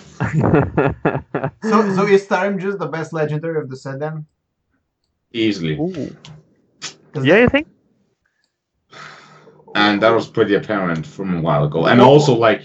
so, 1.63 1.95
so 1.97 2.07
is 2.07 2.27
Tarim 2.27 2.61
just 2.61 2.79
the 2.79 2.87
best 2.87 3.13
legendary 3.13 3.61
of 3.61 3.71
the 3.71 3.77
set 3.77 3.99
then? 4.01 4.27
Easily, 5.33 5.75
Ooh. 5.79 6.15
'Cause 7.13 7.25
yeah 7.25 7.39
you 7.39 7.49
think 7.49 7.67
and 9.75 10.03
that 10.03 10.11
was 10.11 10.27
pretty 10.29 10.55
apparent 10.55 11.07
from 11.07 11.37
a 11.37 11.41
while 11.41 11.65
ago. 11.65 11.87
And 11.87 12.01
also, 12.01 12.35
like, 12.35 12.63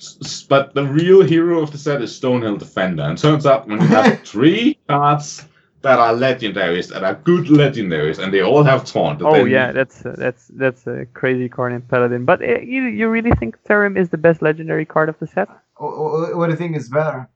s- 0.00 0.18
s- 0.24 0.42
but 0.42 0.74
the 0.74 0.84
real 0.84 1.22
hero 1.22 1.60
of 1.62 1.70
the 1.70 1.78
set 1.78 2.02
is 2.02 2.18
Stonehill 2.18 2.58
Defender. 2.58 3.02
And 3.02 3.16
turns 3.18 3.46
out 3.46 3.68
when 3.68 3.80
you 3.80 3.86
have 3.88 4.20
three 4.24 4.78
cards 4.88 5.44
that 5.86 5.98
are 5.98 6.14
legendaries, 6.14 6.88
that 6.92 7.04
are 7.04 7.14
good 7.30 7.46
legendaries, 7.46 8.18
and 8.22 8.32
they 8.34 8.42
all 8.42 8.64
have 8.64 8.84
taunt. 8.84 9.20
oh 9.22 9.32
then 9.34 9.48
yeah 9.56 9.72
that's 9.72 10.04
uh, 10.04 10.14
that's 10.18 10.48
that's 10.54 10.86
a 10.86 11.06
crazy 11.14 11.48
card 11.48 11.72
in 11.72 11.82
Paladin 11.82 12.24
but 12.24 12.42
uh, 12.42 12.58
you 12.60 12.82
you 12.84 13.08
really 13.08 13.30
think 13.40 13.56
Tarim 13.64 13.96
is 13.96 14.08
the 14.10 14.18
best 14.18 14.42
legendary 14.42 14.84
card 14.84 15.08
of 15.08 15.18
the 15.20 15.26
set 15.26 15.48
Wh- 15.78 15.96
wh- 16.00 16.36
What 16.36 16.46
do 16.46 16.52
you 16.52 16.56
think 16.58 16.76
is 16.76 16.88
better? 16.88 17.28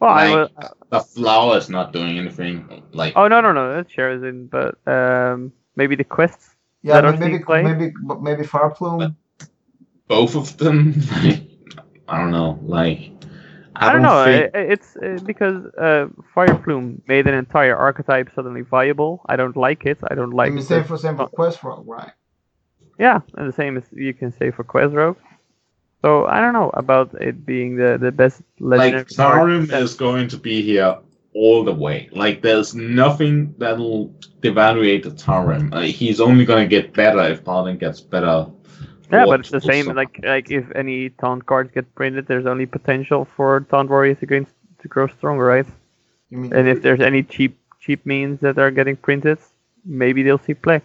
well 0.00 0.10
I 0.10 0.28
like, 0.28 0.34
will, 0.34 0.48
the 0.90 1.00
flower 1.00 1.56
is 1.58 1.68
not 1.68 1.92
doing 1.92 2.18
anything. 2.18 2.82
Like, 2.92 3.14
oh 3.16 3.28
no 3.28 3.40
no 3.40 3.52
no 3.52 3.74
that's 3.74 3.92
Sherazin 3.92 4.48
but 4.50 4.76
um 4.86 5.52
maybe 5.76 5.96
the 5.96 6.04
quests 6.04 6.54
Yeah, 6.82 7.00
That 7.00 7.04
are 7.04 7.16
maybe 7.16 7.38
play? 7.44 7.62
maybe 7.62 7.92
maybe 8.20 8.44
Fire 8.44 8.70
Plume. 8.70 9.16
both 10.08 10.34
of 10.36 10.56
them, 10.58 10.94
I 12.08 12.18
don't 12.18 12.30
know. 12.32 12.58
Like, 12.62 13.10
I, 13.80 13.88
I 13.88 13.92
don't 13.92 14.02
know. 14.02 14.24
think- 14.24 14.54
i- 14.54 14.58
i- 14.58 14.62
It's 14.74 14.96
uh, 14.96 15.18
because 15.24 15.64
uh, 15.78 16.06
Fire 16.34 16.54
Plume 16.64 17.02
made 17.08 17.26
an 17.26 17.34
entire 17.34 17.76
archetype 17.76 18.28
suddenly 18.34 18.62
viable. 18.62 19.22
I 19.26 19.36
don't 19.36 19.56
like 19.56 19.86
it. 19.86 19.98
I 20.10 20.14
don't 20.14 20.32
like. 20.32 20.48
I 20.48 20.50
mean, 20.50 20.58
it. 20.58 20.66
same 20.66 20.84
for 20.84 20.96
same 20.98 21.16
for 21.16 21.26
Quest 21.28 21.62
Rogue, 21.64 21.86
right? 21.88 22.12
Yeah, 22.98 23.20
and 23.36 23.48
the 23.48 23.52
same 23.52 23.76
as 23.78 23.84
you 23.92 24.12
can 24.14 24.30
say 24.32 24.50
for 24.50 24.64
Quest 24.64 24.94
Rogue. 24.94 25.16
So 26.02 26.26
I 26.26 26.40
don't 26.40 26.52
know 26.52 26.70
about 26.74 27.14
it 27.20 27.44
being 27.46 27.76
the 27.76 27.98
the 28.00 28.12
best 28.12 28.42
legendary. 28.58 29.02
like 29.04 29.16
card. 29.16 29.48
Tarim 29.50 29.72
is 29.82 29.94
going 29.94 30.28
to 30.28 30.36
be 30.38 30.62
here 30.62 30.96
all 31.34 31.62
the 31.64 31.72
way. 31.74 32.08
Like 32.12 32.42
there's 32.42 32.74
nothing 32.74 33.54
that'll 33.58 34.08
devaluate 34.40 35.02
the 35.04 35.10
Tarim. 35.10 35.72
Like, 35.72 35.94
he's 35.94 36.20
only 36.20 36.44
gonna 36.44 36.66
get 36.66 36.92
better 36.94 37.20
if 37.32 37.44
Paladin 37.44 37.78
gets 37.78 38.00
better. 38.00 38.46
Yeah, 39.12 39.24
war 39.24 39.34
but 39.34 39.40
it's 39.40 39.50
the 39.50 39.60
same. 39.60 39.86
so- 39.86 39.92
Like 39.92 40.20
like 40.22 40.50
if 40.50 40.64
any 40.74 41.10
taunt 41.10 41.46
cards 41.46 41.70
get 41.74 41.92
printed, 41.94 42.26
there's 42.26 42.46
only 42.46 42.66
potential 42.66 43.24
for 43.36 43.60
taunt 43.70 43.88
warriors 43.90 44.18
against 44.22 44.52
to 44.82 44.88
grow 44.88 45.06
stronger, 45.08 45.44
right? 45.44 45.66
You 46.30 46.38
mean 46.38 46.52
And 46.54 46.68
if 46.68 46.82
there's 46.82 47.00
any 47.00 47.22
cheap 47.22 47.58
cheap 47.80 48.04
means 48.06 48.40
that 48.40 48.58
are 48.58 48.70
getting 48.70 48.96
printed, 48.96 49.38
maybe 49.84 50.22
they'll 50.22 50.38
see 50.38 50.54
play. 50.54 50.80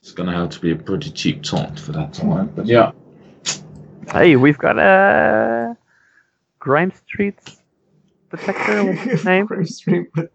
it's 0.00 0.12
gonna 0.12 0.32
have 0.36 0.50
to 0.50 0.60
be 0.60 0.70
a 0.72 0.76
pretty 0.76 1.10
cheap 1.10 1.42
taunt 1.42 1.80
for 1.80 1.92
that 1.92 2.12
to 2.14 2.26
work. 2.26 2.48
But 2.54 2.66
yeah, 2.66 2.92
Hey, 4.12 4.36
we've 4.36 4.58
got 4.58 4.78
a 4.78 5.76
Grime 6.58 6.92
Streets 6.92 7.62
Protector. 8.28 8.84
What's 8.84 9.00
his 9.02 9.24
name? 9.32 9.46
Frame 9.46 9.64
stream, 9.64 10.06
but 10.14 10.30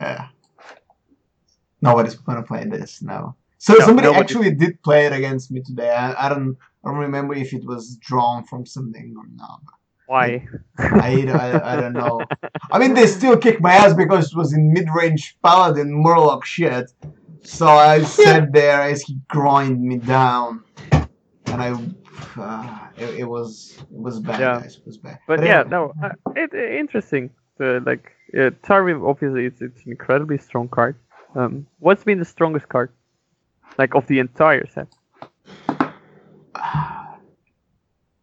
yeah, 0.00 0.28
nobody's 1.82 2.14
gonna 2.14 2.42
play 2.42 2.64
this 2.64 3.02
now. 3.02 3.36
So 3.66 3.72
No, 3.72 3.86
somebody 3.86 4.08
nobody- 4.08 4.20
actually 4.22 4.50
did 4.62 4.82
play 4.82 5.06
it 5.06 5.12
against 5.20 5.50
me 5.50 5.60
today. 5.70 5.90
I, 5.90 6.26
I 6.26 6.28
don't 6.28 6.54
I 6.84 6.90
don't 6.90 6.98
remember 7.08 7.32
if 7.44 7.50
it 7.58 7.64
was 7.72 7.96
drawn 8.08 8.44
from 8.50 8.66
something 8.66 9.14
or 9.20 9.24
not. 9.42 9.60
Why? 10.06 10.46
I, 10.78 11.10
I, 11.44 11.72
I 11.72 11.74
don't 11.80 11.94
know. 11.94 12.26
I 12.70 12.76
mean, 12.78 12.92
they 12.92 13.06
still 13.06 13.38
kicked 13.44 13.62
my 13.62 13.72
ass 13.72 13.94
because 13.94 14.24
it 14.32 14.36
was 14.36 14.52
in 14.52 14.62
mid-range 14.76 15.38
paladin 15.42 15.90
murloc 16.04 16.44
shit. 16.44 16.86
So 17.40 17.66
I 17.68 18.02
sat 18.02 18.52
there 18.52 18.82
as 18.82 19.00
he 19.06 19.12
grind 19.36 19.80
me 19.90 19.96
down, 19.96 20.62
and 20.92 21.58
I, 21.66 21.70
uh, 22.36 22.78
it, 22.98 23.20
it 23.20 23.28
was 23.36 23.78
it 23.96 24.00
was 24.08 24.20
bad, 24.20 24.40
Yeah. 24.40 24.60
guys. 24.60 24.76
It 24.76 24.86
was 24.86 24.98
bad. 24.98 25.18
But 25.26 25.42
yeah, 25.42 25.60
anyway. 25.60 25.70
no, 25.70 25.80
uh, 26.02 26.10
it, 26.36 26.52
it 26.52 26.68
interesting. 26.82 27.30
Uh, 27.58 27.80
like 27.90 28.04
uh, 28.36 28.50
Tarim, 28.66 28.98
obviously, 29.08 29.46
it's 29.46 29.62
it's 29.62 29.80
an 29.86 29.90
incredibly 29.96 30.36
strong 30.36 30.68
card. 30.68 30.96
Um, 31.34 31.66
what's 31.78 32.04
been 32.04 32.18
the 32.18 32.30
strongest 32.36 32.68
card, 32.68 32.90
like 33.78 33.94
of 33.94 34.06
the 34.06 34.18
entire 34.18 34.66
set? 34.68 34.88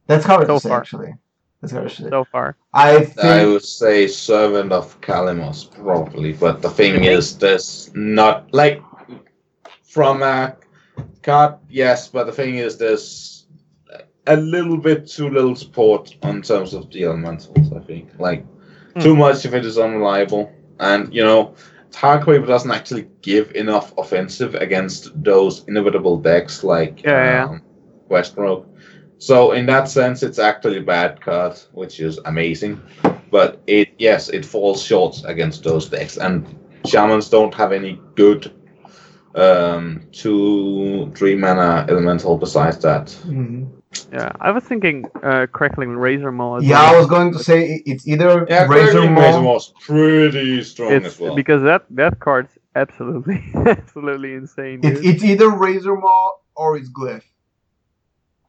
That's 0.07 0.25
hard 0.25 0.47
So 0.47 0.55
to 0.55 0.59
say, 0.59 0.69
far. 0.69 0.79
actually. 0.79 1.13
That's 1.61 1.73
hard 1.73 1.89
to 1.89 1.95
say. 1.95 2.09
so 2.09 2.23
far? 2.25 2.57
I 2.73 3.03
think 3.05 3.19
I 3.19 3.45
would 3.45 3.63
say 3.63 4.07
Servant 4.07 4.71
of 4.71 4.99
Kalimos 5.01 5.69
probably. 5.71 6.33
But 6.33 6.61
the 6.61 6.69
thing 6.69 7.03
is, 7.03 7.37
there's 7.37 7.91
not 7.93 8.53
like 8.53 8.81
from 9.83 10.23
a 10.23 10.55
card, 11.21 11.55
yes. 11.69 12.07
But 12.07 12.25
the 12.25 12.31
thing 12.31 12.55
is, 12.55 12.77
there's 12.77 13.45
a 14.27 14.35
little 14.37 14.77
bit 14.77 15.07
too 15.07 15.29
little 15.29 15.55
support 15.55 16.15
on 16.23 16.41
terms 16.41 16.73
of 16.73 16.89
the 16.91 17.05
elementals. 17.05 17.71
I 17.73 17.79
think 17.79 18.09
like 18.19 18.45
Hmm. 18.93 18.99
too 18.99 19.15
much 19.15 19.45
if 19.45 19.53
it 19.53 19.65
is 19.65 19.77
unreliable, 19.77 20.51
and 20.79 21.13
you 21.13 21.23
know. 21.23 21.55
Tar 21.91 22.23
Creeper 22.23 22.45
doesn't 22.45 22.71
actually 22.71 23.07
give 23.21 23.51
enough 23.55 23.93
offensive 23.97 24.55
against 24.55 25.11
those 25.23 25.65
inevitable 25.67 26.17
decks 26.17 26.63
like 26.63 27.03
Yeah, 27.03 27.47
um. 27.49 27.61
So 29.17 29.51
in 29.51 29.65
that 29.67 29.87
sense, 29.87 30.23
it's 30.23 30.39
actually 30.39 30.77
a 30.77 30.81
bad 30.81 31.21
card, 31.21 31.57
which 31.73 31.99
is 31.99 32.19
amazing. 32.25 32.81
But 33.29 33.61
it 33.67 33.89
yes, 33.99 34.29
it 34.29 34.45
falls 34.45 34.81
short 34.83 35.21
against 35.25 35.63
those 35.63 35.87
decks, 35.89 36.17
and 36.17 36.45
shamans 36.85 37.29
don't 37.29 37.53
have 37.53 37.71
any 37.71 38.01
good 38.15 38.51
um, 39.35 40.01
two 40.11 41.11
three 41.15 41.35
mana 41.35 41.85
elemental 41.87 42.37
besides 42.37 42.79
that. 42.79 43.07
Mhm. 43.25 43.80
Yeah, 44.11 44.31
I 44.39 44.51
was 44.51 44.63
thinking 44.63 45.05
uh, 45.21 45.47
Crackling 45.51 45.89
Razor 45.97 46.31
Maul. 46.31 46.63
Yeah, 46.63 46.75
well. 46.77 46.95
I 46.95 46.97
was 46.97 47.07
going 47.07 47.33
to 47.33 47.39
say 47.39 47.81
it's 47.85 48.07
either 48.07 48.45
Yeah, 48.49 48.65
Razor 48.65 49.01
Razor 49.01 49.09
Maul. 49.11 49.43
was 49.53 49.73
pretty 49.81 50.63
strong 50.63 50.93
It's 50.93 51.07
as 51.07 51.19
well. 51.19 51.35
because 51.35 51.61
that 51.63 51.85
that 51.91 52.19
card's 52.19 52.57
absolutely 52.75 53.43
absolutely 53.55 54.33
insane. 54.33 54.79
It, 54.83 55.03
it's 55.05 55.23
either 55.23 55.49
Razor 55.49 55.95
Maul 55.95 56.43
or 56.55 56.77
it's 56.77 56.89
Glyph. 56.89 57.23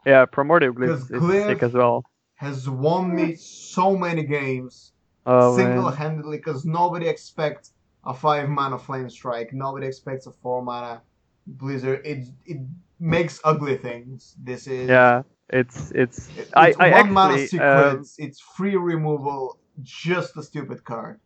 yeah, 0.07 0.25
Primordial 0.27 0.73
Glyph 0.73 0.81
Because 0.81 1.11
is 1.11 1.23
Glyph- 1.23 1.47
sick 1.47 1.63
as 1.63 1.73
well. 1.73 2.05
Has 2.37 2.69
won 2.69 3.15
me 3.15 3.35
so 3.37 3.97
many 3.97 4.25
games 4.25 4.93
Oh 5.25 5.57
single-handedly 5.57 6.39
because 6.39 6.65
nobody 6.65 7.07
expects 7.07 7.73
a 8.05 8.13
five 8.13 8.49
mana 8.49 8.79
flame 8.79 9.09
strike. 9.09 9.53
Nobody 9.53 9.87
expects 9.87 10.27
a 10.27 10.33
four 10.33 10.63
mana 10.63 11.03
blizzard. 11.47 12.05
It 12.05 12.27
it 12.45 12.59
makes 13.03 13.41
ugly 13.45 13.77
things. 13.77 14.37
This 14.43 14.67
is 14.69 14.89
Yeah, 14.89 15.23
it's 15.51 15.91
it's. 15.93 16.31
it- 16.37 16.51
I- 16.55 16.69
it's 16.69 16.79
I 16.81 16.89
one 16.91 17.13
mana 17.13 17.35
actually, 17.35 17.47
secrets. 17.49 18.17
it's 18.19 18.41
free 18.41 18.77
removal. 18.77 19.59
Just 19.83 20.37
a 20.37 20.43
stupid 20.43 20.85
card. 20.85 21.21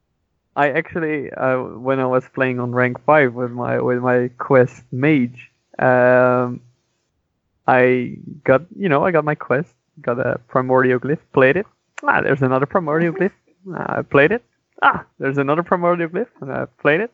I 0.56 0.70
actually, 0.70 1.30
uh, 1.32 1.58
when 1.86 2.00
I 2.00 2.06
was 2.06 2.24
playing 2.34 2.60
on 2.60 2.72
rank 2.72 3.00
five 3.04 3.34
with 3.34 3.52
my 3.52 3.80
with 3.80 4.00
my 4.00 4.30
quest 4.38 4.84
mage, 4.92 5.50
um, 5.78 6.60
I 7.66 8.16
got 8.44 8.62
you 8.76 8.88
know 8.88 9.04
I 9.04 9.10
got 9.12 9.24
my 9.24 9.34
quest, 9.34 9.74
got 10.00 10.18
a 10.18 10.38
primordial 10.48 10.98
glyph, 11.00 11.20
played 11.32 11.56
it. 11.56 11.66
Ah, 12.02 12.20
there's 12.22 12.42
another 12.42 12.66
primordial 12.66 13.12
glyph. 13.14 13.32
Ah, 13.74 13.98
I 13.98 14.02
played 14.02 14.32
it. 14.32 14.44
Ah, 14.82 15.04
there's 15.18 15.38
another 15.38 15.62
primordial 15.64 16.08
glyph, 16.08 16.28
and 16.40 16.52
I 16.52 16.66
played 16.80 17.00
it. 17.00 17.12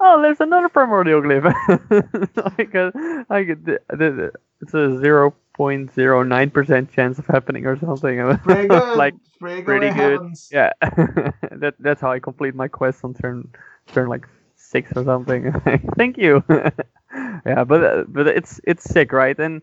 Oh, 0.00 0.20
there's 0.22 0.40
another 0.40 0.68
primordial 0.68 1.22
glyph. 1.22 1.46
I 2.58 2.64
got, 2.64 2.94
I 3.30 3.42
get 3.42 3.64
the, 3.64 3.80
the, 3.88 3.96
the, 3.96 4.32
it's 4.60 4.74
a 4.74 4.98
zero 5.00 5.34
point 5.54 5.92
zero 5.92 6.22
nine 6.22 6.50
percent 6.50 6.90
chance 6.92 7.18
of 7.18 7.26
happening 7.26 7.66
or 7.66 7.78
something. 7.78 8.18
Pretty 8.42 8.68
good. 8.68 8.96
like 8.96 9.14
pretty 9.38 9.62
good. 9.62 9.64
pretty 9.64 9.86
good. 9.88 10.12
happens. 10.12 10.48
yeah, 10.50 10.72
that 10.82 11.74
that's 11.78 12.00
how 12.00 12.10
I 12.10 12.18
complete 12.18 12.54
my 12.54 12.68
quest 12.68 13.04
on 13.04 13.14
turn 13.14 13.48
turn 13.92 14.08
like 14.08 14.26
six 14.56 14.90
or 14.96 15.04
something. 15.04 15.52
Thank 15.96 16.16
you. 16.16 16.42
yeah, 16.48 17.64
but 17.64 17.84
uh, 17.84 18.04
but 18.08 18.26
it's 18.26 18.60
it's 18.64 18.84
sick, 18.84 19.12
right? 19.12 19.38
And 19.38 19.62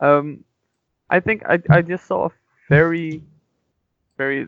um, 0.00 0.44
I 1.08 1.20
think 1.20 1.44
I 1.46 1.60
I 1.70 1.82
just 1.82 2.06
saw 2.06 2.26
a 2.26 2.30
very 2.68 3.22
very 4.18 4.46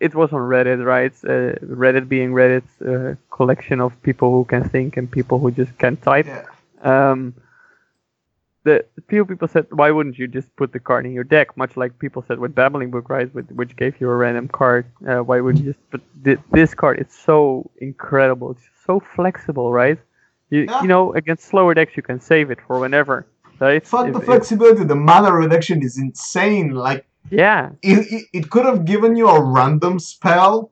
it 0.00 0.12
was 0.20 0.32
on 0.32 0.40
Reddit, 0.54 0.80
right? 0.94 1.12
Uh, 1.24 1.54
Reddit 1.82 2.08
being 2.08 2.30
Reddit's 2.32 2.74
uh, 2.82 3.14
collection 3.36 3.80
of 3.80 3.90
people 4.02 4.28
who 4.36 4.44
can 4.52 4.62
think 4.74 4.96
and 4.96 5.10
people 5.18 5.38
who 5.38 5.50
just 5.50 5.72
can't 5.78 6.00
type. 6.02 6.26
Yeah. 6.26 6.44
Um, 6.92 7.34
the 8.64 8.84
few 9.08 9.24
people 9.24 9.48
said, 9.48 9.66
why 9.70 9.90
wouldn't 9.90 10.18
you 10.18 10.26
just 10.38 10.54
put 10.56 10.72
the 10.72 10.78
card 10.88 11.06
in 11.06 11.12
your 11.12 11.24
deck? 11.24 11.56
Much 11.56 11.76
like 11.78 11.98
people 11.98 12.22
said 12.28 12.38
with 12.38 12.54
Babbling 12.54 12.90
Book, 12.90 13.08
right? 13.08 13.32
With, 13.34 13.48
which 13.52 13.74
gave 13.76 13.98
you 14.00 14.10
a 14.10 14.14
random 14.24 14.48
card. 14.48 14.84
Uh, 15.08 15.20
why 15.28 15.40
wouldn't 15.40 15.64
you 15.64 15.72
just 15.72 15.90
put 15.90 16.02
thi- 16.24 16.36
this 16.52 16.74
card? 16.74 16.98
It's 16.98 17.18
so 17.18 17.70
incredible. 17.78 18.50
It's 18.52 18.68
so 18.86 19.00
flexible, 19.16 19.72
right? 19.72 19.98
You 20.50 20.60
Yeah. 20.68 20.82
you 20.82 20.88
know 20.88 21.04
against 21.14 21.44
slower 21.52 21.72
decks 21.74 21.92
you 21.96 22.02
can 22.02 22.20
save 22.20 22.50
it 22.50 22.58
for 22.66 22.74
whenever, 22.84 23.24
right? 23.60 23.82
Fuck 23.86 24.08
If- 24.08 24.14
the 24.14 24.18
if- 24.20 24.24
flexibility. 24.26 24.84
The 24.84 25.00
mana 25.10 25.30
reduction 25.32 25.82
is 25.82 25.96
insane. 25.96 26.68
Like 26.86 27.02
yeah, 27.30 27.70
it, 27.82 28.06
it, 28.12 28.24
it 28.32 28.50
could 28.50 28.64
have 28.64 28.84
given 28.84 29.16
you 29.16 29.28
a 29.28 29.42
random 29.42 29.98
spell 29.98 30.70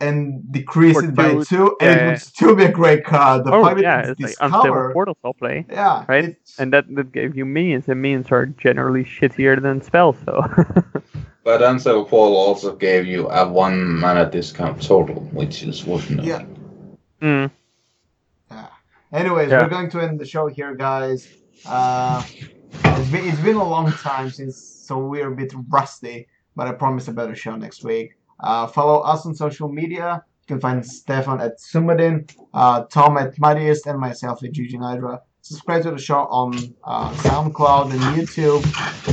and 0.00 0.50
decrease 0.52 0.96
For 0.98 1.04
it 1.04 1.14
by 1.14 1.32
two- 1.32 1.44
two, 1.44 1.76
and 1.80 2.00
yeah, 2.00 2.06
it 2.06 2.10
would 2.10 2.20
still 2.20 2.54
be 2.54 2.64
a 2.64 2.72
great 2.72 3.04
card. 3.04 3.44
The 3.44 3.52
oh 3.52 3.64
fact 3.64 3.80
yeah, 3.80 4.00
it's 4.00 4.10
it's 4.10 4.20
like 4.20 4.36
unstable 4.40 4.62
discover, 4.74 4.92
portals 4.92 5.16
play, 5.38 5.66
yeah, 5.70 6.04
right? 6.08 6.24
it's- 6.24 6.56
And 6.58 6.72
that 6.72 6.86
that 6.96 7.12
gave 7.12 7.36
you 7.36 7.44
minions, 7.44 7.88
and 7.88 8.00
minions 8.02 8.32
are 8.32 8.46
generally 8.46 9.04
shittier 9.04 9.60
than 9.60 9.82
spells. 9.82 10.16
So 10.24 10.42
But 11.44 11.62
Unstable 11.62 12.06
Portal 12.06 12.38
also 12.38 12.74
gave 12.74 13.04
you 13.06 13.28
a 13.28 13.46
one 13.46 13.84
mana 14.00 14.30
discount 14.30 14.80
total, 14.82 15.16
which 15.32 15.62
is 15.62 15.84
worth 15.84 16.08
noting. 16.08 16.24
Yeah. 16.24 16.42
Mm. 17.20 17.50
Yeah. 18.50 18.66
Anyways, 19.12 19.50
Yeah. 19.50 19.62
we're 19.62 19.68
going 19.68 19.90
to 19.90 20.00
end 20.00 20.18
the 20.18 20.24
show 20.24 20.46
here, 20.46 20.74
guys. 20.74 21.28
Uh, 21.66 22.22
it's 22.96 23.10
been 23.10 23.24
it's 23.28 23.40
been 23.40 23.56
a 23.56 23.68
long 23.68 23.92
time 23.92 24.30
since, 24.30 24.56
so 24.86 24.98
we're 24.98 25.32
a 25.32 25.36
bit 25.36 25.52
rusty, 25.68 26.28
but 26.56 26.66
I 26.66 26.72
promise 26.72 27.08
a 27.08 27.12
better 27.12 27.34
show 27.34 27.56
next 27.56 27.84
week. 27.84 28.16
Uh, 28.40 28.66
follow 28.66 29.00
us 29.00 29.26
on 29.26 29.34
social 29.34 29.68
media. 29.68 30.24
You 30.42 30.46
can 30.54 30.60
find 30.60 30.84
Stefan 30.84 31.40
at 31.40 31.58
Sumadin, 31.58 32.30
uh, 32.52 32.84
Tom 32.84 33.16
at 33.16 33.38
Mightiest, 33.38 33.86
and 33.86 33.98
myself 33.98 34.42
at 34.44 34.56
Eugene 34.56 34.82
Hydra. 34.82 35.22
Subscribe 35.40 35.82
to 35.82 35.90
the 35.90 35.98
show 35.98 36.20
on 36.30 36.54
uh, 36.84 37.12
SoundCloud 37.16 37.92
and 37.92 38.00
YouTube 38.16 38.64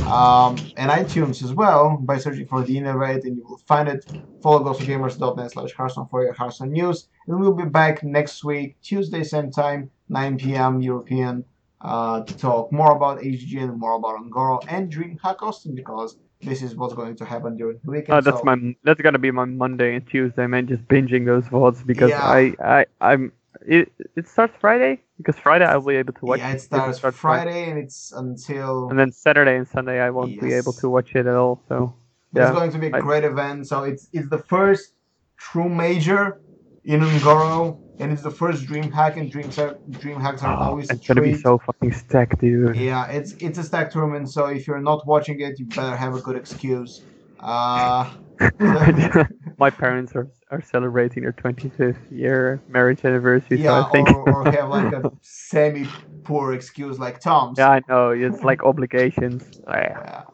um, 0.06 0.56
and 0.78 0.90
iTunes 0.90 1.42
as 1.42 1.52
well 1.52 1.98
by 2.00 2.16
searching 2.16 2.46
for 2.46 2.62
The 2.62 2.74
Innervated, 2.76 3.24
and 3.24 3.36
you 3.36 3.44
will 3.46 3.60
find 3.66 3.86
it. 3.86 4.06
Follow 4.42 4.64
GosuGamers.net 4.64 5.52
slash 5.52 5.72
Hearthstone 5.74 6.08
for 6.10 6.24
your 6.24 6.32
Hearthstone 6.32 6.72
news. 6.72 7.08
And 7.26 7.38
we'll 7.38 7.52
be 7.52 7.66
back 7.66 8.02
next 8.02 8.44
week, 8.44 8.76
Tuesday, 8.80 9.24
same 9.24 9.50
time, 9.50 9.90
9 10.08 10.38
p.m. 10.38 10.80
European, 10.80 11.44
uh, 11.82 12.22
to 12.22 12.36
talk 12.36 12.72
more 12.72 12.92
about 12.96 13.20
HGG, 13.20 13.76
more 13.76 13.94
about 13.94 14.16
Un'Goro 14.20 14.64
and 14.68 14.92
DreamHack 14.92 15.42
Austin 15.42 15.74
because 15.74 16.16
this 16.40 16.62
is 16.62 16.74
what's 16.76 16.94
going 16.94 17.16
to 17.16 17.24
happen 17.24 17.56
during 17.56 17.78
the 17.84 17.90
weekend. 17.90 18.18
Oh, 18.18 18.20
that's 18.20 18.38
so- 18.38 18.44
my 18.44 18.74
that's 18.84 19.00
gonna 19.00 19.18
be 19.18 19.30
my 19.30 19.44
Monday 19.44 19.94
and 19.96 20.06
Tuesday, 20.06 20.46
man. 20.46 20.66
Just 20.66 20.86
binging 20.88 21.26
those 21.26 21.44
VODs 21.44 21.86
because 21.86 22.10
Yeah. 22.10 22.22
I 22.24 22.54
I 22.60 22.86
I'm 23.00 23.32
it 23.66 23.92
it 24.16 24.28
starts 24.28 24.54
Friday 24.60 25.00
because 25.18 25.36
Friday 25.38 25.64
I'll 25.64 25.80
be 25.80 25.96
able 25.96 26.14
to 26.14 26.24
watch. 26.24 26.40
yeah, 26.40 26.50
it 26.50 26.56
it 26.56 26.60
starts 26.60 26.98
starts 26.98 27.18
Friday 27.18 27.70
and 27.70 27.78
it's 27.78 28.12
until 28.12 28.88
and 28.90 28.98
then 28.98 29.12
Saturday 29.12 29.56
and 29.56 29.66
Sunday 29.68 30.00
I 30.00 30.10
won't 30.10 30.40
be 30.40 30.52
able 30.52 30.72
to 30.74 30.88
watch 30.88 31.14
it 31.14 31.26
at 31.26 31.34
all. 31.34 31.60
So 31.68 31.94
it's 32.32 32.38
yeah, 32.38 32.52
going 32.52 32.72
to 32.72 32.78
be 32.78 32.86
a 32.86 33.00
great 33.00 33.24
event. 33.24 33.66
So 33.68 33.84
it's 33.84 34.08
it's 34.12 34.28
the 34.28 34.38
first 34.38 34.94
true 35.36 35.68
major 35.68 36.40
in 36.84 37.00
Un'Goro, 37.00 37.78
and 37.98 38.12
it's 38.12 38.22
the 38.22 38.30
first 38.30 38.66
DreamHack, 38.66 39.16
and 39.16 39.30
Dream 39.30 39.48
DreamHacks 39.48 40.42
are 40.42 40.56
oh, 40.58 40.70
always 40.70 40.90
it's 40.90 41.06
gonna 41.06 41.22
be 41.22 41.34
so 41.34 41.58
fucking 41.58 41.92
stacked, 41.92 42.40
dude. 42.40 42.76
Yeah, 42.76 43.06
it's 43.06 43.32
it's 43.34 43.58
a 43.58 43.62
stack 43.62 43.90
tournament, 43.90 44.30
so 44.30 44.46
if 44.46 44.66
you're 44.66 44.80
not 44.80 45.06
watching 45.06 45.40
it, 45.40 45.58
you 45.58 45.66
better 45.66 45.96
have 45.96 46.14
a 46.14 46.20
good 46.20 46.36
excuse. 46.36 47.02
Uh, 47.40 48.10
my 49.58 49.70
parents 49.70 50.14
are 50.14 50.28
are 50.50 50.62
celebrating 50.62 51.22
their 51.22 51.32
25th 51.32 51.96
year 52.10 52.62
marriage 52.68 53.04
anniversary, 53.04 53.58
so 53.58 53.62
yeah, 53.62 53.82
I 53.82 53.90
think. 53.90 54.10
or, 54.10 54.46
or 54.46 54.50
have 54.50 54.68
like 54.68 54.92
a 54.92 55.12
semi 55.20 55.86
poor 56.24 56.52
excuse 56.52 56.98
like 56.98 57.20
Tom's. 57.20 57.58
yeah, 57.58 57.70
I 57.70 57.82
know 57.88 58.10
it's 58.10 58.42
like 58.42 58.62
obligations. 58.64 59.60
Yeah. 59.68 60.24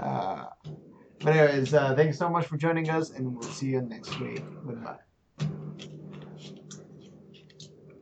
Uh, 0.00 0.46
but 1.20 1.36
anyways, 1.36 1.74
uh, 1.74 1.94
thanks 1.94 2.18
so 2.18 2.28
much 2.28 2.46
for 2.46 2.56
joining 2.56 2.88
us, 2.90 3.10
and 3.10 3.34
we'll 3.34 3.42
see 3.42 3.68
you 3.68 3.82
next 3.82 4.18
week. 4.20 4.42
Goodbye. 4.64 4.98